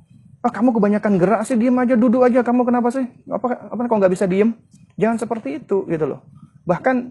Ah, 0.46 0.52
kamu 0.54 0.78
kebanyakan 0.78 1.18
gerak 1.18 1.42
sih, 1.42 1.58
diem 1.58 1.74
aja, 1.74 1.98
duduk 1.98 2.22
aja. 2.22 2.46
Kamu 2.46 2.62
kenapa 2.62 2.94
sih? 2.94 3.02
Apa, 3.26 3.66
apa 3.66 3.80
kok 3.82 3.98
nggak 3.98 4.14
bisa 4.14 4.30
diem? 4.30 4.54
Jangan 4.94 5.18
seperti 5.18 5.58
itu, 5.58 5.82
gitu 5.90 6.06
loh. 6.06 6.22
Bahkan 6.62 7.10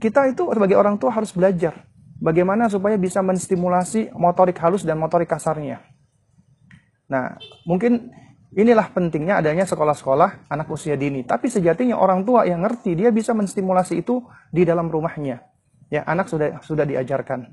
kita 0.00 0.32
itu 0.32 0.48
sebagai 0.48 0.80
orang 0.80 0.96
tua 0.96 1.12
harus 1.12 1.30
belajar 1.36 1.84
bagaimana 2.22 2.70
supaya 2.70 2.94
bisa 2.94 3.18
menstimulasi 3.18 4.14
motorik 4.14 4.54
halus 4.62 4.86
dan 4.86 5.02
motorik 5.02 5.26
kasarnya. 5.26 5.82
Nah, 7.10 7.34
mungkin 7.66 8.14
inilah 8.54 8.94
pentingnya 8.94 9.42
adanya 9.42 9.66
sekolah-sekolah 9.66 10.46
anak 10.46 10.70
usia 10.70 10.94
dini. 10.94 11.26
Tapi 11.26 11.50
sejatinya 11.50 11.98
orang 11.98 12.22
tua 12.22 12.46
yang 12.46 12.62
ngerti, 12.62 12.94
dia 12.94 13.10
bisa 13.10 13.34
menstimulasi 13.34 14.00
itu 14.00 14.22
di 14.54 14.62
dalam 14.62 14.86
rumahnya. 14.86 15.42
Ya, 15.90 16.06
anak 16.06 16.30
sudah 16.30 16.62
sudah 16.64 16.88
diajarkan 16.88 17.52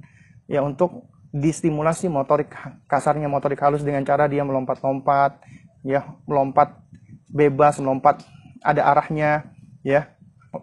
ya 0.50 0.66
untuk 0.66 1.06
distimulasi 1.30 2.10
motorik 2.10 2.50
kasarnya 2.90 3.30
motorik 3.30 3.62
halus 3.62 3.86
dengan 3.86 4.02
cara 4.02 4.26
dia 4.26 4.42
melompat-lompat 4.42 5.38
ya 5.86 6.10
melompat 6.26 6.74
bebas 7.30 7.78
melompat 7.78 8.26
ada 8.66 8.82
arahnya 8.90 9.46
ya 9.86 10.10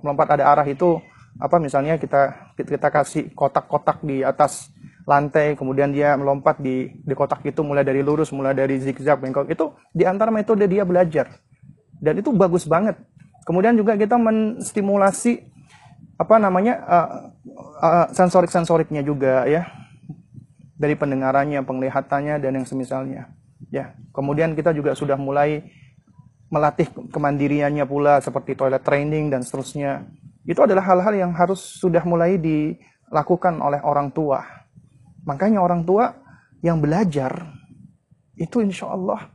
melompat 0.03 0.35
ada 0.35 0.51
arah 0.51 0.67
itu 0.67 0.99
apa 1.37 1.61
misalnya 1.61 2.01
kita 2.01 2.53
kita 2.57 2.89
kasih 2.89 3.29
kotak-kotak 3.37 4.01
di 4.01 4.25
atas 4.25 4.73
lantai 5.07 5.55
kemudian 5.55 5.95
dia 5.95 6.19
melompat 6.19 6.59
di 6.59 6.91
di 7.05 7.15
kotak 7.15 7.45
itu 7.47 7.63
mulai 7.63 7.87
dari 7.87 8.03
lurus 8.03 8.35
mulai 8.35 8.57
dari 8.57 8.81
zigzag 8.83 9.23
bengkok 9.23 9.47
itu 9.47 9.71
di 9.95 10.03
antara 10.03 10.35
metode 10.35 10.67
dia 10.67 10.83
belajar. 10.83 11.31
Dan 11.97 12.21
itu 12.21 12.29
bagus 12.35 12.69
banget. 12.69 12.99
Kemudian 13.47 13.73
juga 13.79 13.97
kita 13.97 14.19
menstimulasi 14.19 15.47
apa 16.19 16.37
namanya 16.37 16.75
uh, 16.85 17.09
uh, 17.81 18.07
sensorik 18.13 18.51
sensoriknya 18.51 19.01
juga 19.07 19.47
ya. 19.47 19.71
Dari 20.77 20.93
pendengarannya 20.93 21.65
penglihatannya 21.65 22.37
dan 22.37 22.61
yang 22.61 22.67
semisalnya 22.69 23.33
ya. 23.71 23.97
Kemudian 24.13 24.53
kita 24.59 24.75
juga 24.77 24.93
sudah 24.93 25.17
mulai 25.17 25.65
melatih 26.51 26.91
kemandiriannya 27.11 27.87
pula 27.89 28.21
seperti 28.21 28.55
toilet 28.59 28.83
training 28.83 29.33
dan 29.33 29.43
seterusnya 29.43 30.07
itu 30.47 30.59
adalah 30.63 30.87
hal-hal 30.87 31.15
yang 31.15 31.33
harus 31.35 31.59
sudah 31.59 32.03
mulai 32.07 32.39
dilakukan 32.39 33.59
oleh 33.59 33.83
orang 33.83 34.15
tua 34.15 34.43
makanya 35.27 35.61
orang 35.61 35.83
tua 35.83 36.15
yang 36.63 36.81
belajar 36.81 37.51
itu 38.39 38.63
insya 38.63 38.95
Allah 38.95 39.31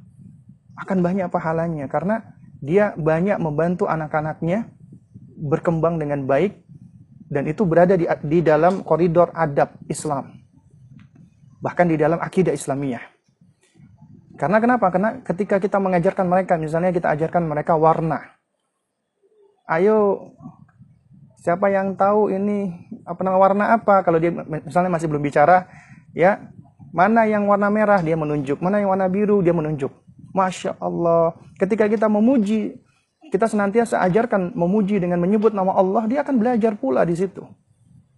akan 0.82 0.98
banyak 1.04 1.28
pahalanya 1.30 1.86
karena 1.86 2.24
dia 2.62 2.94
banyak 2.94 3.42
membantu 3.42 3.90
anak-anaknya 3.90 4.70
berkembang 5.42 5.98
dengan 5.98 6.30
baik 6.30 6.62
dan 7.32 7.50
itu 7.50 7.66
berada 7.66 7.98
di, 7.98 8.06
di 8.28 8.40
dalam 8.46 8.86
koridor 8.86 9.34
adab 9.34 9.74
Islam. 9.90 10.36
Bahkan 11.64 11.86
di 11.90 11.98
dalam 11.98 12.22
akidah 12.22 12.54
Islamiyah. 12.54 13.02
Karena 14.38 14.58
kenapa? 14.62 14.90
Karena 14.92 15.22
ketika 15.24 15.62
kita 15.62 15.78
mengajarkan 15.80 16.26
mereka, 16.28 16.58
misalnya 16.58 16.92
kita 16.92 17.14
ajarkan 17.14 17.46
mereka 17.46 17.78
warna. 17.78 18.36
Ayo 19.70 20.30
Siapa 21.42 21.74
yang 21.74 21.98
tahu 21.98 22.30
ini 22.30 22.70
apa 23.02 23.18
nama 23.26 23.38
warna 23.42 23.74
apa? 23.74 24.06
Kalau 24.06 24.22
dia 24.22 24.30
misalnya 24.46 24.94
masih 24.94 25.10
belum 25.10 25.26
bicara, 25.26 25.66
ya 26.14 26.38
mana 26.94 27.26
yang 27.26 27.50
warna 27.50 27.74
merah 27.74 27.98
dia 28.06 28.14
menunjuk, 28.14 28.62
mana 28.62 28.78
yang 28.78 28.94
warna 28.94 29.10
biru 29.10 29.42
dia 29.42 29.50
menunjuk. 29.50 29.90
Masya 30.38 30.78
Allah. 30.78 31.34
Ketika 31.58 31.90
kita 31.90 32.06
memuji, 32.06 32.78
kita 33.34 33.50
senantiasa 33.50 34.06
ajarkan 34.06 34.54
memuji 34.54 35.02
dengan 35.02 35.18
menyebut 35.18 35.50
nama 35.50 35.74
Allah, 35.74 36.06
dia 36.06 36.22
akan 36.22 36.38
belajar 36.38 36.78
pula 36.78 37.02
di 37.10 37.18
situ. 37.18 37.42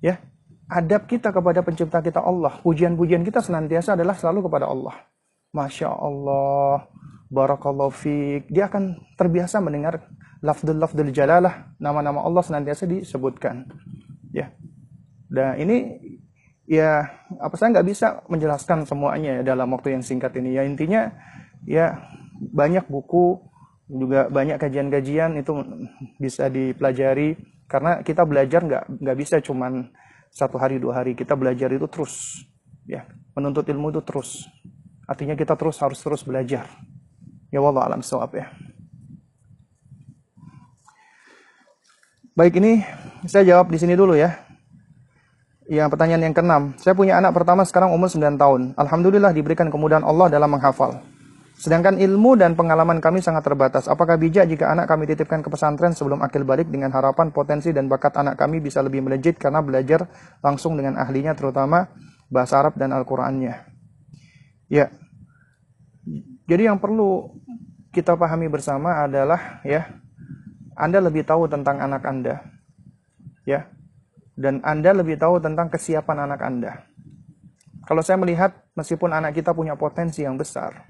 Ya, 0.04 0.20
adab 0.68 1.08
kita 1.08 1.32
kepada 1.32 1.64
pencipta 1.64 2.04
kita 2.04 2.20
Allah, 2.20 2.60
pujian-pujian 2.60 3.24
kita 3.24 3.40
senantiasa 3.40 3.95
adalah 3.95 4.20
selalu 4.20 4.52
kepada 4.52 4.68
Allah. 4.68 5.00
Masya 5.56 5.95
Allah, 5.95 6.91
Barakallahu 7.34 7.90
fiq. 7.90 8.45
Dia 8.54 8.70
akan 8.70 9.00
terbiasa 9.18 9.58
mendengar 9.58 10.06
lafdul 10.44 10.76
lafdul 10.76 11.10
jalalah, 11.10 11.72
nama-nama 11.80 12.20
Allah 12.22 12.44
senantiasa 12.44 12.84
disebutkan. 12.84 13.64
Ya. 14.36 14.52
Dan 15.32 15.57
ini 15.64 15.78
ya 16.68 17.07
apa 17.40 17.56
saya 17.56 17.80
nggak 17.80 17.88
bisa 17.88 18.22
menjelaskan 18.28 18.86
semuanya 18.86 19.40
ya 19.40 19.56
dalam 19.56 19.72
waktu 19.72 19.95
yang 19.95 20.03
singkat 20.03 20.36
ini. 20.38 20.60
Ya 20.60 20.68
intinya 20.68 21.10
ya 21.64 22.03
banyak 22.52 22.86
buku 22.91 23.40
juga 23.88 24.28
banyak 24.28 24.60
kajian-kajian 24.60 25.40
itu 25.40 25.53
bisa 26.20 26.52
dipelajari 26.52 27.40
karena 27.72 28.03
kita 28.03 28.28
belajar 28.28 28.61
nggak 28.64 28.84
nggak 28.99 29.18
bisa 29.18 29.40
cuman 29.40 29.90
satu 30.34 30.60
hari 30.60 30.78
dua 30.78 31.03
hari 31.03 31.15
kita 31.15 31.34
belajar 31.34 31.72
itu 31.72 31.88
terus 31.88 32.44
ya 32.90 33.06
menuntut 33.38 33.65
ilmu 33.70 33.94
itu 33.94 34.02
terus 34.02 34.45
artinya 35.07 35.38
kita 35.38 35.53
terus 35.56 35.78
harus 35.84 35.99
terus 35.99 36.26
belajar 36.26 36.65
Ya 37.53 37.61
wallah 37.61 37.86
alam 37.86 38.02
sawab 38.02 38.34
ya. 38.34 38.49
Baik 42.34 42.57
ini 42.57 42.81
saya 43.30 43.45
jawab 43.45 43.69
di 43.69 43.77
sini 43.77 43.93
dulu 43.93 44.18
ya. 44.18 44.34
Yang 45.69 45.93
pertanyaan 45.93 46.26
yang 46.26 46.34
keenam, 46.34 46.64
saya 46.81 46.97
punya 46.97 47.22
anak 47.22 47.30
pertama 47.38 47.61
sekarang 47.61 47.93
umur 47.93 48.10
9 48.10 48.41
tahun. 48.41 48.61
Alhamdulillah 48.73 49.31
diberikan 49.38 49.69
kemudahan 49.69 50.01
Allah 50.01 50.34
dalam 50.34 50.49
menghafal. 50.49 50.97
Sedangkan 51.53 52.01
ilmu 52.01 52.34
dan 52.34 52.57
pengalaman 52.57 52.97
kami 52.97 53.22
sangat 53.22 53.45
terbatas. 53.45 53.85
Apakah 53.85 54.18
bijak 54.18 54.49
jika 54.49 54.73
anak 54.73 54.89
kami 54.89 55.05
titipkan 55.05 55.45
ke 55.45 55.53
pesantren 55.53 55.93
sebelum 55.93 56.26
akil 56.26 56.41
balik 56.41 56.73
dengan 56.73 56.89
harapan 56.89 57.30
potensi 57.30 57.69
dan 57.69 57.85
bakat 57.85 58.18
anak 58.18 58.34
kami 58.34 58.57
bisa 58.60 58.81
lebih 58.81 59.05
melejit 59.05 59.38
karena 59.38 59.61
belajar 59.61 60.10
langsung 60.41 60.73
dengan 60.73 60.97
ahlinya 60.97 61.38
terutama 61.38 61.85
bahasa 62.34 62.65
Arab 62.65 62.73
dan 62.81 62.97
Al-Qur'annya. 62.97 63.61
Ya. 64.73 64.89
Jadi 66.49 66.65
yang 66.65 66.81
perlu 66.81 67.30
kita 67.93 68.18
pahami 68.18 68.49
bersama 68.49 69.05
adalah 69.05 69.61
ya 69.61 70.03
Anda 70.76 71.00
lebih 71.04 71.26
tahu 71.26 71.45
tentang 71.50 71.80
anak 71.82 72.04
Anda. 72.06 72.41
Ya. 73.45 73.70
Dan 74.34 74.66
Anda 74.66 74.98
lebih 74.98 75.22
tahu 75.22 75.38
tentang 75.38 75.70
kesiapan 75.70 76.26
anak 76.26 76.41
Anda. 76.41 76.72
Kalau 77.84 78.00
saya 78.00 78.18
melihat 78.18 78.56
meskipun 78.74 79.12
anak 79.12 79.36
kita 79.38 79.52
punya 79.52 79.76
potensi 79.76 80.24
yang 80.24 80.40
besar, 80.40 80.88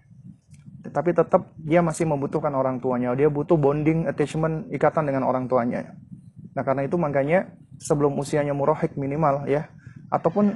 tetapi 0.86 1.16
tetap 1.16 1.50
dia 1.58 1.82
masih 1.82 2.06
membutuhkan 2.06 2.54
orang 2.54 2.78
tuanya. 2.78 3.18
Dia 3.18 3.34
butuh 3.34 3.58
bonding, 3.58 4.06
attachment, 4.06 4.70
ikatan 4.70 5.10
dengan 5.10 5.26
orang 5.26 5.50
tuanya. 5.50 5.96
Nah, 6.54 6.62
karena 6.62 6.86
itu 6.86 6.96
makanya 7.02 7.50
sebelum 7.82 8.14
usianya 8.22 8.54
murahik 8.54 8.94
minimal 8.94 9.50
ya, 9.50 9.74
ataupun 10.14 10.54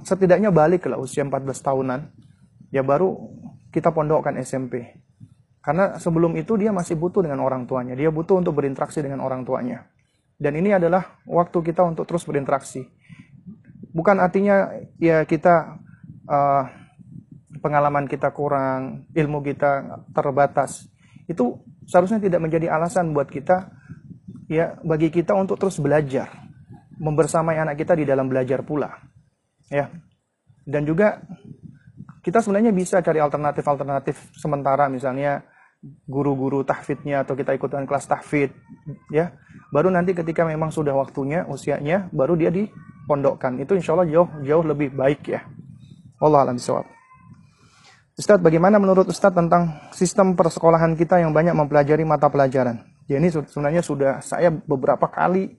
setidaknya 0.00 0.48
balik 0.48 0.88
lah 0.88 0.96
usia 0.96 1.20
14 1.20 1.52
tahunan, 1.60 2.00
ya 2.72 2.80
baru 2.80 3.12
kita 3.68 3.92
pondokkan 3.92 4.40
SMP. 4.40 5.03
Karena 5.64 5.96
sebelum 5.96 6.36
itu 6.36 6.60
dia 6.60 6.76
masih 6.76 7.00
butuh 7.00 7.24
dengan 7.24 7.40
orang 7.40 7.64
tuanya. 7.64 7.96
Dia 7.96 8.12
butuh 8.12 8.36
untuk 8.36 8.52
berinteraksi 8.60 9.00
dengan 9.00 9.24
orang 9.24 9.48
tuanya. 9.48 9.88
Dan 10.36 10.60
ini 10.60 10.76
adalah 10.76 11.24
waktu 11.24 11.56
kita 11.64 11.80
untuk 11.80 12.04
terus 12.04 12.28
berinteraksi. 12.28 12.84
Bukan 13.96 14.20
artinya 14.20 14.76
ya 15.00 15.24
kita 15.24 15.80
uh, 16.28 16.64
pengalaman 17.64 18.04
kita 18.04 18.28
kurang, 18.36 19.08
ilmu 19.16 19.40
kita 19.40 20.04
terbatas. 20.12 20.84
Itu 21.24 21.64
seharusnya 21.88 22.20
tidak 22.20 22.44
menjadi 22.44 22.68
alasan 22.68 23.16
buat 23.16 23.32
kita 23.32 23.72
ya 24.52 24.76
bagi 24.84 25.08
kita 25.08 25.32
untuk 25.32 25.56
terus 25.56 25.80
belajar, 25.80 26.28
membersamai 27.00 27.56
anak 27.56 27.80
kita 27.80 27.96
di 27.96 28.04
dalam 28.04 28.28
belajar 28.28 28.60
pula. 28.68 28.92
Ya. 29.72 29.88
Dan 30.68 30.84
juga 30.84 31.24
kita 32.20 32.44
sebenarnya 32.44 32.76
bisa 32.76 33.00
cari 33.00 33.16
alternatif-alternatif 33.16 34.36
sementara 34.36 34.92
misalnya 34.92 35.53
guru-guru 36.08 36.64
tahfidnya 36.64 37.24
atau 37.24 37.36
kita 37.36 37.52
ikutan 37.56 37.84
kelas 37.84 38.08
tahfid 38.08 38.52
ya. 39.12 39.36
Baru 39.72 39.90
nanti 39.90 40.14
ketika 40.16 40.46
memang 40.46 40.70
sudah 40.70 40.94
waktunya 40.96 41.44
usianya 41.48 42.08
baru 42.14 42.36
dia 42.38 42.48
dipondokkan. 42.48 43.60
Itu 43.60 43.76
insya 43.76 43.96
Allah 43.96 44.08
jauh 44.08 44.28
jauh 44.44 44.64
lebih 44.64 44.94
baik 44.96 45.28
ya. 45.28 45.44
Allah 46.22 46.48
alam 46.48 46.56
bisawab 46.56 46.88
Ustadz 48.14 48.46
bagaimana 48.46 48.78
menurut 48.78 49.10
Ustadz 49.10 49.34
tentang 49.34 49.74
sistem 49.90 50.38
persekolahan 50.38 50.94
kita 50.94 51.18
yang 51.18 51.34
banyak 51.34 51.50
mempelajari 51.50 52.06
mata 52.06 52.30
pelajaran? 52.30 52.86
Ya 53.10 53.18
ini 53.18 53.26
sebenarnya 53.26 53.82
sudah 53.82 54.22
saya 54.22 54.54
beberapa 54.54 55.10
kali 55.10 55.58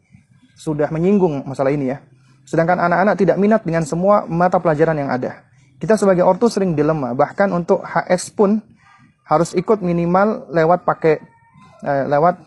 sudah 0.56 0.88
menyinggung 0.88 1.44
masalah 1.44 1.76
ini 1.76 1.92
ya. 1.92 2.00
Sedangkan 2.48 2.80
anak-anak 2.80 3.20
tidak 3.20 3.38
minat 3.38 3.62
dengan 3.68 3.84
semua 3.84 4.24
mata 4.24 4.56
pelajaran 4.64 4.96
yang 4.96 5.12
ada. 5.12 5.44
Kita 5.76 6.00
sebagai 6.00 6.24
ortu 6.24 6.48
sering 6.48 6.80
dilema 6.80 7.12
bahkan 7.12 7.52
untuk 7.52 7.84
HS 7.84 8.32
pun 8.32 8.64
harus 9.26 9.58
ikut 9.58 9.82
minimal 9.82 10.50
lewat 10.54 10.86
pakai 10.86 11.18
eh, 11.82 12.04
lewat 12.06 12.38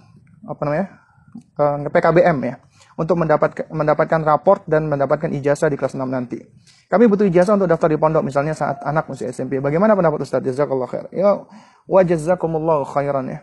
apa 0.46 0.60
namanya 0.62 0.86
eh, 1.34 1.90
PKBM 1.90 2.38
ya 2.46 2.56
untuk 2.98 3.14
mendapat 3.14 3.70
mendapatkan 3.70 4.20
raport 4.26 4.66
dan 4.66 4.90
mendapatkan 4.90 5.30
ijazah 5.30 5.70
di 5.70 5.78
kelas 5.78 5.94
6 5.94 6.02
nanti. 6.02 6.42
Kami 6.90 7.06
butuh 7.06 7.30
ijazah 7.30 7.54
untuk 7.54 7.70
daftar 7.70 7.94
di 7.94 7.98
pondok 7.98 8.26
misalnya 8.26 8.58
saat 8.58 8.82
anak 8.82 9.06
masih 9.06 9.30
SMP. 9.30 9.62
Bagaimana 9.62 9.94
pendapat 9.94 10.26
Ustaz? 10.26 10.42
Jazakallah 10.42 10.90
khair. 10.90 11.06
Ya 11.14 11.46
wa 11.86 12.00
jazakumullahu 12.02 12.82
khairan 12.90 13.30
ya. 13.30 13.38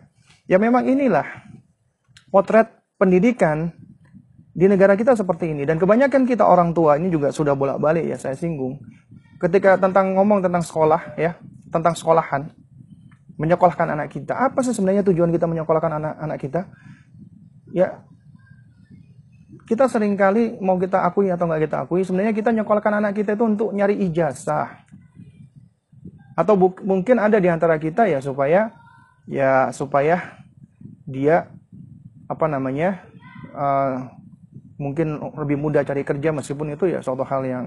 Ya 0.45 0.57
memang 0.59 0.83
inilah 0.83 1.23
potret 2.27 2.67
pendidikan 2.99 3.71
di 4.55 4.67
negara 4.67 4.95
kita 4.95 5.15
seperti 5.15 5.51
ini 5.51 5.67
dan 5.67 5.79
kebanyakan 5.79 6.23
kita 6.27 6.47
orang 6.47 6.71
tua 6.71 6.95
ini 6.95 7.11
juga 7.11 7.31
sudah 7.31 7.55
bolak-balik 7.55 8.07
ya 8.07 8.19
saya 8.19 8.35
singgung. 8.35 8.79
Ketika 9.39 9.75
tentang 9.79 10.15
ngomong 10.15 10.43
tentang 10.43 10.63
sekolah 10.63 11.15
ya, 11.19 11.35
tentang 11.71 11.91
sekolahan, 11.91 12.51
menyekolahkan 13.35 13.87
anak 13.95 14.11
kita. 14.15 14.33
Apa 14.35 14.63
sih 14.63 14.71
sebenarnya 14.71 15.03
tujuan 15.07 15.31
kita 15.31 15.47
menyekolahkan 15.47 15.91
anak-anak 15.99 16.37
kita? 16.39 16.61
Ya, 17.75 18.03
kita 19.65 19.89
sering 19.89 20.15
kali 20.15 20.55
mau 20.61 20.77
kita 20.77 21.03
akui 21.03 21.27
atau 21.33 21.49
nggak 21.49 21.61
kita 21.67 21.77
akui, 21.83 22.05
sebenarnya 22.05 22.31
kita 22.31 22.53
menyekolahkan 22.53 23.01
anak 23.01 23.17
kita 23.17 23.33
itu 23.35 23.43
untuk 23.43 23.69
nyari 23.73 23.97
ijazah. 24.07 24.85
Atau 26.35 26.55
mungkin 26.83 27.17
ada 27.17 27.39
di 27.39 27.47
antara 27.47 27.79
kita 27.79 28.07
ya 28.07 28.19
supaya 28.19 28.75
ya 29.25 29.71
supaya 29.73 30.37
dia 31.07 31.49
apa 32.27 32.45
namanya 32.45 33.01
uh, 33.55 34.11
mungkin 34.75 35.17
lebih 35.39 35.57
mudah 35.57 35.81
cari 35.87 36.03
kerja 36.03 36.29
meskipun 36.35 36.75
itu 36.75 36.91
ya 36.91 36.99
suatu 36.99 37.23
hal 37.23 37.47
yang 37.47 37.65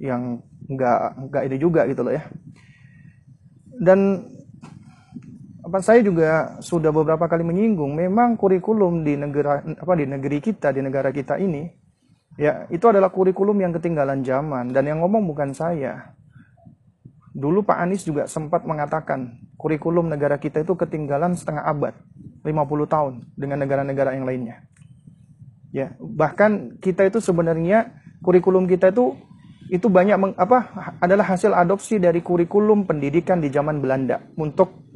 yang 0.00 0.40
nggak 0.66 1.00
nggak 1.28 1.42
ini 1.48 1.56
juga 1.60 1.84
gitu 1.86 2.02
loh 2.02 2.14
ya. 2.16 2.24
Dan 3.78 4.26
apa 5.68 5.84
saya 5.84 6.00
juga 6.00 6.56
sudah 6.64 6.88
beberapa 6.88 7.28
kali 7.28 7.44
menyinggung 7.44 7.92
memang 7.92 8.40
kurikulum 8.40 9.04
di 9.04 9.20
negara 9.20 9.60
apa 9.60 9.92
di 9.92 10.08
negeri 10.08 10.40
kita 10.40 10.72
di 10.72 10.80
negara 10.80 11.12
kita 11.12 11.36
ini 11.36 11.68
ya 12.38 12.70
itu 12.70 12.86
adalah 12.86 13.10
kurikulum 13.10 13.58
yang 13.58 13.74
ketinggalan 13.74 14.22
zaman. 14.22 14.70
Dan 14.70 14.86
yang 14.86 15.02
ngomong 15.02 15.26
bukan 15.26 15.52
saya. 15.52 16.14
Dulu 17.34 17.66
Pak 17.66 17.78
Anies 17.84 18.06
juga 18.06 18.24
sempat 18.24 18.64
mengatakan 18.64 19.36
kurikulum 19.60 20.08
negara 20.08 20.40
kita 20.40 20.64
itu 20.64 20.74
ketinggalan 20.78 21.36
setengah 21.36 21.66
abad 21.66 21.94
50 22.42 22.54
tahun 22.88 23.14
dengan 23.36 23.58
negara-negara 23.62 24.16
yang 24.16 24.24
lainnya. 24.24 24.64
Ya 25.70 25.92
bahkan 26.00 26.80
kita 26.80 27.04
itu 27.04 27.20
sebenarnya 27.20 27.92
kurikulum 28.24 28.64
kita 28.64 28.90
itu 28.90 29.14
itu 29.68 29.84
banyak 29.92 30.16
meng, 30.16 30.32
apa 30.40 30.72
adalah 30.98 31.28
hasil 31.28 31.52
adopsi 31.52 32.00
dari 32.00 32.24
kurikulum 32.24 32.88
pendidikan 32.88 33.36
di 33.36 33.52
zaman 33.52 33.84
Belanda 33.84 34.24
untuk 34.40 34.88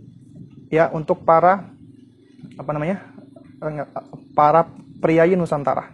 ya 0.73 0.89
untuk 0.89 1.21
para 1.29 1.69
apa 2.57 2.71
namanya 2.73 3.05
para 4.33 4.65
priayi 5.05 5.37
Nusantara. 5.37 5.93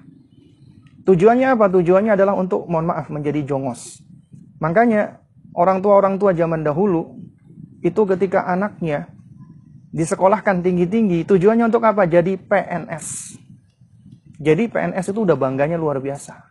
Tujuannya 1.02 1.59
apa? 1.59 1.66
Tujuannya 1.66 2.14
adalah 2.14 2.38
untuk 2.38 2.68
mohon 2.70 2.94
maaf 2.94 3.10
menjadi 3.10 3.42
jongos. 3.42 3.98
Makanya 4.62 5.18
orang 5.56 5.82
tua 5.82 5.98
orang 5.98 6.14
tua 6.20 6.30
zaman 6.30 6.62
dahulu 6.62 7.18
itu 7.82 7.98
ketika 8.14 8.46
anaknya 8.46 9.10
disekolahkan 9.90 10.60
tinggi-tinggi, 10.60 11.24
tujuannya 11.24 11.72
untuk 11.72 11.82
apa? 11.82 12.05
Jadi 12.05 12.36
PNS. 12.36 13.34
Jadi 14.38 14.70
PNS 14.70 15.10
itu 15.10 15.24
udah 15.24 15.34
bangganya 15.34 15.80
luar 15.80 15.98
biasa. 15.98 16.44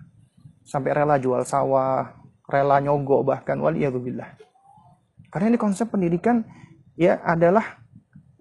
Sampai 0.68 0.92
rela 0.92 1.16
jual 1.22 1.46
sawah, 1.48 2.18
rela 2.50 2.82
nyogok 2.84 3.24
bahkan 3.24 3.62
waliyadzubillah. 3.62 4.36
Karena 5.32 5.54
ini 5.54 5.60
konsep 5.62 5.88
pendidikan 5.88 6.44
ya 6.98 7.22
adalah 7.24 7.87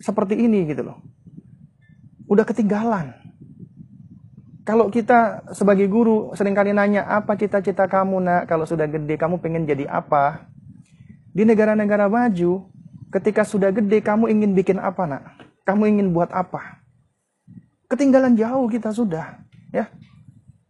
seperti 0.00 0.36
ini 0.36 0.68
gitu 0.68 0.86
loh. 0.86 0.98
Udah 2.26 2.44
ketinggalan. 2.44 3.14
Kalau 4.66 4.90
kita 4.90 5.46
sebagai 5.54 5.86
guru 5.86 6.34
sering 6.34 6.58
kali 6.58 6.74
nanya 6.74 7.06
apa 7.06 7.38
cita-cita 7.38 7.86
kamu 7.86 8.18
nak 8.18 8.42
kalau 8.50 8.66
sudah 8.66 8.90
gede 8.90 9.14
kamu 9.14 9.38
pengen 9.38 9.62
jadi 9.62 9.86
apa? 9.86 10.50
Di 11.30 11.46
negara-negara 11.46 12.10
maju 12.10 12.66
ketika 13.14 13.46
sudah 13.46 13.70
gede 13.70 14.02
kamu 14.02 14.26
ingin 14.26 14.58
bikin 14.58 14.82
apa 14.82 15.06
nak? 15.06 15.22
Kamu 15.62 15.86
ingin 15.86 16.10
buat 16.10 16.34
apa? 16.34 16.82
Ketinggalan 17.86 18.34
jauh 18.34 18.66
kita 18.66 18.90
sudah, 18.90 19.38
ya. 19.70 19.86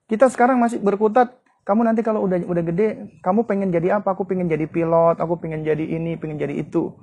Kita 0.05 0.28
sekarang 0.28 0.61
masih 0.61 0.77
berkutat 0.77 1.32
kamu 1.66 1.82
nanti 1.82 2.07
kalau 2.07 2.23
udah 2.23 2.47
udah 2.47 2.62
gede, 2.62 3.19
kamu 3.27 3.43
pengen 3.43 3.74
jadi 3.74 3.98
apa? 3.98 4.15
Aku 4.15 4.23
pengen 4.23 4.47
jadi 4.47 4.70
pilot, 4.70 5.19
aku 5.19 5.35
pengen 5.43 5.66
jadi 5.66 5.82
ini, 5.82 6.15
pengen 6.15 6.39
jadi 6.39 6.55
itu. 6.62 6.94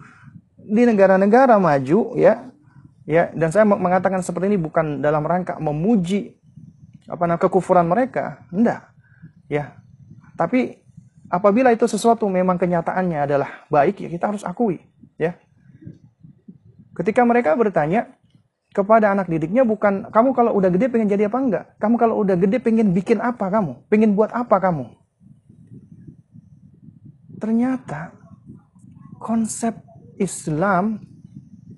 Di 0.64 0.84
negara-negara 0.88 1.60
maju, 1.60 2.16
ya, 2.16 2.50
ya. 3.04 3.30
Dan 3.36 3.52
saya 3.52 3.68
mengatakan 3.68 4.24
seperti 4.24 4.56
ini 4.56 4.60
bukan 4.60 5.04
dalam 5.04 5.24
rangka 5.24 5.60
memuji 5.60 6.40
apa 7.08 7.28
namanya 7.28 7.44
kekufuran 7.44 7.88
mereka, 7.88 8.44
enggak, 8.50 8.88
ya. 9.52 9.76
Tapi 10.40 10.80
apabila 11.28 11.76
itu 11.76 11.84
sesuatu 11.84 12.26
memang 12.32 12.56
kenyataannya 12.56 13.20
adalah 13.28 13.68
baik, 13.68 14.08
ya 14.08 14.10
kita 14.10 14.26
harus 14.32 14.44
akui, 14.48 14.80
ya. 15.20 15.36
Ketika 16.96 17.26
mereka 17.28 17.58
bertanya, 17.60 18.08
kepada 18.74 19.14
anak 19.14 19.30
didiknya 19.30 19.62
bukan 19.62 20.10
kamu 20.10 20.34
kalau 20.34 20.52
udah 20.58 20.74
gede 20.74 20.90
pengen 20.90 21.08
jadi 21.08 21.30
apa 21.30 21.38
enggak. 21.38 21.66
Kamu 21.78 21.96
kalau 22.02 22.18
udah 22.26 22.34
gede 22.34 22.58
pengen 22.58 22.90
bikin 22.90 23.22
apa 23.22 23.46
kamu? 23.54 23.86
Pengen 23.86 24.18
buat 24.18 24.34
apa 24.34 24.58
kamu? 24.58 24.90
Ternyata 27.38 28.18
konsep 29.22 29.78
Islam 30.24 31.04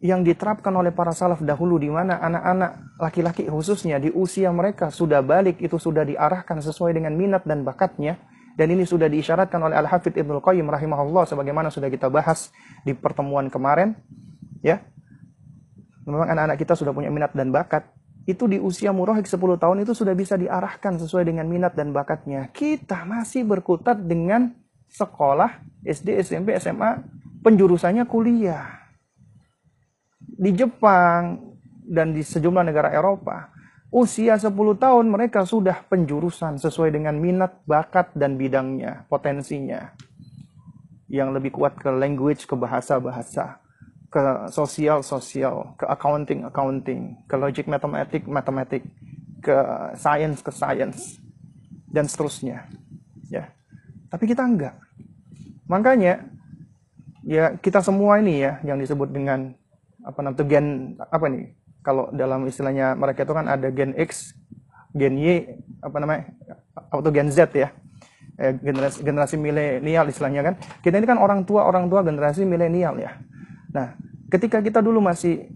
yang 0.05 0.21
diterapkan 0.21 0.69
oleh 0.77 0.93
para 0.93 1.09
salaf 1.09 1.41
dahulu 1.41 1.81
di 1.81 1.89
mana 1.89 2.21
anak-anak 2.21 3.01
laki-laki 3.01 3.49
khususnya 3.49 3.97
di 3.97 4.13
usia 4.13 4.53
mereka 4.53 4.93
sudah 4.93 5.25
balik 5.25 5.57
itu 5.57 5.81
sudah 5.81 6.05
diarahkan 6.05 6.61
sesuai 6.61 6.93
dengan 6.93 7.17
minat 7.17 7.41
dan 7.43 7.65
bakatnya. 7.65 8.21
Dan 8.55 8.71
ini 8.71 8.87
sudah 8.87 9.11
diisyaratkan 9.11 9.59
oleh 9.59 9.75
Al-Hafidh 9.75 10.15
Ibnu 10.15 10.39
Qayyim 10.39 10.63
rahimahullah 10.71 11.27
sebagaimana 11.27 11.67
sudah 11.67 11.91
kita 11.91 12.07
bahas 12.07 12.55
di 12.87 12.95
pertemuan 12.95 13.51
kemarin 13.51 13.99
ya. 14.63 14.79
Memang 16.07 16.31
anak-anak 16.31 16.57
kita 16.63 16.77
sudah 16.77 16.95
punya 16.95 17.11
minat 17.11 17.35
dan 17.35 17.51
bakat, 17.51 17.83
itu 18.25 18.49
di 18.49 18.57
usia 18.57 18.89
murahik 18.89 19.29
10 19.29 19.37
tahun 19.61 19.85
itu 19.85 19.93
sudah 19.93 20.17
bisa 20.17 20.33
diarahkan 20.33 20.97
sesuai 20.97 21.29
dengan 21.29 21.45
minat 21.45 21.77
dan 21.77 21.93
bakatnya. 21.93 22.49
Kita 22.49 23.05
masih 23.05 23.45
berkutat 23.45 24.01
dengan 24.01 24.49
sekolah, 24.89 25.61
SD, 25.85 26.25
SMP, 26.25 26.57
SMA, 26.57 27.05
penjurusannya 27.45 28.09
kuliah. 28.09 28.89
Di 30.17 30.49
Jepang 30.51 31.53
dan 31.85 32.17
di 32.17 32.25
sejumlah 32.25 32.65
negara 32.65 32.89
Eropa, 32.89 33.53
usia 33.93 34.35
10 34.35 34.49
tahun 34.81 35.05
mereka 35.05 35.45
sudah 35.45 35.85
penjurusan 35.85 36.57
sesuai 36.57 36.89
dengan 36.89 37.13
minat, 37.21 37.61
bakat, 37.69 38.09
dan 38.17 38.35
bidangnya, 38.41 39.05
potensinya. 39.05 39.93
Yang 41.05 41.29
lebih 41.37 41.51
kuat 41.53 41.77
ke 41.77 41.93
language, 41.93 42.49
ke 42.49 42.57
bahasa-bahasa 42.57 43.61
ke 44.15 44.47
sosial 44.47 45.03
sosial, 45.03 45.75
ke 45.75 45.83
accounting 45.91 46.47
accounting, 46.47 47.19
ke 47.27 47.35
logic 47.35 47.67
matematik 47.67 48.23
matematik, 48.23 48.87
ke 49.43 49.57
science 49.99 50.39
ke 50.39 50.55
science 50.55 51.19
dan 51.91 52.07
seterusnya. 52.07 52.63
Ya. 53.27 53.51
Tapi 54.07 54.23
kita 54.23 54.47
enggak. 54.47 54.79
Makanya 55.67 56.23
ya 57.25 57.57
kita 57.57 57.81
semua 57.81 58.21
ini 58.21 58.45
ya 58.45 58.61
yang 58.61 58.77
disebut 58.77 59.09
dengan 59.09 59.57
apa 60.05 60.21
namanya 60.21 60.45
gen 60.45 60.95
apa 61.01 61.25
nih? 61.27 61.57
Kalau 61.81 62.09
dalam 62.13 62.45
istilahnya 62.49 62.97
mereka 62.97 63.25
itu 63.25 63.33
kan 63.33 63.45
ada 63.45 63.69
gen 63.69 63.93
X, 63.97 64.33
gen 64.93 65.17
Y, 65.17 65.59
apa 65.81 65.97
namanya? 66.01 66.33
atau 66.75 67.11
gen 67.11 67.29
Z 67.33 67.49
ya. 67.53 67.73
Eh, 68.35 68.51
generasi 68.59 68.99
generasi 69.01 69.35
milenial 69.39 70.05
istilahnya 70.09 70.41
kan. 70.43 70.53
Kita 70.83 70.99
ini 71.01 71.07
kan 71.07 71.17
orang 71.17 71.47
tua 71.47 71.65
orang 71.65 71.89
tua 71.89 72.05
generasi 72.05 72.43
milenial 72.43 72.97
ya. 72.99 73.15
Nah, 73.71 73.95
ketika 74.29 74.59
kita 74.61 74.83
dulu 74.83 75.01
masih 75.01 75.49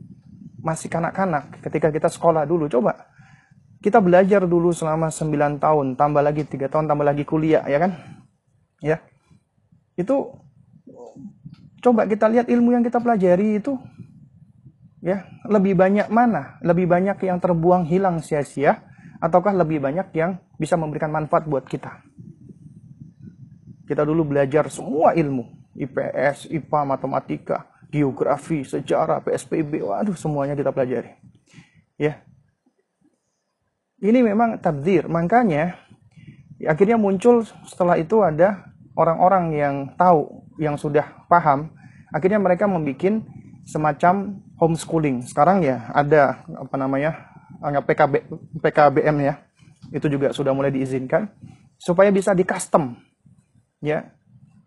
masih 0.60 0.92
kanak-kanak, 0.92 1.60
ketika 1.64 1.92
kita 1.92 2.08
sekolah 2.12 2.44
dulu, 2.44 2.68
coba 2.68 3.10
kita 3.80 4.04
belajar 4.04 4.44
dulu 4.44 4.76
selama 4.76 5.08
9 5.08 5.56
tahun, 5.60 5.96
tambah 5.96 6.20
lagi 6.20 6.44
3 6.44 6.68
tahun, 6.68 6.92
tambah 6.92 7.06
lagi 7.08 7.24
kuliah, 7.24 7.64
ya 7.64 7.80
kan? 7.80 7.92
Ya. 8.84 9.00
Itu 9.96 10.36
coba 11.80 12.06
kita 12.06 12.28
lihat 12.28 12.48
ilmu 12.52 12.76
yang 12.76 12.84
kita 12.84 13.00
pelajari 13.00 13.60
itu 13.60 13.76
ya, 15.04 15.28
lebih 15.48 15.76
banyak 15.76 16.08
mana? 16.12 16.60
Lebih 16.64 16.88
banyak 16.88 17.18
yang 17.24 17.40
terbuang 17.40 17.88
hilang 17.88 18.20
sia-sia 18.20 18.84
ataukah 19.20 19.56
lebih 19.56 19.84
banyak 19.84 20.12
yang 20.16 20.40
bisa 20.60 20.76
memberikan 20.76 21.12
manfaat 21.12 21.48
buat 21.48 21.68
kita? 21.68 22.04
Kita 23.90 24.06
dulu 24.06 24.36
belajar 24.36 24.70
semua 24.70 25.18
ilmu, 25.18 25.74
IPS, 25.74 26.46
IPA, 26.54 26.80
matematika, 26.86 27.66
geografi, 27.90 28.62
sejarah, 28.62 29.26
PSBB, 29.26 29.82
waduh 29.82 30.14
semuanya 30.14 30.54
kita 30.54 30.70
pelajari. 30.70 31.18
Ya. 31.98 32.22
Ini 34.00 34.24
memang 34.24 34.62
tabdir, 34.62 35.10
makanya 35.12 35.76
akhirnya 36.64 36.96
muncul 36.96 37.44
setelah 37.68 38.00
itu 38.00 38.24
ada 38.24 38.72
orang-orang 38.96 39.46
yang 39.58 39.76
tahu, 40.00 40.39
yang 40.60 40.76
sudah 40.76 41.26
paham, 41.32 41.72
akhirnya 42.12 42.38
mereka 42.38 42.68
membuat 42.68 43.24
semacam 43.64 44.44
homeschooling. 44.60 45.24
Sekarang 45.24 45.64
ya 45.64 45.88
ada 45.96 46.44
apa 46.46 46.76
namanya 46.76 47.32
anggap 47.64 47.88
PKB, 47.88 48.14
PKBM 48.60 49.16
ya, 49.24 49.34
itu 49.96 50.06
juga 50.12 50.36
sudah 50.36 50.52
mulai 50.52 50.70
diizinkan 50.70 51.32
supaya 51.80 52.12
bisa 52.12 52.36
di 52.36 52.44
custom, 52.44 53.00
ya 53.80 54.12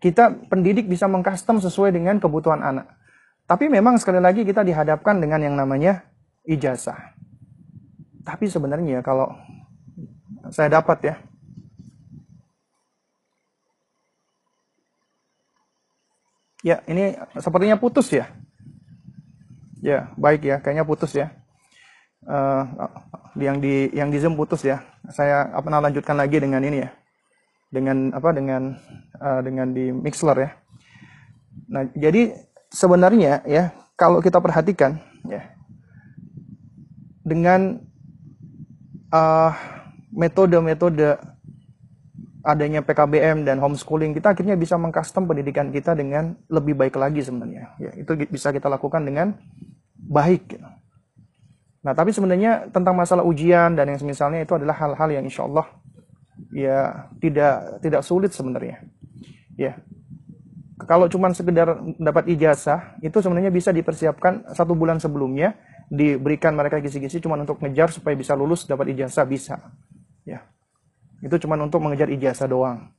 kita 0.03 0.35
pendidik 0.51 0.91
bisa 0.91 1.07
mengcustom 1.07 1.63
sesuai 1.63 1.95
dengan 1.95 2.19
kebutuhan 2.19 2.59
anak. 2.59 2.91
Tapi 3.47 3.71
memang 3.71 3.95
sekali 3.95 4.19
lagi 4.19 4.43
kita 4.43 4.59
dihadapkan 4.59 5.15
dengan 5.19 5.39
yang 5.39 5.55
namanya 5.55 6.03
ijazah. 6.43 7.15
Tapi 8.23 8.51
sebenarnya 8.51 8.99
kalau 8.99 9.31
saya 10.51 10.79
dapat 10.79 10.97
ya, 11.07 11.15
Ya, 16.63 16.79
ini 16.87 17.19
sepertinya 17.35 17.75
putus 17.75 18.07
ya. 18.07 18.31
Ya, 19.83 20.15
baik 20.15 20.47
ya, 20.47 20.63
kayaknya 20.63 20.87
putus 20.87 21.11
ya. 21.11 21.35
Uh, 22.23 22.63
yang 23.35 23.59
di 23.59 23.91
yang 23.91 24.07
di 24.07 24.17
Zoom 24.23 24.39
putus 24.39 24.63
ya. 24.63 24.79
Saya 25.11 25.51
apa 25.51 25.67
lanjutkan 25.67 26.15
lagi 26.15 26.39
dengan 26.39 26.63
ini 26.63 26.87
ya. 26.87 26.89
Dengan 27.67 28.15
apa 28.15 28.31
dengan 28.31 28.79
uh, 29.19 29.43
dengan 29.43 29.75
di 29.75 29.91
Mixler 29.91 30.37
ya. 30.39 30.49
Nah, 31.67 31.83
jadi 31.91 32.31
sebenarnya 32.71 33.43
ya 33.43 33.75
kalau 33.99 34.23
kita 34.23 34.39
perhatikan 34.39 35.03
ya 35.27 35.51
dengan 37.27 37.83
uh, 39.11 39.51
metode-metode 40.15 41.32
adanya 42.43 42.83
PKBM 42.83 43.47
dan 43.47 43.57
homeschooling 43.63 44.11
kita 44.11 44.35
akhirnya 44.35 44.59
bisa 44.59 44.75
mengcustom 44.75 45.25
pendidikan 45.25 45.71
kita 45.71 45.95
dengan 45.95 46.35
lebih 46.51 46.75
baik 46.75 46.99
lagi 46.99 47.23
sebenarnya. 47.23 47.79
Ya 47.79 47.91
itu 47.95 48.11
bisa 48.27 48.51
kita 48.51 48.67
lakukan 48.67 49.03
dengan 49.03 49.39
baik 50.03 50.59
nah 51.83 51.91
tapi 51.91 52.15
sebenarnya 52.15 52.71
tentang 52.71 52.95
masalah 52.95 53.27
ujian 53.27 53.75
dan 53.75 53.91
yang 53.91 53.99
semisalnya 53.99 54.47
itu 54.47 54.55
adalah 54.55 54.71
hal-hal 54.71 55.19
yang 55.19 55.27
insya 55.27 55.43
Allah 55.43 55.67
ya 56.55 57.11
tidak 57.19 57.83
tidak 57.83 58.01
sulit 58.07 58.31
sebenarnya. 58.31 58.79
Ya 59.59 59.83
kalau 60.83 61.07
cuma 61.07 61.31
sekedar 61.31 61.79
dapat 62.01 62.27
ijazah, 62.27 62.99
itu 62.99 63.15
sebenarnya 63.21 63.53
bisa 63.53 63.71
dipersiapkan 63.71 64.51
satu 64.51 64.75
bulan 64.75 64.99
sebelumnya, 64.99 65.55
diberikan 65.87 66.51
mereka 66.57 66.81
kisi-kisi 66.83 67.23
cuma 67.23 67.39
untuk 67.39 67.61
ngejar 67.63 67.93
supaya 67.93 68.17
bisa 68.17 68.35
lulus 68.35 68.67
dapat 68.67 68.91
ijazah 68.91 69.23
bisa. 69.23 69.55
Ya, 70.27 70.43
itu 71.23 71.35
cuma 71.47 71.55
untuk 71.55 71.79
mengejar 71.79 72.11
ijazah 72.11 72.51
doang. 72.51 72.91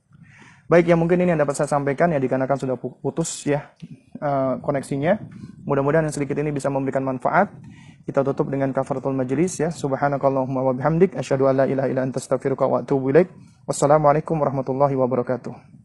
Baik, 0.65 0.89
ya 0.89 0.97
mungkin 0.97 1.21
ini 1.21 1.37
yang 1.37 1.41
dapat 1.45 1.61
saya 1.61 1.69
sampaikan 1.69 2.09
ya 2.09 2.17
dikarenakan 2.17 2.57
sudah 2.57 2.73
putus 2.81 3.45
ya 3.45 3.69
uh, 4.17 4.57
koneksinya. 4.65 5.21
Mudah-mudahan 5.61 6.09
yang 6.09 6.15
sedikit 6.15 6.41
ini 6.41 6.49
bisa 6.49 6.73
memberikan 6.73 7.05
manfaat. 7.05 7.53
Kita 8.01 8.25
tutup 8.25 8.49
dengan 8.49 8.73
kafaratul 8.73 9.13
majlis 9.13 9.61
ya. 9.61 9.69
Subhanakallahumma 9.69 10.65
wa 10.65 10.73
bihamdik 10.73 11.13
asyhadu 11.13 11.45
an 11.45 11.61
la 11.61 11.65
ilaha 11.69 11.85
illa 11.85 12.01
anta 12.01 12.17
astaghfiruka 12.17 12.65
wa. 12.65 12.81
Wassalamualaikum 12.81 14.41
warahmatullahi 14.41 14.97
wabarakatuh. 14.97 15.84